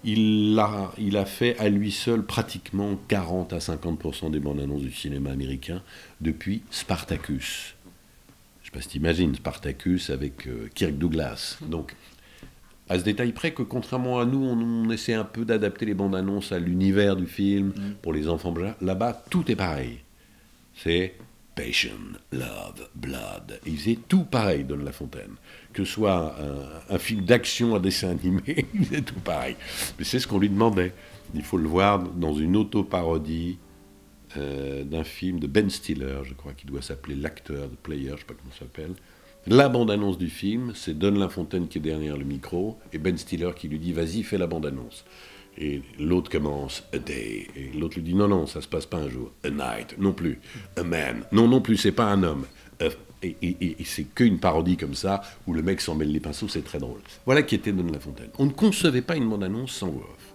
Il 0.04 0.58
a, 0.60 0.92
il 0.98 1.16
a 1.18 1.26
fait 1.26 1.58
à 1.60 1.70
lui 1.70 1.92
seul 1.92 2.24
pratiquement 2.24 3.00
40 3.08 3.54
à 3.54 3.60
50% 3.60 4.32
des 4.32 4.40
bandes 4.40 4.60
annonces 4.60 4.82
du 4.82 4.92
cinéma 4.92 5.32
américain 5.32 5.84
depuis 6.22 6.64
Spartacus. 6.72 7.76
Je 8.62 8.70
ne 8.70 8.72
sais 8.72 8.72
pas 8.72 8.82
si 8.82 8.90
tu 8.90 8.98
imagines 8.98 9.36
Spartacus 9.36 10.10
avec 10.10 10.48
euh, 10.48 10.70
Kirk 10.74 10.94
Douglas. 10.94 11.58
Donc, 11.62 11.96
à 12.90 12.98
ce 12.98 13.04
détail 13.04 13.32
près 13.32 13.54
que 13.54 13.62
contrairement 13.62 14.20
à 14.20 14.26
nous, 14.26 14.44
on, 14.44 14.60
on 14.60 14.90
essaie 14.90 15.14
un 15.14 15.24
peu 15.24 15.46
d'adapter 15.46 15.86
les 15.86 15.94
bandes 15.94 16.16
annonces 16.16 16.52
à 16.52 16.60
l'univers 16.60 17.16
du 17.16 17.28
film 17.28 17.74
pour 18.02 18.12
les 18.12 18.28
enfants. 18.28 18.54
Là-bas, 18.82 19.24
tout 19.30 19.52
est 19.52 19.56
pareil. 19.56 20.00
C'est 20.76 21.14
Passion, 21.56 21.92
Love, 22.32 22.90
Blood. 22.96 23.60
Il 23.66 23.78
faisait 23.78 24.00
tout 24.08 24.24
pareil, 24.24 24.64
Don 24.64 24.78
La 24.78 24.92
Fontaine. 24.92 25.36
Que 25.74 25.86
soit 25.86 26.36
un, 26.90 26.98
film 26.98 27.22
d'action, 27.24 27.76
un 27.76 27.80
dessin 27.80 28.10
animé, 28.10 28.66
faisait 28.84 29.02
tout 29.02 29.20
pareil. 29.24 29.56
Mais 29.98 30.06
c'est 30.06 30.20
ce 30.20 30.28
qu'on 30.28 30.40
lui 30.40 30.50
demandait. 30.50 30.94
Il 31.34 31.44
faut 31.44 31.58
le 31.58 31.68
voir 31.68 32.00
dans 32.00 32.34
une 32.34 32.58
autoparodie 32.58 33.58
euh, 34.38 34.84
d'un 34.84 35.04
film 35.04 35.40
de 35.40 35.48
Ben 35.48 35.70
Stiller, 35.70 36.20
je 36.24 36.34
crois, 36.34 36.54
qui 36.54 36.66
doit 36.66 36.82
s'appeler 36.82 37.16
L'acteur, 37.16 37.70
The 37.70 37.76
Player, 37.84 38.08
je 38.08 38.14
ne 38.14 38.18
sais 38.18 38.26
pas 38.26 38.34
comment 38.34 38.52
ça 38.52 38.60
s'appelle. 38.60 38.94
La 39.48 39.70
bande-annonce 39.70 40.18
du 40.18 40.30
film, 40.30 40.74
c'est 40.76 40.98
Don 40.98 41.12
La 41.12 41.28
Fontaine 41.28 41.68
qui 41.68 41.80
est 41.80 41.82
derrière 41.82 42.16
le 42.16 42.26
micro 42.26 42.78
et 42.94 43.00
Ben 43.00 43.18
Stiller 43.18 43.52
qui 43.56 43.68
lui 43.68 43.80
dit 43.80 43.92
Vas-y, 43.92 44.24
fais 44.24 44.38
la 44.38 44.48
bande-annonce. 44.48 45.04
Et 45.58 45.82
l'autre 46.00 46.30
commence 46.30 46.84
A 46.94 47.00
day. 47.00 47.48
Et 47.56 47.78
l'autre 47.78 47.96
lui 47.96 48.04
dit 48.04 48.14
Non, 48.14 48.28
non, 48.28 48.46
ça 48.46 48.62
se 48.62 48.68
passe 48.68 48.86
pas 48.86 48.98
un 48.98 49.10
jour. 49.10 49.32
A 49.44 49.50
night. 49.50 49.96
Non 49.98 50.14
plus. 50.14 50.40
A 50.78 50.84
man. 50.84 51.24
Non, 51.32 51.48
non 51.48 51.60
plus, 51.60 51.78
c'est 51.78 51.92
pas 51.92 52.06
un 52.06 52.24
homme. 52.24 52.46
A- 52.80 52.86
Et, 53.24 53.36
et- 53.42 53.58
et- 53.62 53.82
et 53.82 53.84
c'est 53.86 54.04
qu'une 54.06 54.40
parodie 54.40 54.78
comme 54.78 54.96
ça 54.96 55.22
où 55.48 55.54
le 55.54 55.62
mec 55.62 55.80
s'en 55.82 55.94
mêle 55.96 56.12
les 56.12 56.20
pinceaux, 56.20 56.48
c'est 56.48 56.64
très 56.64 56.80
drôle. 56.80 57.02
Voilà 57.26 57.44
qui 57.44 57.54
était 57.56 57.72
Don 57.72 57.86
La 57.92 58.00
Fontaine. 58.00 58.30
On 58.40 58.46
ne 58.46 58.52
concevait 58.52 59.02
pas 59.04 59.16
une 59.16 59.30
bande-annonce 59.30 59.72
sans 59.74 59.90
voix 59.90 60.04
off. 60.10 60.34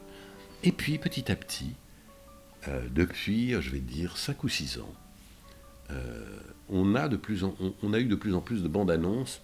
Et 0.62 0.70
puis, 0.72 0.99
petit 0.99 1.30
à 1.30 1.37
petit, 1.37 1.72
euh, 2.68 2.80
depuis, 2.95 3.51
je 3.61 3.70
vais 3.70 3.80
dire, 3.80 4.16
5 4.16 4.43
ou 4.45 4.49
6 4.49 4.78
ans, 4.78 4.95
euh, 5.91 6.24
on, 6.68 6.95
a 6.95 7.09
de 7.09 7.16
plus 7.16 7.45
en- 7.45 7.55
on, 7.61 7.72
on 7.82 7.93
a 7.93 7.99
eu 7.99 8.07
de 8.07 8.14
plus 8.16 8.34
en 8.34 8.41
plus 8.41 8.62
de 8.62 8.68
bandes 8.68 8.91
annonces 8.91 9.41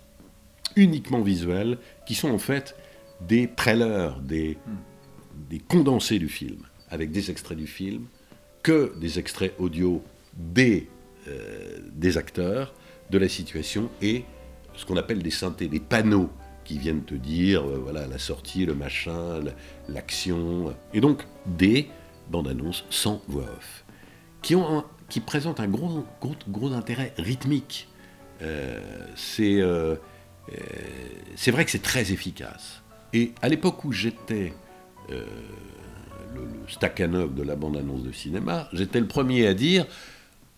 uniquement 0.77 1.21
visuelles 1.21 1.79
qui 2.07 2.15
sont 2.15 2.31
en 2.31 2.39
fait 2.39 2.75
des 3.21 3.49
trailers, 3.55 4.19
des, 4.21 4.57
des 5.51 5.59
condensés 5.59 6.19
du 6.19 6.29
film, 6.29 6.63
avec 6.91 7.11
des 7.13 7.31
extraits 7.31 7.59
du 7.59 7.67
film, 7.67 8.07
que 8.63 8.93
des 9.01 9.19
extraits 9.19 9.55
audio 9.59 10.03
des, 10.35 10.89
euh, 11.29 11.79
des 11.93 12.17
acteurs, 12.17 12.73
de 13.11 13.19
la 13.19 13.29
situation 13.29 13.91
et 14.01 14.25
ce 14.75 14.87
qu'on 14.87 14.97
appelle 14.97 15.23
des 15.23 15.31
synthés, 15.31 15.69
des 15.69 15.81
panneaux 15.81 16.31
qui 16.65 16.79
viennent 16.79 17.03
te 17.05 17.15
dire 17.15 17.63
euh, 17.63 17.79
voilà 17.83 18.07
la 18.07 18.19
sortie, 18.19 18.65
le 18.67 18.75
machin, 18.75 19.41
la- 19.41 19.53
l'action, 19.89 20.75
et 20.95 21.01
donc 21.01 21.25
des 21.47 21.89
bandes 22.31 22.49
annonces 22.49 22.85
sans 22.89 23.21
voix 23.29 23.43
off, 23.43 23.85
qui, 24.43 24.55
ont 24.55 24.79
un- 24.79 24.85
qui 25.09 25.21
présentent 25.21 25.61
un 25.61 25.69
gros, 25.69 26.05
gros, 26.21 26.37
gros 26.49 26.73
intérêt 26.73 27.13
rythmique. 27.19 27.89
Euh, 28.41 28.81
c'est 29.15 29.61
euh, 29.61 29.97
euh, 30.53 31.51
vrai 31.53 31.65
que 31.65 31.71
c'est 31.71 31.83
très 31.83 32.13
efficace. 32.13 32.83
Et 33.13 33.33
à 33.43 33.49
l'époque 33.49 33.85
où 33.85 33.93
j'étais 33.93 34.55
le, 35.11 35.17
le 36.35 36.49
Stakhanov 36.69 37.35
de 37.35 37.43
la 37.43 37.57
bande-annonce 37.57 38.03
de 38.03 38.13
cinéma, 38.13 38.69
j'étais 38.73 39.01
le 39.01 39.07
premier 39.07 39.47
à 39.47 39.55
dire 39.55 39.87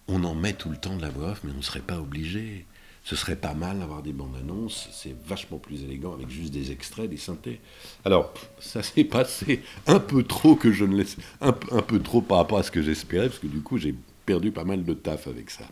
on 0.08 0.22
en 0.24 0.34
met 0.34 0.52
tout 0.52 0.68
le 0.70 0.76
temps 0.76 0.96
de 0.96 1.02
la 1.02 1.10
voix 1.10 1.30
off, 1.30 1.40
mais 1.44 1.52
on 1.52 1.58
ne 1.58 1.62
serait 1.62 1.80
pas 1.80 1.98
obligé. 1.98 2.66
Ce 3.06 3.16
serait 3.16 3.36
pas 3.36 3.52
mal 3.52 3.80
d'avoir 3.80 4.02
des 4.02 4.14
bandes 4.14 4.34
annonces, 4.40 4.88
c'est 4.90 5.14
vachement 5.26 5.58
plus 5.58 5.82
élégant 5.82 6.14
avec 6.14 6.30
juste 6.30 6.54
des 6.54 6.72
extraits, 6.72 7.10
des 7.10 7.18
synthés. 7.18 7.60
Alors, 8.02 8.32
ça 8.58 8.82
s'est 8.82 9.04
passé 9.04 9.60
un 9.86 10.00
peu 10.00 10.22
trop 10.22 10.54
que 10.56 10.72
je 10.72 10.86
ne 10.86 10.96
laisse, 10.96 11.18
un, 11.42 11.52
peu- 11.52 11.76
un 11.76 11.82
peu 11.82 12.00
trop 12.00 12.22
par 12.22 12.38
rapport 12.38 12.56
à 12.56 12.62
ce 12.62 12.70
que 12.70 12.80
j'espérais, 12.80 13.28
parce 13.28 13.40
que 13.40 13.46
du 13.46 13.60
coup 13.60 13.76
j'ai 13.76 13.94
perdu 14.24 14.52
pas 14.52 14.64
mal 14.64 14.84
de 14.86 14.94
taf 14.94 15.26
avec 15.26 15.50
ça, 15.50 15.64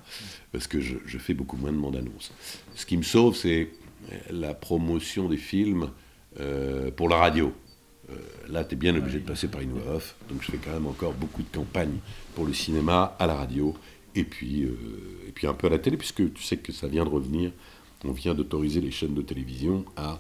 parce 0.53 0.66
que 0.66 0.83
je, 0.83 0.97
je 1.07 1.16
fais 1.16 1.33
beaucoup 1.33 1.57
moins 1.57 1.72
de 1.72 1.78
bandes 1.78 1.97
annonces. 1.97 2.33
Ce 2.74 2.85
qui 2.85 2.99
me 2.99 3.03
sauve, 3.03 3.35
c'est 3.35 3.70
euh, 4.12 4.18
la 4.30 4.53
promotion 4.53 5.26
des 5.26 5.39
films 5.39 5.89
euh, 6.39 6.91
pour 6.91 7.09
la 7.09 7.16
radio. 7.16 7.51
Euh, 8.11 8.14
là, 8.51 8.62
tu 8.62 8.74
es 8.74 8.76
bien 8.76 8.95
obligé 8.95 9.20
de 9.20 9.26
passer 9.26 9.49
par 9.49 9.62
une 9.62 9.72
voix 9.72 9.95
off, 9.95 10.16
donc 10.28 10.43
je 10.43 10.51
fais 10.51 10.59
quand 10.59 10.72
même 10.72 10.87
encore 10.87 11.14
beaucoup 11.14 11.43
de 11.43 11.49
campagnes 11.51 11.97
pour 12.35 12.45
le 12.45 12.53
cinéma, 12.53 13.16
à 13.18 13.26
la 13.26 13.37
radio, 13.37 13.74
et 14.14 14.24
puis, 14.24 14.64
euh, 14.64 14.76
et 15.28 15.32
puis 15.32 15.46
un 15.46 15.54
peu 15.54 15.66
à 15.66 15.70
la 15.70 15.78
télé, 15.78 15.96
puisque 15.96 16.32
tu 16.34 16.42
sais 16.42 16.56
que 16.56 16.72
ça 16.72 16.86
vient 16.88 17.04
de 17.04 17.10
revenir. 17.10 17.50
On 18.04 18.12
vient 18.12 18.34
d'autoriser 18.34 18.80
les 18.80 18.90
chaînes 18.90 19.14
de 19.14 19.22
télévision 19.22 19.84
à 19.96 20.18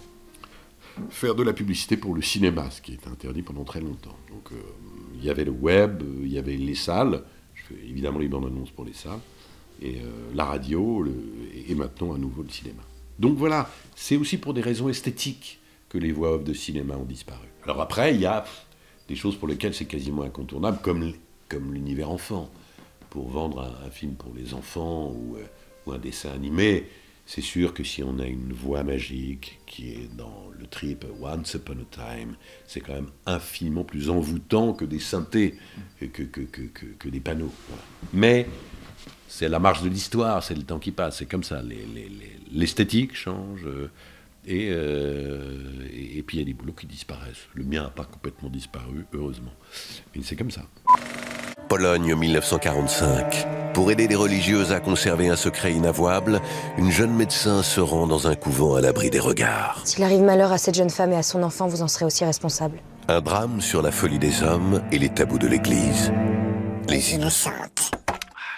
faire 1.10 1.34
de 1.34 1.42
la 1.42 1.52
publicité 1.52 1.96
pour 1.96 2.14
le 2.14 2.22
cinéma, 2.22 2.70
ce 2.70 2.80
qui 2.80 2.92
est 2.92 3.06
interdit 3.08 3.42
pendant 3.42 3.64
très 3.64 3.80
longtemps. 3.80 4.16
Donc 4.30 4.52
euh, 4.52 4.56
il 5.16 5.24
y 5.24 5.30
avait 5.30 5.44
le 5.44 5.50
web, 5.50 6.02
euh, 6.02 6.20
il 6.22 6.32
y 6.32 6.38
avait 6.38 6.56
les 6.56 6.74
salles, 6.76 7.24
je 7.54 7.62
fais 7.64 7.80
évidemment 7.84 8.18
les 8.20 8.28
bandes 8.28 8.46
annonces 8.46 8.70
pour 8.70 8.84
les 8.84 8.92
salles, 8.92 9.18
et 9.80 9.96
la 10.32 10.44
radio, 10.44 11.02
le- 11.02 11.12
et 11.68 11.74
maintenant 11.74 12.14
à 12.14 12.18
nouveau 12.18 12.42
le 12.44 12.50
cinéma. 12.50 12.82
Donc 13.18 13.36
voilà, 13.36 13.68
c'est 13.96 14.16
aussi 14.16 14.38
pour 14.38 14.54
des 14.54 14.60
raisons 14.60 14.88
esthétiques 14.88 15.58
que 15.88 15.98
les 15.98 16.12
voix 16.12 16.36
off 16.36 16.44
de 16.44 16.54
cinéma 16.54 16.96
ont 16.96 17.04
disparu. 17.04 17.48
Alors 17.64 17.80
après, 17.80 18.14
il 18.14 18.20
y 18.20 18.26
a 18.26 18.44
des 19.08 19.16
choses 19.16 19.34
pour 19.34 19.48
lesquelles 19.48 19.74
c'est 19.74 19.86
quasiment 19.86 20.22
incontournable, 20.22 20.78
comme, 20.82 21.12
comme 21.48 21.74
l'univers 21.74 22.10
enfant. 22.10 22.48
Pour 23.12 23.28
vendre 23.28 23.70
un, 23.86 23.90
film 23.90 24.14
pour 24.14 24.32
les 24.34 24.54
enfants 24.54 25.10
ou, 25.12 25.36
euh, 25.36 25.44
ou 25.84 25.92
un 25.92 25.98
dessin 25.98 26.30
animé, 26.32 26.86
c'est 27.26 27.42
sûr 27.42 27.74
que 27.74 27.84
si 27.84 28.02
on 28.02 28.18
a 28.18 28.24
une 28.26 28.54
voix 28.54 28.82
magique 28.84 29.60
qui 29.66 29.90
est 29.90 30.08
dans 30.16 30.48
le 30.58 30.66
trip 30.66 31.04
Once 31.20 31.52
Upon 31.52 31.74
a 31.74 32.14
Time, 32.14 32.36
c'est 32.66 32.80
quand 32.80 32.94
même 32.94 33.10
infiniment 33.26 33.84
plus 33.84 34.08
envoûtant 34.08 34.72
que 34.72 34.86
des 34.86 34.98
synthés, 34.98 35.56
que, 36.00 36.06
que, 36.06 36.40
que, 36.40 36.62
que- 36.62 37.08
des 37.10 37.20
panneaux. 37.20 37.52
Mais 38.14 38.46
c'est 39.28 39.50
la 39.50 39.58
marche 39.58 39.82
de 39.82 39.90
l'histoire, 39.90 40.42
c'est 40.42 40.54
le 40.54 40.62
temps 40.62 40.78
qui 40.78 40.90
passe, 40.90 41.18
c'est 41.18 41.26
comme 41.26 41.44
ça. 41.44 41.60
les- 41.60 41.84
les- 41.94 42.08
les- 42.08 42.38
L'esthétique 42.50 43.14
change, 43.14 43.66
euh, 43.66 43.90
et, 44.46 44.68
euh, 44.70 45.86
et, 45.92 46.16
et 46.18 46.22
puis 46.22 46.38
il 46.38 46.40
y 46.40 46.42
a 46.42 46.46
des 46.46 46.54
boulots 46.54 46.72
qui 46.72 46.86
disparaissent. 46.86 47.46
Le 47.52 47.64
mien 47.64 47.82
n'a 47.82 47.90
pas 47.90 48.04
complètement 48.04 48.48
disparu, 48.48 49.04
heureusement. 49.12 49.52
Mais 50.16 50.22
c'est 50.22 50.36
comme 50.36 50.50
ça. 50.50 50.66
Pologne 51.72 52.14
1945. 52.14 53.72
Pour 53.72 53.90
aider 53.90 54.06
les 54.06 54.14
religieuses 54.14 54.74
à 54.74 54.80
conserver 54.80 55.30
un 55.30 55.36
secret 55.36 55.72
inavouable, 55.72 56.42
une 56.76 56.90
jeune 56.90 57.14
médecin 57.14 57.62
se 57.62 57.80
rend 57.80 58.06
dans 58.06 58.28
un 58.28 58.34
couvent 58.34 58.74
à 58.74 58.82
l'abri 58.82 59.08
des 59.08 59.18
regards. 59.18 59.80
S'il 59.84 60.04
arrive 60.04 60.20
malheur 60.20 60.52
à 60.52 60.58
cette 60.58 60.74
jeune 60.74 60.90
femme 60.90 61.14
et 61.14 61.16
à 61.16 61.22
son 61.22 61.42
enfant, 61.42 61.68
vous 61.68 61.80
en 61.80 61.88
serez 61.88 62.04
aussi 62.04 62.26
responsable. 62.26 62.78
Un 63.08 63.22
drame 63.22 63.62
sur 63.62 63.80
la 63.80 63.90
folie 63.90 64.18
des 64.18 64.42
hommes 64.42 64.82
et 64.92 64.98
les 64.98 65.08
tabous 65.08 65.38
de 65.38 65.46
l'Église. 65.46 66.12
Les 66.90 67.14
innocentes. 67.14 67.90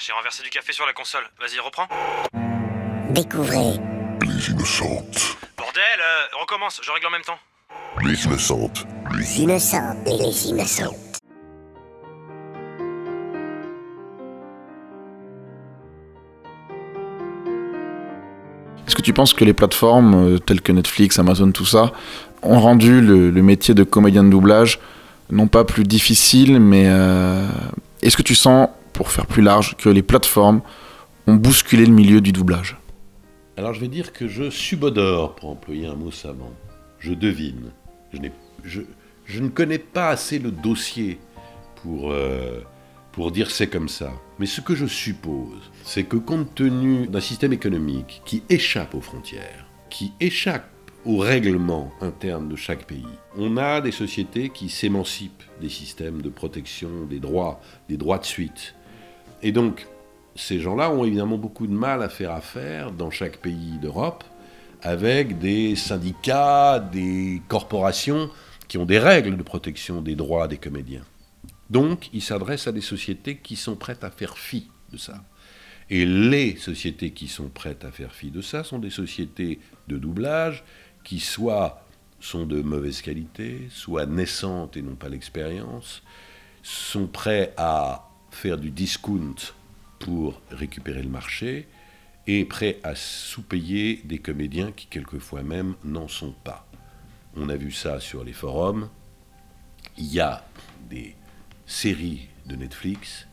J'ai 0.01 0.13
renversé 0.13 0.43
du 0.43 0.51
café 0.51 0.73
sur 0.73 0.85
la 0.85 0.93
console. 0.93 1.23
Vas-y, 1.39 1.61
reprends. 1.61 1.87
Découvrez 3.11 3.79
Les 4.23 4.51
innocentes. 4.51 5.37
Bordel, 5.57 5.83
euh, 6.01 6.41
recommence, 6.41 6.81
je 6.83 6.91
règle 6.91 7.07
en 7.07 7.11
même 7.11 7.23
temps. 7.23 7.39
Les 8.03 8.25
innocentes. 8.25 8.85
les 9.17 9.41
innocents 9.41 9.95
et 10.05 10.17
les 10.17 10.49
innocents. 10.49 11.04
Tu 19.05 19.13
penses 19.13 19.33
que 19.35 19.45
les 19.45 19.53
plateformes 19.53 20.15
euh, 20.15 20.39
telles 20.39 20.61
que 20.61 20.73
Netflix, 20.73 21.19
Amazon, 21.19 21.53
tout 21.53 21.67
ça, 21.67 21.93
ont 22.43 22.59
rendu 22.59 23.01
le, 23.01 23.31
métier 23.43 23.75
de 23.75 23.85
comédien 23.85 24.25
de 24.25 24.31
doublage 24.31 24.81
non 25.31 25.47
pas 25.47 25.65
plus 25.65 25.85
difficile, 25.85 26.61
mais 26.61 26.85
euh, 26.87 27.47
est-ce 28.03 28.17
que 28.17 28.23
tu 28.23 28.35
sens, 28.35 28.69
pour 28.93 29.11
faire 29.11 29.27
plus 29.27 29.43
large, 29.43 29.77
que 29.77 29.89
les 29.89 30.03
plateformes 30.03 30.61
ont 31.27 31.35
bousculé 31.35 31.87
le 31.87 31.93
milieu 31.93 32.21
du 32.21 32.33
doublage? 32.33 32.77
Alors 33.57 33.73
je 33.73 33.81
vais 33.81 33.89
dire 33.89 34.13
que 34.13 34.29
je 34.29 34.51
subodore, 34.51 35.35
pour 35.37 35.51
employer 35.51 35.87
un 35.87 35.95
mot 35.95 36.11
savant. 36.11 36.53
Je 36.99 37.13
devine. 37.15 37.71
Je, 38.13 38.19
je- 38.65 38.81
je 39.27 39.41
ne 39.41 39.49
connais 39.49 39.79
pas 39.79 40.09
assez 40.11 40.39
le 40.39 40.51
dossier 40.51 41.19
pour, 41.83 42.13
euh, 42.13 42.61
pour 43.15 43.31
dire 43.31 43.51
c'est 43.51 43.69
comme 43.69 43.89
ça. 43.89 44.13
Mais 44.41 44.47
ce 44.47 44.61
que 44.61 44.75
je 44.75 44.87
suppose, 44.87 45.71
c'est 45.85 46.03
que 46.03 46.17
compte 46.17 46.53
tenu 46.57 47.07
d'un 47.07 47.21
système 47.21 47.53
économique 47.53 48.21
qui 48.25 48.43
échappe 48.51 48.95
aux 48.95 49.01
frontières, 49.01 49.67
qui 49.89 50.13
échappe 50.19 50.69
aux 51.05 51.19
règlements 51.19 51.93
internes 52.01 52.49
de 52.49 52.57
chaque 52.57 52.87
pays, 52.87 53.05
on 53.39 53.57
a 53.57 53.81
des 53.81 53.93
sociétés 53.93 54.49
qui 54.49 54.69
s'émancipent 54.69 55.45
des 55.61 55.69
systèmes 55.69 56.23
de 56.23 56.29
protection 56.29 57.05
des 57.09 57.21
droits, 57.21 57.61
des 57.89 57.97
droits 57.97 58.19
de 58.19 58.25
suite. 58.25 58.75
Et 59.43 59.53
donc, 59.53 59.87
ces 60.35 60.59
gens-là 60.59 60.91
ont 60.91 61.05
évidemment 61.05 61.39
beaucoup 61.39 61.69
de 61.69 61.73
mal 61.73 62.03
à 62.03 62.09
faire 62.09 62.33
affaire 62.33 62.91
dans 62.91 63.11
chaque 63.11 63.37
pays 63.37 63.79
d'Europe 63.81 64.25
avec 64.83 65.39
des 65.39 65.77
syndicats, 65.77 66.81
des 66.81 67.41
corporations 67.47 68.29
qui 68.67 68.77
ont 68.77 68.87
des 68.87 68.99
règles 68.99 69.37
de 69.37 69.43
protection 69.45 70.03
des 70.03 70.17
droits 70.17 70.49
des 70.49 70.59
comédiens. 70.59 71.05
Donc, 71.75 72.09
ils 72.13 72.23
s'adressent 72.23 72.69
à 72.69 72.73
des 72.73 72.81
sociétés 72.81 73.39
qui 73.39 73.57
sont 73.57 73.75
prêtes 73.75 74.05
à 74.05 74.11
faire 74.13 74.39
fi 74.39 74.69
de 74.93 74.97
ça. 74.97 75.25
Et 75.91 76.07
les 76.07 76.55
sociétés 76.55 77.11
qui 77.11 77.27
sont 77.27 77.49
prêtes 77.49 77.85
à 77.85 77.91
faire 77.91 78.15
fi 78.15 78.31
de 78.31 78.41
ça 78.43 78.63
sont 78.63 78.79
des 78.79 78.91
sociétés 78.91 79.59
de 79.89 79.99
doublage 79.99 80.63
qui 81.03 81.19
soit 81.19 81.85
sont 82.21 82.47
de 82.47 82.63
mauvaise 82.63 83.03
qualité, 83.03 83.67
soit 83.71 84.07
naissantes 84.07 84.77
et 84.77 84.83
n'ont 84.83 84.95
pas 84.95 85.09
l'expérience, 85.09 86.05
sont 86.63 87.09
prêts 87.09 87.53
à 87.57 88.09
faire 88.31 88.57
du 88.57 88.71
discount 88.71 89.35
pour 89.99 90.41
récupérer 90.53 91.03
le 91.03 91.09
marché 91.09 91.67
et 92.29 92.45
prêts 92.45 92.79
à 92.85 92.95
sous-payer 92.95 94.01
des 94.05 94.21
comédiens 94.21 94.71
qui 94.71 94.87
quelquefois 94.87 95.43
même 95.43 95.75
n'en 95.83 96.07
sont 96.07 96.35
pas. 96.45 96.69
On 97.35 97.49
a 97.49 97.57
vu 97.57 97.73
ça 97.73 97.99
sur 97.99 98.23
les 98.23 98.33
forums. 98.33 98.89
Il 99.99 100.13
y 100.13 100.21
a 100.21 100.47
des 100.89 101.17
séries 101.67 102.29
de 102.47 102.57
Netflix, 102.57 103.27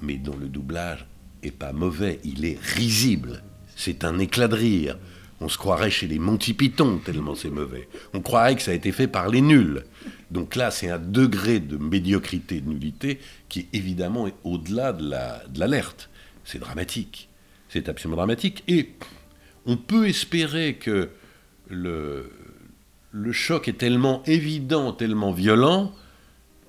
mais 0.00 0.16
dont 0.16 0.36
le 0.36 0.48
doublage 0.48 1.06
est 1.42 1.50
pas 1.50 1.72
mauvais, 1.72 2.20
il 2.24 2.44
est 2.44 2.58
risible. 2.60 3.42
C'est 3.76 4.04
un 4.04 4.18
éclat 4.18 4.48
de 4.48 4.56
rire. 4.56 4.98
On 5.40 5.48
se 5.48 5.56
croirait 5.56 5.90
chez 5.90 6.06
les 6.06 6.18
Monty 6.18 6.52
Python 6.52 7.00
tellement 7.02 7.34
c'est 7.34 7.48
mauvais. 7.48 7.88
On 8.12 8.20
croirait 8.20 8.56
que 8.56 8.62
ça 8.62 8.72
a 8.72 8.74
été 8.74 8.92
fait 8.92 9.08
par 9.08 9.28
les 9.28 9.40
nuls. 9.40 9.84
Donc 10.30 10.54
là, 10.54 10.70
c'est 10.70 10.90
un 10.90 10.98
degré 10.98 11.60
de 11.60 11.78
médiocrité, 11.78 12.60
de 12.60 12.68
nullité, 12.68 13.20
qui 13.48 13.66
évidemment 13.72 14.26
est 14.26 14.34
au-delà 14.44 14.92
de 14.92 15.58
l'alerte. 15.58 16.10
c'est 16.44 16.58
dramatique. 16.58 17.30
C'est 17.70 17.88
absolument 17.88 18.16
dramatique. 18.16 18.62
Et 18.68 18.90
on 19.64 19.76
peut 19.76 20.08
espérer 20.08 20.74
que 20.74 21.08
le, 21.68 22.30
le 23.12 23.32
choc 23.32 23.68
est 23.68 23.78
tellement 23.78 24.22
évident, 24.26 24.92
tellement 24.92 25.32
violent, 25.32 25.94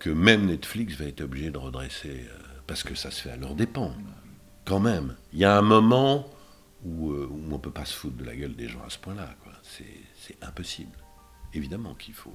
que 0.02 0.10
même 0.10 0.48
Netflix 0.48 0.96
va 0.96 1.06
être 1.06 1.22
obligé 1.22 1.52
de 1.52 1.60
redresser, 1.60 2.26
euh, 2.28 2.38
parce 2.66 2.82
que 2.82 2.96
ça 2.96 3.12
se 3.12 3.22
fait 3.22 3.30
à 3.30 3.38
leur 3.38 3.54
dépens. 3.54 3.94
Quand 4.66 4.80
même. 4.80 5.16
Il 5.32 5.38
y 5.38 5.46
a 5.46 5.56
un 5.56 5.62
moment 5.62 6.28
où, 6.84 7.12
euh, 7.12 7.30
on 7.32 7.54
ne 7.54 7.58
peut 7.58 7.70
pas 7.70 7.86
se 7.86 7.94
foutre 7.94 8.18
de 8.18 8.24
la 8.26 8.36
gueule 8.36 8.56
des 8.56 8.68
gens 8.68 8.82
à 8.84 8.90
ce 8.90 8.98
point-là. 8.98 9.30
C'est 9.62 10.38
impossible. 10.42 10.98
Évidemment 11.54 11.94
qu'il 11.94 12.16
faut, 12.16 12.34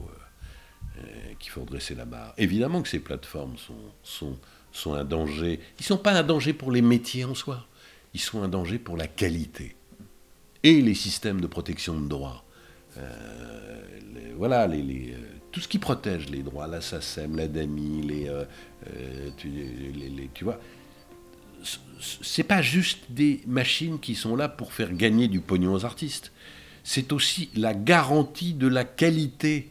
euh, 0.99 1.35
faut 1.49 1.63
redresser 1.63 1.97
la 1.97 2.05
barre. 2.05 2.35
Évidemment 2.39 2.83
que 2.83 2.89
ces 2.89 3.01
plateformes 3.01 3.57
sont, 4.05 4.95
un 4.95 5.05
danger. 5.05 5.59
Ils 5.81 5.83
ne 5.83 5.87
sont 5.87 5.99
pas 5.99 6.13
un 6.13 6.23
danger 6.23 6.53
pour 6.53 6.71
les 6.71 6.83
métiers 6.83 7.25
en 7.25 7.35
soi. 7.35 7.67
Ils 8.15 8.21
sont 8.21 8.45
un 8.45 8.49
danger 8.49 8.79
pour 8.79 8.97
la 8.97 9.09
qualité. 9.09 9.75
Et 10.63 10.81
les 10.83 10.95
systèmes 10.95 11.41
de 11.41 11.49
protection 11.49 12.01
de 12.01 12.07
droits. 12.07 12.45
Euh, 12.97 13.83
les- 14.15 14.33
voilà, 14.35 14.69
les, 14.69 15.17
tout 15.57 15.63
ce 15.63 15.69
qui 15.69 15.79
protège 15.79 16.29
les 16.29 16.43
droits, 16.43 16.67
la 16.67 16.83
SACEM, 16.83 17.35
la 17.35 17.49
DAMI, 17.49 18.03
les, 18.03 18.29
euh, 18.29 18.45
euh, 18.91 19.31
tu, 19.39 19.49
les- 19.49 20.11
les- 20.11 20.31
tu 20.35 20.45
vois, 20.45 20.61
c'est 21.99 22.43
pas 22.43 22.61
juste 22.61 22.99
des 23.09 23.41
machines 23.47 23.99
qui 23.99 24.15
sont 24.17 24.37
là 24.37 24.51
pour 24.51 24.75
faire 24.75 24.93
gagner 24.93 25.29
du 25.29 25.41
pognon 25.41 25.73
aux 25.73 25.87
artistes. 25.87 26.31
C'est 26.85 27.11
aussi 27.11 27.49
la 27.55 27.73
garantie 27.73 28.53
de 28.53 28.67
la 28.69 28.85
qualité 28.85 29.71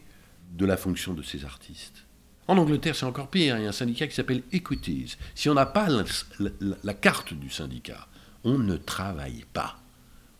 de 0.58 0.66
la 0.66 0.76
fonction 0.76 1.14
de 1.14 1.22
ces 1.22 1.44
artistes. 1.44 2.04
En 2.48 2.58
Angleterre, 2.58 2.96
c'est 2.96 3.06
encore 3.06 3.28
pire. 3.28 3.56
Il 3.56 3.62
y 3.62 3.66
a 3.66 3.68
un 3.68 3.72
syndicat 3.72 4.08
qui 4.08 4.16
s'appelle 4.16 4.42
Equities. 4.50 5.14
Si 5.36 5.48
on 5.48 5.54
n'a 5.54 5.66
pas 5.66 5.86
la, 6.82 6.94
carte 6.94 7.32
du 7.32 7.48
syndicat, 7.48 8.08
on 8.42 8.58
ne 8.58 8.76
travaille 8.76 9.44
pas. 9.52 9.76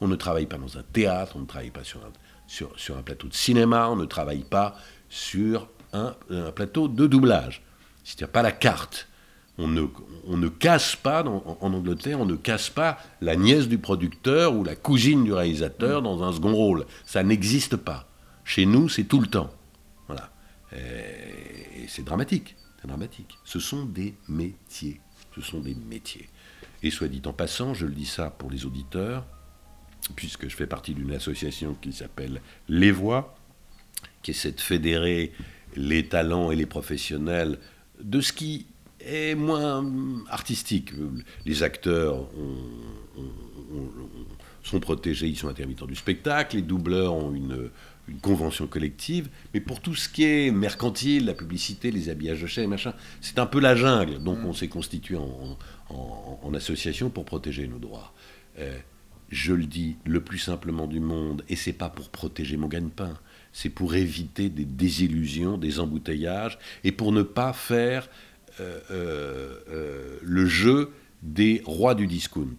On 0.00 0.08
ne 0.08 0.16
travaille 0.16 0.46
pas 0.46 0.58
dans 0.58 0.76
un 0.76 0.82
théâtre, 0.82 1.36
on 1.36 1.42
ne 1.42 1.46
travaille 1.46 1.70
pas 1.70 1.84
sur 1.84 2.96
un 2.96 3.02
plateau 3.02 3.28
de 3.28 3.34
cinéma, 3.34 3.88
on 3.88 3.94
ne 3.96 4.06
travaille 4.06 4.42
pas 4.42 4.76
sur 5.08 5.68
un, 5.92 6.14
plateau 6.54 6.88
de 6.88 7.06
doublage. 7.06 7.62
Si 8.04 8.16
tu 8.16 8.24
n'as 8.24 8.28
pas 8.28 8.42
la 8.42 8.52
carte, 8.52 9.08
on 9.58 9.68
ne, 9.68 9.82
on 10.26 10.36
ne 10.36 10.48
casse 10.48 10.96
pas, 10.96 11.24
en 11.24 11.72
Angleterre, 11.72 12.20
on 12.20 12.26
ne 12.26 12.36
casse 12.36 12.68
pas 12.68 12.98
la 13.20 13.36
nièce 13.36 13.68
du 13.68 13.78
producteur 13.78 14.54
ou 14.54 14.64
la 14.64 14.76
cousine 14.76 15.24
du 15.24 15.32
réalisateur 15.32 16.02
dans 16.02 16.22
un 16.22 16.32
second 16.32 16.54
rôle. 16.54 16.86
Ça 17.06 17.22
n'existe 17.22 17.76
pas. 17.76 18.08
Chez 18.44 18.66
nous, 18.66 18.88
c'est 18.88 19.04
tout 19.04 19.20
le 19.20 19.26
temps. 19.26 19.50
Voilà. 20.06 20.30
Et, 20.72 21.84
et 21.84 21.88
c'est 21.88 22.04
dramatique. 22.04 22.54
C'est 22.80 22.86
dramatique. 22.86 23.38
Ce 23.44 23.58
sont 23.58 23.84
des 23.86 24.14
métiers. 24.28 25.00
Ce 25.34 25.40
sont 25.40 25.60
des 25.60 25.74
métiers. 25.74 26.28
Et 26.82 26.90
soit 26.90 27.08
dit 27.08 27.22
en 27.26 27.32
passant, 27.32 27.74
je 27.74 27.86
le 27.86 27.92
dis 27.92 28.06
ça 28.06 28.30
pour 28.30 28.50
les 28.50 28.66
auditeurs, 28.66 29.26
puisque 30.14 30.48
je 30.48 30.56
fais 30.56 30.66
partie 30.66 30.94
d'une 30.94 31.12
association 31.12 31.74
qui 31.74 31.92
s'appelle 31.92 32.40
Les 32.68 32.90
Voix, 32.90 33.35
qui 34.26 34.32
essaie 34.32 34.50
de 34.50 34.60
fédérer 34.60 35.30
les 35.76 36.04
talents 36.08 36.50
et 36.50 36.56
les 36.56 36.66
professionnels 36.66 37.58
de 38.02 38.20
ce 38.20 38.32
qui 38.32 38.66
est 39.00 39.36
moins 39.36 39.86
artistique. 40.28 40.90
Les 41.44 41.62
acteurs 41.62 42.16
ont- 42.36 43.20
ont- 43.20 43.76
ont- 43.76 43.90
sont 44.64 44.80
protégés, 44.80 45.28
ils 45.28 45.36
sont 45.36 45.46
intermittents 45.46 45.86
du 45.86 45.94
spectacle, 45.94 46.56
les 46.56 46.62
doubleurs 46.62 47.14
ont 47.14 47.32
une, 47.32 47.70
une 48.08 48.18
convention 48.18 48.66
collective, 48.66 49.28
mais 49.54 49.60
pour 49.60 49.80
tout 49.80 49.94
ce 49.94 50.08
qui 50.08 50.24
est 50.24 50.50
mercantile, 50.50 51.26
la 51.26 51.34
publicité, 51.34 51.92
les 51.92 52.08
habillages 52.08 52.42
de 52.42 52.48
chaîne, 52.48 52.68
machin, 52.68 52.92
c'est 53.20 53.38
un 53.38 53.46
peu 53.46 53.60
la 53.60 53.76
jungle. 53.76 54.20
Donc 54.20 54.38
on 54.44 54.52
s'est 54.52 54.66
constitué 54.66 55.14
en, 55.14 55.56
en- 55.90 56.40
en 56.42 56.54
association 56.54 57.10
pour 57.10 57.24
protéger 57.24 57.68
nos 57.68 57.78
droits. 57.78 58.12
Euh, 58.58 58.76
je 59.30 59.52
le 59.52 59.66
dis 59.66 59.96
le 60.04 60.20
plus 60.20 60.38
simplement 60.38 60.88
du 60.88 60.98
monde, 60.98 61.44
et 61.48 61.54
c'est 61.54 61.72
pas 61.72 61.90
pour 61.90 62.08
protéger 62.08 62.56
mon 62.56 62.66
gagne-pain, 62.66 63.16
c'est 63.56 63.70
pour 63.70 63.94
éviter 63.94 64.50
des 64.50 64.66
désillusions, 64.66 65.56
des 65.56 65.80
embouteillages, 65.80 66.58
et 66.84 66.92
pour 66.92 67.10
ne 67.10 67.22
pas 67.22 67.54
faire 67.54 68.06
euh, 68.60 68.78
euh, 68.90 69.60
euh, 69.70 70.18
le 70.22 70.44
jeu 70.44 70.92
des 71.22 71.62
rois 71.64 71.94
du 71.94 72.06
discount. 72.06 72.58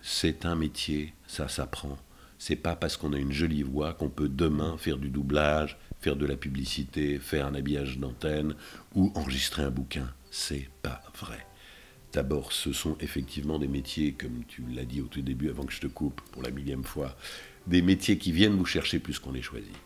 C'est 0.00 0.46
un 0.46 0.56
métier, 0.56 1.12
ça 1.26 1.48
s'apprend. 1.48 1.98
C'est 2.38 2.56
pas 2.56 2.76
parce 2.76 2.96
qu'on 2.96 3.12
a 3.12 3.18
une 3.18 3.30
jolie 3.30 3.62
voix 3.62 3.92
qu'on 3.92 4.08
peut 4.08 4.30
demain 4.30 4.78
faire 4.78 4.96
du 4.96 5.10
doublage, 5.10 5.76
faire 6.00 6.16
de 6.16 6.24
la 6.24 6.36
publicité, 6.36 7.18
faire 7.18 7.46
un 7.46 7.54
habillage 7.54 7.98
d'antenne 7.98 8.54
ou 8.94 9.12
enregistrer 9.14 9.62
un 9.62 9.70
bouquin. 9.70 10.08
C'est 10.30 10.70
pas 10.80 11.02
vrai. 11.20 11.46
D'abord, 12.14 12.52
ce 12.52 12.72
sont 12.72 12.96
effectivement 13.00 13.58
des 13.58 13.68
métiers, 13.68 14.14
comme 14.14 14.44
tu 14.48 14.64
l'as 14.74 14.86
dit 14.86 15.02
au 15.02 15.08
tout 15.08 15.20
début, 15.20 15.50
avant 15.50 15.64
que 15.64 15.74
je 15.74 15.80
te 15.80 15.88
coupe 15.88 16.22
pour 16.32 16.42
la 16.42 16.50
millième 16.50 16.84
fois, 16.84 17.18
des 17.66 17.82
métiers 17.82 18.16
qui 18.16 18.32
viennent 18.32 18.56
vous 18.56 18.64
chercher 18.64 18.98
plus 18.98 19.18
qu'on 19.18 19.32
les 19.32 19.42
choisit. 19.42 19.76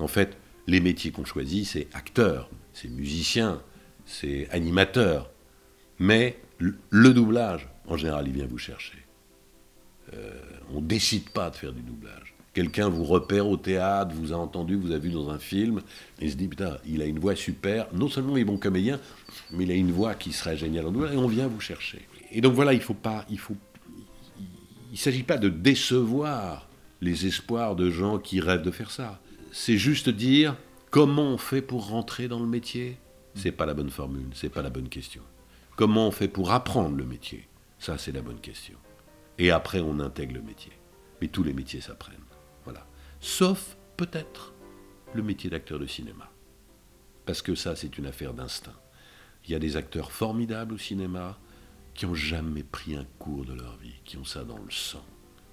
En 0.00 0.08
fait, 0.08 0.36
les 0.66 0.80
métiers 0.80 1.10
qu'on 1.10 1.24
choisit, 1.24 1.66
c'est 1.66 1.88
acteur, 1.92 2.50
c'est 2.72 2.88
musicien, 2.88 3.62
c'est 4.06 4.48
animateur. 4.50 5.30
Mais 5.98 6.38
le, 6.58 7.12
doublage, 7.12 7.68
en 7.86 7.96
général, 7.96 8.26
il 8.28 8.34
vient 8.34 8.46
vous 8.46 8.58
chercher. 8.58 8.98
Euh, 10.14 10.30
on 10.72 10.80
décide 10.80 11.30
pas 11.30 11.50
de 11.50 11.56
faire 11.56 11.72
du 11.72 11.82
doublage. 11.82 12.34
Quelqu'un 12.52 12.88
vous 12.88 13.04
repère 13.04 13.46
au 13.46 13.56
théâtre, 13.56 14.12
vous 14.14 14.32
a 14.32 14.36
entendu, 14.36 14.74
vous 14.74 14.92
a 14.92 14.98
vu 14.98 15.10
dans 15.10 15.30
un 15.30 15.38
film, 15.38 15.82
et 16.20 16.28
se 16.28 16.34
dit 16.34 16.48
putain, 16.48 16.78
il 16.84 17.00
a 17.00 17.04
une 17.04 17.20
voix 17.20 17.36
super. 17.36 17.86
Non 17.92 18.08
seulement 18.08 18.36
il 18.36 18.40
est 18.40 18.44
bon 18.44 18.56
comédien, 18.56 18.98
mais 19.52 19.64
il 19.64 19.70
a 19.70 19.74
une 19.74 19.92
voix 19.92 20.14
qui 20.14 20.32
serait 20.32 20.56
géniale 20.56 20.86
en 20.86 20.90
doublage, 20.90 21.14
et 21.14 21.16
on 21.16 21.28
vient 21.28 21.46
vous 21.46 21.60
chercher. 21.60 22.08
Et 22.32 22.40
donc 22.40 22.54
voilà, 22.54 22.72
il 22.72 22.80
faut 22.80 22.94
pas, 22.94 23.24
il 23.30 23.38
faut, 23.38 23.56
il 24.38 24.94
ne 24.94 24.96
s'agit 24.96 25.22
pas 25.22 25.38
de 25.38 25.48
décevoir 25.48 26.68
les 27.00 27.26
espoirs 27.26 27.76
de 27.76 27.90
gens 27.90 28.18
qui 28.18 28.40
rêvent 28.40 28.62
de 28.62 28.70
faire 28.70 28.90
ça. 28.90 29.20
C'est 29.52 29.78
juste 29.78 30.08
dire 30.08 30.56
comment 30.90 31.24
on 31.24 31.38
fait 31.38 31.62
pour 31.62 31.88
rentrer 31.88 32.28
dans 32.28 32.40
le 32.40 32.46
métier. 32.46 32.98
C'est 33.34 33.52
pas 33.52 33.66
la 33.66 33.74
bonne 33.74 33.90
formule, 33.90 34.28
c'est 34.32 34.48
pas 34.48 34.62
la 34.62 34.70
bonne 34.70 34.88
question. 34.88 35.22
Comment 35.76 36.08
on 36.08 36.10
fait 36.10 36.28
pour 36.28 36.52
apprendre 36.52 36.96
le 36.96 37.04
métier? 37.04 37.48
Ça, 37.78 37.98
c'est 37.98 38.12
la 38.12 38.22
bonne 38.22 38.40
question. 38.40 38.76
Et 39.38 39.50
après, 39.50 39.80
on 39.80 39.98
intègre 40.00 40.34
le 40.34 40.42
métier. 40.42 40.72
Mais 41.20 41.28
tous 41.28 41.42
les 41.42 41.52
métiers 41.52 41.80
s'apprennent. 41.80 42.16
Voilà. 42.64 42.86
Sauf 43.20 43.76
peut-être 43.96 44.52
le 45.14 45.22
métier 45.22 45.50
d'acteur 45.50 45.78
de 45.78 45.86
cinéma. 45.86 46.30
Parce 47.26 47.42
que 47.42 47.54
ça, 47.54 47.74
c'est 47.74 47.98
une 47.98 48.06
affaire 48.06 48.34
d'instinct. 48.34 48.78
Il 49.46 49.50
y 49.50 49.54
a 49.54 49.58
des 49.58 49.76
acteurs 49.76 50.12
formidables 50.12 50.74
au 50.74 50.78
cinéma 50.78 51.38
qui 51.94 52.06
n'ont 52.06 52.14
jamais 52.14 52.62
pris 52.62 52.94
un 52.94 53.06
cours 53.18 53.44
de 53.44 53.54
leur 53.54 53.76
vie, 53.78 54.00
qui 54.04 54.16
ont 54.16 54.24
ça 54.24 54.44
dans 54.44 54.58
le 54.58 54.70
sang. 54.70 55.04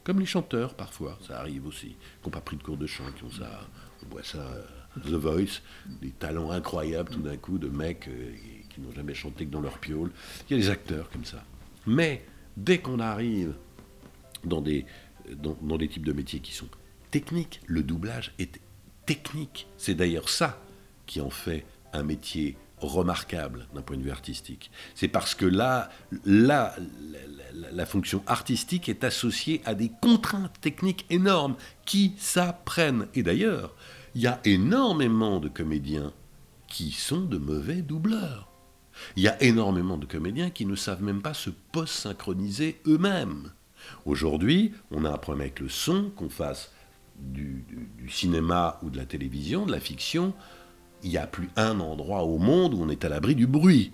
Comme 0.04 0.20
les 0.20 0.26
chanteurs, 0.26 0.76
parfois, 0.76 1.18
ça 1.28 1.40
arrive 1.40 1.66
aussi, 1.66 1.90
qui 1.90 2.26
n'ont 2.26 2.32
pas 2.32 2.42
pris 2.42 2.58
de 2.58 2.64
cours 2.64 2.78
de 2.78 2.88
chant, 2.88 3.12
qui 3.16 3.24
ont 3.24 3.32
ça, 3.32 3.68
on 4.06 4.10
voit 4.10 4.24
ça, 4.24 4.40
euh, 4.40 5.00
The 5.04 5.14
Voice, 5.14 5.62
des 6.02 6.12
talents 6.12 6.52
incroyables 6.52 7.12
tout 7.12 7.22
d'un 7.22 7.38
coup 7.38 7.58
de 7.58 7.68
mecs 7.68 8.08
euh, 8.08 8.34
qui 8.70 8.82
n'ont 8.82 8.92
jamais 8.92 9.14
chanté 9.14 9.46
que 9.46 9.52
dans 9.52 9.62
leur 9.62 9.80
piole. 9.80 10.12
Il 10.50 10.58
y 10.58 10.60
a 10.60 10.64
des 10.64 10.70
acteurs 10.70 11.10
comme 11.10 11.26
ça. 11.26 11.44
Mais 11.86 12.26
dès 12.56 12.80
qu'on 12.80 13.00
arrive 13.00 13.54
dans 14.44 14.62
des, 14.62 14.86
dans, 15.36 15.58
dans 15.62 15.78
des 15.78 15.88
types 15.88 16.06
de 16.06 16.14
métiers 16.14 16.40
qui 16.40 16.54
sont 16.54 16.70
techniques, 17.12 17.62
le 17.66 17.84
doublage 17.84 18.34
est 18.40 18.60
technique. 19.06 19.68
C'est 19.78 19.96
d'ailleurs 19.96 20.30
ça 20.30 20.62
qui 21.06 21.22
en 21.22 21.30
fait 21.30 21.66
un 21.94 22.04
métier 22.04 22.58
remarquable 22.80 23.68
d'un 23.74 23.82
point 23.82 23.98
de 23.98 24.04
vue 24.04 24.12
artistique. 24.12 24.72
C'est 24.96 25.08
parce 25.08 25.36
que 25.36 25.46
là, 25.46 25.90
là 26.26 26.76
la, 27.72 27.86
fonction 27.86 28.24
artistique 28.28 28.90
est 28.90 29.04
associée 29.04 29.62
à 29.66 29.74
des 29.74 29.92
contraintes 30.02 30.60
techniques 30.62 31.06
énormes 31.10 31.56
qui 31.86 32.14
s'apprennent. 32.18 33.08
Et 33.16 33.24
d'ailleurs, 33.24 33.74
il 34.16 34.22
y 34.22 34.28
a 34.28 34.40
énormément 34.46 35.40
de 35.40 35.50
comédiens 35.50 36.14
qui 36.68 36.92
sont 36.92 37.22
de 37.22 37.38
mauvais 37.38 37.82
doubleurs. 37.82 38.50
Il 39.16 39.24
y 39.24 39.28
a 39.28 39.42
énormément 39.42 39.98
de 39.98 40.06
comédiens 40.06 40.50
qui 40.50 40.66
ne 40.66 40.76
savent 40.76 41.04
même 41.04 41.22
pas 41.22 41.34
se 41.34 41.50
post-synchroniser 41.72 42.82
eux-mêmes. 42.88 43.52
Aujourd'hui, 44.06 44.74
on 44.92 45.06
a 45.06 45.12
un 45.12 45.18
problème 45.18 45.42
avec 45.42 45.60
le 45.60 45.70
son, 45.70 46.12
qu'on 46.16 46.30
fasse 46.30 46.72
du, 47.20 47.64
cinéma 48.10 48.80
ou 48.84 48.90
de 48.90 48.98
la 48.98 49.06
télévision, 49.06 49.66
de 49.66 49.72
la 49.72 49.80
fiction. 49.80 50.34
Il 51.04 51.10
n'y 51.10 51.18
a 51.18 51.28
plus 51.28 51.50
un 51.56 51.80
endroit 51.80 52.24
au 52.24 52.38
monde 52.38 52.74
où 52.74 52.82
on 52.82 52.90
est 52.90 53.06
à 53.06 53.10
l'abri 53.10 53.36
du 53.36 53.48
bruit. 53.48 53.92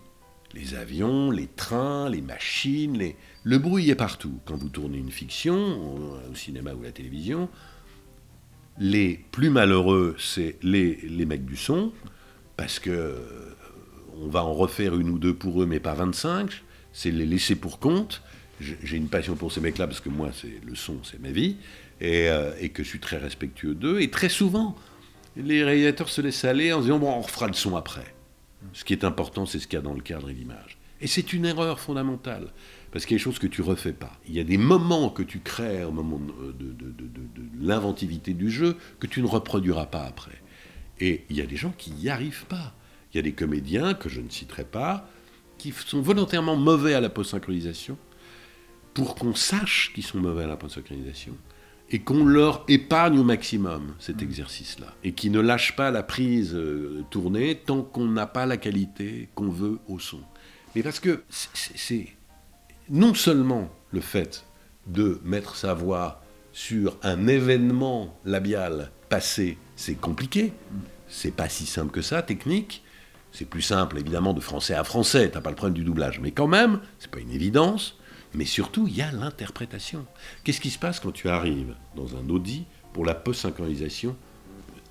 Les 0.54 0.76
avions, 0.76 1.32
les 1.32 1.48
trains, 1.48 2.10
les 2.10 2.22
machines, 2.22 3.14
le 3.44 3.58
bruit 3.58 3.90
est 3.90 3.96
partout. 3.96 4.40
Quand 4.46 4.56
vous 4.56 4.70
tournez 4.70 5.00
une 5.00 5.12
fiction, 5.12 5.56
au 6.32 6.36
cinéma 6.36 6.74
ou 6.74 6.82
à 6.82 6.86
la 6.86 6.92
télévision, 6.92 7.50
les 8.80 9.20
plus 9.32 9.50
malheureux, 9.50 10.16
c'est 10.20 10.58
les, 10.62 11.26
mecs 11.26 11.46
du 11.46 11.58
son, 11.58 11.92
parce 12.56 12.80
que 12.80 12.90
euh, 12.90 13.56
on 14.22 14.28
va 14.28 14.44
en 14.44 14.54
refaire 14.54 14.96
une 14.96 15.10
ou 15.10 15.20
deux 15.20 15.34
pour 15.34 15.62
eux, 15.62 15.66
mais 15.66 15.80
pas 15.80 15.94
25. 15.94 16.64
C'est 16.92 17.12
les 17.12 17.26
laisser 17.26 17.56
pour 17.56 17.80
compte. 17.80 18.22
J'ai 18.60 18.98
une 18.98 19.10
passion 19.10 19.36
pour 19.36 19.52
ces 19.52 19.60
mecs-là, 19.60 19.88
parce 19.88 20.00
que 20.00 20.10
moi, 20.10 20.30
c'est 20.34 20.62
le 20.66 20.76
son, 20.76 20.98
c'est 21.04 21.20
ma 21.20 21.32
vie, 21.32 21.58
et, 22.00 22.30
euh, 22.30 22.54
et, 22.60 22.70
que 22.70 22.84
je 22.84 22.88
suis 22.88 23.00
très 23.00 23.18
respectueux 23.18 23.74
d'eux. 23.74 24.00
Et 24.00 24.10
très 24.10 24.30
souvent, 24.30 24.76
les 25.36 25.64
réalisateurs 25.64 26.10
se 26.10 26.22
laissent 26.22 26.46
aller 26.46 26.74
en 26.74 26.82
disant, 26.82 27.00
bon, 27.00 27.12
on 27.12 27.22
refera 27.22 27.48
le 27.48 27.54
son 27.54 27.76
après. 27.76 28.14
Ce 28.74 28.84
qui 28.84 28.94
est 28.94 29.04
important, 29.04 29.46
c'est 29.46 29.60
ce 29.60 29.68
qu'il 29.68 29.78
y 29.78 29.80
a 29.80 29.84
dans 29.84 29.94
le 29.94 30.02
cadre 30.02 30.30
et 30.30 30.34
l'image. 30.34 30.78
Et 31.02 31.08
c'est 31.08 31.34
une 31.34 31.46
erreur 31.46 31.80
fondamentale, 31.80 32.54
parce 32.92 33.06
qu'il 33.06 33.16
y 33.16 33.18
a 33.18 33.20
des 33.20 33.24
choses 33.24 33.40
que 33.40 33.48
tu 33.48 33.62
refais 33.62 33.92
pas. 33.92 34.14
Il 34.28 34.34
y 34.34 34.40
a 34.40 34.46
des 34.46 34.58
moments 34.58 35.10
que 35.10 35.24
tu 35.24 35.40
crées 35.40 35.84
au 35.84 35.92
moment 35.92 36.18
de, 36.18 36.52
de, 36.52 36.92
de 36.92 37.18
l'inventivité 37.60 38.34
du 38.34 38.50
jeu 38.50 38.78
que 39.00 39.08
tu 39.08 39.22
ne 39.22 39.28
reproduiras 39.28 39.88
pas 39.88 40.04
après. 40.04 40.42
Et 41.00 41.26
il 41.30 41.36
y 41.36 41.42
a 41.42 41.46
des 41.46 41.58
gens 41.58 41.74
qui 41.78 41.92
n'y 41.92 42.10
arrivent 42.10 42.46
pas. 42.46 42.74
Il 43.12 43.18
y 43.18 43.20
a 43.20 43.24
des 43.24 43.34
comédiens, 43.34 43.94
que 43.94 44.08
je 44.08 44.22
ne 44.22 44.30
citerai 44.30 44.64
pas, 44.64 45.10
qui 45.58 45.72
sont 45.72 46.02
volontairement 46.02 46.56
mauvais 46.56 46.94
à 46.94 47.02
la 47.02 47.10
post-synchronisation, 47.10 47.98
pour 48.94 49.16
qu'on 49.16 49.36
sache 49.36 49.92
qu'ils 49.94 50.06
sont 50.06 50.20
mauvais 50.20 50.44
à 50.44 50.48
la 50.48 50.56
post-synchronisation, 50.56 51.36
et 51.94 52.00
qu'on 52.00 52.26
leur 52.26 52.66
épargne 52.68 53.20
au 53.20 53.24
maximum 53.24 53.94
cet 54.00 54.24
exercice-là, 54.24 54.88
et 55.04 55.12
qui 55.14 55.30
ne 55.30 55.40
lâche 55.40 55.76
pas 55.76 55.92
la 55.92 56.02
prise 56.02 56.56
euh, 56.56 57.04
tournée 57.12 57.62
tant 57.64 57.84
qu'on 57.84 58.08
n'a 58.08 58.26
pas 58.26 58.48
la 58.48 58.58
qualité 58.58 59.30
qu'on 59.36 59.50
veut 59.50 59.78
au 59.88 60.00
son. 60.00 60.22
Mais 60.76 60.82
parce 60.82 61.00
que 61.00 61.24
c'est 61.30 62.08
non 62.90 63.14
seulement 63.14 63.70
le 63.92 64.02
fait 64.02 64.44
de 64.88 65.22
mettre 65.24 65.56
sa 65.56 65.76
voix 65.76 66.24
sur 66.52 66.98
un 67.04 67.28
événement 67.28 68.20
labial 68.26 68.92
passé, 69.08 69.60
c'est 69.76 69.94
compliqué, 69.94 70.52
c'est 71.08 71.36
pas 71.36 71.48
si 71.48 71.68
simple 71.68 71.92
que 71.92 72.02
ça, 72.02 72.24
technique. 72.24 72.84
C'est 73.32 73.46
plus 73.46 73.62
simple, 73.62 74.00
évidemment, 74.00 74.34
de 74.34 74.40
français 74.40 74.74
à 74.74 74.84
français, 74.84 75.30
t'as 75.30 75.42
pas 75.42 75.50
le 75.52 75.56
problème 75.56 75.76
du 75.76 75.84
doublage, 75.84 76.20
mais 76.20 76.32
quand 76.32 76.48
même, 76.48 76.80
c'est 76.98 77.10
pas 77.10 77.20
une 77.20 77.32
évidence. 77.32 77.98
Mais 78.34 78.46
surtout, 78.46 78.88
il 78.88 78.96
y 78.96 79.02
a 79.02 79.12
l'interprétation. 79.12 80.06
Qu'est-ce 80.44 80.62
qui 80.62 80.72
se 80.72 80.80
passe 80.80 81.00
quand 81.00 81.12
tu 81.12 81.30
arrives 81.30 81.76
dans 81.96 82.16
un 82.18 82.30
Audi 82.30 82.66
pour 82.92 83.06
la 83.06 83.14
post-synchronisation, 83.14 84.16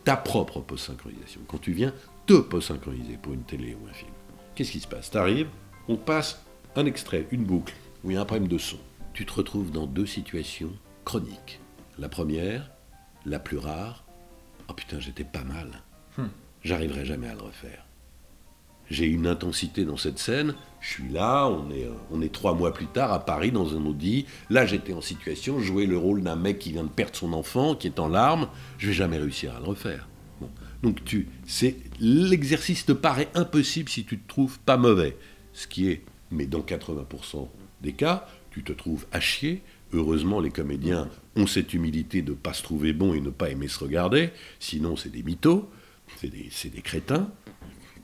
ta 0.04 0.16
propre 0.16 0.60
post-synchronisation, 0.60 1.40
quand 1.46 1.58
tu 1.58 1.72
viens 1.72 1.92
te 2.26 2.38
post-synchroniser 2.40 3.18
pour 3.20 3.32
une 3.32 3.42
télé 3.42 3.74
ou 3.74 3.88
un 3.88 3.92
film? 3.92 4.12
Qu'est-ce 4.54 4.72
qui 4.72 4.80
se 4.80 4.88
passe? 4.88 5.10
Tu 5.10 5.18
arrives, 5.18 5.48
on 5.88 5.96
passe 5.96 6.44
un 6.76 6.86
extrait, 6.86 7.26
une 7.30 7.44
boucle, 7.44 7.74
où 8.04 8.10
il 8.10 8.14
y 8.14 8.16
a 8.16 8.20
un 8.20 8.24
problème 8.24 8.48
de 8.48 8.58
son. 8.58 8.78
Tu 9.12 9.26
te 9.26 9.32
retrouves 9.32 9.70
dans 9.70 9.86
deux 9.86 10.06
situations 10.06 10.72
chroniques. 11.04 11.60
La 11.98 12.08
première, 12.08 12.70
la 13.26 13.38
plus 13.38 13.58
rare, 13.58 14.04
oh 14.68 14.74
putain, 14.74 15.00
j'étais 15.00 15.24
pas 15.24 15.44
mal. 15.44 15.82
Hmm. 16.16 16.28
J'arriverai 16.62 17.04
jamais 17.04 17.28
à 17.28 17.34
le 17.34 17.42
refaire 17.42 17.84
j'ai 18.92 19.06
une 19.06 19.26
intensité 19.26 19.84
dans 19.84 19.96
cette 19.96 20.18
scène. 20.18 20.54
Je 20.80 20.90
suis 20.90 21.08
là, 21.08 21.48
on 21.48 22.20
est, 22.20 22.32
trois 22.32 22.54
mois 22.54 22.74
plus 22.74 22.86
tard 22.86 23.12
à 23.12 23.24
Paris 23.24 23.52
dans 23.52 23.76
un 23.76 23.86
Audi. 23.86 24.26
Là, 24.50 24.66
j'étais 24.66 24.92
en 24.92 25.00
situation, 25.00 25.60
jouer 25.60 25.86
le 25.86 25.96
rôle 25.96 26.22
d'un 26.22 26.36
mec 26.36 26.58
qui 26.58 26.72
vient 26.72 26.84
de 26.84 26.88
perdre 26.88 27.16
son 27.16 27.32
enfant, 27.32 27.74
qui 27.74 27.86
est 27.86 27.98
en 27.98 28.08
larmes. 28.08 28.48
Je 28.78 28.88
vais 28.88 28.92
jamais 28.92 29.18
réussir 29.18 29.54
à 29.56 29.60
le 29.60 29.66
refaire. 29.66 30.08
Donc, 30.82 31.04
tu, 31.04 31.28
c'est 31.46 31.76
l'exercice 32.00 32.84
te 32.84 32.92
paraît 32.92 33.28
impossible 33.34 33.88
si 33.88 34.04
tu 34.04 34.18
te 34.18 34.28
trouves 34.28 34.58
pas 34.58 34.76
mauvais. 34.76 35.16
Ce 35.52 35.66
qui 35.66 35.88
est, 35.88 36.02
mais 36.30 36.46
dans 36.46 36.60
80% 36.60 37.48
des 37.80 37.92
cas, 37.92 38.26
tu 38.50 38.62
te 38.62 38.72
trouves 38.72 39.06
à 39.12 39.20
chier. 39.20 39.62
Heureusement, 39.92 40.40
les 40.40 40.50
comédiens 40.50 41.08
ont 41.36 41.46
cette 41.46 41.72
humilité 41.72 42.22
de 42.22 42.32
ne 42.32 42.36
pas 42.36 42.52
se 42.52 42.62
trouver 42.62 42.92
bon 42.92 43.14
et 43.14 43.20
ne 43.20 43.30
pas 43.30 43.50
aimer 43.50 43.68
se 43.68 43.78
regarder. 43.78 44.30
Sinon, 44.58 44.96
c'est 44.96 45.10
des 45.10 45.22
mythos, 45.22 45.70
c'est 46.20 46.30
des, 46.30 46.50
des 46.70 46.82
crétins 46.82 47.30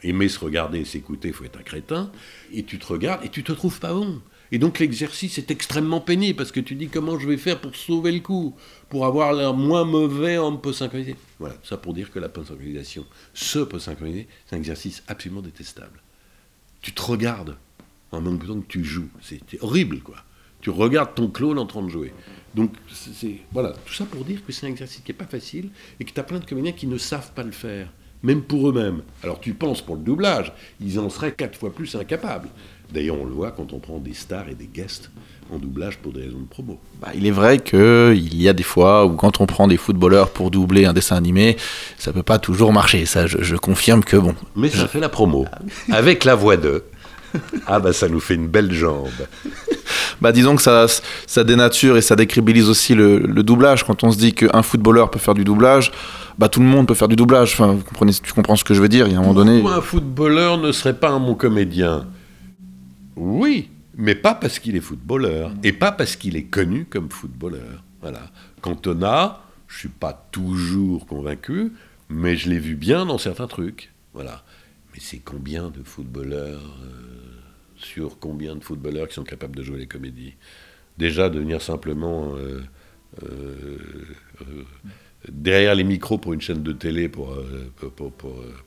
aimer 0.02 0.28
se 0.28 0.38
regarder 0.38 0.80
et 0.80 0.84
s'écouter, 0.84 1.28
il 1.28 1.34
faut 1.34 1.44
être 1.44 1.58
un 1.58 1.62
crétin, 1.62 2.10
et 2.52 2.62
tu 2.64 2.78
te 2.78 2.86
regardes 2.86 3.24
et 3.24 3.28
tu 3.28 3.42
te 3.42 3.52
trouves 3.52 3.80
pas 3.80 3.92
bon. 3.92 4.20
Et 4.50 4.58
donc 4.58 4.78
l'exercice 4.78 5.36
est 5.38 5.50
extrêmement 5.50 6.00
pénible 6.00 6.36
parce 6.36 6.52
que 6.52 6.60
tu 6.60 6.74
dis 6.74 6.88
comment 6.88 7.18
je 7.18 7.28
vais 7.28 7.36
faire 7.36 7.60
pour 7.60 7.76
sauver 7.76 8.12
le 8.12 8.20
coup, 8.20 8.54
pour 8.88 9.04
avoir 9.04 9.34
l'air 9.34 9.52
moins 9.52 9.84
mauvais 9.84 10.38
en 10.38 10.56
post 10.56 10.78
synchronisé. 10.78 11.16
Voilà, 11.38 11.56
ça 11.62 11.76
pour 11.76 11.92
dire 11.92 12.10
que 12.10 12.18
la 12.18 12.30
post 12.30 12.48
synchronisation, 12.48 13.04
ce 13.34 13.58
post 13.58 13.86
synchronisé, 13.86 14.26
c'est 14.46 14.56
un 14.56 14.58
exercice 14.58 15.02
absolument 15.06 15.42
détestable. 15.42 16.00
Tu 16.80 16.92
te 16.92 17.02
regardes 17.02 17.56
en 18.10 18.22
même 18.22 18.38
temps 18.38 18.58
que 18.58 18.66
tu 18.66 18.84
joues, 18.84 19.10
c'est 19.20 19.42
horrible 19.60 20.00
quoi. 20.00 20.16
Tu 20.60 20.70
regardes 20.70 21.14
ton 21.14 21.28
clone 21.28 21.58
en 21.58 21.66
train 21.66 21.82
de 21.82 21.88
jouer. 21.88 22.12
Donc 22.54 22.72
voilà, 23.52 23.74
tout 23.84 23.92
ça 23.92 24.06
pour 24.06 24.24
dire 24.24 24.44
que 24.44 24.50
c'est 24.50 24.66
un 24.66 24.70
exercice 24.70 25.02
qui 25.02 25.12
est 25.12 25.14
pas 25.14 25.26
facile 25.26 25.70
et 26.00 26.04
que 26.04 26.10
tu 26.10 26.18
as 26.18 26.24
plein 26.24 26.38
de 26.38 26.44
comédiens 26.44 26.72
qui 26.72 26.86
ne 26.86 26.96
savent 26.96 27.32
pas 27.32 27.42
le 27.42 27.52
faire 27.52 27.92
même 28.22 28.42
pour 28.42 28.68
eux-mêmes. 28.68 29.02
Alors 29.22 29.40
tu 29.40 29.54
penses 29.54 29.80
pour 29.80 29.96
le 29.96 30.02
doublage, 30.02 30.52
ils 30.80 30.98
en 30.98 31.10
seraient 31.10 31.32
quatre 31.32 31.58
fois 31.58 31.72
plus 31.72 31.94
incapables. 31.94 32.48
D'ailleurs, 32.92 33.16
on 33.20 33.26
le 33.26 33.32
voit 33.32 33.50
quand 33.50 33.72
on 33.74 33.78
prend 33.78 33.98
des 33.98 34.14
stars 34.14 34.48
et 34.48 34.54
des 34.54 34.66
guests 34.66 35.10
en 35.52 35.58
doublage 35.58 35.98
pour 35.98 36.12
des 36.12 36.22
raisons 36.22 36.40
de 36.40 36.46
promo. 36.46 36.78
Bah, 37.00 37.08
il 37.14 37.26
est 37.26 37.30
vrai 37.30 37.58
qu'il 37.58 38.40
y 38.40 38.48
a 38.48 38.52
des 38.52 38.62
fois 38.62 39.06
où 39.06 39.10
quand 39.14 39.40
on 39.40 39.46
prend 39.46 39.66
des 39.66 39.76
footballeurs 39.76 40.30
pour 40.30 40.50
doubler 40.50 40.84
un 40.84 40.92
dessin 40.92 41.16
animé, 41.16 41.56
ça 41.98 42.12
peut 42.12 42.22
pas 42.22 42.38
toujours 42.38 42.72
marcher. 42.72 43.06
Ça, 43.06 43.26
je, 43.26 43.38
je 43.42 43.56
confirme 43.56 44.04
que 44.04 44.16
bon. 44.16 44.34
Mais 44.56 44.68
ça 44.70 44.78
je... 44.78 44.86
fait 44.86 45.00
la 45.00 45.08
promo. 45.08 45.46
Avec 45.92 46.24
la 46.24 46.34
voix 46.34 46.56
de. 46.56 46.84
Ah 47.66 47.80
bah 47.80 47.92
ça 47.92 48.08
nous 48.08 48.20
fait 48.20 48.34
une 48.34 48.48
belle 48.48 48.72
jambe. 48.72 49.08
bah 50.20 50.32
disons 50.32 50.56
que 50.56 50.62
ça, 50.62 50.86
ça 51.26 51.44
dénature 51.44 51.96
et 51.96 52.02
ça 52.02 52.16
décrédibilise 52.16 52.68
aussi 52.68 52.94
le, 52.94 53.18
le 53.18 53.42
doublage. 53.42 53.84
Quand 53.84 54.04
on 54.04 54.10
se 54.10 54.18
dit 54.18 54.34
qu'un 54.34 54.62
footballeur 54.62 55.10
peut 55.10 55.18
faire 55.18 55.34
du 55.34 55.44
doublage, 55.44 55.92
bah, 56.38 56.48
tout 56.48 56.60
le 56.60 56.66
monde 56.66 56.86
peut 56.86 56.94
faire 56.94 57.08
du 57.08 57.16
doublage. 57.16 57.52
Enfin, 57.52 57.72
vous 57.72 57.82
comprenez, 57.82 58.12
tu 58.12 58.32
comprends 58.32 58.56
ce 58.56 58.64
que 58.64 58.72
je 58.72 58.80
veux 58.80 58.88
dire 58.88 59.06
Il 59.08 59.12
y 59.12 59.16
a 59.16 59.18
un 59.18 59.22
moment 59.22 59.34
donné. 59.34 59.60
Pourquoi 59.60 59.78
un 59.78 59.82
footballeur 59.82 60.58
ne 60.58 60.72
serait 60.72 60.94
pas 60.94 61.10
un 61.10 61.20
bon 61.20 61.34
comédien? 61.34 62.06
Oui, 63.16 63.70
mais 63.96 64.14
pas 64.14 64.34
parce 64.34 64.60
qu'il 64.60 64.76
est 64.76 64.80
footballeur 64.80 65.50
et 65.64 65.72
pas 65.72 65.90
parce 65.90 66.14
qu'il 66.14 66.36
est 66.36 66.44
connu 66.44 66.86
comme 66.88 67.10
footballeur. 67.10 67.82
Voilà. 68.00 68.20
Cantona, 68.62 69.40
je 69.66 69.78
suis 69.80 69.88
pas 69.88 70.28
toujours 70.30 71.06
convaincu, 71.06 71.72
mais 72.08 72.36
je 72.36 72.48
l'ai 72.48 72.60
vu 72.60 72.76
bien 72.76 73.04
dans 73.04 73.18
certains 73.18 73.48
trucs. 73.48 73.92
Voilà. 74.14 74.42
Mais 74.92 75.00
c'est 75.00 75.18
combien 75.18 75.70
de 75.70 75.82
footballeurs 75.82 76.62
euh, 76.82 76.90
sur 77.76 78.18
combien 78.18 78.56
de 78.56 78.64
footballeurs 78.64 79.08
qui 79.08 79.14
sont 79.14 79.24
capables 79.24 79.56
de 79.56 79.62
jouer 79.62 79.78
les 79.78 79.86
comédies? 79.86 80.34
Déjà, 80.96 81.28
de 81.28 81.38
venir 81.38 81.62
simplement 81.62 82.34
euh, 82.34 82.60
euh, 83.22 83.76
derrière 85.28 85.74
les 85.74 85.84
micros 85.84 86.18
pour 86.18 86.32
une 86.32 86.40
chaîne 86.40 86.62
de 86.62 86.72
télé 86.72 87.08
pour, 87.08 87.36
pour, 87.96 88.12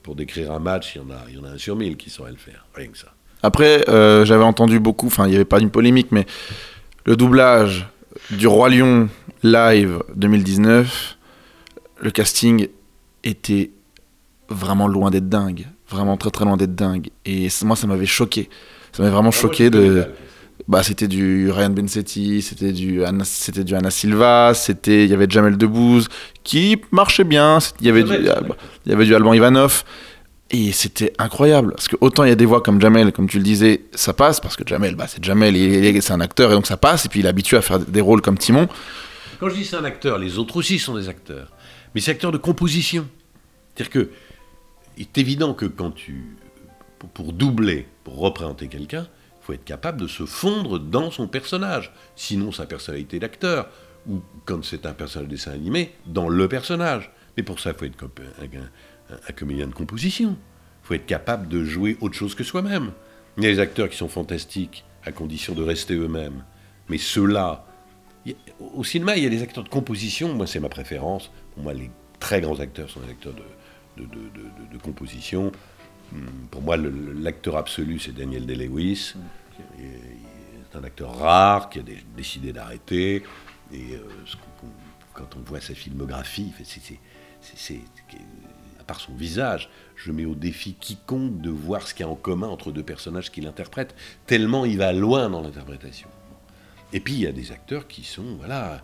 pour, 0.02 0.14
décrire 0.14 0.52
un 0.52 0.58
match, 0.58 0.96
il 0.96 1.02
y, 1.02 1.04
en 1.04 1.10
a, 1.10 1.24
il 1.28 1.34
y 1.34 1.38
en 1.38 1.44
a 1.44 1.50
un 1.50 1.58
sur 1.58 1.76
mille 1.76 1.96
qui 1.96 2.08
saurait 2.08 2.30
le 2.30 2.38
faire. 2.38 2.66
Rien 2.74 2.88
que 2.88 2.98
ça. 2.98 3.12
Après, 3.42 3.84
j'avais 3.86 4.44
entendu 4.44 4.80
beaucoup, 4.80 5.08
enfin, 5.08 5.26
il 5.26 5.30
n'y 5.30 5.36
avait 5.36 5.44
pas 5.44 5.60
une 5.60 5.70
polémique, 5.70 6.10
mais 6.10 6.26
le 7.04 7.16
doublage 7.16 7.86
du 8.30 8.46
Roi 8.46 8.70
Lion 8.70 9.08
live 9.42 10.02
2019, 10.14 11.18
le 12.00 12.10
casting 12.10 12.68
était 13.24 13.70
vraiment 14.48 14.88
loin 14.88 15.10
d'être 15.10 15.28
dingue. 15.28 15.66
Vraiment 15.92 16.16
très 16.16 16.30
très 16.30 16.44
loin 16.44 16.56
d'être 16.56 16.74
dingue. 16.74 17.10
Et 17.26 17.48
moi, 17.64 17.76
ça 17.76 17.86
m'avait 17.86 18.06
choqué. 18.06 18.48
Ça 18.92 19.02
m'avait 19.02 19.14
vraiment 19.14 19.30
choqué 19.30 19.70
de. 19.70 20.06
Bah, 20.68 20.82
c'était 20.82 21.08
du 21.08 21.50
Ryan 21.50 21.70
Bensetti, 21.70 22.40
c'était 22.40 22.72
du 22.72 23.04
Anna, 23.04 23.24
c'était 23.24 23.64
du 23.64 23.74
Anna 23.74 23.90
Silva, 23.90 24.52
c'était 24.54 25.04
il 25.04 25.10
y 25.10 25.14
avait 25.14 25.26
Jamel 25.28 25.56
Debbouze 25.56 26.08
qui 26.44 26.80
marchait 26.92 27.24
bien, 27.24 27.58
il 27.80 27.86
y 27.86 27.90
avait 27.90 28.04
du 28.04 28.12
ah, 28.28 28.40
il 28.86 28.92
y 28.92 28.94
avait 28.94 29.04
du 29.04 29.14
Alban 29.14 29.32
Ivanov 29.32 29.82
et 30.50 30.70
c'était 30.70 31.12
incroyable 31.18 31.72
parce 31.72 31.88
que 31.88 31.96
autant 32.00 32.22
il 32.22 32.28
y 32.28 32.32
a 32.32 32.36
des 32.36 32.46
voix 32.46 32.60
comme 32.60 32.80
Jamel 32.80 33.10
comme 33.10 33.28
tu 33.28 33.38
le 33.38 33.42
disais, 33.42 33.86
ça 33.92 34.12
passe 34.12 34.38
parce 34.38 34.54
que 34.54 34.62
Jamel 34.64 34.94
bah 34.94 35.06
c'est 35.08 35.24
Jamel, 35.24 36.00
c'est 36.00 36.12
un 36.12 36.20
acteur 36.20 36.52
et 36.52 36.54
donc 36.54 36.66
ça 36.66 36.76
passe 36.76 37.06
et 37.06 37.08
puis 37.08 37.20
il 37.20 37.26
est 37.26 37.30
habitué 37.30 37.56
à 37.56 37.62
faire 37.62 37.80
des 37.80 38.00
rôles 38.00 38.20
comme 38.20 38.38
Timon. 38.38 38.68
Quand 39.40 39.48
je 39.48 39.54
dis 39.54 39.64
c'est 39.64 39.76
un 39.76 39.84
acteur, 39.84 40.18
les 40.18 40.38
autres 40.38 40.56
aussi 40.56 40.78
sont 40.78 40.94
des 40.94 41.08
acteurs. 41.08 41.48
Mais 41.94 42.00
c'est 42.00 42.12
acteur 42.12 42.30
de 42.30 42.38
composition. 42.38 43.06
C'est-à-dire 43.74 43.90
que 43.90 44.10
il 44.96 45.02
est 45.02 45.18
évident 45.18 45.54
que 45.54 45.66
quand 45.66 45.90
tu. 45.90 46.36
pour- 47.14 47.32
doubler, 47.32 47.86
pour 48.04 48.18
représenter 48.18 48.68
quelqu'un, 48.68 49.06
il 49.40 49.44
faut 49.44 49.52
être 49.52 49.64
capable 49.64 50.00
de 50.00 50.06
se 50.06 50.24
fondre 50.24 50.78
dans 50.78 51.10
son 51.10 51.26
personnage. 51.26 51.92
Sinon, 52.14 52.52
sa 52.52 52.66
personnalité 52.66 53.18
d'acteur. 53.18 53.68
Ou 54.08 54.20
quand 54.44 54.64
c'est 54.64 54.84
un 54.86 54.92
personnage 54.92 55.28
de 55.28 55.34
dessin 55.34 55.52
animé, 55.52 55.92
dans 56.06 56.28
le 56.28 56.48
personnage. 56.48 57.10
Mais 57.36 57.42
pour 57.42 57.60
ça, 57.60 57.70
il 57.70 57.76
faut 57.76 57.84
être 57.84 58.04
un, 59.28 59.32
comédien 59.32 59.66
de 59.66 59.74
composition. 59.74 60.36
Il 60.82 60.86
faut 60.86 60.94
être 60.94 61.06
capable 61.06 61.48
de 61.48 61.64
jouer 61.64 61.96
autre 62.00 62.14
chose 62.14 62.34
que 62.34 62.44
soi-même. 62.44 62.92
Il 63.36 63.44
y 63.44 63.46
a 63.46 63.50
des 63.50 63.60
acteurs 63.60 63.88
qui 63.88 63.96
sont 63.96 64.08
fantastiques, 64.08 64.84
à 65.04 65.12
condition 65.12 65.54
de 65.54 65.62
rester 65.62 65.94
eux-mêmes. 65.94 66.44
Mais 66.88 66.98
ceux-là, 66.98 67.64
au 68.74 68.84
cinéma, 68.84 69.16
il 69.16 69.22
y 69.22 69.26
a 69.26 69.30
des 69.30 69.42
acteurs 69.42 69.64
de 69.64 69.68
composition. 69.68 70.34
Moi, 70.34 70.46
c'est 70.46 70.60
ma 70.60 70.68
préférence. 70.68 71.30
Pour 71.54 71.62
moi, 71.62 71.72
les 71.72 71.90
très 72.20 72.40
grands 72.40 72.58
acteurs 72.60 72.90
sont 72.90 73.00
des 73.00 73.10
acteurs 73.10 73.34
de, 73.34 73.42
de, 73.96 74.78
composition. 74.78 75.52
Hum, 76.12 76.26
Pour 76.50 76.62
moi, 76.62 76.76
l'acteur 76.76 77.56
absolu, 77.56 77.98
c'est 77.98 78.12
Daniel 78.12 78.46
Day-Lewis. 78.46 79.14
C'est 80.70 80.78
un 80.78 80.84
acteur 80.84 81.16
rare 81.18 81.68
qui 81.70 81.78
a 81.78 81.82
dé- 81.82 82.02
décidé 82.16 82.52
d'arrêter. 82.52 83.22
Et 83.72 83.94
euh, 83.94 84.00
ce 84.26 84.36
quand 85.14 85.36
on 85.36 85.40
voit 85.40 85.60
sa 85.60 85.74
filmographie, 85.74 86.52
c'est- 86.64 87.80
à 88.80 88.84
part 88.84 88.98
son 89.00 89.14
visage, 89.14 89.68
je 89.96 90.10
mets 90.10 90.24
au 90.24 90.34
défi 90.34 90.74
quiconque 90.74 91.40
de 91.40 91.50
voir 91.50 91.86
ce 91.86 91.92
qu'il 91.94 92.04
y 92.04 92.08
a 92.08 92.10
en 92.10 92.14
commun 92.16 92.48
entre 92.48 92.72
deux 92.72 92.82
personnages 92.82 93.30
qu'il 93.30 93.46
interprète, 93.46 93.94
tellement 94.26 94.64
il 94.64 94.78
va 94.78 94.92
loin 94.92 95.28
dans 95.30 95.40
l'interprétation. 95.42 96.08
Et 96.92 97.00
puis 97.00 97.14
il 97.14 97.20
y 97.20 97.26
a 97.26 97.32
des 97.32 97.52
acteurs 97.52 97.86
qui 97.86 98.02
sont, 98.04 98.36
voilà, 98.36 98.82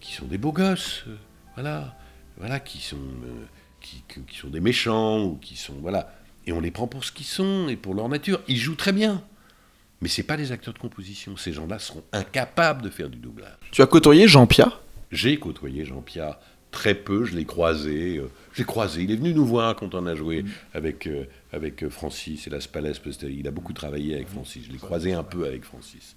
qui 0.00 0.12
sont 0.12 0.26
des 0.26 0.38
beaux 0.38 0.52
gosses, 0.52 1.04
voilà, 1.54 1.96
voilà, 2.36 2.60
qui 2.60 2.78
sont, 2.80 2.96
euh, 2.96 3.46
qui, 3.80 4.02
sont 4.36 4.48
des 4.48 4.60
méchants 4.60 5.24
ou 5.24 5.36
qui 5.36 5.56
sont, 5.56 5.74
voilà, 5.80 6.12
et 6.46 6.52
on 6.52 6.60
les 6.60 6.70
prend 6.70 6.86
pour 6.86 7.04
ce 7.04 7.12
qu'ils 7.12 7.26
sont 7.26 7.68
et 7.68 7.76
pour 7.76 7.94
leur 7.94 8.08
nature. 8.08 8.40
Ils 8.48 8.56
jouent 8.56 8.76
très 8.76 8.92
bien, 8.92 9.22
mais 10.00 10.08
c'est 10.08 10.22
pas 10.22 10.36
des 10.36 10.52
acteurs 10.52 10.74
de 10.74 10.78
composition. 10.78 11.36
Ces 11.36 11.52
gens-là 11.52 11.78
seront 11.78 12.04
incapables 12.12 12.82
de 12.82 12.90
faire 12.90 13.08
du 13.08 13.18
doublage. 13.18 13.56
Tu 13.70 13.82
as 13.82 13.86
côtoyé 13.86 14.28
Jean 14.28 14.46
Pia? 14.46 14.72
J'ai 15.10 15.38
côtoyé 15.38 15.84
Jean-Pierre 15.84 16.38
très 16.70 16.94
peu, 16.94 17.24
je 17.24 17.34
l'ai 17.34 17.44
croisé. 17.44 18.18
euh, 18.18 18.30
je 18.52 18.58
l'ai 18.58 18.64
croisé, 18.64 19.02
il 19.02 19.10
est 19.10 19.16
venu 19.16 19.34
nous 19.34 19.44
voir 19.44 19.74
quand 19.74 19.94
on 19.94 20.06
a 20.06 20.14
joué 20.14 20.44
avec, 20.72 21.06
euh, 21.06 21.24
avec 21.52 21.82
euh, 21.82 21.90
Francis 21.90 22.46
et 22.46 22.50
Las 22.50 22.66
Palais. 22.66 22.92
Il 23.22 23.48
a 23.48 23.50
beaucoup 23.50 23.72
travaillé 23.72 24.14
avec 24.14 24.28
Francis. 24.28 24.64
Je 24.66 24.72
l'ai 24.72 24.78
croisé 24.78 25.12
un 25.12 25.24
peu 25.24 25.46
avec 25.46 25.64
Francis. 25.64 26.14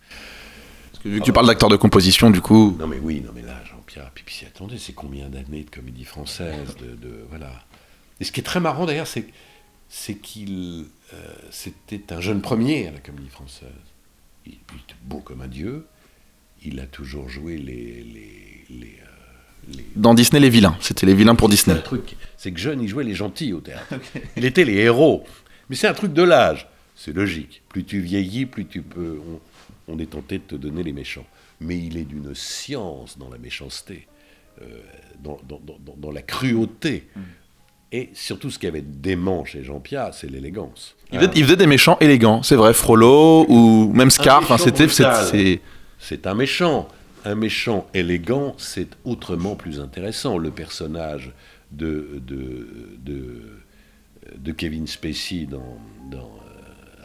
Parce 0.91 1.03
que 1.03 1.09
vu 1.09 1.19
que 1.19 1.25
tu 1.25 1.33
parles 1.33 1.47
d'acteur 1.47 1.69
de 1.69 1.75
composition, 1.75 2.29
du 2.29 2.41
coup. 2.41 2.77
Non 2.79 2.87
mais 2.87 2.99
oui, 3.01 3.21
non 3.25 3.31
mais 3.33 3.41
là, 3.41 3.61
Puis 4.13 4.41
attendez, 4.45 4.77
c'est 4.77 4.93
combien 4.93 5.29
d'années 5.29 5.63
de 5.63 5.69
comédie 5.69 6.03
française, 6.05 6.75
de, 6.81 6.95
de- 6.95 7.25
voilà. 7.29 7.51
Et 8.19 8.23
ce 8.23 8.31
qui 8.31 8.39
est 8.39 8.43
très 8.43 8.59
marrant 8.59 8.85
d'ailleurs, 8.85 9.07
c'est 9.07 9.25
c'est 9.89 10.15
qu'il 10.15 10.85
euh, 11.13 11.17
c'était 11.51 12.11
un 12.13 12.21
jeune 12.21 12.41
premier 12.41 12.87
à 12.87 12.91
la 12.91 12.99
comédie 12.99 13.29
française. 13.29 13.67
Il, 14.45 14.53
il 14.53 14.57
était 14.79 14.95
beau 15.03 15.19
comme 15.19 15.41
un 15.41 15.47
dieu. 15.47 15.85
Il 16.65 16.79
a 16.79 16.85
toujours 16.87 17.29
joué 17.29 17.57
les 17.57 18.03
les, 18.03 18.65
les, 18.69 18.97
euh, 19.01 19.73
les- 19.75 19.85
Dans 19.95 20.13
Disney, 20.13 20.39
les 20.39 20.49
vilains. 20.49 20.77
C'était 20.79 21.05
les 21.05 21.13
vilains 21.13 21.35
pour 21.35 21.49
c'est 21.49 21.55
Disney. 21.55 21.77
un 21.77 21.81
truc, 21.81 22.15
c'est 22.37 22.51
que 22.51 22.59
jeune, 22.59 22.81
il 22.81 22.87
jouait 22.87 23.03
les 23.03 23.15
gentils 23.15 23.53
au 23.53 23.59
théâtre. 23.61 23.93
Il 24.37 24.45
était 24.45 24.65
les 24.65 24.75
héros. 24.77 25.25
Mais 25.69 25.75
c'est 25.75 25.87
un 25.87 25.93
truc 25.93 26.13
de 26.13 26.23
l'âge. 26.23 26.67
C'est 26.95 27.13
logique. 27.13 27.61
Plus 27.69 27.83
tu 27.83 27.99
vieillis, 28.01 28.45
plus 28.45 28.65
tu 28.65 28.81
peux. 28.81 29.19
On, 29.87 29.93
on 29.93 29.99
est 29.99 30.09
tenté 30.11 30.37
de 30.37 30.43
te 30.43 30.55
donner 30.55 30.83
les 30.83 30.93
méchants. 30.93 31.25
Mais 31.63 31.77
il 31.77 31.97
est 31.97 32.03
d'une 32.05 32.35
science 32.35 33.17
dans 33.17 33.29
la 33.29 33.37
méchanceté, 33.37 34.07
euh, 34.61 34.65
dans, 35.23 35.39
dans- 35.47 35.59
dans- 35.65 35.79
dans- 35.85 35.95
dans 35.97 36.11
la 36.11 36.21
cruauté. 36.21 37.07
Et 37.91 38.09
surtout, 38.13 38.49
ce 38.49 38.57
qui 38.57 38.65
avait 38.67 38.81
de 38.81 38.91
dément 38.91 39.45
chez 39.45 39.63
Jean-Pierre, 39.63 40.13
c'est 40.13 40.29
l'élégance. 40.29 40.95
Il 41.11 41.19
faisait, 41.19 41.31
il 41.35 41.43
faisait 41.43 41.55
des 41.57 41.67
méchants 41.67 41.97
élégants, 42.01 42.41
c'est 42.41 42.55
vrai. 42.55 42.73
Frollo 42.73 43.45
ou 43.47 43.91
même 43.93 44.09
Scar. 44.09 44.39
Enfin, 44.39 44.55
méchant 44.55 44.63
c'était. 44.65 44.87
c'est- 45.99 46.25
un 46.27 46.33
méchant. 46.33 46.87
Un 47.25 47.35
méchant 47.35 47.87
élégant, 47.93 48.53
c'est 48.57 48.87
autrement 49.05 49.55
plus 49.55 49.79
intéressant. 49.79 50.37
Le 50.37 50.51
personnage 50.51 51.31
de, 51.71 52.19
de, 52.27 52.67
de, 52.97 53.41
de 54.37 54.51
Kevin 54.51 54.87
Spacey 54.87 55.45
dans, 55.49 55.77
dans 56.11 56.17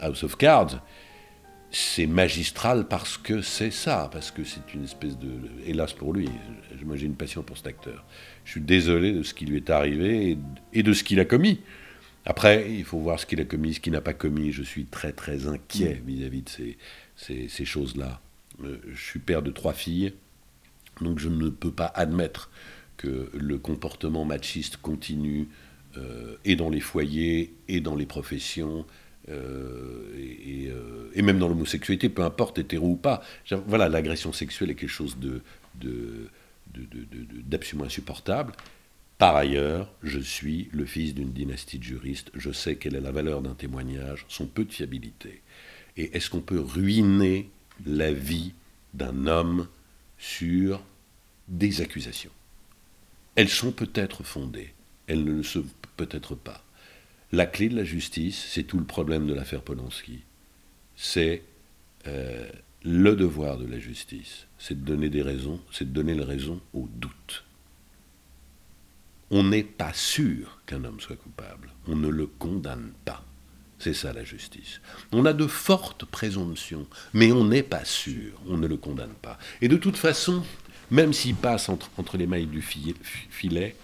euh, 0.01 0.07
House 0.07 0.23
of 0.23 0.35
Cards, 0.37 0.81
c'est 1.71 2.07
magistral 2.07 2.87
parce 2.87 3.17
que 3.17 3.41
c'est 3.41 3.71
ça, 3.71 4.09
parce 4.11 4.31
que 4.31 4.43
c'est 4.43 4.73
une 4.73 4.85
espèce 4.85 5.17
de... 5.17 5.29
Hélas 5.65 5.93
pour 5.93 6.13
lui, 6.13 6.29
moi 6.83 6.95
j'ai 6.95 7.05
une 7.05 7.15
passion 7.15 7.43
pour 7.43 7.57
cet 7.57 7.67
acteur. 7.67 8.05
Je 8.45 8.51
suis 8.51 8.61
désolé 8.61 9.11
de 9.11 9.23
ce 9.23 9.33
qui 9.33 9.45
lui 9.45 9.57
est 9.57 9.69
arrivé 9.69 10.37
et, 10.73 10.83
de 10.83 10.93
ce 10.93 11.03
qu'il 11.03 11.19
a 11.19 11.25
commis. 11.25 11.61
Après, 12.25 12.71
il 12.71 12.83
faut 12.83 12.99
voir 12.99 13.19
ce 13.19 13.25
qu'il 13.25 13.39
a 13.39 13.45
commis, 13.45 13.75
ce 13.75 13.79
qu'il 13.79 13.93
n'a 13.93 14.01
pas 14.01 14.13
commis. 14.13 14.51
Je 14.51 14.63
suis 14.63 14.85
très 14.85 15.11
très 15.11 15.47
inquiet 15.47 16.01
vis-à-vis 16.05 16.41
de 16.41 16.49
ces, 16.49 16.77
ces, 17.15 17.47
ces 17.47 17.65
choses-là. 17.65 18.19
Euh, 18.63 18.77
je 18.91 19.01
suis 19.01 19.19
père 19.19 19.41
de 19.41 19.51
trois 19.51 19.73
filles, 19.73 20.13
donc 21.01 21.19
je 21.19 21.29
ne 21.29 21.49
peux 21.49 21.71
pas 21.71 21.91
admettre 21.95 22.49
que 22.97 23.29
le 23.33 23.57
comportement 23.57 24.25
machiste 24.25 24.77
continue 24.77 25.47
euh, 25.97 26.35
et 26.45 26.55
dans 26.55 26.69
les 26.69 26.81
foyers 26.81 27.53
et 27.67 27.79
dans 27.79 27.95
les 27.95 28.05
professions. 28.05 28.85
Euh, 29.29 30.13
euh, 30.69 31.11
et 31.13 31.21
même 31.21 31.39
dans 31.39 31.47
l'homosexualité, 31.47 32.09
peu 32.09 32.23
importe, 32.23 32.59
hétéro 32.59 32.89
ou 32.89 32.95
pas. 32.95 33.21
Voilà, 33.67 33.89
l'agression 33.89 34.33
sexuelle 34.33 34.71
est 34.71 34.75
quelque 34.75 34.89
chose 34.89 35.17
d'absolument 37.45 37.85
insupportable. 37.85 38.53
Par 39.17 39.35
ailleurs, 39.35 39.91
je 40.01 40.19
suis 40.19 40.69
le 40.71 40.85
fils 40.85 41.13
d'une 41.13 41.33
dynastie 41.33 41.77
de 41.77 41.83
juristes, 41.83 42.31
je 42.35 42.51
sais 42.51 42.77
quelle 42.77 42.95
est 42.95 43.01
la 43.01 43.11
valeur 43.11 43.41
d'un 43.41 43.53
témoignage, 43.53 44.25
son 44.29 44.45
peu 44.45 44.63
de 44.63 44.71
fiabilité. 44.71 45.41
Et 45.97 46.15
est-ce 46.15 46.29
qu'on 46.29 46.39
peut 46.39 46.59
ruiner 46.59 47.49
la 47.85 48.13
vie 48.13 48.53
d'un 48.93 49.27
homme 49.27 49.67
sur 50.17 50.81
des 51.49 51.81
accusations? 51.81 52.31
Elles 53.35 53.49
sont 53.49 53.73
peut-être 53.73 54.23
fondées, 54.23 54.73
elles 55.07 55.25
ne 55.25 55.33
le 55.33 55.43
sont 55.43 55.65
peut-être 55.97 56.35
pas. 56.35 56.63
La 57.31 57.45
clé 57.45 57.69
de 57.69 57.75
la 57.75 57.83
justice, 57.83 58.43
c'est 58.49 58.63
tout 58.63 58.79
le 58.79 58.85
problème 58.85 59.27
de 59.27 59.33
l'affaire 59.33 59.61
Polanski. 59.61 60.19
C'est 60.95 61.43
euh, 62.07 62.49
le 62.83 63.15
devoir 63.15 63.57
de 63.57 63.65
la 63.67 63.79
justice, 63.79 64.47
c'est 64.57 64.79
de 64.79 64.85
donner 64.85 65.09
des 65.09 65.21
raisons, 65.21 65.59
c'est 65.71 65.85
de 65.85 65.93
donner 65.93 66.15
les 66.15 66.23
raisons 66.23 66.59
au 66.73 66.87
doute. 66.91 67.43
On 69.31 69.43
n'est 69.43 69.63
pas 69.63 69.93
sûr 69.93 70.59
qu'un 70.65 70.83
homme 70.83 70.99
soit 70.99 71.15
coupable, 71.15 71.69
on 71.87 71.95
ne 71.95 72.07
le 72.07 72.25
condamne 72.25 72.91
pas. 73.05 73.23
C'est 73.77 73.93
ça 73.93 74.11
la 74.11 74.23
justice. 74.23 74.81
On 75.11 75.25
a 75.25 75.31
de 75.33 75.47
fortes 75.47 76.03
présomptions, 76.03 76.85
mais 77.13 77.31
on 77.31 77.45
n'est 77.45 77.63
pas 77.63 77.85
sûr, 77.85 78.33
on 78.47 78.57
ne 78.57 78.67
le 78.67 78.75
condamne 78.75 79.13
pas. 79.21 79.37
Et 79.61 79.67
de 79.69 79.77
toute 79.77 79.95
façon, 79.97 80.43
même 80.91 81.13
s'il 81.13 81.35
passe 81.35 81.69
entre, 81.69 82.17
les 82.17 82.27
mailles 82.27 82.47
du 82.47 82.61
fi- 82.61 82.95
filet, 83.29 83.75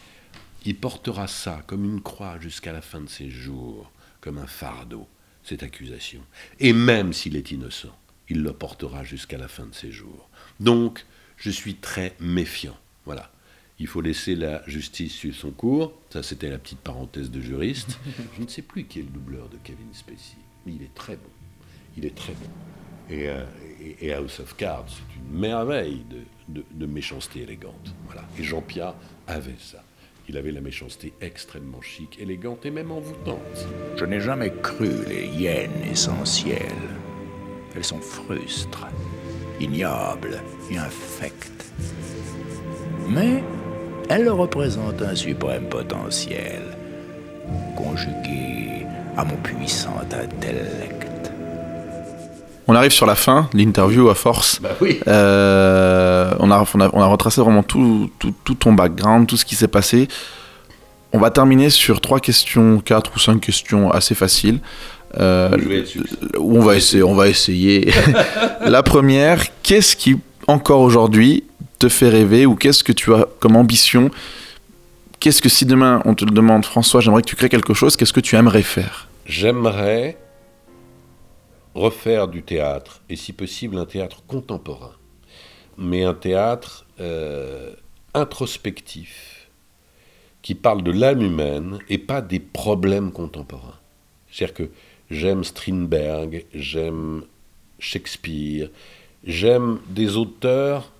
il 0.65 0.75
portera 0.77 1.27
ça 1.27 1.63
comme 1.67 1.85
une 1.85 2.01
croix 2.01 2.39
jusqu'à 2.39 2.73
la 2.73 2.81
fin 2.81 3.01
de 3.01 3.09
ses 3.09 3.29
jours, 3.29 3.91
comme 4.21 4.37
un 4.37 4.47
fardeau, 4.47 5.07
cette 5.43 5.63
accusation. 5.63 6.21
Et 6.59 6.73
même 6.73 7.13
s'il 7.13 7.35
est 7.35 7.51
innocent, 7.51 7.95
il 8.29 8.41
le 8.41 8.53
portera 8.53 9.03
jusqu'à 9.03 9.37
la 9.37 9.47
fin 9.47 9.65
de 9.67 9.75
ses 9.75 9.91
jours. 9.91 10.29
Donc, 10.59 11.05
je 11.37 11.51
suis 11.51 11.75
très 11.75 12.15
méfiant. 12.19 12.77
Voilà. 13.05 13.31
Il 13.77 13.87
faut 13.87 14.01
laisser 14.01 14.35
la 14.35 14.67
justice 14.67 15.13
suivre 15.13 15.35
son 15.35 15.51
cours. 15.51 15.93
Ça, 16.09 16.23
c'était 16.23 16.49
la 16.49 16.57
petite 16.57 16.79
parenthèse 16.79 17.29
de 17.29 17.41
juriste. 17.41 17.99
Je 18.37 18.41
ne 18.41 18.47
sais 18.47 18.61
plus 18.61 18.85
qui 18.85 18.99
est 18.99 19.03
le 19.03 19.09
doubleur 19.09 19.49
de 19.49 19.57
Kevin 19.63 19.93
Spacey, 19.93 20.37
mais 20.65 20.73
il 20.73 20.81
est 20.81 20.95
très 20.95 21.17
bon. 21.17 21.29
Il 21.97 22.05
est 22.05 22.15
très 22.15 22.33
bon. 22.33 22.49
Et, 23.13 23.29
euh, 23.29 23.43
et- 23.81 24.07
et 24.07 24.13
House 24.13 24.39
of 24.39 24.55
Cards, 24.55 24.85
c'est 24.89 25.15
une 25.19 25.37
merveille 25.39 26.03
de, 26.09 26.21
de- 26.47 26.65
de 26.71 26.85
méchanceté 26.87 27.41
élégante. 27.41 27.93
Voilà. 28.05 28.25
Et 28.39 28.43
Jean 28.43 28.61
Piat 28.61 28.95
avait 29.27 29.57
ça. 29.59 29.83
Il 30.27 30.37
avait 30.37 30.51
la 30.51 30.61
méchanceté 30.61 31.13
extrêmement 31.21 31.81
chic, 31.81 32.17
élégante 32.19 32.65
et 32.65 32.71
même 32.71 32.91
envoûtante. 32.91 33.67
Je 33.95 34.05
n'ai 34.05 34.19
jamais 34.19 34.51
cru 34.63 34.89
les 35.07 35.27
hyènes 35.27 35.83
essentielles. 35.91 36.59
Elles 37.75 37.83
sont 37.83 38.01
frustres, 38.01 38.87
ignobles 39.59 40.41
et 40.71 40.77
infectes. 40.77 41.71
Mais 43.07 43.43
elles 44.09 44.29
représentent 44.29 45.03
un 45.03 45.15
suprême 45.15 45.69
potentiel, 45.69 46.61
conjugué 47.75 48.85
à 49.17 49.23
mon 49.25 49.37
puissant 49.37 49.97
intellect. 49.99 51.04
On 52.67 52.73
arrive 52.75 52.91
sur 52.91 53.05
la 53.05 53.15
fin 53.15 53.47
de 53.53 53.59
l'interview 53.59 54.09
à 54.09 54.15
force. 54.15 54.59
Bah 54.61 54.69
oui. 54.81 54.99
Euh, 55.07 56.33
on, 56.39 56.49
a, 56.51 56.65
on, 56.73 56.79
a, 56.81 56.89
on 56.93 57.01
a 57.01 57.05
retracé 57.05 57.39
vraiment 57.41 57.61
tout, 57.63 58.09
tout, 58.19 58.33
tout 58.43 58.55
ton 58.55 58.73
background, 58.73 59.27
tout 59.27 59.37
ce 59.37 59.45
qui 59.45 59.55
s'est 59.55 59.67
passé. 59.67 60.07
On 61.13 61.19
va 61.19 61.29
terminer 61.29 61.69
sur 61.69 62.01
trois 62.01 62.19
questions, 62.19 62.79
quatre 62.79 63.11
ou 63.15 63.19
cinq 63.19 63.39
questions 63.39 63.91
assez 63.91 64.15
faciles. 64.15 64.59
Euh, 65.19 65.49
Je 65.57 65.69
vais 65.69 65.77
être 65.79 65.87
succinct. 65.87 66.15
où 66.39 66.57
on 66.57 66.61
va 66.61 66.75
essayer. 66.75 67.03
On 67.03 67.13
va 67.15 67.27
essayer. 67.27 67.91
la 68.65 68.83
première, 68.83 69.43
qu'est-ce 69.61 69.95
qui 69.95 70.17
encore 70.47 70.81
aujourd'hui 70.81 71.43
te 71.79 71.87
fait 71.87 72.09
rêver 72.09 72.45
ou 72.45 72.55
qu'est-ce 72.55 72.83
que 72.83 72.91
tu 72.91 73.13
as 73.13 73.25
comme 73.39 73.55
ambition? 73.55 74.09
Qu'est-ce 75.19 75.41
que 75.41 75.49
si 75.49 75.65
demain 75.65 76.01
on 76.05 76.15
te 76.15 76.25
le 76.25 76.31
demande, 76.31 76.65
François, 76.65 76.99
j'aimerais 76.99 77.21
que 77.21 77.27
tu 77.29 77.35
crées 77.35 77.49
quelque 77.49 77.73
chose, 77.73 77.95
qu'est-ce 77.95 78.13
que 78.13 78.19
tu 78.19 78.35
aimerais 78.35 78.61
faire? 78.63 79.07
J'aimerais 79.25 80.17
refaire 81.75 82.27
du 82.27 82.41
théâtre, 82.41 83.01
et 83.09 83.15
si 83.15 83.33
possible 83.33 83.77
un 83.77 83.85
théâtre 83.85 84.23
contemporain, 84.25 84.95
mais 85.77 86.03
un 86.03 86.13
théâtre 86.13 86.85
euh, 86.99 87.73
introspectif, 88.13 89.49
qui 90.41 90.55
parle 90.55 90.83
de 90.83 90.91
l'âme 90.91 91.21
humaine 91.21 91.79
et 91.89 91.97
pas 91.97 92.21
des 92.21 92.39
problèmes 92.39 93.11
contemporains. 93.11 93.79
C'est-à-dire 94.31 94.53
que 94.53 94.69
j'aime 95.09 95.43
Strindberg, 95.43 96.45
j'aime 96.53 97.23
Shakespeare, 97.79 98.69
j'aime 99.23 99.79
des 99.89 100.17
auteurs, 100.17 100.91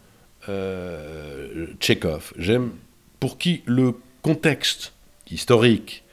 euh, 0.49 1.67
Tchekhov, 1.79 2.33
j'aime 2.37 2.71
pour 3.19 3.37
qui 3.37 3.61
le 3.65 3.93
contexte 4.23 4.93
historique 5.29 6.03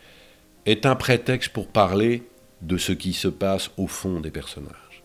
est 0.67 0.87
un 0.87 0.95
prétexte 0.95 1.53
pour 1.53 1.69
parler 1.69 2.23
de 2.63 2.77
ce 2.79 2.93
qui 2.93 3.13
se 3.13 3.29
passe 3.29 3.71
au 3.77 3.87
fond 3.87 4.21
des 4.21 4.31
personnages. 4.31 5.03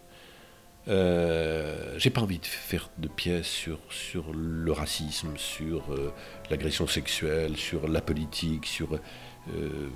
Euh, 0.88 1.96
J'ai 1.98 2.10
pas 2.12 2.22
envie 2.22 2.40
de 2.40 2.46
faire 2.46 2.90
de 2.98 3.08
pièces 3.10 3.48
sur, 3.48 3.80
sur 3.90 4.32
le 4.34 4.72
racisme, 4.72 5.36
sur 5.36 5.92
euh, 5.92 6.14
l'agression 6.50 6.88
sexuelle, 6.88 7.58
sur 7.58 7.88
la 7.88 8.00
politique, 8.00 8.66
sur. 8.66 8.94
euh, 8.94 9.90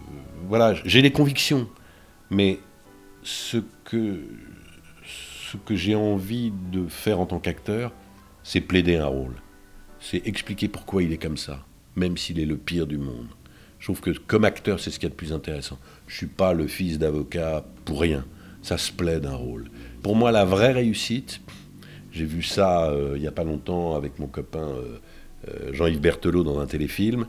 voilà, 0.48 0.74
j'ai 0.84 1.02
des 1.02 1.12
convictions, 1.12 1.70
mais 2.30 2.60
ce 3.24 3.58
que, 3.86 4.22
ce 5.06 5.58
que 5.58 5.76
j'ai 5.76 5.96
envie 5.96 6.52
de 6.72 6.88
faire 6.88 7.20
en 7.20 7.26
tant 7.26 7.40
qu'acteur, 7.40 7.94
c'est 8.44 8.62
plaider 8.62 8.98
un 8.98 9.06
rôle. 9.06 9.36
C'est 10.00 10.26
expliquer 10.28 10.68
pourquoi 10.68 11.04
il 11.04 11.14
est 11.14 11.18
comme 11.18 11.38
ça, 11.38 11.64
même 11.96 12.18
s'il 12.18 12.40
est 12.40 12.46
le 12.46 12.58
pire 12.58 12.88
du 12.88 12.98
monde. 12.98 13.28
Je 13.82 13.88
trouve 13.88 14.00
que 14.00 14.12
comme 14.12 14.46
acteur, 14.46 14.80
c'est 14.80 14.92
ce 14.92 15.00
qu'il 15.00 15.08
y 15.08 15.08
a 15.08 15.10
de 15.10 15.16
plus 15.16 15.34
intéressant. 15.34 15.80
Je 16.06 16.16
suis 16.16 16.28
pas 16.28 16.54
le 16.54 16.68
fils 16.68 17.00
d'avocat 17.00 17.66
pour 17.84 18.00
rien. 18.00 18.24
Ça 18.62 18.78
se 18.78 18.92
plaide 18.92 19.26
un 19.26 19.34
rôle. 19.34 19.70
Pour 20.04 20.16
moi, 20.16 20.32
la 20.32 20.46
vraie 20.46 20.72
réussite, 20.72 21.42
j'ai 22.12 22.26
vu 22.26 22.44
ça 22.44 22.92
euh, 22.92 23.14
il 23.16 23.24
y 23.24 23.28
a 23.28 23.32
pas 23.32 23.44
longtemps 23.44 23.96
avec 23.96 24.20
mon 24.20 24.28
copain 24.28 24.68
euh, 24.70 25.00
euh, 25.48 25.74
Jean-Yves 25.74 26.00
Berthelot 26.00 26.44
dans 26.44 26.60
un 26.60 26.68
téléfilm, 26.68 27.26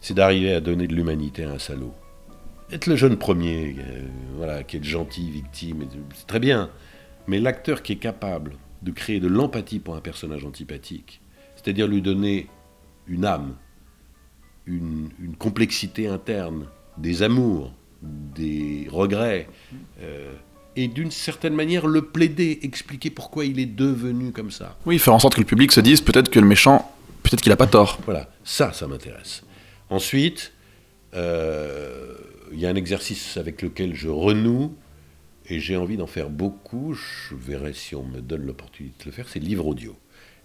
c'est 0.00 0.14
d'arriver 0.14 0.54
à 0.54 0.60
donner 0.60 0.86
de 0.86 0.94
l'humanité 0.94 1.44
à 1.44 1.50
un 1.50 1.58
salaud. 1.58 1.92
Être 2.70 2.86
le 2.86 2.96
jeune 2.96 3.18
premier, 3.18 3.76
voilà, 4.36 4.62
qui 4.62 4.78
est 4.78 4.82
gentil 4.82 5.30
victime, 5.30 5.84
c'est 6.14 6.26
très 6.26 6.40
bien. 6.40 6.70
Mais 7.26 7.38
l'acteur 7.38 7.82
qui 7.82 7.92
est 7.92 7.96
capable 7.96 8.52
de 8.80 8.92
créer 8.92 9.20
de 9.20 9.28
l'empathie 9.28 9.78
pour 9.78 9.94
un 9.94 10.00
personnage 10.00 10.46
antipathique, 10.46 11.20
c'est-à-dire 11.54 11.86
lui 11.86 12.00
donner 12.00 12.48
une 13.06 13.26
âme, 13.26 13.56
une, 14.66 15.10
une 15.20 15.36
complexité 15.36 16.06
interne, 16.06 16.66
des 16.98 17.22
amours, 17.22 17.72
des 18.02 18.86
regrets, 18.90 19.48
euh, 20.00 20.32
et 20.76 20.88
d'une 20.88 21.10
certaine 21.10 21.54
manière 21.54 21.86
le 21.86 22.02
plaider, 22.02 22.60
expliquer 22.62 23.10
pourquoi 23.10 23.44
il 23.44 23.58
est 23.58 23.66
devenu 23.66 24.32
comme 24.32 24.50
ça. 24.50 24.76
Oui, 24.86 24.98
faire 24.98 25.14
en 25.14 25.18
sorte 25.18 25.34
que 25.34 25.40
le 25.40 25.46
public 25.46 25.72
se 25.72 25.80
dise 25.80 26.00
peut-être 26.00 26.30
que 26.30 26.40
le 26.40 26.46
méchant, 26.46 26.90
peut-être 27.22 27.42
qu'il 27.42 27.52
a 27.52 27.56
pas 27.56 27.66
tort. 27.66 27.98
Voilà, 28.04 28.30
ça, 28.44 28.72
ça 28.72 28.86
m'intéresse. 28.86 29.42
Ensuite, 29.90 30.52
euh, 31.14 32.16
il 32.52 32.58
y 32.58 32.66
a 32.66 32.70
un 32.70 32.74
exercice 32.74 33.36
avec 33.36 33.62
lequel 33.62 33.94
je 33.94 34.08
renoue, 34.08 34.74
et 35.48 35.60
j'ai 35.60 35.76
envie 35.76 35.96
d'en 35.96 36.06
faire 36.06 36.30
beaucoup, 36.30 36.94
je 36.94 37.34
verrai 37.34 37.74
si 37.74 37.94
on 37.94 38.04
me 38.04 38.20
donne 38.20 38.46
l'opportunité 38.46 38.94
de 39.00 39.10
le 39.10 39.12
faire, 39.12 39.28
c'est 39.28 39.40
livre 39.40 39.66
audio. 39.66 39.96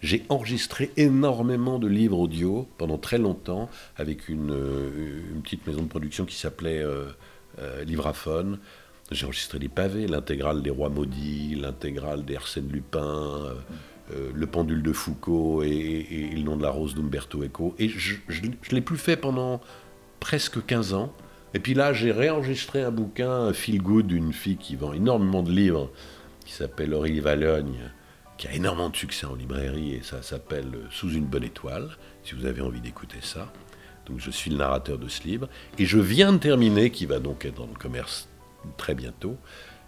J'ai 0.02 0.24
enregistré 0.30 0.92
énormément 0.96 1.80
de 1.80 1.88
livres 1.88 2.20
audio 2.20 2.68
pendant 2.78 2.98
très 3.00 3.18
longtemps 3.18 3.70
avec 3.96 4.30
une, 4.30 4.52
euh, 4.52 5.22
petite 5.44 5.66
maison 5.66 5.82
de 5.82 5.88
production 5.88 6.26
qui 6.26 6.36
s'appelait 6.36 6.84
euh, 6.84 7.06
euh, 7.60 7.84
Livraphone. 7.84 8.60
J'ai 9.10 9.26
enregistré 9.26 9.58
des 9.58 9.70
pavés, 9.70 10.06
l'intégrale 10.06 10.62
des 10.62 10.70
Rois 10.70 10.90
Maudits, 10.90 11.56
l'intégrale 11.56 12.26
d'Arsène 12.26 12.70
Lupin, 12.70 13.56
euh, 14.14 14.30
Le 14.36 14.46
Pendule 14.48 14.84
de 14.84 14.94
Foucault 14.94 15.64
et, 15.64 15.70
et- 15.70 16.36
Le 16.36 16.44
Nom 16.44 16.58
de 16.58 16.64
la 16.64 16.70
Rose 16.70 16.94
d'Umberto 16.94 17.44
Eco. 17.44 17.74
Et 17.80 17.90
je 17.90 18.16
ne 18.44 18.50
l'ai 18.76 18.82
plus 18.82 18.98
fait 18.98 19.18
pendant 19.18 19.62
presque 20.20 20.64
15 20.66 20.94
ans. 20.94 21.12
Et 21.56 21.60
puis 21.60 21.74
là, 21.74 21.92
j'ai 21.94 22.12
réenregistré 22.12 22.84
un 22.84 22.92
bouquin, 22.92 23.52
feel 23.54 23.82
good 23.82 24.06
d'une 24.06 24.34
fille 24.34 24.58
qui 24.58 24.76
vend 24.76 24.94
énormément 24.94 25.42
de 25.42 25.52
livres, 25.52 25.90
qui 26.46 26.54
s'appelle 26.54 26.94
Aurélie 26.94 27.22
Valogne, 27.22 27.80
qui 28.38 28.48
a 28.48 28.54
énormément 28.54 28.90
de 28.90 28.96
succès 28.96 29.26
en 29.26 29.36
librairie, 29.36 29.94
et 29.94 30.04
ça 30.04 30.22
s'appelle 30.22 30.72
Sous 30.92 31.12
une 31.12 31.26
bonne 31.26 31.44
étoile, 31.44 31.90
si 32.24 32.36
vous 32.36 32.46
avez 32.46 32.62
envie 32.62 32.82
d'écouter 32.82 33.18
ça. 33.22 33.52
Donc 34.06 34.20
je 34.20 34.32
suis 34.32 34.52
le 34.52 34.58
narrateur 34.58 34.98
de 34.98 35.08
ce 35.08 35.24
livre. 35.24 35.50
Et 35.78 35.86
je 35.86 35.98
viens 35.98 36.34
de 36.34 36.38
terminer, 36.38 36.92
qui 36.92 37.06
va 37.06 37.20
donc 37.20 37.46
être 37.46 37.56
dans 37.56 37.68
le 37.68 37.78
commerce 37.78 38.30
très 38.78 38.96
bientôt, 38.96 39.38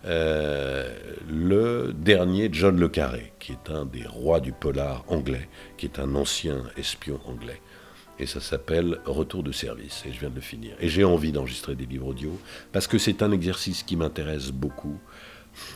euh, 0.05 0.97
le 1.29 1.93
dernier 1.93 2.49
John 2.51 2.79
Le 2.79 2.87
Carré, 2.87 3.33
qui 3.39 3.51
est 3.51 3.69
un 3.69 3.85
des 3.85 4.05
rois 4.05 4.39
du 4.39 4.51
polar 4.51 5.03
anglais, 5.07 5.49
qui 5.77 5.85
est 5.85 5.99
un 5.99 6.15
ancien 6.15 6.63
espion 6.77 7.19
anglais. 7.25 7.61
Et 8.17 8.25
ça 8.25 8.41
s'appelle 8.41 8.99
Retour 9.05 9.43
de 9.43 9.51
service, 9.51 10.03
et 10.05 10.11
je 10.11 10.19
viens 10.19 10.29
de 10.29 10.35
le 10.35 10.41
finir. 10.41 10.75
Et 10.79 10.89
j'ai 10.89 11.03
envie 11.03 11.31
d'enregistrer 11.31 11.75
des 11.75 11.85
livres 11.85 12.07
audio, 12.07 12.37
parce 12.71 12.87
que 12.87 12.97
c'est 12.97 13.23
un 13.23 13.31
exercice 13.31 13.83
qui 13.83 13.95
m'intéresse 13.95 14.51
beaucoup. 14.51 14.99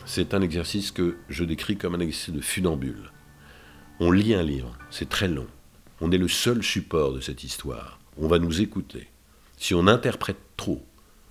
C'est 0.06 0.34
un 0.34 0.42
exercice 0.42 0.90
que 0.90 1.16
je 1.28 1.44
décris 1.44 1.76
comme 1.76 1.94
un 1.94 2.00
exercice 2.00 2.34
de 2.34 2.40
funambule. 2.40 3.10
On 4.00 4.10
lit 4.10 4.34
un 4.34 4.42
livre, 4.42 4.76
c'est 4.90 5.08
très 5.08 5.28
long. 5.28 5.46
On 6.00 6.10
est 6.10 6.18
le 6.18 6.28
seul 6.28 6.62
support 6.62 7.12
de 7.12 7.20
cette 7.20 7.44
histoire. 7.44 8.00
On 8.16 8.28
va 8.28 8.38
nous 8.38 8.60
écouter. 8.60 9.08
Si 9.56 9.74
on 9.74 9.86
interprète 9.86 10.40
trop, 10.56 10.84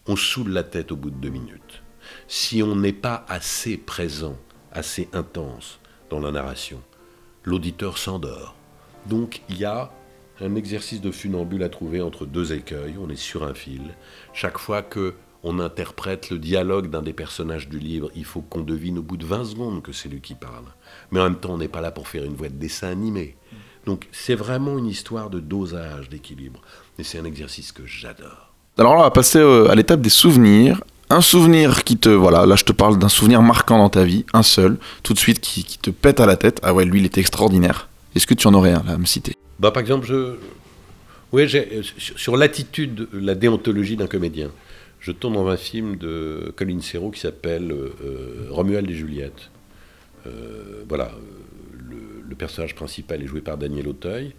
on 0.08 0.16
saoule 0.16 0.50
la 0.50 0.64
tête 0.64 0.92
au 0.92 0.96
bout 0.96 1.12
de 1.12 1.18
deux 1.18 1.30
minutes. 1.30 1.84
Si 2.28 2.64
on 2.64 2.76
n'est 2.76 2.94
pas 2.94 3.26
assez 3.28 3.78
présent, 3.78 4.38
assez 4.72 5.10
intense 5.14 5.80
dans 6.10 6.20
la 6.20 6.32
narration, 6.32 6.82
l'auditeur 7.44 7.98
s'endort. 7.98 8.56
Donc 9.08 9.42
il 9.50 9.58
y 9.58 9.66
a 9.66 9.92
un 10.42 10.56
exercice 10.56 11.02
de 11.02 11.12
funambule 11.12 11.64
à 11.64 11.70
trouver 11.70 12.02
entre 12.02 12.26
deux 12.26 12.54
écueils. 12.54 12.96
On 13.00 13.10
est 13.10 13.16
sur 13.16 13.44
un 13.44 13.54
fil. 13.54 13.96
Chaque 14.34 14.58
fois 14.58 14.82
que 14.82 15.16
on 15.44 15.60
interprète 15.60 16.30
le 16.30 16.40
dialogue 16.40 16.90
d'un 16.90 17.02
des 17.02 17.14
personnages 17.14 17.68
du 17.68 17.78
livre, 17.78 18.10
il 18.16 18.26
faut 18.26 18.42
qu'on 18.42 18.62
devine 18.62 19.00
au 19.00 19.02
bout 19.02 19.18
de 19.18 19.26
20 19.26 19.46
secondes 19.46 19.82
que 19.82 19.92
c'est 19.92 20.10
lui 20.10 20.22
qui 20.22 20.36
parle. 20.36 20.66
Mais 21.12 21.20
en 21.20 21.26
même 21.26 21.36
temps, 21.36 21.54
on 21.54 21.58
n'est 21.58 21.68
pas 21.68 21.82
là 21.82 21.92
pour 21.92 22.08
faire 22.08 22.24
une 22.24 22.36
voix 22.36 22.48
de 22.48 22.54
dessin 22.54 22.88
animé. 22.88 23.36
Donc 23.86 24.08
c'est 24.12 24.36
vraiment 24.36 24.78
une 24.78 24.88
histoire 24.88 25.30
de 25.30 25.40
dosage, 25.40 26.10
d'équilibre. 26.10 26.62
Et 26.98 27.04
c'est 27.04 27.20
un 27.20 27.26
exercice 27.26 27.72
que 27.72 27.86
j'adore. 27.86 28.54
Alors 28.78 28.94
là, 28.94 29.00
on 29.00 29.04
va 29.04 29.12
passer 29.12 29.40
euh, 29.40 29.70
à 29.70 29.76
l'étape 29.76 30.02
des 30.02 30.10
souvenirs. 30.10 30.82
Un 31.10 31.22
souvenir 31.22 31.84
qui 31.84 31.98
te. 31.98 32.10
Voilà, 32.10 32.46
là 32.46 32.56
je 32.56 32.64
te 32.64 32.72
parle 32.72 32.98
d'un 32.98 33.10
souvenir 33.10 33.42
marquant 33.42 33.78
dans 33.78 33.90
ta 33.90 34.04
vie, 34.04 34.26
un 34.34 34.42
seul, 34.42 34.78
tout 35.04 35.14
de 35.14 35.20
suite, 35.20 35.42
qui, 35.42 35.64
qui 35.64 35.78
te 35.78 35.90
pète 35.90 36.22
à 36.22 36.26
la 36.26 36.38
tête. 36.38 36.60
Ah 36.64 36.74
ouais, 36.74 36.86
lui 36.86 37.02
il 37.02 37.06
était 37.06 37.20
extraordinaire. 37.20 37.90
Est-ce 38.16 38.26
que 38.26 38.34
tu 38.34 38.48
en 38.48 38.54
aurais 38.54 38.72
un 38.72 38.84
là 38.84 38.94
à 38.94 38.98
me 38.98 39.06
citer? 39.06 39.36
Bah, 39.60 39.72
par 39.72 39.82
exemple, 39.82 40.08
je... 40.08 40.36
oui, 41.32 41.48
euh, 41.54 41.82
sur 41.98 42.38
l'attitude, 42.38 43.10
la 43.12 43.36
déontologie 43.36 43.98
d'un 43.98 44.08
comédien. 44.08 44.50
Je 45.04 45.12
tourne 45.12 45.34
dans 45.34 45.48
un 45.48 45.58
film 45.58 45.98
de 45.98 46.54
Colin 46.56 46.80
Serrault 46.80 47.12
qui 47.12 47.20
s'appelle 47.20 47.74
euh, 47.74 47.94
euh, 48.06 48.48
Romuald 48.50 48.90
et 48.90 48.94
Juliette. 48.94 49.52
Euh, 50.26 50.86
voilà, 50.88 51.12
le, 51.74 52.36
personnage 52.36 52.74
principal 52.74 53.22
est 53.22 53.28
joué 53.28 53.42
par 53.42 53.58
Daniel 53.58 53.88
Auteuil. 53.88 54.34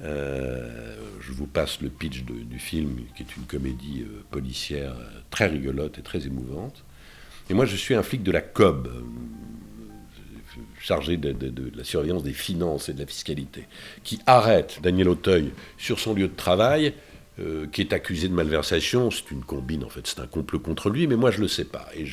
je 0.00 1.32
vous 1.32 1.46
passe 1.46 1.82
le 1.82 1.90
pitch 1.90 2.24
du 2.24 2.58
film, 2.58 3.02
qui 3.14 3.24
est 3.24 3.36
une 3.36 3.42
comédie 3.42 4.06
policière 4.30 4.94
très 5.30 5.46
rigolote 5.46 5.98
et 5.98 6.02
très 6.02 6.26
émouvante. 6.26 6.82
Et 7.50 7.54
moi, 7.54 7.66
je 7.66 7.76
suis 7.76 7.94
un 7.94 8.02
flic 8.02 8.22
de 8.22 8.32
la 8.32 8.40
COB, 8.40 8.88
chargé 10.80 11.18
de, 11.18 11.36
la 11.76 11.84
surveillance 11.84 12.22
des 12.22 12.32
finances 12.32 12.88
et 12.88 12.94
de 12.94 13.00
la 13.00 13.06
fiscalité, 13.06 13.66
qui 14.02 14.18
arrête 14.26 14.80
Daniel 14.82 15.10
Auteuil 15.10 15.52
sur 15.76 16.00
son 16.00 16.14
lieu 16.14 16.28
de 16.28 16.36
travail, 16.36 16.94
euh, 17.38 17.66
qui 17.66 17.82
est 17.82 17.92
accusé 17.92 18.28
de 18.28 18.34
malversation. 18.34 19.10
C'est 19.10 19.30
une 19.30 19.44
combine, 19.44 19.84
en 19.84 19.88
fait, 19.88 20.06
c'est 20.06 20.20
un 20.20 20.26
complot 20.26 20.58
contre 20.58 20.88
lui, 20.88 21.06
mais 21.06 21.16
moi 21.16 21.30
je 21.30 21.38
ne 21.38 21.42
le 21.42 21.48
sais 21.48 21.64
pas. 21.64 21.86
Et, 21.94 22.06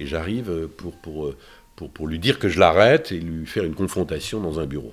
j'arrive 0.00 0.68
pour, 0.76 0.96
pour, 0.96 1.26
euh, 1.26 1.36
pour, 1.76 2.08
lui 2.08 2.18
dire 2.18 2.38
que 2.38 2.48
je 2.48 2.58
l'arrête 2.58 3.12
et 3.12 3.20
lui 3.20 3.46
faire 3.46 3.64
une 3.64 3.74
confrontation 3.74 4.40
dans 4.40 4.58
un 4.58 4.66
bureau. 4.66 4.92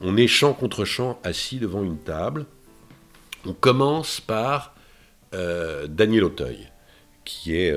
On 0.00 0.16
est 0.16 0.28
champ 0.28 0.52
contre 0.52 0.84
champ 0.84 1.18
assis 1.24 1.58
devant 1.58 1.82
une 1.82 1.98
table. 1.98 2.46
On 3.44 3.52
commence 3.52 4.20
par 4.20 4.74
euh, 5.34 5.86
Daniel 5.86 6.24
Auteuil, 6.24 6.68
qui 7.24 7.56
est. 7.56 7.72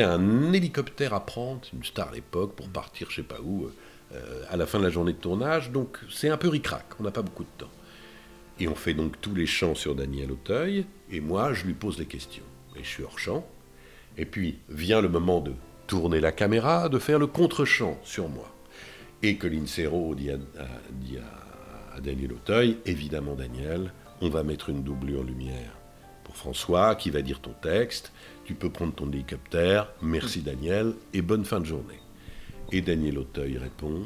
a 0.00 0.10
un 0.10 0.52
hélicoptère 0.52 1.14
à 1.14 1.26
prendre, 1.26 1.60
une 1.72 1.84
star 1.84 2.08
à 2.08 2.12
l'époque, 2.12 2.54
pour 2.54 2.68
partir 2.68 3.10
je 3.10 3.16
sais 3.16 3.22
pas 3.22 3.40
où, 3.42 3.70
euh, 4.14 4.44
à 4.50 4.56
la 4.56 4.66
fin 4.66 4.78
de 4.78 4.84
la 4.84 4.90
journée 4.90 5.12
de 5.12 5.18
tournage. 5.18 5.70
Donc 5.70 5.98
c'est 6.10 6.28
un 6.28 6.36
peu 6.36 6.48
ric-rac, 6.48 6.84
on 7.00 7.02
n'a 7.02 7.10
pas 7.10 7.22
beaucoup 7.22 7.44
de 7.44 7.48
temps. 7.58 7.70
Et 8.62 8.68
on 8.68 8.76
fait 8.76 8.94
donc 8.94 9.20
tous 9.20 9.34
les 9.34 9.44
chants 9.44 9.74
sur 9.74 9.96
Daniel 9.96 10.30
Auteuil, 10.30 10.86
et 11.10 11.18
moi 11.18 11.52
je 11.52 11.66
lui 11.66 11.74
pose 11.74 11.96
des 11.96 12.06
questions. 12.06 12.44
Et 12.76 12.84
je 12.84 12.88
suis 12.88 13.02
hors 13.02 13.18
champ. 13.18 13.44
Et 14.16 14.24
puis 14.24 14.60
vient 14.68 15.00
le 15.00 15.08
moment 15.08 15.40
de 15.40 15.50
tourner 15.88 16.20
la 16.20 16.30
caméra, 16.30 16.88
de 16.88 17.00
faire 17.00 17.18
le 17.18 17.26
contre-champ 17.26 17.98
sur 18.04 18.28
moi. 18.28 18.54
Et 19.24 19.34
que 19.34 19.48
l'Insero 19.48 20.14
dit, 20.14 20.30
à 20.30 22.00
Daniel 22.00 22.34
Auteuil, 22.34 22.78
évidemment 22.86 23.34
Daniel, 23.34 23.92
on 24.20 24.28
va 24.28 24.44
mettre 24.44 24.70
une 24.70 24.84
doublure 24.84 25.24
lumière 25.24 25.76
pour 26.22 26.36
François 26.36 26.94
qui 26.94 27.10
va 27.10 27.20
dire 27.20 27.40
ton 27.40 27.54
texte 27.62 28.12
tu 28.44 28.54
peux 28.54 28.70
prendre 28.70 28.94
ton 28.94 29.10
hélicoptère, 29.10 29.88
merci 30.02 30.40
Daniel, 30.40 30.94
et 31.12 31.20
bonne 31.20 31.44
fin 31.44 31.58
de 31.58 31.66
journée. 31.66 31.98
Et 32.70 32.80
Daniel 32.80 33.18
Auteuil 33.18 33.58
répond, 33.58 34.04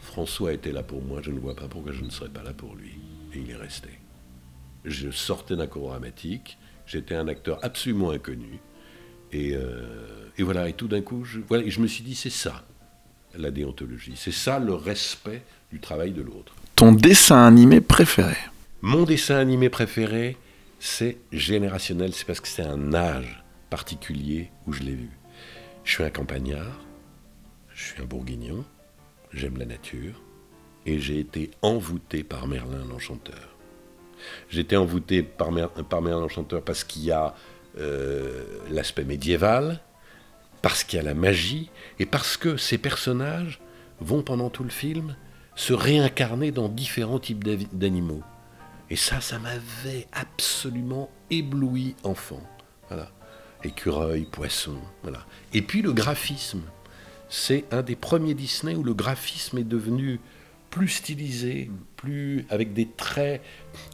François 0.00 0.52
était 0.52 0.72
là 0.72 0.82
pour 0.82 1.00
moi, 1.00 1.20
je 1.22 1.30
ne 1.30 1.38
vois 1.38 1.54
pas 1.54 1.68
pourquoi 1.68 1.92
je 1.92 2.02
ne 2.02 2.10
serais 2.10 2.28
pas 2.28 2.42
là 2.42 2.52
pour 2.52 2.74
lui. 2.74 3.01
Et 3.34 3.38
il 3.38 3.50
est 3.50 3.56
resté. 3.56 3.88
Je 4.84 5.10
sortais 5.10 5.56
d'un 5.56 5.66
cours 5.66 5.88
dramatique, 5.88 6.58
j'étais 6.86 7.14
un 7.14 7.28
acteur 7.28 7.58
absolument 7.62 8.10
inconnu, 8.10 8.58
et, 9.30 9.54
euh, 9.54 10.28
voilà, 10.40 10.68
et 10.68 10.72
tout 10.74 10.88
d'un 10.88 11.00
coup, 11.00 11.24
je, 11.24 11.40
voilà, 11.48 11.68
je 11.68 11.80
me 11.80 11.86
suis 11.86 12.02
dit, 12.02 12.14
c'est 12.14 12.30
ça, 12.30 12.64
la 13.38 13.50
déontologie, 13.50 14.14
c'est 14.16 14.32
ça 14.32 14.58
le 14.58 14.74
respect 14.74 15.42
du 15.70 15.80
travail 15.80 16.12
de 16.12 16.20
l'autre. 16.20 16.54
Ton 16.74 16.92
dessin 16.92 17.46
animé 17.46 17.80
préféré? 17.80 18.36
Mon 18.82 19.04
dessin 19.04 19.36
animé 19.36 19.70
préféré, 19.70 20.36
c'est 20.80 21.16
générationnel, 21.30 22.12
c'est 22.12 22.26
parce 22.26 22.40
que 22.40 22.48
c'est 22.48 22.64
un 22.64 22.92
âge 22.92 23.42
particulier 23.70 24.50
où 24.66 24.72
je 24.72 24.82
l'ai 24.82 24.94
vu. 24.94 25.10
Je 25.84 25.92
suis 25.92 26.04
un 26.04 26.10
campagnard, 26.10 26.80
je 27.74 27.84
suis 27.84 28.02
un 28.02 28.04
bourguignon, 28.04 28.64
j'aime 29.32 29.56
la 29.56 29.64
nature, 29.64 30.20
et 30.86 30.98
j'ai 30.98 31.18
été 31.18 31.50
envoûté 31.62 32.24
par 32.24 32.46
Merlin 32.46 32.84
l'Enchanteur. 32.88 33.56
J'ai 34.48 34.60
été 34.60 34.76
envoûté 34.76 35.22
par, 35.22 35.52
Merlin 35.52 36.20
l'Enchanteur 36.20 36.62
parce 36.62 36.84
qu'il 36.84 37.04
y 37.04 37.10
a 37.10 37.34
euh, 37.78 38.44
l'aspect 38.70 39.04
médiéval, 39.04 39.80
parce 40.60 40.84
qu'il 40.84 40.98
y 40.98 41.00
a 41.00 41.04
la 41.04 41.14
magie, 41.14 41.70
et 41.98 42.06
parce 42.06 42.36
que 42.36 42.56
ces 42.56 42.78
personnages 42.78 43.60
vont 44.00 44.22
pendant 44.22 44.50
tout 44.50 44.64
le 44.64 44.70
film 44.70 45.16
se 45.54 45.72
réincarner 45.72 46.50
dans 46.50 46.68
différents 46.68 47.18
types 47.18 47.44
d'animaux. 47.72 48.22
Et 48.90 48.96
ça, 48.96 49.20
ça 49.20 49.38
m'avait 49.38 50.06
absolument 50.12 51.10
ébloui 51.30 51.96
enfant. 52.04 52.42
Voilà. 52.88 53.10
Écureuil, 53.64 54.24
poisson, 54.24 54.76
voilà. 55.02 55.24
Et 55.52 55.62
puis 55.62 55.82
le 55.82 55.92
graphisme. 55.92 56.62
C'est 57.28 57.64
un 57.72 57.80
des 57.80 57.96
premiers 57.96 58.34
Disney 58.34 58.74
où 58.74 58.82
le 58.82 58.92
graphisme 58.92 59.56
est 59.56 59.64
devenu 59.64 60.20
plus 60.72 60.88
stylisé, 60.88 61.70
plus 61.96 62.46
avec 62.48 62.72
des 62.72 62.88
traits 62.88 63.42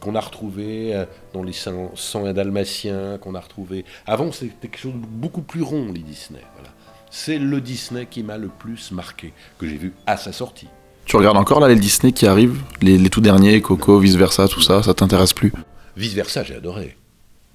qu'on 0.01 0.15
a 0.15 0.19
retrouvés 0.21 0.95
euh, 0.95 1.05
dans 1.33 1.43
les 1.43 1.51
100 1.53 2.25
et 2.25 2.33
dalmatiens, 2.33 3.17
qu'on 3.19 3.35
a 3.35 3.39
retrouvés. 3.39 3.83
Avant, 4.07 4.31
c'était 4.31 4.69
quelque 4.69 4.79
chose 4.79 4.93
de 4.93 5.05
beaucoup 5.05 5.41
plus 5.41 5.61
rond, 5.61 5.91
les 5.93 5.99
Disney. 5.99 6.41
Voilà. 6.55 6.73
C'est 7.11 7.37
le 7.37 7.59
Disney 7.59 8.07
qui 8.09 8.23
m'a 8.23 8.37
le 8.37 8.47
plus 8.47 8.91
marqué, 8.91 9.33
que 9.59 9.67
j'ai 9.67 9.75
vu 9.75 9.93
à 10.07 10.15
sa 10.15 10.31
sortie. 10.31 10.69
Tu 11.03 11.17
regardes 11.17 11.37
encore 11.37 11.59
là 11.59 11.67
les 11.67 11.75
Disney 11.75 12.13
qui 12.13 12.25
arrivent, 12.25 12.61
les, 12.81 13.09
tout 13.09 13.21
derniers, 13.21 13.61
Coco, 13.61 13.99
vice 13.99 14.15
versa, 14.15 14.47
tout 14.47 14.61
ça, 14.61 14.81
ça 14.81 14.93
t'intéresse 14.93 15.33
plus? 15.33 15.51
Vice 15.97 16.13
versa, 16.13 16.43
j'ai 16.43 16.55
adoré. 16.55 16.95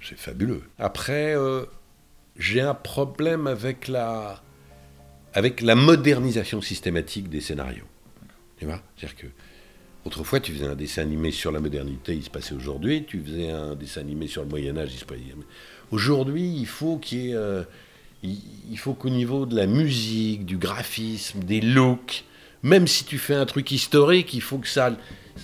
C'est 0.02 0.18
fabuleux. 0.18 0.64
Après, 0.78 1.34
euh, 1.34 1.64
j'ai 2.36 2.60
un 2.60 2.74
problème 2.74 3.46
avec 3.46 3.88
la, 3.88 4.42
avec 5.32 5.62
la 5.62 5.76
modernisation 5.76 6.60
systématique 6.60 7.30
des 7.30 7.40
scénarios. 7.40 7.86
Tu 8.58 8.66
vois 8.66 8.80
C'est-à-dire 8.96 9.16
que 9.16 9.26
autrefois, 10.04 10.40
tu 10.40 10.52
faisais 10.52 10.66
un 10.66 10.74
dessin 10.74 11.02
animé 11.02 11.30
sur 11.30 11.50
la 11.50 11.60
modernité, 11.60 12.14
il 12.14 12.22
se 12.22 12.30
passait 12.30 12.54
aujourd'hui. 12.54 13.04
Tu 13.04 13.20
faisais 13.20 13.50
un 13.50 13.74
dessin 13.74 14.00
animé 14.00 14.26
sur 14.26 14.42
le 14.42 14.48
Moyen 14.48 14.76
Âge, 14.76 14.90
il 14.92 14.98
se 14.98 15.04
passait. 15.04 15.22
Aujourd'hui, 15.90 16.56
il 16.56 16.66
faut 16.66 16.98
qu'il 16.98 17.34
euh, 17.34 17.64
il 18.22 18.78
faut 18.78 18.94
qu'au 18.94 19.10
niveau 19.10 19.46
de 19.46 19.54
la 19.54 19.66
musique, 19.66 20.46
du 20.46 20.56
graphisme, 20.56 21.40
des 21.40 21.60
looks, 21.60 22.24
même 22.62 22.86
si 22.86 23.04
tu 23.04 23.18
fais 23.18 23.34
un 23.34 23.44
truc 23.44 23.70
historique, 23.70 24.32
il 24.32 24.40
faut 24.40 24.58
que 24.58 24.68
ça, 24.68 24.96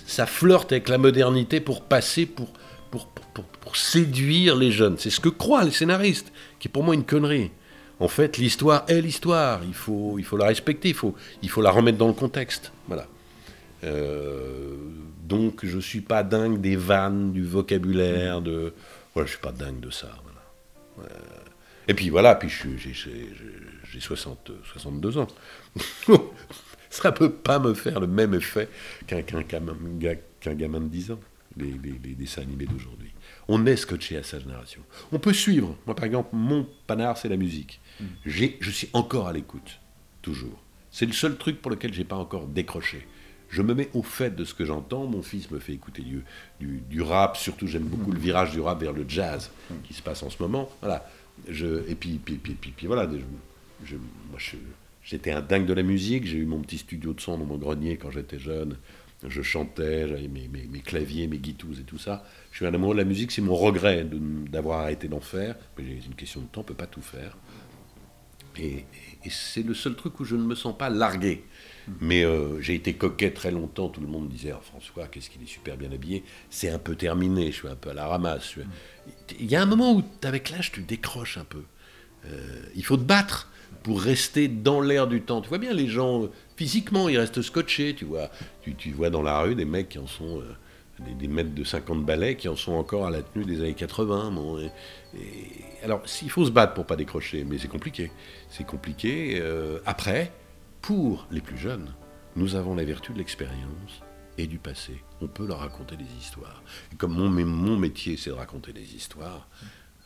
ça 0.07 0.25
flirte 0.25 0.71
avec 0.71 0.89
la 0.89 0.97
modernité 0.97 1.59
pour 1.59 1.83
passer, 1.83 2.25
pour, 2.25 2.51
pour, 2.89 3.07
pour, 3.07 3.75
séduire 3.77 4.57
les 4.57 4.71
jeunes. 4.71 4.97
C'est 4.97 5.11
ce 5.11 5.21
que 5.21 5.29
croient 5.29 5.63
les 5.63 5.71
scénaristes, 5.71 6.33
qui 6.59 6.67
est 6.67 6.71
pour 6.71 6.83
moi 6.83 6.93
une 6.93 7.05
connerie. 7.05 7.51
En 8.01 8.07
fait, 8.07 8.37
l'histoire 8.37 8.83
est 8.87 8.99
l'histoire. 8.99 9.61
Il 9.63 9.75
faut, 9.75 10.17
la 10.35 10.47
respecter, 10.47 10.89
il 10.89 11.49
faut, 11.49 11.61
la 11.61 11.69
remettre 11.69 11.99
dans 11.99 12.07
le 12.07 12.13
contexte. 12.13 12.71
Voilà. 12.87 13.05
Euh, 13.83 14.75
donc, 15.23 15.63
je 15.63 15.77
suis 15.77 16.01
pas 16.01 16.23
dingue 16.23 16.59
des 16.59 16.75
vannes, 16.75 17.31
du 17.31 17.43
vocabulaire, 17.43 18.41
de. 18.41 18.73
Voilà, 19.13 19.27
je 19.27 19.33
suis 19.33 19.41
pas 19.41 19.51
dingue 19.51 19.79
de 19.79 19.91
ça. 19.91 20.09
Voilà. 20.23 21.11
Euh, 21.11 21.41
et 21.87 21.93
puis 21.93 22.09
voilà, 22.09 22.33
puis 22.33 22.49
j'ai 22.49 23.99
62 23.99 25.17
ans. 25.19 25.27
ça 26.89 27.11
peut 27.11 27.31
pas 27.31 27.59
me 27.59 27.75
faire 27.75 27.99
le 27.99 28.07
même 28.07 28.33
effet 28.33 28.67
qu'un 29.05 29.21
gamin, 29.21 29.75
gamin 30.43 30.79
de 30.79 30.87
10 30.87 31.11
ans, 31.11 31.19
les, 31.55 31.73
dessins 32.15 32.41
animés 32.41 32.65
d'aujourd'hui. 32.65 33.11
On 33.47 33.65
est 33.65 33.75
scotché 33.75 34.17
à 34.17 34.23
sa 34.23 34.39
génération. 34.39 34.81
On 35.11 35.19
peut 35.19 35.33
suivre. 35.33 35.75
Moi, 35.85 35.95
par 35.95 36.05
exemple, 36.05 36.29
mon 36.33 36.67
panard, 36.87 37.17
c'est 37.17 37.29
la 37.29 37.37
musique. 37.37 37.79
Je 38.25 38.69
suis 38.69 38.89
encore 38.93 39.27
à 39.27 39.33
l'écoute, 39.33 39.79
toujours. 40.21 40.61
C'est 40.91 41.05
le 41.05 41.13
seul 41.13 41.37
truc 41.37 41.61
pour 41.61 41.71
lequel 41.71 41.93
j'ai 41.93 42.03
pas 42.03 42.17
encore 42.17 42.47
décroché. 42.47 43.07
Je 43.49 43.61
me 43.61 43.73
mets 43.73 43.89
au 43.93 44.01
fait 44.01 44.33
de 44.35 44.45
ce 44.45 44.53
que 44.53 44.65
j'entends. 44.65 45.05
Mon 45.05 45.21
fils 45.21 45.51
me 45.51 45.59
fait 45.59 45.73
écouter 45.73 46.03
du, 46.59 47.01
rap, 47.01 47.37
surtout 47.37 47.67
j'aime 47.67 47.83
beaucoup 47.83 48.11
le 48.11 48.19
virage 48.19 48.51
du 48.51 48.61
rap 48.61 48.79
vers 48.79 48.93
le 48.93 49.05
jazz 49.07 49.51
qui 49.83 49.93
se 49.93 50.01
passe 50.01 50.23
en 50.23 50.29
ce 50.29 50.41
moment. 50.41 50.69
Voilà. 50.81 51.05
Et 51.47 51.95
puis, 51.95 52.19
voilà, 52.85 53.07
moi, 53.07 54.39
J'étais 55.03 55.31
un 55.31 55.41
dingue 55.41 55.65
de 55.65 55.73
la 55.73 55.81
musique, 55.81 56.25
j'ai 56.25 56.37
eu 56.37 56.45
mon 56.45 56.59
petit 56.59 56.77
studio 56.77 57.13
de 57.13 57.21
son 57.21 57.37
dans 57.37 57.45
mon 57.45 57.57
grenier 57.57 57.97
quand 57.97 58.11
j'étais 58.11 58.37
jeune. 58.37 58.77
Je 59.27 59.41
chantais, 59.41 60.07
j'avais 60.07 60.27
mes, 60.27 60.47
mes, 60.47 60.79
claviers, 60.79 61.27
mes 61.27 61.37
guitous 61.37 61.79
et 61.79 61.83
tout 61.83 61.97
ça. 61.97 62.23
Je 62.51 62.57
suis 62.57 62.65
un 62.65 62.73
amoureux 62.73 62.95
de 62.95 62.99
la 62.99 63.05
musique, 63.05 63.31
c'est 63.31 63.41
mon 63.41 63.55
regret 63.55 64.05
d'avoir 64.51 64.81
arrêté 64.81 65.07
d'en 65.07 65.19
faire. 65.19 65.55
Mais 65.77 65.83
c'est 65.99 66.07
une 66.07 66.15
question 66.15 66.41
de 66.41 66.45
temps, 66.47 66.61
on 66.61 66.63
ne 66.63 66.67
peut 66.67 66.73
pas 66.73 66.87
tout 66.87 67.01
faire. 67.01 67.37
Et, 68.59 68.85
c'est 69.29 69.63
le 69.63 69.73
seul 69.73 69.95
truc 69.95 70.19
où 70.19 70.25
je 70.25 70.35
ne 70.35 70.43
me 70.43 70.55
sens 70.55 70.75
pas 70.77 70.89
largué. 70.89 71.43
Mais 71.99 72.23
euh, 72.23 72.59
j'ai 72.61 72.75
été 72.75 72.93
coquet 72.93 73.31
très 73.31 73.51
longtemps, 73.51 73.89
tout 73.89 74.01
le 74.01 74.07
monde 74.07 74.29
disait 74.29 74.53
oh, 74.55 74.61
François, 74.61 75.07
qu'est-ce 75.07 75.29
qu'il 75.29 75.41
est 75.43 75.47
super 75.47 75.77
bien 75.77 75.91
habillé. 75.91 76.23
C'est 76.49 76.69
un 76.69 76.79
peu 76.79 76.95
terminé, 76.95 77.47
je 77.47 77.57
suis 77.57 77.67
un 77.67 77.75
peu 77.75 77.89
à 77.89 77.93
la 77.93 78.07
ramasse. 78.07 78.55
Il 79.39 79.45
y 79.45 79.55
a 79.55 79.61
un 79.61 79.65
moment 79.65 79.93
où, 79.93 80.03
avec 80.23 80.49
l'âge, 80.49 80.71
tu 80.71 80.81
décroches 80.81 81.37
un 81.37 81.43
peu. 81.43 81.63
Euh, 82.25 82.61
il 82.75 82.83
faut 82.83 82.97
te 82.97 83.03
battre 83.03 83.49
pour 83.83 84.01
rester 84.01 84.47
dans 84.47 84.81
l'air 84.81 85.07
du 85.07 85.21
temps. 85.21 85.41
Tu 85.41 85.49
vois 85.49 85.57
bien 85.57 85.73
les 85.73 85.87
gens, 85.87 86.29
physiquement, 86.55 87.09
ils 87.09 87.17
restent 87.17 87.41
scotchés, 87.41 87.95
tu 87.95 88.05
vois. 88.05 88.29
Tu, 88.77 88.91
vois 88.91 89.09
dans 89.09 89.23
la 89.23 89.39
rue 89.41 89.55
des 89.55 89.65
mecs 89.65 89.89
qui 89.89 89.99
en 89.99 90.07
sont, 90.07 90.39
euh, 90.39 90.55
des, 91.19 91.27
maîtres 91.27 91.53
de 91.53 91.63
50 91.63 92.05
balais 92.05 92.35
qui 92.35 92.47
en 92.47 92.55
sont 92.55 92.73
encore 92.73 93.05
à 93.05 93.11
la 93.11 93.21
tenue 93.21 93.45
des 93.45 93.59
années 93.61 93.73
80. 93.73 94.31
Bon, 94.31 94.59
alors, 95.83 96.01
il 96.21 96.29
faut 96.29 96.45
se 96.45 96.51
battre 96.51 96.73
pour 96.73 96.85
pas 96.85 96.95
décrocher, 96.95 97.45
mais 97.47 97.57
c'est 97.57 97.67
compliqué. 97.67 98.11
C'est 98.49 98.65
compliqué. 98.65 99.39
Euh, 99.41 99.79
après, 99.85 100.31
pour 100.81 101.27
les 101.31 101.41
plus 101.41 101.57
jeunes, 101.57 101.93
nous 102.35 102.55
avons 102.55 102.75
la 102.75 102.83
vertu 102.83 103.13
de 103.13 103.17
l'expérience 103.17 104.01
et 104.37 104.47
du 104.47 104.57
passé. 104.57 105.03
On 105.21 105.27
peut 105.27 105.45
leur 105.45 105.59
raconter 105.59 105.95
des 105.95 106.05
histoires. 106.19 106.63
Et 106.93 106.95
comme 106.95 107.13
mon, 107.13 107.29
mon 107.29 107.77
métier, 107.77 108.17
c'est 108.17 108.29
de 108.29 108.35
raconter 108.35 108.73
des 108.73 108.95
histoires, 108.95 109.47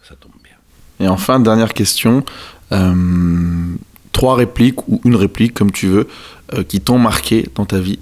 ça 0.03 0.15
tombe 0.15 0.34
bien. 0.43 0.55
Et 0.99 1.07
enfin, 1.07 1.39
dernière 1.39 1.73
question. 1.73 2.23
Euh, 2.72 3.76
trois 4.11 4.35
répliques 4.35 4.88
ou 4.88 5.01
une 5.03 5.15
réplique, 5.15 5.53
comme 5.53 5.72
tu 5.72 5.88
veux, 5.88 6.07
euh, 6.53 6.63
qui 6.63 6.80
t'ont 6.80 6.97
marqué 6.99 7.47
dans 7.55 7.65
ta 7.65 7.80
vie. 7.80 7.99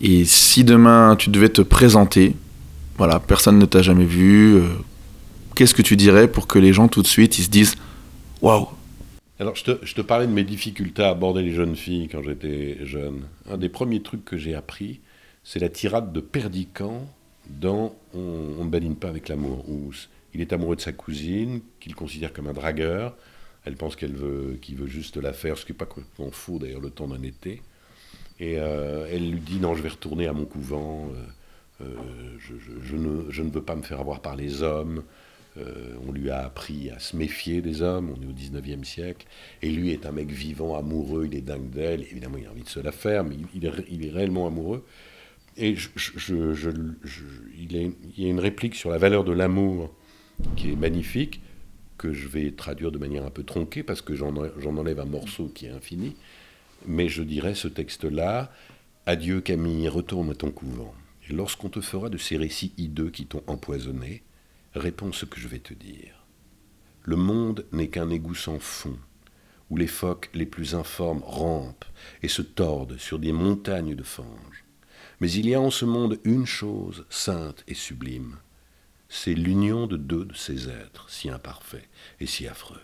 Et 0.00 0.24
si 0.24 0.64
demain 0.64 1.14
tu 1.16 1.30
devais 1.30 1.50
te 1.50 1.60
présenter, 1.60 2.34
voilà, 2.96 3.20
personne 3.20 3.58
ne 3.58 3.66
t'a 3.66 3.82
jamais 3.82 4.04
vu, 4.04 4.54
euh, 4.54 4.62
qu'est-ce 5.54 5.74
que 5.74 5.82
tu 5.82 5.96
dirais 5.96 6.26
pour 6.26 6.46
que 6.46 6.58
les 6.58 6.72
gens 6.72 6.88
tout 6.88 7.02
de 7.02 7.06
suite 7.06 7.38
ils 7.38 7.44
se 7.44 7.50
disent 7.50 7.76
waouh? 8.40 8.68
Alors 9.38 9.56
je 9.56 9.64
te, 9.64 10.00
parlais 10.02 10.26
de 10.26 10.32
mes 10.32 10.44
difficultés 10.44 11.02
à 11.02 11.10
aborder 11.10 11.42
les 11.42 11.52
jeunes 11.52 11.76
filles 11.76 12.08
quand 12.08 12.22
j'étais 12.22 12.78
jeune. 12.84 13.22
Un 13.50 13.56
des 13.56 13.70
premiers 13.70 14.02
trucs 14.02 14.24
que 14.24 14.36
j'ai 14.36 14.54
appris, 14.54 15.00
c'est 15.44 15.58
la 15.58 15.70
tirade 15.70 16.12
de 16.12 16.20
Perdican 16.20 17.06
dans 17.48 17.94
On 18.14 18.54
on 18.58 18.64
ne 18.64 18.70
badine 18.70 18.96
pas 18.96 19.08
avec 19.08 19.28
l'amour, 19.28 19.64
il 20.34 20.40
est 20.40 20.52
amoureux 20.52 20.76
de 20.76 20.80
sa 20.80 20.92
cousine, 20.92 21.60
qu'il 21.80 21.94
considère 21.94 22.32
comme 22.32 22.46
un 22.46 22.52
dragueur. 22.52 23.16
Elle 23.64 23.76
pense 23.76 23.96
qu'elle 23.96 24.14
veut, 24.14 24.58
qu'il 24.62 24.76
veut 24.76 24.86
juste 24.86 25.16
la 25.16 25.32
faire, 25.32 25.58
ce 25.58 25.66
qui 25.66 25.72
n'est 25.72 25.78
pas 25.78 25.86
complètement 25.86 26.30
faux 26.30 26.58
d'ailleurs 26.58 26.80
le 26.80 26.90
temps 26.90 27.08
d'un 27.08 27.22
été. 27.22 27.62
Et 28.40 28.54
euh, 28.58 29.06
elle 29.12 29.30
lui 29.30 29.40
dit 29.40 29.60
non, 29.60 29.74
je 29.74 29.82
vais 29.82 29.90
retourner 29.90 30.26
à 30.26 30.32
mon 30.32 30.46
couvent. 30.46 31.10
euh, 31.80 31.84
euh, 31.84 31.94
je, 32.82 32.96
ne, 32.96 33.30
je 33.30 33.42
ne 33.42 33.50
veux 33.50 33.62
pas 33.62 33.76
me 33.76 33.82
faire 33.82 34.00
avoir 34.00 34.20
par 34.20 34.34
les 34.34 34.62
hommes. 34.62 35.02
On 36.06 36.12
lui 36.12 36.30
a 36.30 36.38
appris 36.46 36.88
à 36.88 36.98
se 36.98 37.14
méfier 37.14 37.60
des 37.60 37.82
hommes. 37.82 38.14
On 38.16 38.22
est 38.22 38.26
au 38.26 38.32
19e 38.32 38.82
siècle. 38.82 39.26
Et 39.60 39.68
lui 39.68 39.90
est 39.90 40.06
un 40.06 40.12
mec 40.12 40.30
vivant, 40.30 40.74
amoureux. 40.74 41.26
Il 41.30 41.36
est 41.36 41.42
dingue 41.42 41.68
d'elle. 41.68 42.02
Évidemment, 42.02 42.38
il 42.38 42.46
a 42.46 42.50
envie 42.50 42.62
de 42.62 42.68
se 42.68 42.80
la 42.80 42.92
faire, 42.92 43.24
mais 43.24 43.36
il, 43.54 43.66
est, 43.66 43.72
il 43.90 44.06
est 44.06 44.10
réellement 44.10 44.46
amoureux. 44.46 44.86
Et 45.58 45.70
il, 45.70 45.78
il 47.58 47.72
y 48.16 48.24
a 48.24 48.28
une 48.28 48.40
réplique 48.40 48.74
sur 48.74 48.88
la 48.90 48.96
valeur 48.96 49.22
de 49.24 49.32
l'amour 49.32 49.92
qui 50.56 50.70
est 50.72 50.76
magnifique, 50.76 51.42
que 51.98 52.14
je 52.14 52.28
vais 52.28 52.52
traduire 52.52 52.90
de 52.90 52.98
manière 52.98 53.26
un 53.26 53.30
peu 53.30 53.42
tronquée, 53.42 53.82
parce 53.82 54.00
que 54.00 54.14
j'en 54.14 54.34
enlève 54.36 55.00
un 55.00 55.04
morceau 55.04 55.48
qui 55.48 55.66
est 55.66 55.70
infini. 55.70 56.16
Mais 56.86 57.08
je 57.08 57.22
dirais 57.22 57.54
ce 57.54 57.68
texte-là 57.68 58.50
Adieu 59.06 59.40
Camille, 59.40 59.88
retourne 59.88 60.30
à 60.30 60.34
ton 60.34 60.50
couvent. 60.50 60.94
Et 61.28 61.32
lorsqu'on 61.32 61.68
te 61.68 61.80
fera 61.80 62.10
de 62.10 62.18
ces 62.18 62.36
récits 62.36 62.72
hideux 62.76 63.10
qui 63.10 63.26
t'ont 63.26 63.42
empoisonné, 63.46 64.22
réponds 64.74 65.12
ce 65.12 65.24
que 65.24 65.40
je 65.40 65.48
vais 65.48 65.58
te 65.58 65.74
dire. 65.74 66.26
Le 67.02 67.16
monde 67.16 67.66
n'est 67.72 67.88
qu'un 67.88 68.10
égout 68.10 68.34
sans 68.34 68.58
fond, 68.58 68.98
où 69.70 69.76
les 69.76 69.86
phoques 69.86 70.30
les 70.34 70.46
plus 70.46 70.74
informes 70.74 71.22
rampent 71.24 71.86
et 72.22 72.28
se 72.28 72.42
tordent 72.42 72.98
sur 72.98 73.18
des 73.18 73.32
montagnes 73.32 73.94
de 73.94 74.02
fange. 74.02 74.64
Mais 75.20 75.30
il 75.32 75.48
y 75.48 75.54
a 75.54 75.60
en 75.60 75.70
ce 75.70 75.84
monde 75.84 76.18
une 76.24 76.46
chose 76.46 77.06
sainte 77.10 77.64
et 77.68 77.74
sublime, 77.74 78.36
c'est 79.08 79.34
l'union 79.34 79.86
de 79.86 79.96
deux 79.96 80.24
de 80.24 80.34
ces 80.34 80.68
êtres 80.68 81.10
si 81.10 81.30
imparfaits 81.30 81.88
et 82.20 82.26
si 82.26 82.46
affreux. 82.46 82.80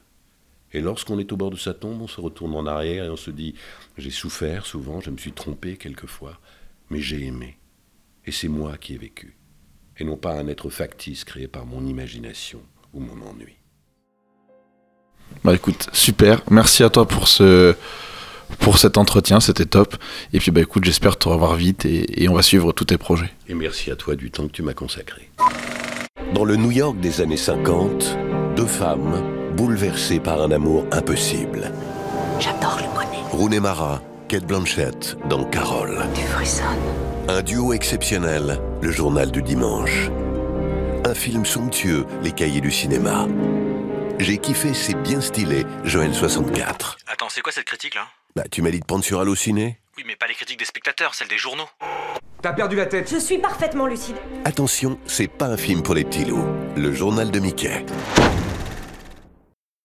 Et 0.76 0.82
lorsqu'on 0.82 1.18
est 1.18 1.32
au 1.32 1.38
bord 1.38 1.50
de 1.50 1.56
sa 1.56 1.72
tombe, 1.72 2.02
on 2.02 2.06
se 2.06 2.20
retourne 2.20 2.54
en 2.54 2.66
arrière 2.66 3.06
et 3.06 3.08
on 3.08 3.16
se 3.16 3.30
dit 3.30 3.54
J'ai 3.96 4.10
souffert 4.10 4.66
souvent, 4.66 5.00
je 5.00 5.08
me 5.08 5.16
suis 5.16 5.32
trompé 5.32 5.78
quelquefois, 5.78 6.38
mais 6.90 7.00
j'ai 7.00 7.24
aimé. 7.24 7.56
Et 8.26 8.30
c'est 8.30 8.48
moi 8.48 8.76
qui 8.76 8.92
ai 8.92 8.98
vécu. 8.98 9.38
Et 9.96 10.04
non 10.04 10.18
pas 10.18 10.34
un 10.34 10.48
être 10.48 10.68
factice 10.68 11.24
créé 11.24 11.48
par 11.48 11.64
mon 11.64 11.86
imagination 11.86 12.60
ou 12.92 13.00
mon 13.00 13.26
ennui. 13.26 13.56
Bah 15.42 15.54
écoute, 15.54 15.88
super. 15.94 16.42
Merci 16.50 16.82
à 16.82 16.90
toi 16.90 17.08
pour 17.08 17.26
ce 17.26 17.74
pour 18.58 18.76
cet 18.76 18.98
entretien, 18.98 19.40
c'était 19.40 19.64
top. 19.64 19.96
Et 20.34 20.40
puis 20.40 20.50
bah 20.50 20.60
écoute, 20.60 20.84
j'espère 20.84 21.16
te 21.16 21.26
revoir 21.26 21.54
vite 21.54 21.86
et, 21.86 22.22
et 22.22 22.28
on 22.28 22.34
va 22.34 22.42
suivre 22.42 22.72
tous 22.72 22.84
tes 22.84 22.98
projets. 22.98 23.32
Et 23.48 23.54
merci 23.54 23.90
à 23.90 23.96
toi 23.96 24.14
du 24.14 24.30
temps 24.30 24.46
que 24.46 24.52
tu 24.52 24.62
m'as 24.62 24.74
consacré. 24.74 25.30
Dans 26.34 26.44
le 26.44 26.56
New 26.56 26.70
York 26.70 27.00
des 27.00 27.22
années 27.22 27.38
50, 27.38 28.18
deux 28.56 28.66
femmes 28.66 29.35
bouleversées 29.56 30.20
par 30.20 30.40
un 30.42 30.50
amour 30.50 30.84
impossible. 30.92 31.72
J'adore 32.38 32.78
le 32.78 32.94
bonnet. 32.94 33.22
Rooney 33.32 33.58
Mara, 33.60 34.02
Kate 34.28 34.44
Blanchett 34.44 35.16
dans 35.28 35.44
Carole. 35.44 36.04
Tu 36.14 36.22
frissonnes. 36.22 36.64
Un 37.28 37.42
duo 37.42 37.72
exceptionnel, 37.72 38.60
le 38.82 38.92
journal 38.92 39.30
du 39.32 39.42
dimanche. 39.42 40.10
Un 41.04 41.14
film 41.14 41.44
somptueux, 41.46 42.04
les 42.22 42.32
cahiers 42.32 42.60
du 42.60 42.70
cinéma. 42.70 43.26
J'ai 44.18 44.38
kiffé, 44.38 44.74
c'est 44.74 45.00
bien 45.02 45.20
stylé, 45.20 45.64
Joël 45.84 46.14
64. 46.14 46.98
Attends, 47.10 47.28
c'est 47.30 47.40
quoi 47.40 47.52
cette 47.52 47.64
critique 47.64 47.94
là? 47.94 48.02
Bah, 48.34 48.44
tu 48.50 48.60
m'as 48.62 48.70
dit 48.70 48.80
de 48.80 48.84
prendre 48.84 49.04
sur 49.04 49.20
Allociné 49.20 49.78
Oui, 49.96 50.04
mais 50.06 50.16
pas 50.16 50.26
les 50.26 50.34
critiques 50.34 50.58
des 50.58 50.64
spectateurs, 50.64 51.14
celles 51.14 51.28
des 51.28 51.38
journaux. 51.38 51.68
T'as 52.42 52.52
perdu 52.52 52.76
la 52.76 52.86
tête. 52.86 53.10
Je 53.10 53.18
suis 53.18 53.38
parfaitement 53.38 53.86
lucide. 53.86 54.16
Attention, 54.44 54.98
c'est 55.06 55.26
pas 55.28 55.46
un 55.46 55.56
film 55.56 55.82
pour 55.82 55.94
les 55.94 56.04
petits 56.04 56.24
loups. 56.24 56.44
Le 56.76 56.92
journal 56.92 57.30
de 57.30 57.40
Mickey. 57.40 57.84